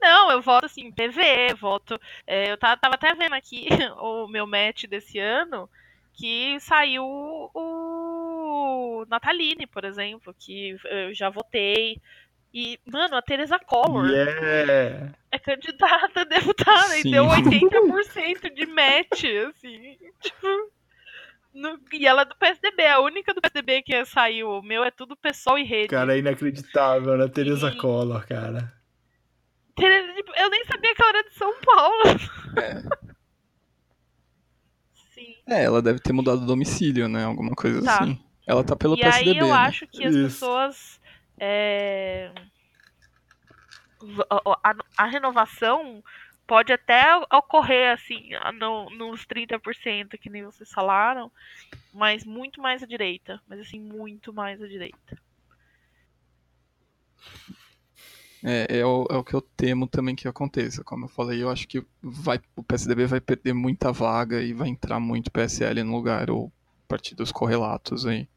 Não, 0.00 0.32
eu 0.32 0.42
voto 0.42 0.66
assim, 0.66 0.90
PV, 0.90 1.54
voto. 1.60 2.00
É, 2.26 2.50
eu 2.50 2.58
tava, 2.58 2.76
tava, 2.76 2.94
até 2.96 3.14
vendo 3.14 3.34
aqui 3.34 3.68
o 4.00 4.26
meu 4.26 4.46
match 4.46 4.86
desse 4.86 5.18
ano, 5.18 5.70
que 6.14 6.58
saiu 6.60 7.04
o 7.04 9.06
Nataline, 9.08 9.66
por 9.66 9.84
exemplo, 9.84 10.34
que 10.36 10.76
eu 10.84 11.14
já 11.14 11.30
votei. 11.30 12.00
E, 12.52 12.78
mano, 12.84 13.16
a 13.16 13.22
Teresa 13.22 13.58
Collor 13.58 14.10
yeah. 14.10 15.12
é 15.30 15.38
candidata 15.38 16.20
a 16.20 16.24
deputada 16.24 16.88
Sim. 16.88 17.08
e 17.08 17.10
deu 17.10 17.24
80% 17.24 18.52
de 18.52 18.66
match, 18.66 19.24
assim. 19.48 19.96
Tipo, 20.20 20.71
no, 21.54 21.78
e 21.92 22.06
ela 22.06 22.22
é 22.22 22.24
do 22.24 22.36
PSDB, 22.36 22.86
a 22.86 23.00
única 23.00 23.34
do 23.34 23.40
PSDB 23.40 23.82
que 23.82 24.04
saiu. 24.04 24.50
O 24.50 24.62
meu 24.62 24.82
é 24.84 24.90
tudo 24.90 25.16
pessoal 25.16 25.58
e 25.58 25.64
rede. 25.64 25.88
Cara, 25.88 26.14
é 26.14 26.18
inacreditável, 26.18 27.16
né? 27.16 27.28
Teresa 27.28 27.68
e... 27.68 27.76
Collor, 27.76 28.26
cara. 28.26 28.72
Teresa, 29.76 30.12
tipo, 30.14 30.32
eu 30.36 30.50
nem 30.50 30.64
sabia 30.64 30.94
que 30.94 31.02
ela 31.02 31.10
era 31.10 31.28
de 31.28 31.34
São 31.34 31.54
Paulo. 31.60 32.02
É. 32.56 32.82
Sim. 35.14 35.36
É, 35.46 35.64
ela 35.64 35.82
deve 35.82 36.00
ter 36.00 36.12
mudado 36.12 36.42
o 36.42 36.46
domicílio, 36.46 37.08
né? 37.08 37.24
Alguma 37.24 37.54
coisa 37.54 37.82
tá. 37.82 38.00
assim. 38.00 38.18
Ela 38.46 38.64
tá 38.64 38.74
pelo 38.74 38.94
e 38.94 39.00
PSDB. 39.00 39.30
E 39.30 39.32
aí 39.32 39.38
eu 39.38 39.46
né? 39.48 39.52
acho 39.52 39.86
que 39.86 40.04
as 40.04 40.14
Isso. 40.14 40.24
pessoas 40.24 41.00
é... 41.38 42.30
a, 44.64 44.74
a, 44.96 45.06
renovação 45.06 46.02
pode 46.46 46.72
até 46.72 47.16
ocorrer 47.32 47.92
assim 47.92 48.30
no, 48.58 48.90
nos 48.90 49.24
30% 49.26 50.18
que 50.18 50.30
nem 50.30 50.44
vocês 50.44 50.70
falaram, 50.70 51.30
mas 51.92 52.24
muito 52.24 52.60
mais 52.60 52.82
à 52.82 52.86
direita, 52.86 53.40
mas 53.48 53.60
assim 53.60 53.80
muito 53.80 54.32
mais 54.32 54.62
à 54.62 54.66
direita. 54.66 55.18
É, 58.44 58.78
é 58.80 58.84
o, 58.84 59.06
é 59.08 59.16
o 59.16 59.22
que 59.22 59.34
eu 59.34 59.40
temo 59.40 59.86
também 59.86 60.16
que 60.16 60.26
aconteça. 60.26 60.82
Como 60.82 61.04
eu 61.04 61.08
falei, 61.08 61.42
eu 61.42 61.48
acho 61.48 61.68
que 61.68 61.84
vai, 62.02 62.40
o 62.56 62.62
PSDB 62.62 63.06
vai 63.06 63.20
perder 63.20 63.52
muita 63.52 63.92
vaga 63.92 64.42
e 64.42 64.52
vai 64.52 64.68
entrar 64.68 64.98
muito 64.98 65.30
PSL 65.30 65.82
no 65.84 65.94
lugar, 65.94 66.28
ou 66.28 66.52
partidos 66.88 67.30
correlatos 67.30 68.04
aí. 68.04 68.28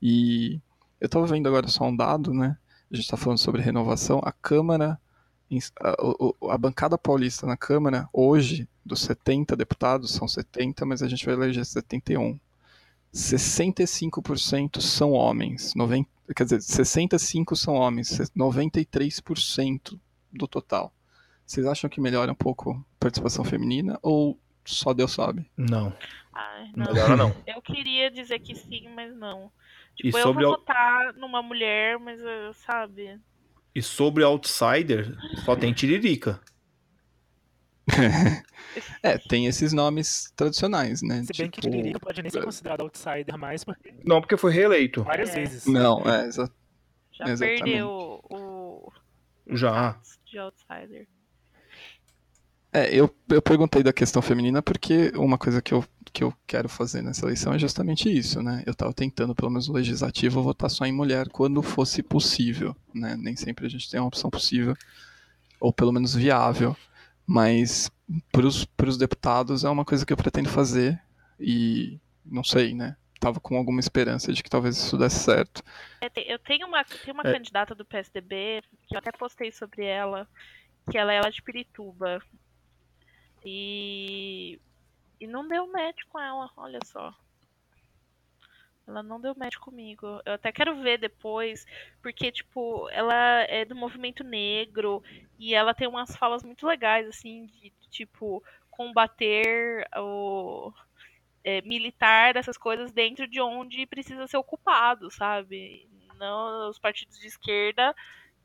E 0.00 0.60
eu 1.00 1.06
estava 1.06 1.26
vendo 1.26 1.48
agora 1.48 1.66
só 1.68 1.84
um 1.84 1.96
dado, 1.96 2.34
né? 2.34 2.58
A 2.90 2.94
gente 2.94 3.04
está 3.04 3.16
falando 3.16 3.38
sobre 3.38 3.62
renovação. 3.62 4.20
A 4.22 4.32
Câmara, 4.32 5.00
a, 5.80 6.54
a, 6.54 6.58
bancada 6.58 6.96
paulista 6.96 7.46
na 7.46 7.56
Câmara, 7.56 8.08
hoje, 8.12 8.68
dos 8.84 9.02
70 9.02 9.56
deputados, 9.56 10.12
são 10.12 10.26
70, 10.28 10.84
mas 10.84 11.02
a 11.02 11.08
gente 11.08 11.24
vai 11.24 11.34
eleger 11.34 11.64
71. 11.64 12.38
65% 13.12 14.80
são 14.80 15.12
homens, 15.12 15.74
90, 15.74 16.08
quer 16.34 16.44
dizer, 16.44 16.62
65 16.62 17.54
são 17.54 17.74
homens, 17.74 18.08
93% 18.36 19.98
do 20.32 20.48
total. 20.48 20.92
Vocês 21.44 21.66
acham 21.66 21.90
que 21.90 22.00
melhora 22.00 22.32
um 22.32 22.36
pouco 22.36 22.70
a 22.70 22.98
participação 22.98 23.44
feminina 23.44 23.98
ou 24.02 24.38
só 24.64 24.94
Deus 24.94 25.12
sabe? 25.12 25.44
Não. 25.56 25.92
Ai, 26.32 26.70
não. 26.74 26.86
Melhora 26.86 27.16
não. 27.16 27.34
Eu 27.46 27.60
queria 27.60 28.10
dizer 28.10 28.38
que 28.38 28.54
sim, 28.54 28.88
mas 28.94 29.14
não. 29.14 29.52
Tipo, 29.94 30.16
e 30.16 30.20
eu 30.20 30.32
vou 30.32 30.42
votar 30.42 31.12
numa 31.14 31.42
mulher, 31.42 31.98
mas 31.98 32.22
eh, 32.22 32.50
sabe. 32.54 33.20
E 33.74 33.82
sobre 33.82 34.22
Outsider, 34.22 35.14
só 35.44 35.56
tem 35.56 35.72
Tiririca. 35.72 36.40
é, 39.02 39.18
tem 39.18 39.46
esses 39.46 39.72
nomes 39.72 40.30
tradicionais, 40.36 41.02
né? 41.02 41.22
Se 41.24 41.38
bem 41.38 41.50
tipo... 41.50 41.50
que 41.50 41.60
Tiririca 41.60 42.00
pode 42.00 42.22
nem 42.22 42.30
ser 42.30 42.44
considerado 42.44 42.82
outsider 42.82 43.36
mais, 43.38 43.64
porque... 43.64 43.94
Não, 44.04 44.20
porque 44.20 44.36
foi 44.36 44.52
reeleito. 44.52 45.02
Várias 45.04 45.30
é. 45.30 45.34
vezes. 45.34 45.66
Não, 45.66 46.00
é, 46.08 46.26
exa... 46.26 46.50
Já 47.12 47.24
exatamente. 47.28 47.62
perdeu 47.62 47.88
o... 47.88 48.92
Já. 49.48 49.98
De 50.24 50.38
outsider. 50.38 51.06
É, 52.72 52.94
eu, 52.94 53.14
eu 53.28 53.42
perguntei 53.42 53.82
da 53.82 53.92
questão 53.92 54.22
feminina 54.22 54.62
porque 54.62 55.12
uma 55.14 55.36
coisa 55.36 55.60
que 55.60 55.74
eu, 55.74 55.84
que 56.12 56.22
eu 56.22 56.32
quero 56.46 56.68
fazer 56.68 57.02
nessa 57.02 57.24
eleição 57.24 57.54
é 57.54 57.58
justamente 57.58 58.10
isso, 58.10 58.42
né? 58.42 58.62
Eu 58.66 58.72
estava 58.72 58.92
tentando, 58.92 59.34
pelo 59.34 59.50
menos 59.50 59.68
no 59.68 59.74
legislativo, 59.74 60.42
votar 60.42 60.70
só 60.70 60.84
em 60.84 60.92
mulher 60.92 61.28
quando 61.30 61.62
fosse 61.62 62.02
possível, 62.02 62.76
né? 62.94 63.16
Nem 63.16 63.34
sempre 63.34 63.66
a 63.66 63.68
gente 63.68 63.90
tem 63.90 63.98
uma 63.98 64.08
opção 64.08 64.30
possível, 64.30 64.76
ou 65.58 65.72
pelo 65.72 65.92
menos 65.92 66.14
viável, 66.14 66.76
mas 67.26 67.90
para 68.30 68.88
os 68.88 68.98
deputados 68.98 69.64
é 69.64 69.70
uma 69.70 69.84
coisa 69.84 70.04
que 70.04 70.12
eu 70.12 70.16
pretendo 70.16 70.48
fazer 70.48 71.00
e 71.40 71.98
não 72.24 72.44
sei, 72.44 72.74
né? 72.74 72.96
Tava 73.18 73.40
com 73.40 73.56
alguma 73.56 73.80
esperança 73.80 74.32
de 74.32 74.42
que 74.42 74.50
talvez 74.50 74.76
isso 74.76 74.98
desse 74.98 75.20
certo. 75.20 75.62
É, 76.00 76.10
eu 76.32 76.38
tenho 76.40 76.66
uma, 76.66 76.84
tenho 76.84 77.14
uma 77.14 77.22
é. 77.22 77.32
candidata 77.32 77.74
do 77.74 77.84
PSDB, 77.84 78.62
que 78.88 78.94
eu 78.94 78.98
até 78.98 79.12
postei 79.12 79.52
sobre 79.52 79.84
ela, 79.84 80.28
que 80.90 80.98
ela 80.98 81.12
é 81.12 81.20
lá 81.20 81.30
de 81.30 81.40
Pirituba. 81.40 82.20
E. 83.44 84.58
E 85.22 85.26
não 85.28 85.46
deu 85.46 85.68
match 85.68 86.02
com 86.08 86.18
ela, 86.18 86.50
olha 86.56 86.80
só. 86.84 87.14
Ela 88.84 89.04
não 89.04 89.20
deu 89.20 89.36
match 89.36 89.56
comigo. 89.56 90.20
Eu 90.26 90.32
até 90.32 90.50
quero 90.50 90.82
ver 90.82 90.98
depois, 90.98 91.64
porque, 92.02 92.32
tipo, 92.32 92.88
ela 92.90 93.42
é 93.42 93.64
do 93.64 93.76
movimento 93.76 94.24
negro 94.24 95.00
e 95.38 95.54
ela 95.54 95.74
tem 95.74 95.86
umas 95.86 96.16
falas 96.16 96.42
muito 96.42 96.66
legais, 96.66 97.06
assim, 97.06 97.46
de, 97.46 97.72
tipo, 97.88 98.42
combater 98.68 99.88
o. 99.96 100.72
É, 101.44 101.60
militar, 101.62 102.34
essas 102.34 102.58
coisas 102.58 102.90
dentro 102.90 103.28
de 103.28 103.40
onde 103.40 103.86
precisa 103.86 104.26
ser 104.26 104.38
ocupado, 104.38 105.08
sabe? 105.08 105.88
Não, 106.18 106.68
os 106.68 106.80
partidos 106.80 107.16
de 107.20 107.28
esquerda, 107.28 107.94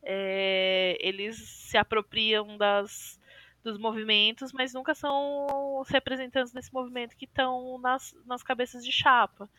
é, 0.03 0.95
eles 0.99 1.37
se 1.37 1.75
apropriam 1.75 2.55
das 2.55 3.19
dos 3.67 3.77
movimentos, 3.77 4.51
mas 4.53 4.73
nunca 4.73 4.95
são 4.95 5.79
os 5.79 5.89
representantes 5.89 6.53
desse 6.53 6.73
movimento 6.73 7.15
que 7.15 7.25
estão 7.25 7.77
nas, 7.79 8.15
nas 8.25 8.41
cabeças 8.41 8.83
de 8.83 8.91
chapa. 8.91 9.49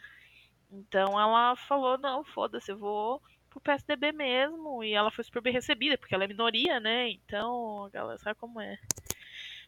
Então 0.70 1.20
ela 1.20 1.54
falou, 1.56 1.98
não, 1.98 2.24
foda-se, 2.24 2.70
eu 2.72 2.78
vou 2.78 3.22
pro 3.50 3.60
PSDB 3.60 4.12
mesmo. 4.12 4.82
E 4.82 4.92
ela 4.92 5.10
foi 5.10 5.24
super 5.24 5.42
bem 5.42 5.52
recebida, 5.52 5.98
porque 5.98 6.14
ela 6.14 6.24
é 6.24 6.28
minoria, 6.28 6.80
né? 6.80 7.10
Então, 7.10 7.84
a 7.84 7.90
galera 7.90 8.18
sabe 8.18 8.38
como 8.38 8.60
é. 8.60 8.78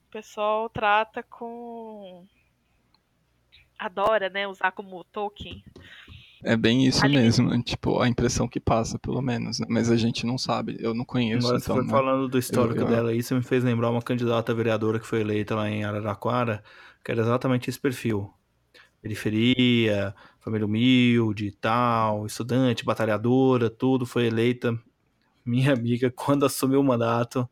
O 0.08 0.10
pessoal 0.10 0.68
trata 0.68 1.22
com. 1.22 2.26
Adora, 3.78 4.28
né? 4.28 4.46
Usar 4.46 4.72
como 4.72 5.04
token 5.04 5.62
é 6.42 6.56
bem 6.56 6.86
isso 6.86 7.04
Ali... 7.04 7.16
mesmo, 7.16 7.50
né? 7.50 7.62
tipo, 7.64 8.00
a 8.00 8.08
impressão 8.08 8.48
que 8.48 8.58
passa, 8.58 8.98
pelo 8.98 9.20
menos, 9.20 9.60
né? 9.60 9.66
mas 9.68 9.90
a 9.90 9.96
gente 9.96 10.24
não 10.24 10.38
sabe, 10.38 10.76
eu 10.80 10.94
não 10.94 11.04
conheço. 11.04 11.46
Agora 11.46 11.58
então, 11.58 11.74
você 11.74 11.80
foi 11.80 11.84
né? 11.84 11.90
falando 11.90 12.28
do 12.28 12.38
histórico 12.38 12.80
eu, 12.80 12.84
eu... 12.84 12.88
dela 12.88 13.10
aí, 13.10 13.22
você 13.22 13.34
me 13.34 13.42
fez 13.42 13.62
lembrar 13.62 13.90
uma 13.90 14.02
candidata 14.02 14.54
vereadora 14.54 14.98
que 14.98 15.06
foi 15.06 15.20
eleita 15.20 15.54
lá 15.54 15.68
em 15.68 15.84
Araraquara, 15.84 16.62
que 17.04 17.10
era 17.10 17.20
exatamente 17.20 17.68
esse 17.68 17.78
perfil. 17.78 18.32
Periferia, 19.02 20.14
família 20.40 20.66
humilde 20.66 21.46
e 21.46 21.52
tal, 21.52 22.26
estudante, 22.26 22.84
batalhadora, 22.84 23.68
tudo, 23.70 24.06
foi 24.06 24.26
eleita. 24.26 24.78
Minha 25.44 25.72
amiga, 25.74 26.10
quando 26.10 26.46
assumiu 26.46 26.80
o 26.80 26.84
mandato, 26.84 27.48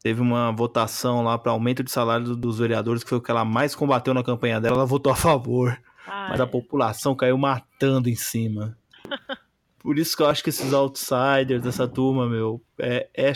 teve 0.00 0.20
uma 0.20 0.52
votação 0.52 1.22
lá 1.22 1.36
para 1.38 1.52
aumento 1.52 1.82
de 1.82 1.90
salário 1.90 2.36
dos 2.36 2.58
vereadores, 2.58 3.02
que 3.02 3.08
foi 3.08 3.18
o 3.18 3.20
que 3.20 3.30
ela 3.30 3.44
mais 3.44 3.74
combateu 3.74 4.14
na 4.14 4.22
campanha 4.22 4.60
dela, 4.60 4.76
ela 4.76 4.86
votou 4.86 5.12
a 5.12 5.16
favor. 5.16 5.76
Ai. 6.06 6.30
Mas 6.30 6.40
a 6.40 6.46
população 6.46 7.14
caiu 7.14 7.38
matando 7.38 8.08
em 8.08 8.14
cima. 8.16 8.76
Por 9.78 9.98
isso 9.98 10.16
que 10.16 10.22
eu 10.22 10.28
acho 10.28 10.44
que 10.44 10.50
esses 10.50 10.72
outsiders 10.72 11.60
dessa 11.60 11.88
turma, 11.88 12.28
meu, 12.28 12.62
é, 12.78 13.08
é, 13.12 13.32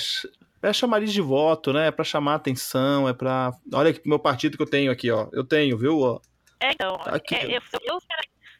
é 0.63 0.73
chamariz 0.73 1.13
de 1.13 1.21
voto, 1.21 1.73
né? 1.73 1.89
É 1.89 1.91
pra 1.91 2.05
chamar 2.05 2.37
atenção, 2.37 3.09
é 3.09 3.13
pra. 3.13 3.53
Olha 3.75 3.91
aqui 3.91 4.01
meu 4.07 4.19
partido 4.19 4.57
que 4.57 4.63
eu 4.63 4.71
tenho 4.71 4.93
aqui, 4.93 5.11
ó. 5.11 5.29
Eu 5.33 5.43
tenho, 5.43 5.77
viu? 5.77 6.21
É, 6.61 6.71
então. 6.71 6.99
Tá 6.99 7.17
aqui, 7.17 7.35
é, 7.35 7.57
eu, 7.57 7.61
eu, 7.83 7.99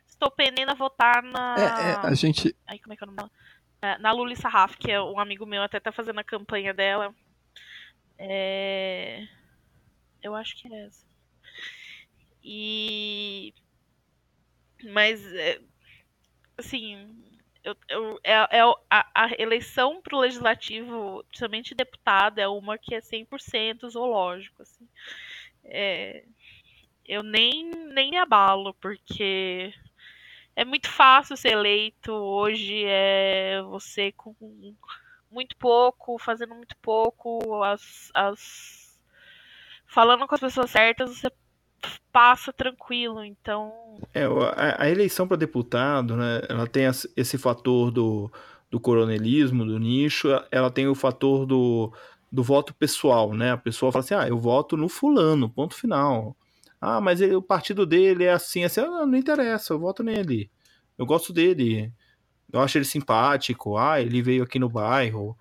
estou 0.05 0.31
pendendo 0.33 0.73
a 0.73 0.75
votar 0.75 1.23
na. 1.23 1.55
É, 1.57 1.63
é, 1.63 1.95
a 2.09 2.15
gente. 2.15 2.57
Ai, 2.67 2.79
como 2.81 2.93
é 2.93 2.97
que 2.97 3.05
é 3.05 3.07
o 3.07 3.11
nome 3.11 3.31
é, 3.81 3.99
Na 3.99 4.11
Luli 4.11 4.35
Sarraf, 4.35 4.77
que 4.77 4.91
é 4.91 5.01
um 5.01 5.21
amigo 5.21 5.47
meu, 5.47 5.63
até 5.63 5.79
tá 5.79 5.93
fazendo 5.93 6.19
a 6.19 6.25
campanha 6.25 6.75
dela. 6.75 7.15
É. 8.19 9.27
Eu 10.21 10.35
acho 10.35 10.57
que 10.57 10.73
é 10.73 10.87
essa. 10.87 11.07
E. 12.43 13.55
Mas. 14.85 15.25
É... 15.35 15.61
Assim, 16.59 17.15
eu, 17.63 17.77
eu, 17.89 18.21
é, 18.23 18.33
é 18.33 18.61
a, 18.89 19.07
a, 19.15 19.31
eleição 19.39 20.01
para 20.01 20.17
o 20.17 20.21
legislativo, 20.21 21.25
principalmente 21.29 21.75
deputado, 21.75 22.39
é 22.39 22.49
uma 22.49 22.79
que 22.79 22.95
é 22.95 23.01
100% 23.01 23.89
zoológico. 23.91 24.63
Assim. 24.63 24.89
É, 25.65 26.25
eu 27.05 27.23
nem, 27.23 27.71
nem 27.93 28.11
me 28.11 28.17
abalo, 28.17 28.73
porque 28.75 29.75
é 30.55 30.65
muito 30.65 30.89
fácil 30.89 31.37
ser 31.37 31.53
eleito 31.53 32.13
hoje, 32.13 32.85
é 32.87 33.61
você 33.63 34.13
com 34.13 34.35
muito 35.31 35.57
pouco, 35.57 36.19
fazendo 36.19 36.55
muito 36.55 36.77
pouco, 36.79 37.63
as, 37.63 38.11
as 38.15 38.99
falando 39.87 40.27
com 40.27 40.35
as 40.35 40.41
pessoas 40.41 40.71
certas, 40.71 41.11
você 41.19 41.31
passa 42.13 42.53
tranquilo, 42.53 43.25
então. 43.25 43.73
É, 44.15 44.25
a, 44.25 44.85
a 44.85 44.91
eleição 44.91 45.29
para 45.29 45.37
deputado, 45.37 46.17
né, 46.17 46.43
ela 46.49 46.67
tem 46.67 46.85
esse 47.17 47.37
fator 47.39 47.91
do, 47.91 48.31
do 48.71 48.81
coronelismo, 48.81 49.65
do 49.65 49.79
nicho, 49.79 50.29
ela 50.51 50.71
tem 50.71 50.87
o 50.87 50.95
fator 50.95 51.47
do, 51.47 51.93
do 52.31 52.43
voto 52.43 52.75
pessoal, 52.75 53.33
né? 53.33 53.53
A 53.53 53.57
pessoa 53.57 53.93
fala 53.93 54.05
assim, 54.05 54.15
ah, 54.15 54.29
eu 54.29 54.39
voto 54.39 54.77
no 54.77 54.89
fulano, 54.89 55.49
ponto 55.49 55.75
final. 55.75 56.37
Ah, 56.81 57.01
mas 57.01 57.21
ele, 57.21 57.35
o 57.35 57.43
partido 57.43 57.87
dele 57.87 58.25
é 58.25 58.33
assim, 58.33 58.65
assim, 58.65 58.81
ah, 58.81 59.07
não 59.07 59.17
interessa, 59.17 59.73
eu 59.73 59.79
voto 59.79 60.03
nele. 60.03 60.51
Eu 60.99 61.07
gosto 61.07 61.33
dele. 61.33 61.93
Eu 62.53 62.61
acho 62.61 62.79
ele 62.79 62.85
simpático. 62.85 63.77
Ah, 63.77 64.01
ele 64.01 64.23
veio 64.23 64.45
aqui 64.45 64.59
no 64.59 64.69
bairro, 64.69 65.37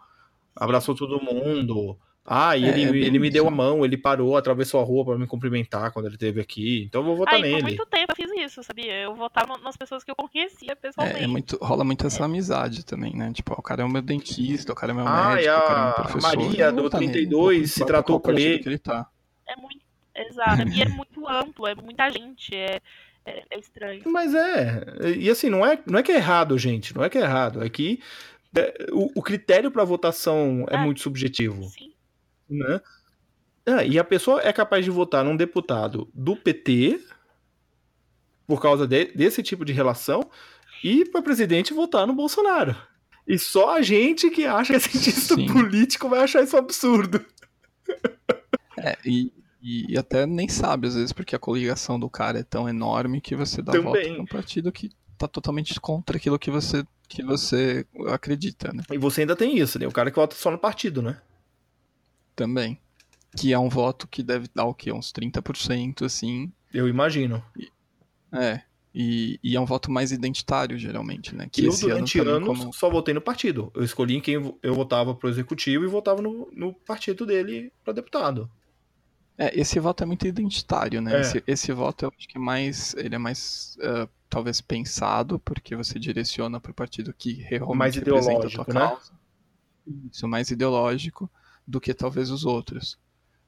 abraçou 0.56 0.95
todo 0.95 1.22
mundo. 1.22 1.98
Ah, 2.27 2.57
e 2.57 2.65
é, 2.65 2.69
ele, 2.69 3.03
é 3.03 3.06
ele 3.06 3.19
me 3.19 3.30
deu 3.30 3.47
a 3.47 3.52
mão, 3.52 3.85
ele 3.85 3.95
parou, 3.95 4.35
atravessou 4.35 4.81
a 4.81 4.84
rua 4.84 5.06
para 5.06 5.18
me 5.18 5.27
cumprimentar 5.27 5.91
quando 5.91 6.07
ele 6.07 6.15
esteve 6.15 6.41
aqui. 6.41 6.84
Então 6.88 7.02
eu 7.02 7.06
vou 7.06 7.18
votar 7.18 7.39
nele. 7.39 7.57
Por 7.57 7.64
muito 7.64 7.85
tempo 7.85 8.11
eu 8.11 8.15
fiz 8.15 8.31
isso, 8.45 8.64
sabia? 8.64 8.95
Eu 8.95 9.14
votava 9.14 9.56
nas 9.60 9.77
pessoas 9.77 10.03
que 10.03 10.10
eu 10.10 10.15
conhecia 10.15 10.76
pessoalmente. 10.76 11.22
É, 11.22 11.23
é 11.23 11.27
muito, 11.27 11.56
rola 11.61 11.84
muito 11.84 12.07
essa 12.07 12.26
amizade 12.26 12.84
também, 12.84 13.15
né? 13.15 13.31
Tipo, 13.31 13.53
o 13.53 13.61
cara 13.61 13.84
é 13.84 13.85
o 13.85 13.89
meu 13.89 14.02
dentista, 14.02 14.73
o 14.73 14.76
cara 14.76 14.91
é 14.91 14.95
meu 14.95 15.07
ah, 15.07 15.35
médico, 15.35 15.53
a, 15.53 15.57
o 15.57 15.68
cara 15.68 15.80
é 15.80 15.84
meu 15.84 15.93
professor. 15.93 16.34
A 16.34 16.35
Maria 16.35 16.72
do 16.72 16.89
32 16.89 17.57
nele, 17.57 17.68
se 17.68 17.85
tratou 17.85 18.19
com 18.19 18.31
ele. 18.31 18.64
ele 18.65 18.80
tá. 18.80 19.07
É 19.47 19.56
muito, 19.56 19.81
exato. 20.15 20.68
e 20.68 20.81
é 20.81 20.89
muito 20.89 21.27
amplo, 21.27 21.68
é 21.68 21.76
muita 21.76 22.10
gente, 22.10 22.56
é, 22.56 22.81
é, 23.23 23.43
é, 23.52 23.60
estranho. 23.60 24.02
Mas 24.07 24.34
é, 24.34 24.84
e 25.15 25.30
assim, 25.30 25.52
não 25.52 25.64
é, 25.64 25.77
não 25.85 25.99
é 25.99 26.02
que 26.02 26.11
é 26.11 26.15
errado, 26.15 26.57
gente, 26.57 26.95
não 26.95 27.03
é 27.03 27.10
que 27.10 27.19
é 27.19 27.22
errado, 27.22 27.64
é 27.64 27.69
que 27.69 28.02
é, 28.56 28.88
o, 28.91 29.19
o 29.19 29.22
critério 29.22 29.69
para 29.69 29.84
votação 29.84 30.65
é, 30.72 30.76
é 30.76 30.77
muito 30.80 31.02
subjetivo. 31.02 31.61
Sim 31.65 31.93
né? 32.49 32.81
Ah, 33.65 33.84
e 33.84 33.97
a 33.97 34.03
pessoa 34.03 34.41
é 34.41 34.53
capaz 34.53 34.85
de 34.85 34.91
votar 34.91 35.23
num 35.23 35.35
deputado 35.35 36.07
do 36.13 36.35
PT 36.35 36.99
por 38.45 38.61
causa 38.61 38.85
de, 38.85 39.05
desse 39.05 39.41
tipo 39.41 39.65
de 39.65 39.73
relação 39.73 40.22
e 40.84 41.03
para 41.05 41.22
presidente 41.22 41.73
votar 41.73 42.05
no 42.05 42.13
Bolsonaro. 42.13 42.76
E 43.27 43.39
só 43.39 43.76
a 43.76 43.81
gente 43.81 44.30
que 44.30 44.45
acha 44.45 44.73
que 44.73 44.77
é 44.77 44.80
cientista 44.80 45.34
Sim. 45.34 45.47
político 45.47 46.07
vai 46.07 46.22
achar 46.23 46.43
isso 46.43 46.55
um 46.55 46.59
absurdo. 46.59 47.26
É, 48.77 48.95
e, 49.03 49.31
e, 49.61 49.97
até 49.97 50.27
nem 50.27 50.47
sabe, 50.47 50.88
às 50.88 50.93
vezes, 50.93 51.11
porque 51.11 51.35
a 51.35 51.39
coligação 51.39 51.99
do 51.99 52.07
cara 52.07 52.39
é 52.39 52.43
tão 52.43 52.69
enorme 52.69 53.19
que 53.19 53.35
você 53.35 53.63
dá 53.63 53.72
Também. 53.72 54.09
voto 54.09 54.17
num 54.19 54.26
partido 54.26 54.72
que 54.72 54.91
tá 55.17 55.27
totalmente 55.27 55.80
contra 55.80 56.17
aquilo 56.17 56.38
que 56.38 56.51
você, 56.51 56.85
que 57.07 57.23
você 57.23 57.85
acredita, 58.09 58.72
né? 58.72 58.84
E 58.91 58.97
você 58.97 59.22
ainda 59.22 59.35
tem 59.35 59.57
isso, 59.57 59.80
né? 59.80 59.88
O 59.88 59.91
cara 59.91 60.11
que 60.11 60.17
vota 60.17 60.35
só 60.35 60.51
no 60.51 60.59
partido, 60.59 61.01
né? 61.01 61.19
Também. 62.36 62.80
Que 63.38 63.53
é 63.53 63.60
um 63.60 63.70
voto 63.70 64.07
que 64.07 64.24
deve 64.24 64.48
dar 64.53 64.66
o 64.66 64.74
quê? 64.74 64.91
Uns 64.91 65.12
30%, 65.12 66.06
assim. 66.06 66.52
Eu 66.74 66.88
imagino. 66.88 67.44
É. 68.32 68.62
E, 68.98 69.38
e, 69.44 69.57
é 69.57 69.60
um 69.60 69.66
voto 69.66 69.91
mais 69.91 70.14
identitário, 70.14 70.80
geralmente, 70.80 71.36
né? 71.36 71.49
Que 71.52 71.66
eu, 71.66 71.78
durante 71.78 72.18
ano 72.18 72.32
anos, 72.32 72.48
como... 72.48 72.74
só 72.74 72.90
votei 72.90 73.14
no 73.14 73.20
partido. 73.20 73.70
Eu 73.76 73.84
escolhi 73.84 74.16
em 74.16 74.22
quem 74.22 74.36
eu 74.36 74.74
votava 74.74 75.14
pro 75.14 75.28
executivo 75.28 75.84
e 75.84 75.88
votava 75.88 76.22
no, 76.22 76.49
no 76.53 76.74
partido 76.74 77.26
dele 77.26 77.74
para 77.84 77.94
deputado. 77.94 78.49
É, 79.38 79.60
esse 79.60 79.78
voto 79.82 80.02
é 80.02 80.06
muito 80.06 80.26
identitário, 80.26 81.02
né? 81.02 81.18
É. 81.18 81.22
Esse, 81.22 81.44
esse, 81.45 81.72
voto 81.74 82.06
eu 82.06 82.14
acho 82.18 82.26
que 82.26 82.38
é 82.38 82.40
mais. 82.40 82.95
Ele 82.95 83.16
é 83.16 83.18
mais. 83.18 83.78
Uh, 83.82 84.10
talvez 84.30 84.62
pensado, 84.62 85.40
porque 85.40 85.76
você 85.76 85.99
direciona 85.99 86.60
pro 86.62 86.74
partido 86.74 87.14
que 87.14 87.34
realmente 87.34 87.78
mais 87.78 87.95
representa 87.95 88.48
a 88.48 88.49
tua 88.49 88.66
né? 88.70 88.80
causa. 88.80 89.12
Isso, 90.10 90.26
mais 90.26 90.52
ideológico 90.52 91.30
do 91.68 91.82
que 91.82 91.94
talvez 91.94 92.30
os 92.30 92.46
outros. 92.46 92.98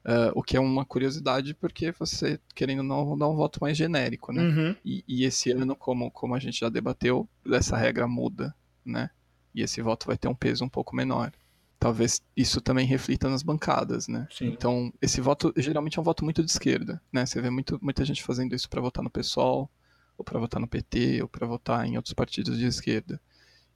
Uh, 0.04 0.32
o 0.34 0.42
que 0.42 0.56
é 0.56 0.60
uma 0.60 0.86
curiosidade 0.86 1.54
porque 1.54 1.92
você, 1.92 2.40
querendo 2.54 2.82
não, 2.82 3.18
dá 3.18 3.28
um 3.28 3.36
voto 3.36 3.58
mais 3.60 3.76
genérico, 3.76 4.32
né? 4.32 4.42
Uhum. 4.42 4.76
E, 4.84 5.04
e, 5.06 5.24
esse 5.24 5.50
ano, 5.50 5.76
como, 5.76 6.10
como 6.10 6.34
a 6.34 6.38
gente 6.38 6.60
já 6.60 6.68
debateu, 6.68 7.28
essa 7.52 7.76
regra 7.76 8.06
muda, 8.06 8.54
né? 8.84 9.10
E 9.54 9.60
esse 9.60 9.82
voto 9.82 10.06
vai 10.06 10.16
ter 10.16 10.28
um 10.28 10.34
peso 10.34 10.64
um 10.64 10.68
pouco 10.68 10.96
menor. 10.96 11.32
Talvez 11.78 12.22
isso 12.36 12.60
também 12.60 12.86
reflita 12.86 13.28
nas 13.28 13.42
bancadas, 13.42 14.08
né? 14.08 14.26
Sim. 14.30 14.46
Então, 14.46 14.92
esse 15.02 15.20
voto 15.20 15.52
geralmente 15.56 15.98
é 15.98 16.00
um 16.00 16.04
voto 16.04 16.24
muito 16.24 16.42
de 16.42 16.50
esquerda, 16.50 17.02
né? 17.12 17.26
Você 17.26 17.40
vê 17.40 17.50
muito, 17.50 17.78
muita 17.82 18.04
gente 18.04 18.22
fazendo 18.22 18.54
isso 18.54 18.68
para 18.68 18.80
votar 18.80 19.04
no 19.04 19.10
PSOL, 19.10 19.70
ou 20.16 20.24
para 20.24 20.40
votar 20.40 20.60
no 20.60 20.66
PT, 20.66 21.22
ou 21.22 21.28
para 21.28 21.46
votar 21.46 21.86
em 21.86 21.96
outros 21.96 22.14
partidos 22.14 22.58
de 22.58 22.66
esquerda. 22.66 23.20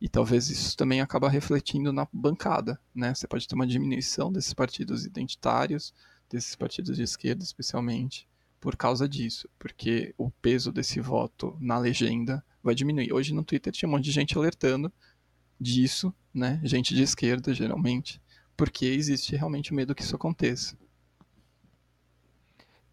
E 0.02 0.08
talvez 0.08 0.50
isso 0.50 0.76
também 0.76 1.00
acaba 1.00 1.28
refletindo 1.28 1.92
na 1.92 2.08
bancada, 2.12 2.76
né? 2.92 3.14
Você 3.14 3.28
pode 3.28 3.46
ter 3.46 3.54
uma 3.54 3.64
diminuição 3.64 4.32
desses 4.32 4.52
partidos 4.52 5.06
identitários, 5.06 5.94
desses 6.28 6.56
partidos 6.56 6.96
de 6.96 7.04
esquerda 7.04 7.44
especialmente, 7.44 8.28
por 8.60 8.74
causa 8.74 9.08
disso, 9.08 9.48
porque 9.60 10.12
o 10.18 10.28
peso 10.28 10.72
desse 10.72 10.98
voto 10.98 11.56
na 11.60 11.78
legenda 11.78 12.44
vai 12.60 12.74
diminuir. 12.74 13.12
Hoje 13.12 13.32
no 13.32 13.44
Twitter 13.44 13.72
tinha 13.72 13.88
um 13.88 13.92
monte 13.92 14.06
de 14.06 14.10
gente 14.10 14.36
alertando 14.36 14.92
disso, 15.60 16.12
né? 16.34 16.60
Gente 16.64 16.96
de 16.96 17.02
esquerda, 17.04 17.54
geralmente, 17.54 18.20
porque 18.56 18.86
existe 18.86 19.36
realmente 19.36 19.70
o 19.70 19.74
medo 19.76 19.94
que 19.94 20.02
isso 20.02 20.16
aconteça. 20.16 20.76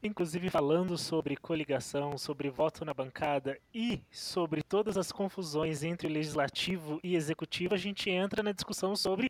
Inclusive 0.02 0.50
falando 0.50 0.98
sobre 0.98 1.36
coligação, 1.36 2.18
sobre 2.18 2.50
voto 2.50 2.86
na 2.86 2.94
bancada 2.94 3.60
e 3.74 4.02
sobre 4.10 4.64
todas 4.64 4.98
as 4.98 5.12
confusões 5.12 5.84
entre 5.84 6.08
legislativo 6.08 7.02
e 7.04 7.18
executivo, 7.18 7.74
a 7.74 7.78
gente 7.78 8.10
entra 8.10 8.42
na 8.42 8.54
discussão 8.54 8.96
sobre 8.96 9.30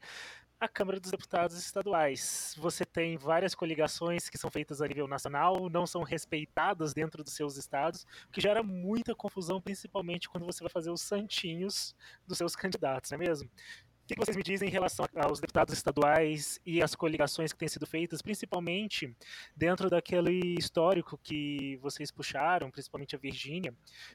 a 0.60 0.68
Câmara 0.68 1.00
dos 1.00 1.10
Deputados 1.10 1.58
Estaduais. 1.58 2.54
Você 2.60 2.86
tem 2.86 3.18
várias 3.18 3.56
coligações 3.56 4.30
que 4.30 4.38
são 4.38 4.52
feitas 4.52 4.80
a 4.80 4.88
nível 4.88 5.08
nacional, 5.08 5.72
não 5.72 5.88
são 5.88 6.04
respeitadas 6.04 6.94
dentro 6.94 7.24
dos 7.24 7.34
seus 7.34 7.58
estados, 7.58 8.06
o 8.28 8.32
que 8.32 8.40
gera 8.40 8.62
muita 8.62 9.16
confusão, 9.16 9.60
principalmente 9.60 10.30
quando 10.30 10.46
você 10.46 10.64
vai 10.64 10.70
fazer 10.70 10.92
os 10.92 11.02
santinhos 11.02 11.96
dos 12.28 12.38
seus 12.38 12.56
candidatos, 12.56 13.10
não 13.10 13.16
é 13.16 13.20
mesmo? 13.22 13.50
Que 14.10 14.16
vocês 14.16 14.36
me 14.36 14.42
dizem 14.42 14.68
em 14.68 14.72
relação 14.72 15.06
aos 15.16 15.40
deputados 15.40 15.72
estaduais 15.72 16.60
e 16.66 16.82
as 16.82 16.96
coligações 16.96 17.54
que 17.54 17.60
têm 17.60 17.68
sido 17.68 17.86
feitas, 17.86 18.24
principalmente 18.24 19.16
dentro 19.56 19.88
daquele 19.88 20.56
histórico 20.58 21.16
que 21.22 21.78
vocês 21.78 22.10
puxaram, 22.10 22.72
principalmente 22.72 23.16
a 23.16 23.20
Virgínia, 23.20 23.72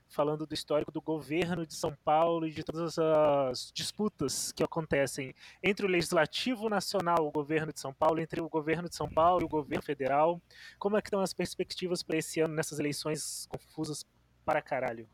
falando 0.08 0.48
do 0.48 0.52
histórico 0.52 0.90
do 0.90 1.00
governo 1.00 1.64
de 1.64 1.74
São 1.74 1.96
Paulo 2.04 2.44
e 2.44 2.50
de 2.50 2.64
todas 2.64 2.98
as 2.98 3.70
disputas 3.72 4.50
que 4.50 4.64
acontecem 4.64 5.32
entre 5.62 5.86
o 5.86 5.88
Legislativo 5.88 6.68
Nacional, 6.68 7.24
o 7.24 7.30
governo 7.30 7.72
de 7.72 7.78
São 7.78 7.94
Paulo, 7.94 8.18
entre 8.18 8.40
o 8.40 8.48
governo 8.48 8.88
de 8.88 8.96
São 8.96 9.08
Paulo 9.08 9.42
e 9.42 9.44
o 9.44 9.48
governo 9.48 9.84
federal. 9.84 10.42
Como 10.76 10.96
é 10.96 11.00
que 11.00 11.06
estão 11.06 11.20
as 11.20 11.32
perspectivas 11.32 12.02
para 12.02 12.18
esse 12.18 12.40
ano 12.40 12.52
nessas 12.52 12.80
eleições 12.80 13.46
confusas 13.46 14.04
para 14.44 14.60
caralho? 14.60 15.08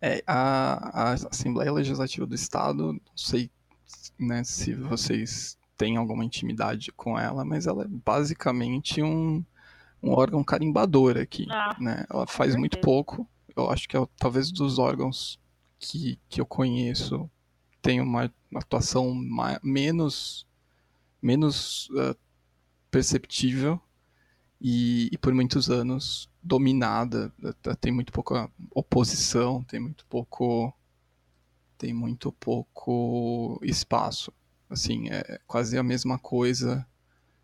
É, 0.00 0.22
a, 0.26 1.10
a 1.10 1.12
Assembleia 1.12 1.72
Legislativa 1.72 2.26
do 2.26 2.34
Estado, 2.34 2.92
não 2.92 3.00
sei 3.16 3.50
né, 4.18 4.44
se 4.44 4.74
vocês 4.74 5.58
têm 5.76 5.96
alguma 5.96 6.24
intimidade 6.24 6.92
com 6.92 7.18
ela, 7.18 7.44
mas 7.44 7.66
ela 7.66 7.84
é 7.84 7.88
basicamente 7.88 9.02
um, 9.02 9.44
um 10.02 10.10
órgão 10.10 10.42
carimbador 10.44 11.16
aqui. 11.16 11.46
Ah, 11.50 11.76
né? 11.78 12.04
Ela 12.10 12.26
faz 12.26 12.54
muito 12.56 12.78
pouco. 12.80 13.28
Eu 13.56 13.70
acho 13.70 13.88
que 13.88 13.96
é 13.96 14.06
talvez 14.18 14.50
dos 14.52 14.78
órgãos 14.78 15.38
que, 15.78 16.18
que 16.28 16.40
eu 16.40 16.46
conheço 16.46 17.30
tem 17.80 18.00
uma 18.00 18.30
atuação 18.54 19.14
mais, 19.14 19.58
menos, 19.62 20.46
menos 21.22 21.88
uh, 21.90 22.16
perceptível 22.90 23.80
e, 24.60 25.08
e, 25.12 25.18
por 25.18 25.32
muitos 25.32 25.70
anos 25.70 26.28
dominada, 26.48 27.30
tem 27.78 27.92
muito 27.92 28.10
pouca 28.10 28.50
oposição, 28.74 29.62
tem 29.62 29.78
muito 29.78 30.06
pouco 30.06 30.72
tem 31.76 31.92
muito 31.92 32.32
pouco 32.32 33.60
espaço. 33.62 34.32
Assim, 34.68 35.08
é 35.10 35.38
quase 35.46 35.78
a 35.78 35.82
mesma 35.82 36.18
coisa 36.18 36.84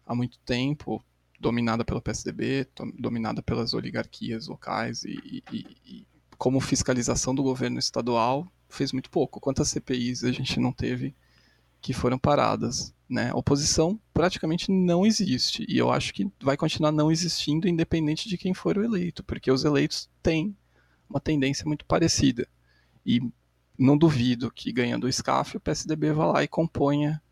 há 0.04 0.14
muito 0.14 0.38
tempo, 0.40 1.04
dominada 1.38 1.84
pelo 1.84 2.02
PSDB, 2.02 2.66
dominada 2.98 3.42
pelas 3.42 3.74
oligarquias 3.74 4.48
locais 4.48 5.04
e, 5.04 5.42
e, 5.52 5.76
e 5.86 6.06
como 6.36 6.60
fiscalização 6.60 7.34
do 7.34 7.42
governo 7.42 7.78
estadual 7.78 8.50
fez 8.68 8.90
muito 8.90 9.10
pouco. 9.10 9.38
Quantas 9.38 9.68
CPIs 9.68 10.24
a 10.24 10.32
gente 10.32 10.58
não 10.58 10.72
teve 10.72 11.14
que 11.84 11.92
foram 11.92 12.18
paradas? 12.18 12.94
Né? 13.06 13.30
Oposição 13.34 14.00
praticamente 14.14 14.70
não 14.72 15.04
existe 15.04 15.66
e 15.68 15.76
eu 15.76 15.92
acho 15.92 16.14
que 16.14 16.26
vai 16.40 16.56
continuar 16.56 16.90
não 16.90 17.12
existindo 17.12 17.68
independente 17.68 18.26
de 18.26 18.38
quem 18.38 18.54
for 18.54 18.78
o 18.78 18.82
eleito, 18.82 19.22
porque 19.22 19.52
os 19.52 19.66
eleitos 19.66 20.08
têm 20.22 20.56
uma 21.08 21.20
tendência 21.20 21.66
muito 21.66 21.84
parecida. 21.84 22.48
E 23.04 23.20
não 23.78 23.98
duvido 23.98 24.50
que 24.50 24.72
ganhando 24.72 25.04
o 25.04 25.12
SCAF 25.12 25.58
o 25.58 25.60
PSDB 25.60 26.14
vá 26.14 26.24
lá 26.24 26.42
e 26.42 26.48
componha 26.48 27.22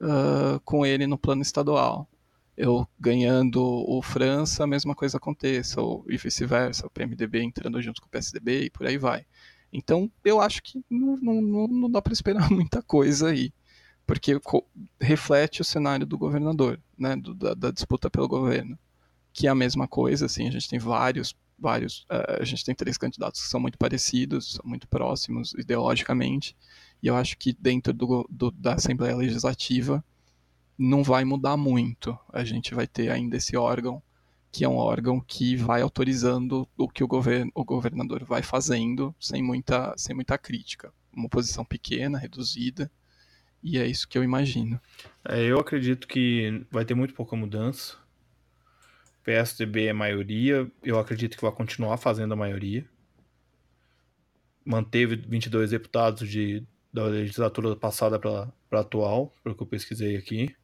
uh, 0.00 0.60
com 0.60 0.86
ele 0.86 1.08
no 1.08 1.18
plano 1.18 1.42
estadual. 1.42 2.08
Eu 2.56 2.86
ganhando 3.00 3.60
o 3.60 4.00
França, 4.02 4.62
a 4.62 4.68
mesma 4.68 4.94
coisa 4.94 5.16
aconteça, 5.16 5.80
ou, 5.80 6.04
e 6.08 6.16
vice-versa, 6.16 6.86
o 6.86 6.90
PMDB 6.90 7.42
entrando 7.42 7.82
junto 7.82 8.00
com 8.00 8.06
o 8.06 8.10
PSDB 8.10 8.66
e 8.66 8.70
por 8.70 8.86
aí 8.86 8.98
vai. 8.98 9.26
Então, 9.72 10.08
eu 10.24 10.40
acho 10.40 10.62
que 10.62 10.80
não, 10.88 11.16
não, 11.16 11.66
não 11.66 11.90
dá 11.90 12.00
para 12.00 12.12
esperar 12.12 12.48
muita 12.52 12.80
coisa 12.80 13.30
aí, 13.30 13.52
porque 14.06 14.40
reflete 15.00 15.60
o 15.60 15.64
cenário 15.64 16.06
do 16.06 16.16
governador, 16.16 16.80
né, 16.96 17.16
do, 17.16 17.34
da, 17.34 17.54
da 17.54 17.70
disputa 17.70 18.08
pelo 18.08 18.28
governo, 18.28 18.78
que 19.32 19.46
é 19.46 19.50
a 19.50 19.54
mesma 19.54 19.88
coisa, 19.88 20.26
assim, 20.26 20.48
a 20.48 20.50
gente 20.50 20.68
tem 20.68 20.78
vários 20.78 21.34
vários. 21.58 22.00
Uh, 22.02 22.40
a 22.40 22.44
gente 22.44 22.64
tem 22.64 22.74
três 22.74 22.98
candidatos 22.98 23.42
que 23.42 23.48
são 23.48 23.60
muito 23.60 23.78
parecidos, 23.78 24.54
são 24.54 24.64
muito 24.64 24.86
próximos 24.88 25.54
ideologicamente, 25.54 26.56
e 27.02 27.06
eu 27.06 27.16
acho 27.16 27.36
que 27.38 27.52
dentro 27.52 27.92
do, 27.92 28.26
do, 28.30 28.50
da 28.50 28.74
Assembleia 28.74 29.16
Legislativa 29.16 30.04
não 30.78 31.02
vai 31.02 31.24
mudar 31.24 31.56
muito. 31.56 32.18
A 32.32 32.44
gente 32.44 32.74
vai 32.74 32.86
ter 32.86 33.10
ainda 33.10 33.36
esse 33.36 33.56
órgão, 33.56 34.02
que 34.52 34.64
é 34.64 34.68
um 34.68 34.76
órgão 34.76 35.20
que 35.20 35.56
vai 35.56 35.82
autorizando 35.82 36.68
o 36.76 36.88
que 36.88 37.04
o, 37.04 37.06
govern, 37.06 37.50
o 37.54 37.64
governador 37.64 38.24
vai 38.24 38.42
fazendo, 38.42 39.14
sem 39.20 39.42
muita, 39.42 39.94
sem 39.96 40.14
muita 40.14 40.38
crítica. 40.38 40.92
Uma 41.14 41.28
posição 41.28 41.64
pequena, 41.64 42.18
reduzida, 42.18 42.90
e 43.66 43.78
é 43.78 43.86
isso 43.86 44.08
que 44.08 44.16
eu 44.16 44.24
imagino. 44.24 44.80
É, 45.24 45.42
eu 45.42 45.58
acredito 45.58 46.06
que 46.06 46.64
vai 46.70 46.84
ter 46.84 46.94
muito 46.94 47.14
pouca 47.14 47.34
mudança 47.36 47.96
PSDB 49.26 49.86
é 49.86 49.92
maioria, 49.92 50.70
eu 50.84 51.00
acredito 51.00 51.36
que 51.36 51.42
vai 51.42 51.50
continuar 51.50 51.96
fazendo 51.96 52.32
a 52.32 52.36
maioria. 52.36 52.88
Manteve 54.64 55.16
22 55.16 55.70
deputados 55.70 56.28
de, 56.28 56.62
da 56.92 57.06
legislatura 57.06 57.74
passada 57.74 58.20
para 58.20 58.48
a 58.70 58.78
atual, 58.78 59.34
pelo 59.42 59.56
que 59.56 59.62
eu 59.64 59.66
pesquisei 59.66 60.16
aqui. 60.16 60.54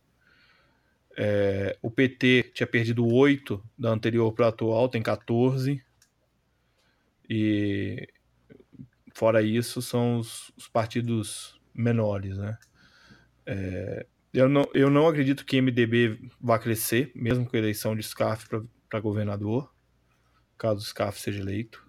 É, 1.18 1.76
o 1.82 1.90
PT 1.90 2.52
tinha 2.54 2.66
perdido 2.66 3.04
8 3.04 3.60
da 3.76 3.90
anterior 3.90 4.32
para 4.32 4.46
a 4.46 4.50
atual, 4.50 4.88
tem 4.88 5.02
14. 5.02 5.84
E 7.28 8.08
fora 9.12 9.42
isso, 9.42 9.82
são 9.82 10.18
os, 10.18 10.52
os 10.56 10.68
partidos 10.68 11.60
menores, 11.74 12.38
né? 12.38 12.56
É, 13.46 14.06
eu 14.32 14.48
não, 14.48 14.68
eu 14.72 14.88
não 14.88 15.06
acredito 15.06 15.44
que 15.44 15.60
MDB 15.60 16.30
vá 16.40 16.58
crescer, 16.58 17.12
mesmo 17.14 17.46
com 17.46 17.54
a 17.54 17.58
eleição 17.58 17.94
de 17.94 18.02
SCAF 18.02 18.48
para 18.88 19.00
governador, 19.00 19.72
caso 20.56 20.80
o 20.80 21.12
seja 21.12 21.40
eleito. 21.40 21.86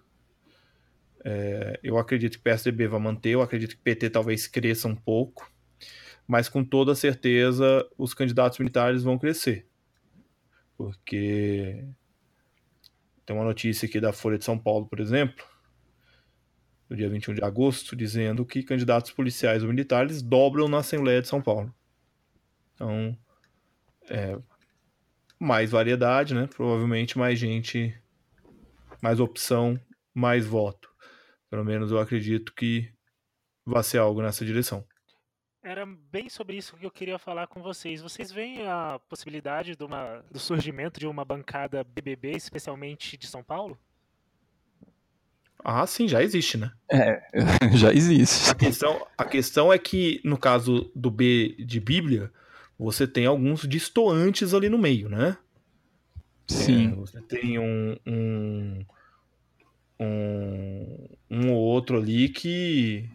É, 1.24 1.80
eu 1.82 1.96
acredito 1.96 2.36
que 2.36 2.44
PSDB 2.44 2.86
vai 2.86 3.00
manter, 3.00 3.30
eu 3.30 3.40
acredito 3.40 3.76
que 3.76 3.82
PT 3.82 4.10
talvez 4.10 4.46
cresça 4.46 4.88
um 4.88 4.94
pouco, 4.94 5.50
mas 6.26 6.48
com 6.48 6.62
toda 6.62 6.94
certeza 6.94 7.88
os 7.96 8.12
candidatos 8.12 8.58
militares 8.58 9.02
vão 9.02 9.18
crescer. 9.18 9.66
Porque 10.76 11.82
tem 13.24 13.34
uma 13.34 13.44
notícia 13.44 13.86
aqui 13.86 14.00
da 14.00 14.12
Folha 14.12 14.36
de 14.36 14.44
São 14.44 14.58
Paulo, 14.58 14.86
por 14.86 15.00
exemplo, 15.00 15.46
no 16.88 16.96
dia 16.96 17.08
21 17.08 17.34
de 17.34 17.44
agosto, 17.44 17.96
dizendo 17.96 18.44
que 18.44 18.62
candidatos 18.62 19.10
policiais 19.10 19.62
ou 19.62 19.68
militares 19.68 20.22
dobram 20.22 20.68
na 20.68 20.78
Assembleia 20.78 21.22
de 21.22 21.28
São 21.28 21.40
Paulo. 21.40 21.74
Então, 22.74 23.16
é, 24.08 24.38
mais 25.38 25.70
variedade, 25.70 26.34
né? 26.34 26.46
Provavelmente 26.46 27.18
mais 27.18 27.38
gente, 27.38 27.96
mais 29.02 29.20
opção, 29.20 29.78
mais 30.12 30.46
voto. 30.46 30.90
Pelo 31.50 31.64
menos 31.64 31.90
eu 31.90 31.98
acredito 31.98 32.52
que 32.54 32.92
vai 33.64 33.82
ser 33.82 33.98
algo 33.98 34.22
nessa 34.22 34.44
direção. 34.44 34.86
Era 35.62 35.86
bem 35.86 36.28
sobre 36.28 36.56
isso 36.56 36.76
que 36.76 36.84
eu 36.84 36.90
queria 36.90 37.18
falar 37.18 37.46
com 37.46 37.62
vocês. 37.62 38.02
Vocês 38.02 38.30
veem 38.30 38.66
a 38.66 38.98
possibilidade 39.08 39.74
de 39.74 39.82
uma, 39.82 40.22
do 40.30 40.38
surgimento 40.38 41.00
de 41.00 41.06
uma 41.06 41.24
bancada 41.24 41.82
BBB, 41.82 42.32
especialmente 42.32 43.16
de 43.16 43.26
São 43.26 43.42
Paulo? 43.42 43.78
Ah, 45.64 45.86
sim, 45.86 46.06
já 46.06 46.22
existe, 46.22 46.58
né? 46.58 46.70
É, 46.92 47.22
já 47.74 47.90
existe. 47.90 48.50
A 48.50 48.54
questão, 48.54 49.06
a 49.16 49.24
questão 49.24 49.72
é 49.72 49.78
que, 49.78 50.20
no 50.22 50.36
caso 50.36 50.92
do 50.94 51.10
B 51.10 51.56
de 51.58 51.80
Bíblia, 51.80 52.30
você 52.78 53.06
tem 53.06 53.24
alguns 53.24 53.66
distoantes 53.66 54.52
ali 54.52 54.68
no 54.68 54.76
meio, 54.76 55.08
né? 55.08 55.38
Sim. 56.46 56.92
É, 56.92 56.94
você 56.94 57.18
tem 57.22 57.58
um, 57.58 57.96
um, 58.06 58.84
um, 59.98 61.08
um 61.30 61.52
ou 61.52 61.58
outro 61.58 61.96
ali 61.96 62.28
que 62.28 63.08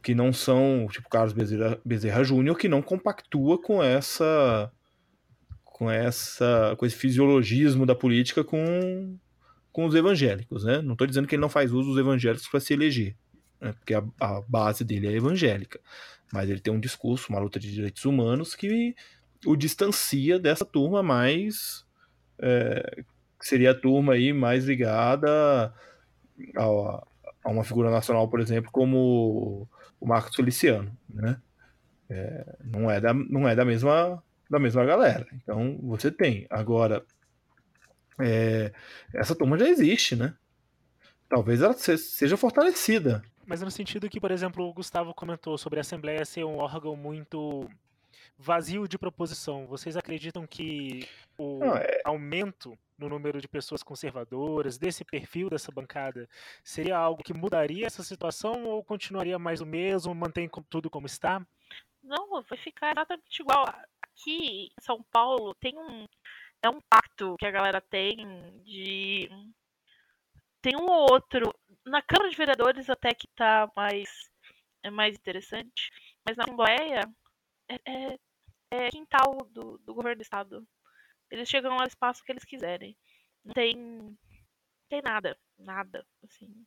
que 0.00 0.14
não 0.14 0.32
são, 0.32 0.86
tipo 0.88 1.08
Carlos 1.08 1.32
Bezerra, 1.32 1.80
Bezerra 1.84 2.22
Júnior, 2.22 2.56
que 2.56 2.68
não 2.68 2.80
compactua 2.80 3.60
com 3.60 3.82
essa 3.82 4.70
com 5.64 5.90
essa 5.90 6.76
com 6.78 6.86
esse 6.86 6.94
fisiologismo 6.94 7.84
da 7.84 7.96
política 7.96 8.44
com 8.44 9.18
com 9.76 9.84
os 9.84 9.94
evangélicos, 9.94 10.64
né? 10.64 10.80
Não 10.80 10.92
estou 10.92 11.06
dizendo 11.06 11.28
que 11.28 11.34
ele 11.34 11.42
não 11.42 11.50
faz 11.50 11.70
uso 11.70 11.90
dos 11.90 11.98
evangélicos 11.98 12.48
para 12.48 12.60
se 12.60 12.72
eleger, 12.72 13.14
né? 13.60 13.74
porque 13.74 13.92
a, 13.92 14.02
a 14.18 14.40
base 14.48 14.82
dele 14.82 15.06
é 15.06 15.12
evangélica 15.12 15.78
mas 16.32 16.48
ele 16.48 16.60
tem 16.60 16.72
um 16.72 16.80
discurso, 16.80 17.28
uma 17.28 17.38
luta 17.38 17.60
de 17.60 17.70
direitos 17.70 18.06
humanos 18.06 18.54
que 18.54 18.94
o 19.44 19.54
distancia 19.54 20.38
dessa 20.38 20.64
turma 20.64 21.02
mais 21.02 21.84
é, 22.38 23.02
seria 23.38 23.72
a 23.72 23.74
turma 23.74 24.14
aí 24.14 24.32
mais 24.32 24.64
ligada 24.64 25.74
a, 26.56 26.64
a, 27.44 27.50
uma 27.50 27.62
figura 27.62 27.90
nacional, 27.90 28.28
por 28.30 28.40
exemplo, 28.40 28.70
como 28.72 29.68
o 30.00 30.06
Marcos 30.06 30.34
Feliciano, 30.34 30.90
né? 31.06 31.36
É, 32.08 32.56
não 32.64 32.90
é 32.90 32.98
da 32.98 33.12
não 33.12 33.46
é 33.46 33.54
da 33.54 33.64
mesma 33.64 34.22
da 34.48 34.58
mesma 34.58 34.86
galera. 34.86 35.26
Então 35.34 35.78
você 35.82 36.10
tem 36.10 36.46
agora 36.48 37.04
é, 38.20 38.72
essa 39.14 39.34
turma 39.34 39.58
já 39.58 39.68
existe, 39.68 40.16
né? 40.16 40.34
Talvez 41.28 41.60
ela 41.60 41.74
seja 41.74 42.36
fortalecida 42.36 43.22
mas 43.46 43.62
no 43.62 43.70
sentido 43.70 44.10
que, 44.10 44.20
por 44.20 44.32
exemplo, 44.32 44.68
o 44.68 44.72
Gustavo 44.72 45.14
comentou 45.14 45.56
sobre 45.56 45.78
a 45.78 45.82
Assembleia 45.82 46.24
ser 46.24 46.44
um 46.44 46.58
órgão 46.58 46.96
muito 46.96 47.70
vazio 48.36 48.88
de 48.88 48.98
proposição. 48.98 49.66
Vocês 49.66 49.96
acreditam 49.96 50.46
que 50.46 51.08
o 51.38 51.60
Não, 51.60 51.76
é... 51.76 52.00
aumento 52.04 52.76
no 52.98 53.08
número 53.08 53.40
de 53.40 53.46
pessoas 53.46 53.82
conservadoras, 53.82 54.78
desse 54.78 55.04
perfil 55.04 55.48
dessa 55.48 55.70
bancada, 55.70 56.28
seria 56.64 56.96
algo 56.96 57.22
que 57.22 57.32
mudaria 57.32 57.86
essa 57.86 58.02
situação 58.02 58.64
ou 58.64 58.82
continuaria 58.82 59.38
mais 59.38 59.60
o 59.60 59.66
mesmo, 59.66 60.14
mantém 60.14 60.50
tudo 60.68 60.90
como 60.90 61.06
está? 61.06 61.46
Não, 62.02 62.42
vai 62.42 62.58
ficar 62.58 62.92
exatamente 62.92 63.40
igual. 63.40 63.66
Aqui 64.02 64.66
em 64.66 64.80
São 64.80 65.04
Paulo 65.12 65.54
tem 65.54 65.76
um. 65.76 66.06
É 66.66 66.68
um 66.68 66.80
pacto 66.90 67.36
que 67.38 67.46
a 67.46 67.50
galera 67.52 67.80
tem 67.80 68.16
de. 68.64 69.28
Tem 70.60 70.74
um 70.76 70.90
outro 70.90 71.54
na 71.84 72.02
Câmara 72.02 72.28
de 72.28 72.36
Vereadores 72.36 72.90
até 72.90 73.14
que 73.14 73.28
tá 73.36 73.70
mais, 73.76 74.08
é 74.82 74.90
mais 74.90 75.14
interessante, 75.14 75.92
mas 76.26 76.36
na 76.36 76.42
Assembleia 76.42 77.02
é, 77.68 77.74
é, 77.86 78.18
é 78.72 78.90
quintal 78.90 79.46
do, 79.52 79.78
do 79.78 79.94
governo 79.94 80.16
do 80.16 80.22
Estado. 80.22 80.66
Eles 81.30 81.48
chegam 81.48 81.78
ao 81.78 81.86
espaço 81.86 82.24
que 82.24 82.32
eles 82.32 82.44
quiserem. 82.44 82.96
Não 83.44 83.54
tem, 83.54 83.76
não 83.76 84.18
tem 84.88 85.00
nada, 85.02 85.38
nada, 85.56 86.04
assim. 86.24 86.66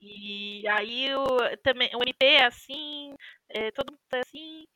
E 0.00 0.66
aí 0.66 1.14
o, 1.14 1.56
também, 1.62 1.90
o 1.94 2.02
MP 2.02 2.26
é 2.26 2.46
assim, 2.46 3.14
é, 3.50 3.70
todo 3.70 3.92
mundo 3.92 4.00
é 4.14 4.18
assim, 4.18 4.66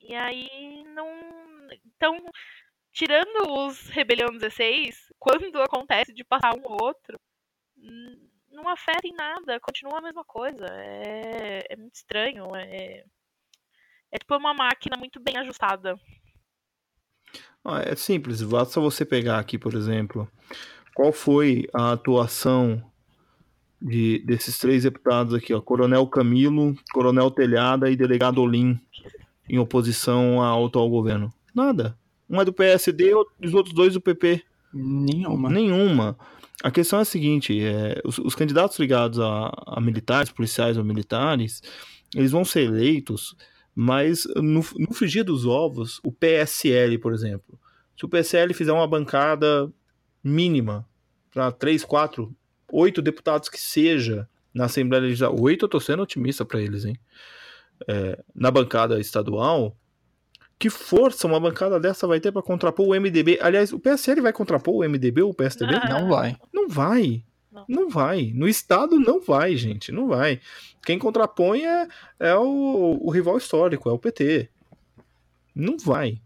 e 0.00 0.14
aí 0.14 0.84
não. 0.84 1.08
Então, 1.86 2.22
tirando 2.92 3.66
os 3.66 3.88
Rebelião 3.88 4.30
16, 4.30 5.12
quando 5.18 5.60
acontece 5.60 6.12
de 6.12 6.22
passar 6.24 6.54
um 6.54 6.62
ou 6.64 6.82
outro, 6.82 7.18
não 8.50 8.68
afeta 8.68 9.06
em 9.06 9.14
nada, 9.14 9.58
continua 9.60 9.98
a 9.98 10.02
mesma 10.02 10.24
coisa. 10.24 10.66
É, 10.66 11.66
é 11.70 11.76
muito 11.76 11.94
estranho. 11.94 12.54
É, 12.54 13.04
é 14.10 14.18
tipo 14.18 14.36
uma 14.36 14.54
máquina 14.54 14.96
muito 14.96 15.18
bem 15.18 15.36
ajustada. 15.38 15.98
É 17.86 17.94
simples, 17.94 18.42
basta 18.42 18.80
você 18.80 19.04
pegar 19.04 19.38
aqui, 19.38 19.56
por 19.56 19.74
exemplo, 19.74 20.28
qual 20.94 21.12
foi 21.12 21.68
a 21.72 21.92
atuação 21.92 22.82
de, 23.80 24.18
desses 24.26 24.58
três 24.58 24.82
deputados 24.82 25.32
aqui, 25.32 25.54
ó, 25.54 25.60
Coronel 25.60 26.06
Camilo, 26.08 26.76
Coronel 26.92 27.30
Telhada 27.30 27.88
e 27.88 27.96
Delegado 27.96 28.42
Olim, 28.42 28.80
em 29.48 29.60
oposição 29.60 30.42
ao 30.42 30.66
atual 30.66 30.90
governo? 30.90 31.32
Nada. 31.54 31.96
Um 32.32 32.40
é 32.40 32.44
do 32.46 32.52
PSD 32.52 33.12
e 33.38 33.46
os 33.46 33.52
outros 33.52 33.74
dois 33.74 33.92
do 33.92 34.00
PP. 34.00 34.42
Nenhuma. 34.72 35.50
Nenhuma. 35.50 36.18
A 36.64 36.70
questão 36.70 36.98
é 36.98 37.02
a 37.02 37.04
seguinte: 37.04 37.62
é, 37.62 38.00
os, 38.04 38.16
os, 38.18 38.34
candidatos 38.34 38.78
ligados 38.78 39.20
a, 39.20 39.52
a, 39.66 39.80
militares, 39.82 40.32
policiais 40.32 40.78
ou 40.78 40.84
militares, 40.84 41.62
eles 42.16 42.30
vão 42.30 42.42
ser 42.42 42.62
eleitos, 42.62 43.36
mas 43.74 44.26
no, 44.36 44.64
no 44.78 44.94
frigir 44.94 45.24
dos 45.24 45.44
ovos, 45.44 46.00
o 46.02 46.10
PSL, 46.10 46.96
por 46.98 47.12
exemplo, 47.12 47.60
se 47.98 48.06
o 48.06 48.08
PSL 48.08 48.54
fizer 48.54 48.72
uma 48.72 48.86
bancada 48.86 49.70
mínima 50.24 50.88
para 51.30 51.52
três, 51.52 51.84
quatro, 51.84 52.34
oito 52.72 53.02
deputados 53.02 53.50
que 53.50 53.60
seja 53.60 54.26
na 54.54 54.64
Assembleia 54.64 55.02
Legislativa, 55.02 55.42
oito 55.42 55.66
eu 55.66 55.68
tô 55.68 55.80
sendo 55.80 56.02
otimista 56.02 56.44
para 56.46 56.62
eles, 56.62 56.86
hein? 56.86 56.96
É, 57.88 58.22
na 58.34 58.50
bancada 58.50 59.00
estadual, 59.00 59.76
que 60.58 60.70
força 60.70 61.26
uma 61.26 61.40
bancada 61.40 61.80
dessa 61.80 62.06
vai 62.06 62.20
ter 62.20 62.32
para 62.32 62.42
contrapor 62.42 62.86
o 62.86 63.00
MDB? 63.00 63.38
Aliás, 63.40 63.72
o 63.72 63.80
PSL 63.80 64.20
vai 64.20 64.32
contrapor 64.32 64.74
o 64.74 64.88
MDB 64.88 65.22
ou 65.22 65.30
o 65.30 65.34
PSDB? 65.34 65.72
Não 65.88 66.08
vai. 66.08 66.36
Não 66.52 66.68
vai. 66.68 67.24
Não. 67.50 67.64
não 67.68 67.88
vai. 67.90 68.32
No 68.34 68.48
Estado 68.48 68.98
não 68.98 69.20
vai, 69.20 69.56
gente. 69.56 69.92
Não 69.92 70.08
vai. 70.08 70.40
Quem 70.84 70.98
contrapõe 70.98 71.66
é, 71.66 71.86
é 72.18 72.34
o, 72.34 72.98
o 73.00 73.10
rival 73.10 73.36
histórico, 73.36 73.88
é 73.88 73.92
o 73.92 73.98
PT. 73.98 74.48
Não 75.54 75.76
vai. 75.76 76.20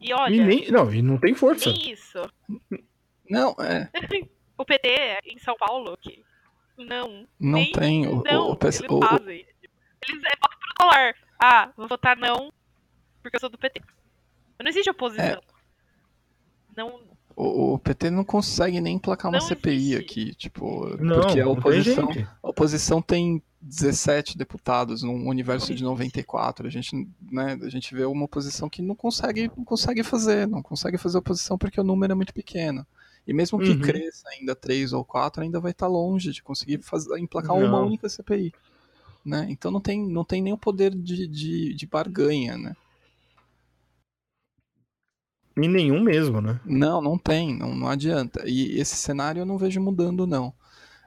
E 0.00 0.12
olha. 0.14 0.34
E 0.34 0.40
nem, 0.40 0.70
não, 0.70 0.92
e 0.92 1.02
não 1.02 1.18
tem 1.18 1.34
força. 1.34 1.70
Nem 1.70 1.92
isso. 1.92 2.22
Não, 3.28 3.54
é. 3.60 3.90
o 4.56 4.64
PT 4.64 5.18
em 5.24 5.38
São 5.38 5.56
Paulo, 5.58 5.96
que 6.00 6.24
não. 6.78 7.26
Não 7.38 7.70
tem. 7.72 8.06
O, 8.06 8.22
não, 8.22 8.50
o, 8.50 8.52
o, 8.52 8.58
eles 8.62 8.80
o, 8.88 9.00
fazem. 9.00 9.46
Eles 10.08 10.24
é 10.24 10.36
voto 10.40 10.58
protocolar. 10.58 11.14
Ah, 11.38 11.70
vou 11.76 11.88
votar 11.88 12.16
não 12.16 12.52
porque 13.22 13.36
eu 13.36 13.40
sou 13.40 13.50
do 13.50 13.58
PT. 13.58 13.82
Não 14.58 14.68
existe 14.68 14.90
oposição. 14.90 15.24
É. 15.24 15.40
Não. 16.76 17.00
O, 17.36 17.74
o, 17.74 17.78
PT 17.78 18.10
não 18.10 18.24
consegue 18.24 18.80
nem 18.80 18.96
emplacar 18.96 19.30
uma 19.30 19.38
não 19.38 19.46
CPI 19.46 19.92
existe. 19.92 19.96
aqui, 19.96 20.34
tipo, 20.34 20.96
não, 20.96 21.20
porque 21.20 21.40
a 21.40 21.48
oposição, 21.48 22.08
a 22.42 22.48
oposição 22.48 23.00
tem 23.00 23.40
17 23.60 24.36
deputados 24.36 25.04
num 25.04 25.28
universo 25.28 25.72
de 25.72 25.84
94. 25.84 26.66
A 26.66 26.70
gente, 26.70 27.08
né, 27.30 27.56
a 27.62 27.68
gente 27.68 27.94
vê 27.94 28.04
uma 28.04 28.24
oposição 28.24 28.68
que 28.68 28.82
não 28.82 28.96
consegue, 28.96 29.48
não 29.56 29.64
consegue 29.64 30.02
fazer, 30.02 30.48
não 30.48 30.62
consegue 30.62 30.98
fazer 30.98 31.18
oposição 31.18 31.56
porque 31.56 31.80
o 31.80 31.84
número 31.84 32.12
é 32.12 32.16
muito 32.16 32.34
pequeno. 32.34 32.84
E 33.24 33.32
mesmo 33.32 33.58
que 33.58 33.70
uhum. 33.70 33.80
cresça 33.80 34.28
ainda 34.30 34.56
três 34.56 34.92
ou 34.92 35.04
quatro, 35.04 35.42
ainda 35.42 35.60
vai 35.60 35.70
estar 35.70 35.86
longe 35.86 36.32
de 36.32 36.42
conseguir 36.42 36.82
fazer, 36.82 37.16
emplacar 37.18 37.56
não. 37.56 37.66
uma 37.66 37.80
única 37.80 38.08
CPI 38.08 38.52
né? 39.24 39.46
Então 39.48 39.70
não 39.70 39.80
tem, 39.80 40.06
não 40.06 40.24
tem 40.24 40.42
nem 40.42 40.52
o 40.52 40.58
poder 40.58 40.94
de, 40.94 41.26
de, 41.26 41.74
de 41.74 41.86
barganha, 41.86 42.56
né? 42.56 42.76
E 45.56 45.66
nenhum 45.66 46.00
mesmo, 46.00 46.40
né? 46.40 46.60
Não, 46.64 47.00
não 47.00 47.18
tem, 47.18 47.56
não, 47.56 47.74
não 47.74 47.88
adianta. 47.88 48.44
E 48.46 48.78
esse 48.78 48.96
cenário 48.96 49.40
eu 49.40 49.46
não 49.46 49.58
vejo 49.58 49.80
mudando, 49.80 50.26
não. 50.26 50.54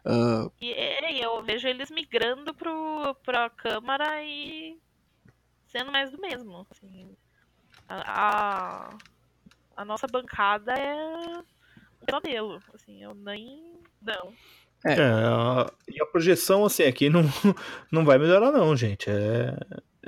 Uh... 0.05 0.51
E 0.59 0.71
é, 0.73 1.23
eu 1.23 1.41
vejo 1.43 1.67
eles 1.67 1.89
migrando 1.89 2.53
pro, 2.53 3.15
pra 3.23 3.49
Câmara 3.49 4.21
e 4.23 4.77
sendo 5.67 5.91
mais 5.91 6.11
do 6.11 6.19
mesmo. 6.19 6.67
Assim, 6.69 7.15
a, 7.88 8.88
a, 8.88 8.97
a 9.77 9.85
nossa 9.85 10.05
bancada 10.07 10.73
é 10.73 11.39
um 12.09 12.13
modelo. 12.13 12.61
Assim, 12.73 13.01
eu 13.01 13.15
nem. 13.15 13.79
Não. 14.01 14.33
É. 14.85 14.93
é 14.93 15.03
a, 15.03 15.71
e 15.87 16.01
a 16.01 16.05
projeção, 16.05 16.65
assim, 16.65 16.83
aqui 16.83 17.09
não, 17.09 17.21
não 17.91 18.03
vai 18.03 18.17
melhorar, 18.17 18.51
não, 18.51 18.75
gente. 18.75 19.09
É, 19.09 19.55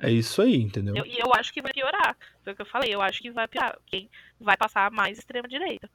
é 0.01 0.11
isso 0.11 0.41
aí, 0.41 0.55
entendeu? 0.55 0.95
E 0.95 0.99
eu, 0.99 1.25
eu, 1.25 1.33
acho 1.33 1.53
que 1.53 1.61
vai 1.61 1.71
piorar. 1.71 2.17
Foi 2.43 2.53
o 2.53 2.55
que 2.55 2.61
eu 2.61 2.65
falei, 2.65 2.93
eu 2.93 3.01
acho 3.01 3.21
que 3.21 3.31
vai 3.31 3.47
piorar. 3.47 3.77
Quem 3.85 4.09
vai 4.39 4.57
passar 4.57 4.91
mais 4.91 5.17
extrema-direita. 5.17 5.89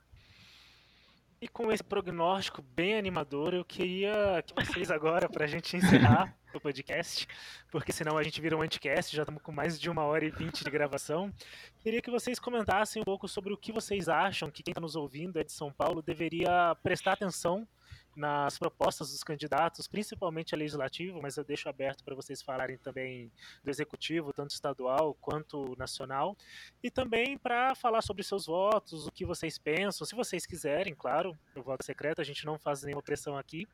E 1.40 1.46
com 1.46 1.70
esse 1.70 1.84
prognóstico 1.84 2.62
bem 2.62 2.98
animador, 2.98 3.54
eu 3.54 3.64
queria 3.64 4.42
que 4.44 4.54
vocês 4.54 4.90
agora, 4.90 5.28
para 5.28 5.44
a 5.44 5.46
gente 5.46 5.76
encerrar 5.76 6.34
o 6.52 6.58
podcast, 6.58 7.28
porque 7.70 7.92
senão 7.92 8.18
a 8.18 8.24
gente 8.24 8.40
vira 8.40 8.56
um 8.56 8.62
anticast, 8.62 9.14
já 9.14 9.22
estamos 9.22 9.40
com 9.40 9.52
mais 9.52 9.78
de 9.78 9.88
uma 9.88 10.02
hora 10.02 10.24
e 10.24 10.30
vinte 10.30 10.64
de 10.64 10.70
gravação. 10.70 11.32
Queria 11.80 12.02
que 12.02 12.10
vocês 12.10 12.40
comentassem 12.40 13.02
um 13.02 13.04
pouco 13.04 13.28
sobre 13.28 13.52
o 13.52 13.56
que 13.56 13.70
vocês 13.70 14.08
acham 14.08 14.50
que 14.50 14.64
quem 14.64 14.72
está 14.72 14.80
nos 14.80 14.96
ouvindo 14.96 15.38
é 15.38 15.44
de 15.44 15.52
São 15.52 15.72
Paulo 15.72 16.02
deveria 16.02 16.76
prestar 16.82 17.12
atenção 17.12 17.68
nas 18.18 18.58
propostas 18.58 19.12
dos 19.12 19.22
candidatos, 19.22 19.86
principalmente 19.86 20.52
a 20.54 20.58
legislativo, 20.58 21.22
mas 21.22 21.36
eu 21.36 21.44
deixo 21.44 21.68
aberto 21.68 22.02
para 22.02 22.16
vocês 22.16 22.42
falarem 22.42 22.76
também 22.76 23.30
do 23.62 23.70
executivo, 23.70 24.32
tanto 24.32 24.50
estadual 24.50 25.14
quanto 25.20 25.76
nacional, 25.78 26.36
e 26.82 26.90
também 26.90 27.38
para 27.38 27.76
falar 27.76 28.02
sobre 28.02 28.24
seus 28.24 28.46
votos, 28.46 29.06
o 29.06 29.12
que 29.12 29.24
vocês 29.24 29.56
pensam, 29.56 30.04
se 30.04 30.16
vocês 30.16 30.44
quiserem, 30.44 30.94
claro, 30.94 31.38
o 31.54 31.62
voto 31.62 31.84
secreto, 31.84 32.20
a 32.20 32.24
gente 32.24 32.44
não 32.44 32.58
faz 32.58 32.82
nenhuma 32.82 33.02
pressão 33.02 33.36
aqui. 33.36 33.68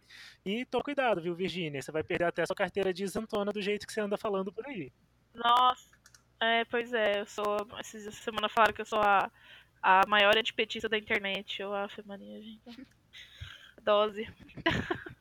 E 0.44 0.66
toma 0.66 0.84
cuidado, 0.84 1.22
viu, 1.22 1.34
Virginia? 1.34 1.80
Você 1.80 1.90
vai 1.90 2.04
perder 2.04 2.26
até 2.26 2.42
a 2.42 2.46
sua 2.46 2.56
carteira 2.56 2.92
de 2.92 3.02
isentona 3.02 3.50
do 3.50 3.62
jeito 3.62 3.86
que 3.86 3.92
você 3.92 4.00
anda 4.00 4.18
falando 4.18 4.52
por 4.52 4.66
aí. 4.66 4.92
Nossa, 5.34 5.88
é, 6.38 6.64
pois 6.66 6.92
é, 6.92 7.20
eu 7.20 7.26
sou. 7.26 7.66
Essa 7.78 8.10
semana 8.10 8.48
falaram 8.48 8.74
que 8.74 8.82
eu 8.82 8.86
sou 8.86 9.00
a, 9.00 9.30
a 9.82 10.02
maior 10.06 10.36
antipetista 10.36 10.88
da 10.88 10.98
internet. 10.98 11.62
Eu, 11.62 11.74
a 11.74 11.88
Maria, 12.04 12.42
gente 12.42 12.86
dose. 13.84 14.26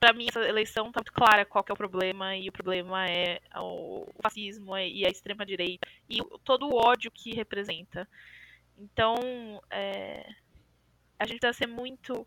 para 0.00 0.12
mim, 0.12 0.26
essa 0.28 0.40
eleição 0.46 0.92
tá 0.92 1.00
muito 1.00 1.12
clara 1.12 1.44
qual 1.44 1.64
é 1.68 1.72
o 1.72 1.76
problema, 1.76 2.36
e 2.36 2.48
o 2.48 2.52
problema 2.52 3.06
é 3.08 3.40
o 3.56 4.06
fascismo 4.22 4.76
e 4.78 5.04
a 5.04 5.10
extrema-direita, 5.10 5.86
e 6.08 6.18
todo 6.44 6.68
o 6.68 6.76
ódio 6.76 7.10
que 7.10 7.34
representa. 7.34 8.08
Então, 8.78 9.16
é, 9.70 10.24
a 11.18 11.26
gente 11.26 11.40
precisa 11.40 11.58
ser 11.58 11.66
muito. 11.66 12.26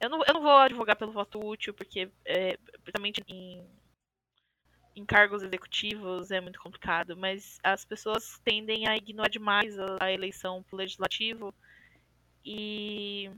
Eu 0.00 0.08
não, 0.08 0.24
eu 0.24 0.34
não 0.34 0.42
vou 0.42 0.52
advogar 0.52 0.96
pelo 0.96 1.12
voto 1.12 1.44
útil, 1.44 1.74
porque, 1.74 2.10
é, 2.24 2.56
principalmente 2.82 3.22
em, 3.28 3.62
em 4.96 5.04
cargos 5.04 5.42
executivos, 5.42 6.30
é 6.30 6.40
muito 6.40 6.60
complicado, 6.60 7.16
mas 7.16 7.58
as 7.62 7.84
pessoas 7.84 8.38
tendem 8.44 8.88
a 8.88 8.96
ignorar 8.96 9.28
demais 9.28 9.78
a, 9.78 9.98
a 10.00 10.12
eleição 10.12 10.62
pro 10.62 10.78
legislativo. 10.78 11.54
E 12.44 13.30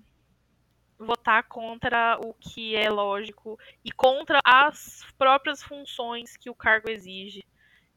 votar 0.99 1.45
contra 1.45 2.19
o 2.21 2.33
que 2.35 2.75
é 2.75 2.89
lógico 2.89 3.59
e 3.85 3.91
contra 3.91 4.41
as 4.45 5.05
próprias 5.19 5.63
funções 5.63 6.37
que 6.37 6.51
o 6.51 6.55
cargo 6.55 6.91
exige. 6.91 7.45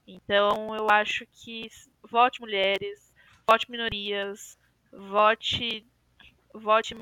Então, 0.06 0.76
eu 0.76 0.90
acho 0.90 1.26
que 1.28 1.70
vote 2.10 2.42
mulheres, 2.42 3.14
vote 3.48 3.70
minorias, 3.70 4.58
vote 4.92 5.86
vote 6.54 6.96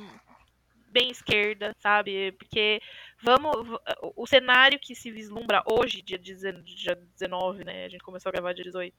bem 0.92 1.10
esquerda, 1.10 1.76
sabe? 1.80 2.32
Porque 2.34 2.82
vamos 3.22 3.80
o 4.16 4.26
cenário 4.28 4.80
que 4.80 4.96
se 4.96 5.12
vislumbra 5.12 5.64
hoje, 5.66 6.02
dia 6.02 6.18
19, 6.18 7.64
né? 7.64 7.86
A 7.86 7.90
gente 7.90 8.04
começou 8.04 8.30
a 8.30 8.34
gravar 8.34 8.54
dia 8.54 8.64
18. 8.64 8.96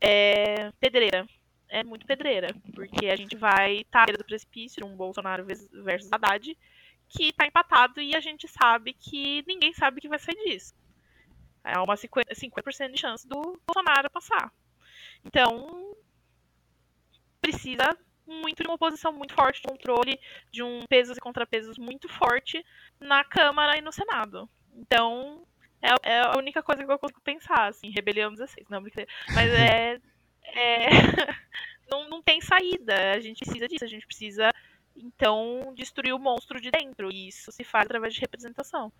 É 0.00 0.70
pedreira 0.78 1.26
é 1.68 1.84
muito 1.84 2.06
pedreira, 2.06 2.48
porque 2.74 3.06
a 3.06 3.16
gente 3.16 3.36
vai 3.36 3.78
estar 3.78 4.06
tá 4.06 4.12
do 4.12 4.24
precipício, 4.24 4.86
um 4.86 4.96
Bolsonaro 4.96 5.44
versus 5.44 6.12
Haddad, 6.12 6.56
que 7.08 7.28
está 7.28 7.46
empatado 7.46 8.00
e 8.00 8.14
a 8.14 8.20
gente 8.20 8.46
sabe 8.48 8.92
que 8.92 9.42
ninguém 9.46 9.72
sabe 9.72 10.00
que 10.00 10.08
vai 10.08 10.18
sair 10.18 10.36
disso. 10.44 10.74
É 11.64 11.78
uma 11.78 11.94
50%, 11.94 12.34
50 12.34 12.88
de 12.88 13.00
chance 13.00 13.28
do 13.28 13.60
Bolsonaro 13.66 14.10
passar. 14.10 14.52
Então, 15.24 15.94
precisa 17.40 17.96
muito 18.26 18.62
de 18.62 18.68
uma 18.68 18.74
oposição 18.74 19.12
muito 19.12 19.34
forte, 19.34 19.60
de 19.60 19.68
controle, 19.68 20.20
de 20.50 20.62
um 20.62 20.82
pesos 20.86 21.16
e 21.16 21.20
contrapesos 21.20 21.78
muito 21.78 22.08
forte 22.08 22.64
na 23.00 23.24
Câmara 23.24 23.78
e 23.78 23.80
no 23.80 23.92
Senado. 23.92 24.48
Então, 24.74 25.46
é, 25.80 26.10
é 26.10 26.20
a 26.20 26.36
única 26.36 26.62
coisa 26.62 26.84
que 26.84 26.90
eu 26.90 26.98
consigo 26.98 27.20
pensar, 27.22 27.68
assim, 27.68 27.90
rebelião 27.90 28.32
16, 28.32 28.68
não, 28.68 28.82
brincadeira. 28.82 29.10
Mas 29.34 29.50
é 29.50 30.00
é, 30.54 30.88
não, 31.90 32.08
não 32.08 32.22
tem 32.22 32.40
saída. 32.40 33.12
A 33.12 33.20
gente 33.20 33.44
precisa 33.44 33.68
disso. 33.68 33.84
A 33.84 33.88
gente 33.88 34.06
precisa, 34.06 34.50
então, 34.96 35.72
destruir 35.74 36.14
o 36.14 36.18
monstro 36.18 36.60
de 36.60 36.70
dentro. 36.70 37.10
E 37.10 37.28
isso 37.28 37.50
se 37.52 37.64
faz 37.64 37.86
através 37.86 38.14
de 38.14 38.20
representação. 38.20 38.92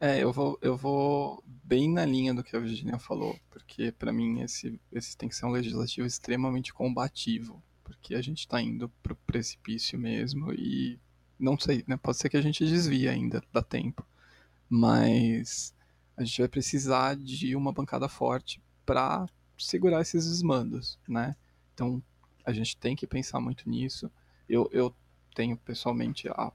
É, 0.00 0.22
eu 0.22 0.32
vou, 0.32 0.58
eu 0.62 0.78
vou 0.78 1.44
bem 1.46 1.86
na 1.92 2.06
linha 2.06 2.32
do 2.32 2.42
que 2.42 2.56
a 2.56 2.60
Virginia 2.60 2.98
falou, 2.98 3.38
porque 3.50 3.92
para 3.92 4.10
mim 4.10 4.40
esse, 4.40 4.80
esse 4.90 5.14
tem 5.14 5.28
que 5.28 5.36
ser 5.36 5.44
um 5.44 5.50
legislativo 5.50 6.06
extremamente 6.06 6.72
combativo, 6.72 7.62
porque 7.84 8.14
a 8.14 8.22
gente 8.22 8.38
está 8.38 8.62
indo 8.62 8.88
pro 9.02 9.14
precipício 9.14 9.98
mesmo 9.98 10.54
e 10.54 10.98
não 11.38 11.58
sei, 11.58 11.84
né? 11.86 11.98
Pode 11.98 12.16
ser 12.16 12.30
que 12.30 12.36
a 12.38 12.40
gente 12.40 12.64
desvie 12.64 13.08
ainda, 13.10 13.42
dá 13.52 13.62
tempo, 13.62 14.06
mas 14.70 15.74
a 16.16 16.24
gente 16.24 16.40
vai 16.40 16.48
precisar 16.48 17.14
de 17.14 17.54
uma 17.54 17.70
bancada 17.70 18.08
forte 18.08 18.58
para 18.90 19.24
segurar 19.56 20.00
esses 20.00 20.28
desmandos, 20.28 20.98
né? 21.06 21.36
Então, 21.72 22.02
a 22.44 22.52
gente 22.52 22.76
tem 22.76 22.96
que 22.96 23.06
pensar 23.06 23.38
muito 23.38 23.70
nisso. 23.70 24.10
Eu, 24.48 24.68
eu 24.72 24.92
tenho 25.32 25.56
pessoalmente 25.56 26.28
a, 26.28 26.52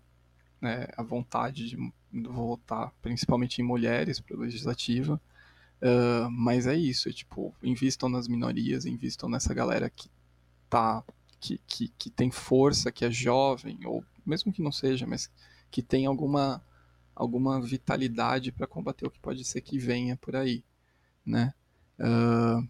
né, 0.60 0.86
a 0.98 1.02
vontade 1.02 1.70
de 1.70 1.94
votar 2.12 2.92
principalmente 3.02 3.62
em 3.62 3.64
mulheres 3.64 4.20
para 4.20 4.36
o 4.36 4.40
legislativo, 4.42 5.14
uh, 5.14 6.30
mas 6.30 6.68
é 6.68 6.76
isso, 6.76 7.10
tipo, 7.14 7.56
invistam 7.64 8.10
nas 8.10 8.28
minorias, 8.28 8.86
invistam 8.86 9.30
nessa 9.30 9.54
galera 9.54 9.90
que 9.90 10.10
tá, 10.70 11.06
que, 11.40 11.62
que, 11.66 11.88
que 11.98 12.10
tem 12.10 12.30
força, 12.30 12.92
que 12.92 13.06
é 13.06 13.12
jovem, 13.12 13.80
ou 13.86 14.04
mesmo 14.26 14.52
que 14.52 14.62
não 14.62 14.74
seja, 14.74 15.08
mas 15.08 15.32
que 15.72 15.82
tem 15.82 16.06
alguma, 16.06 16.62
alguma 17.16 17.62
vitalidade 17.62 18.52
para 18.52 18.68
combater 18.68 19.08
o 19.08 19.12
que 19.12 19.20
pode 19.22 19.46
ser 19.46 19.62
que 19.62 19.80
venha 19.80 20.18
por 20.18 20.36
aí, 20.36 20.66
né? 21.26 21.54
Uh, 22.00 22.68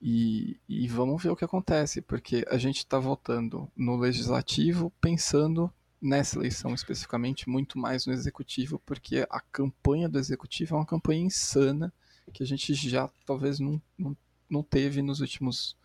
e, 0.00 0.58
e, 0.68 0.88
vamos 0.88 1.22
ver 1.22 1.30
o 1.30 1.36
que 1.36 1.44
acontece, 1.44 2.02
porque 2.02 2.44
a 2.50 2.58
gente 2.58 2.78
está 2.78 2.98
votando 2.98 3.70
no 3.76 3.96
legislativo 3.96 4.92
pensando 5.00 5.72
nessa 6.00 6.38
eleição 6.38 6.74
especificamente 6.74 7.48
muito 7.48 7.78
mais 7.78 8.06
no 8.06 8.12
executivo, 8.12 8.80
porque 8.84 9.26
a 9.30 9.40
campanha 9.40 10.08
do 10.08 10.18
executivo 10.18 10.74
é 10.74 10.78
uma 10.78 10.86
campanha 10.86 11.22
insana 11.22 11.92
que 12.32 12.42
a 12.42 12.46
gente 12.46 12.74
já 12.74 13.08
talvez 13.24 13.58
não, 13.58 13.80
não, 13.96 14.16
não 14.48 14.62
teve 14.62 15.02
nos 15.02 15.20
últimos. 15.20 15.76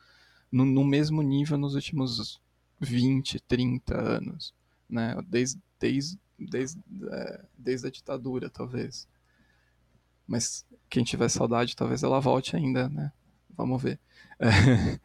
No, 0.51 0.65
no 0.65 0.83
mesmo 0.83 1.21
nível 1.21 1.57
nos 1.57 1.75
últimos 1.75 2.41
20, 2.79 3.39
30 3.39 3.97
anos, 3.97 4.53
né? 4.89 5.15
Desde, 5.27 5.61
desde, 5.79 6.19
desde, 6.37 6.81
é, 7.09 7.45
desde 7.57 7.87
a 7.87 7.91
ditadura, 7.91 8.49
talvez. 8.49 9.07
Mas 10.31 10.65
quem 10.89 11.03
tiver 11.03 11.27
saudade, 11.27 11.75
talvez 11.75 12.03
ela 12.03 12.21
volte 12.21 12.55
ainda, 12.55 12.87
né? 12.87 13.11
Vamos 13.55 13.81
ver. 13.81 13.99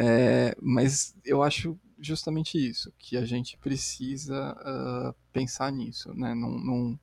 É, 0.00 0.56
mas 0.62 1.12
eu 1.24 1.42
acho 1.42 1.76
justamente 1.98 2.56
isso, 2.56 2.92
que 2.96 3.16
a 3.16 3.24
gente 3.24 3.58
precisa 3.58 4.52
uh, 4.52 5.12
pensar 5.32 5.72
nisso, 5.72 6.14
né? 6.14 6.34
Num, 6.34 6.56
num, 6.56 6.98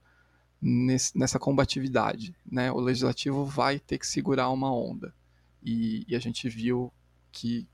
nesse, 0.61 1.17
nessa 1.19 1.37
combatividade. 1.37 2.33
Né? 2.49 2.71
O 2.71 2.79
legislativo 2.79 3.43
vai 3.43 3.79
ter 3.79 3.97
que 3.97 4.07
segurar 4.07 4.49
uma 4.49 4.73
onda. 4.73 5.13
E, 5.61 6.05
e 6.07 6.15
a 6.15 6.19
gente 6.19 6.47
viu 6.47 6.89
que, 7.33 7.67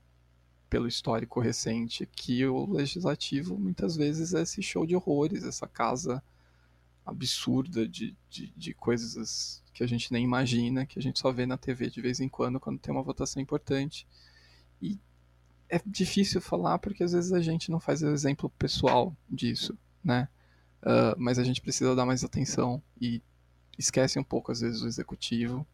pelo 0.68 0.88
histórico 0.88 1.38
recente, 1.38 2.04
que 2.04 2.44
o 2.44 2.68
legislativo 2.72 3.56
muitas 3.56 3.94
vezes 3.94 4.34
é 4.34 4.42
esse 4.42 4.60
show 4.60 4.84
de 4.84 4.96
horrores, 4.96 5.44
essa 5.44 5.68
casa 5.68 6.20
absurda 7.04 7.86
de, 7.86 8.16
de, 8.30 8.52
de 8.56 8.74
coisas 8.74 9.62
que 9.72 9.82
a 9.82 9.86
gente 9.86 10.12
nem 10.12 10.24
imagina, 10.24 10.86
que 10.86 10.98
a 10.98 11.02
gente 11.02 11.18
só 11.18 11.32
vê 11.32 11.46
na 11.46 11.56
TV 11.56 11.90
de 11.90 12.00
vez 12.00 12.20
em 12.20 12.28
quando, 12.28 12.60
quando 12.60 12.78
tem 12.78 12.92
uma 12.92 13.02
votação 13.02 13.42
importante. 13.42 14.06
E 14.80 14.98
é 15.68 15.80
difícil 15.84 16.40
falar 16.40 16.78
porque 16.78 17.02
às 17.02 17.12
vezes 17.12 17.32
a 17.32 17.40
gente 17.40 17.70
não 17.70 17.80
faz 17.80 18.02
exemplo 18.02 18.50
pessoal 18.50 19.16
disso, 19.28 19.76
né? 20.04 20.28
Uh, 20.82 21.14
mas 21.16 21.38
a 21.38 21.44
gente 21.44 21.60
precisa 21.60 21.94
dar 21.94 22.04
mais 22.04 22.24
atenção 22.24 22.82
e 23.00 23.22
esquece 23.78 24.18
um 24.18 24.24
pouco 24.24 24.52
às 24.52 24.60
vezes 24.60 24.82
o 24.82 24.86
executivo 24.86 25.66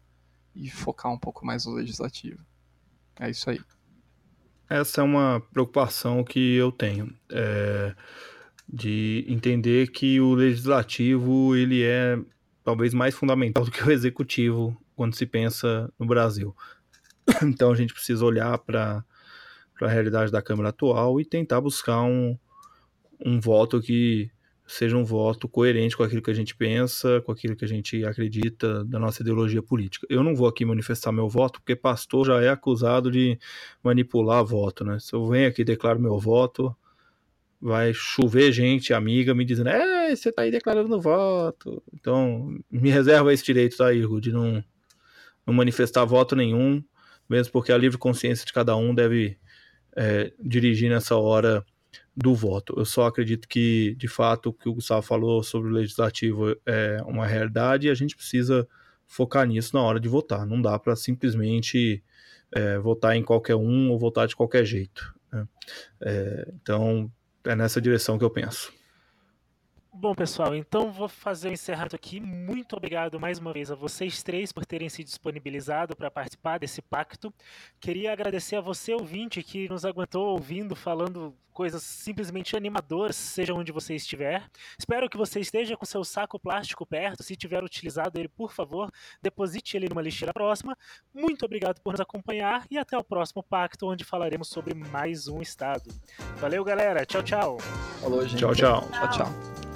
e 0.55 0.69
focar 0.69 1.11
um 1.11 1.17
pouco 1.17 1.45
mais 1.45 1.65
no 1.65 1.73
legislativo. 1.73 2.43
É 3.19 3.29
isso 3.29 3.49
aí. 3.49 3.59
Essa 4.69 5.01
é 5.01 5.03
uma 5.03 5.41
preocupação 5.51 6.23
que 6.23 6.55
eu 6.55 6.71
tenho, 6.71 7.13
é, 7.31 7.95
de 8.71 9.25
entender 9.27 9.89
que 9.89 10.21
o 10.21 10.35
legislativo 10.35 11.55
ele 11.55 11.83
é 11.83 12.19
talvez 12.63 12.93
mais 12.93 13.15
fundamental 13.15 13.65
do 13.65 13.71
que 13.71 13.83
o 13.83 13.91
executivo 13.91 14.77
quando 14.95 15.15
se 15.15 15.25
pensa 15.25 15.91
no 15.97 16.05
Brasil. 16.05 16.55
Então 17.43 17.71
a 17.71 17.75
gente 17.75 17.93
precisa 17.93 18.25
olhar 18.25 18.57
para 18.59 19.03
a 19.81 19.87
realidade 19.87 20.31
da 20.31 20.41
Câmara 20.41 20.69
atual 20.69 21.21
e 21.21 21.25
tentar 21.25 21.61
buscar 21.61 22.01
um, 22.01 22.37
um 23.23 23.39
voto 23.39 23.81
que 23.81 24.31
seja 24.65 24.95
um 24.95 25.03
voto 25.03 25.47
coerente 25.47 25.97
com 25.97 26.03
aquilo 26.03 26.21
que 26.21 26.29
a 26.29 26.33
gente 26.33 26.55
pensa, 26.55 27.21
com 27.21 27.31
aquilo 27.31 27.55
que 27.55 27.65
a 27.65 27.67
gente 27.67 28.05
acredita 28.05 28.83
da 28.85 28.99
nossa 28.99 29.21
ideologia 29.21 29.63
política. 29.63 30.05
Eu 30.09 30.23
não 30.23 30.35
vou 30.35 30.47
aqui 30.47 30.63
manifestar 30.63 31.11
meu 31.11 31.27
voto, 31.27 31.59
porque 31.59 31.75
pastor 31.75 32.27
já 32.27 32.41
é 32.41 32.49
acusado 32.49 33.09
de 33.09 33.39
manipular 33.83 34.43
voto, 34.43 34.83
né? 34.83 34.99
Se 34.99 35.13
eu 35.13 35.27
venho 35.27 35.47
aqui 35.47 35.61
e 35.61 35.65
declaro 35.65 35.99
meu 35.99 36.19
voto, 36.19 36.75
vai 37.61 37.93
chover 37.93 38.51
gente 38.51 38.93
amiga 38.93 39.35
me 39.35 39.43
dizendo, 39.43 39.69
é, 39.69 40.15
você 40.15 40.31
tá 40.31 40.43
aí 40.43 40.51
declarando 40.51 40.99
voto. 40.99 41.83
Então, 41.93 42.57
me 42.71 42.89
reserva 42.89 43.33
esse 43.33 43.43
direito, 43.43 43.77
tá, 43.77 43.93
Igor, 43.93 44.21
de 44.21 44.31
não, 44.31 44.63
não 45.45 45.53
manifestar 45.53 46.05
voto 46.05 46.35
nenhum, 46.35 46.83
mesmo 47.27 47.51
porque 47.51 47.71
a 47.71 47.77
livre 47.77 47.97
consciência 47.97 48.45
de 48.45 48.53
cada 48.53 48.75
um 48.75 48.95
deve 48.95 49.37
é, 49.95 50.31
dirigir 50.39 50.89
nessa 50.89 51.15
hora 51.17 51.65
do 52.15 52.33
voto. 52.33 52.73
Eu 52.77 52.85
só 52.85 53.07
acredito 53.07 53.47
que, 53.47 53.95
de 53.97 54.07
fato, 54.07 54.49
o 54.49 54.53
que 54.53 54.69
o 54.69 54.73
Gustavo 54.73 55.01
falou 55.01 55.43
sobre 55.43 55.69
o 55.69 55.73
legislativo 55.73 56.55
é 56.65 57.01
uma 57.05 57.25
realidade 57.25 57.87
e 57.87 57.89
a 57.89 57.93
gente 57.93 58.15
precisa 58.15 58.67
focar 59.07 59.45
nisso 59.47 59.75
na 59.75 59.81
hora 59.81 59.99
de 59.99 60.07
votar. 60.07 60.45
Não 60.45 60.61
dá 60.61 60.77
para 60.77 60.95
simplesmente 60.95 62.03
é, 62.53 62.77
votar 62.77 63.15
em 63.15 63.23
qualquer 63.23 63.55
um 63.55 63.89
ou 63.89 63.97
votar 63.97 64.27
de 64.27 64.35
qualquer 64.35 64.65
jeito. 64.65 65.13
Né? 65.31 65.47
É, 66.01 66.53
então, 66.61 67.11
é 67.43 67.55
nessa 67.55 67.81
direção 67.81 68.17
que 68.17 68.23
eu 68.23 68.29
penso. 68.29 68.71
Bom, 70.01 70.15
pessoal, 70.15 70.55
então 70.55 70.93
vou 70.93 71.09
fazer 71.09 71.49
o 71.49 71.51
um 71.51 71.53
encerramento 71.53 71.93
aqui. 71.93 72.21
Muito 72.21 72.73
obrigado 72.73 73.19
mais 73.19 73.37
uma 73.37 73.51
vez 73.51 73.69
a 73.69 73.75
vocês 73.75 74.23
três 74.23 74.49
por 74.49 74.65
terem 74.65 74.87
se 74.87 75.03
disponibilizado 75.03 75.93
para 75.93 76.09
participar 76.09 76.57
desse 76.57 76.81
pacto. 76.81 77.33
Queria 77.81 78.13
agradecer 78.13 78.55
a 78.55 78.61
você, 78.61 78.93
ouvinte, 78.93 79.43
que 79.43 79.67
nos 79.67 79.83
aguentou 79.83 80.27
ouvindo, 80.27 80.73
falando 80.73 81.35
coisas 81.51 81.83
simplesmente 81.83 82.55
animadoras, 82.55 83.17
seja 83.17 83.53
onde 83.53 83.73
você 83.73 83.93
estiver. 83.93 84.41
Espero 84.77 85.09
que 85.09 85.17
você 85.17 85.41
esteja 85.41 85.75
com 85.75 85.85
seu 85.85 86.05
saco 86.05 86.39
plástico 86.39 86.85
perto. 86.85 87.21
Se 87.21 87.35
tiver 87.35 87.61
utilizado 87.61 88.17
ele, 88.17 88.29
por 88.29 88.53
favor, 88.53 88.89
deposite 89.21 89.75
ele 89.75 89.89
numa 89.89 90.01
lixeira 90.01 90.31
próxima. 90.31 90.77
Muito 91.13 91.43
obrigado 91.43 91.81
por 91.81 91.91
nos 91.91 91.99
acompanhar 91.99 92.65
e 92.71 92.77
até 92.77 92.97
o 92.97 93.03
próximo 93.03 93.43
pacto, 93.43 93.85
onde 93.85 94.05
falaremos 94.05 94.47
sobre 94.47 94.73
mais 94.73 95.27
um 95.27 95.41
estado. 95.41 95.91
Valeu, 96.37 96.63
galera. 96.63 97.05
Tchau, 97.05 97.21
tchau. 97.21 97.57
Falou, 97.99 98.25
gente. 98.25 98.39
Tchau, 98.39 98.55
tchau. 98.55 98.89
Tchau, 98.91 99.09
tchau. 99.09 99.68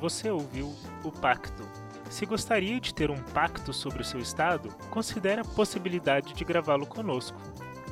Você 0.00 0.30
ouviu 0.30 0.74
o 1.04 1.12
Pacto. 1.12 1.62
Se 2.08 2.24
gostaria 2.24 2.80
de 2.80 2.94
ter 2.94 3.10
um 3.10 3.22
pacto 3.22 3.70
sobre 3.72 4.00
o 4.00 4.04
seu 4.04 4.18
estado, 4.18 4.70
considere 4.90 5.42
a 5.42 5.44
possibilidade 5.44 6.32
de 6.32 6.42
gravá-lo 6.42 6.86
conosco. 6.86 7.38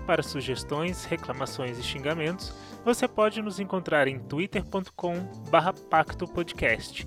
Para 0.07 0.23
sugestões, 0.23 1.05
reclamações 1.05 1.79
e 1.79 1.83
xingamentos, 1.83 2.55
você 2.83 3.07
pode 3.07 3.43
nos 3.43 3.61
encontrar 3.61 4.09
em 4.09 4.19
twitter.com/pactopodcast. 4.19 7.07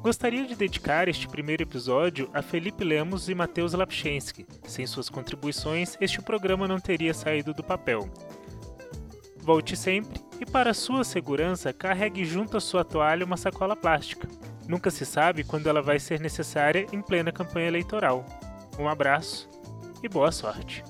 Gostaria 0.00 0.46
de 0.46 0.54
dedicar 0.54 1.08
este 1.08 1.26
primeiro 1.26 1.64
episódio 1.64 2.30
a 2.32 2.42
Felipe 2.42 2.84
Lemos 2.84 3.28
e 3.28 3.34
Matheus 3.34 3.72
Lapchensky. 3.72 4.46
Sem 4.66 4.86
suas 4.86 5.10
contribuições, 5.10 5.96
este 6.00 6.22
programa 6.22 6.68
não 6.68 6.78
teria 6.78 7.12
saído 7.12 7.52
do 7.52 7.64
papel. 7.64 8.08
Volte 9.36 9.76
sempre 9.76 10.22
e, 10.42 10.44
para 10.44 10.74
sua 10.74 11.04
segurança, 11.04 11.72
carregue 11.72 12.24
junto 12.24 12.56
à 12.56 12.60
sua 12.60 12.84
toalha 12.84 13.24
uma 13.24 13.36
sacola 13.36 13.76
plástica. 13.76 14.26
Nunca 14.66 14.90
se 14.90 15.06
sabe 15.06 15.44
quando 15.44 15.68
ela 15.68 15.80
vai 15.80 16.00
ser 16.00 16.18
necessária 16.18 16.84
em 16.92 17.00
plena 17.00 17.30
campanha 17.30 17.68
eleitoral. 17.68 18.26
Um 18.76 18.88
abraço 18.88 19.48
e 20.02 20.08
boa 20.08 20.32
sorte! 20.32 20.82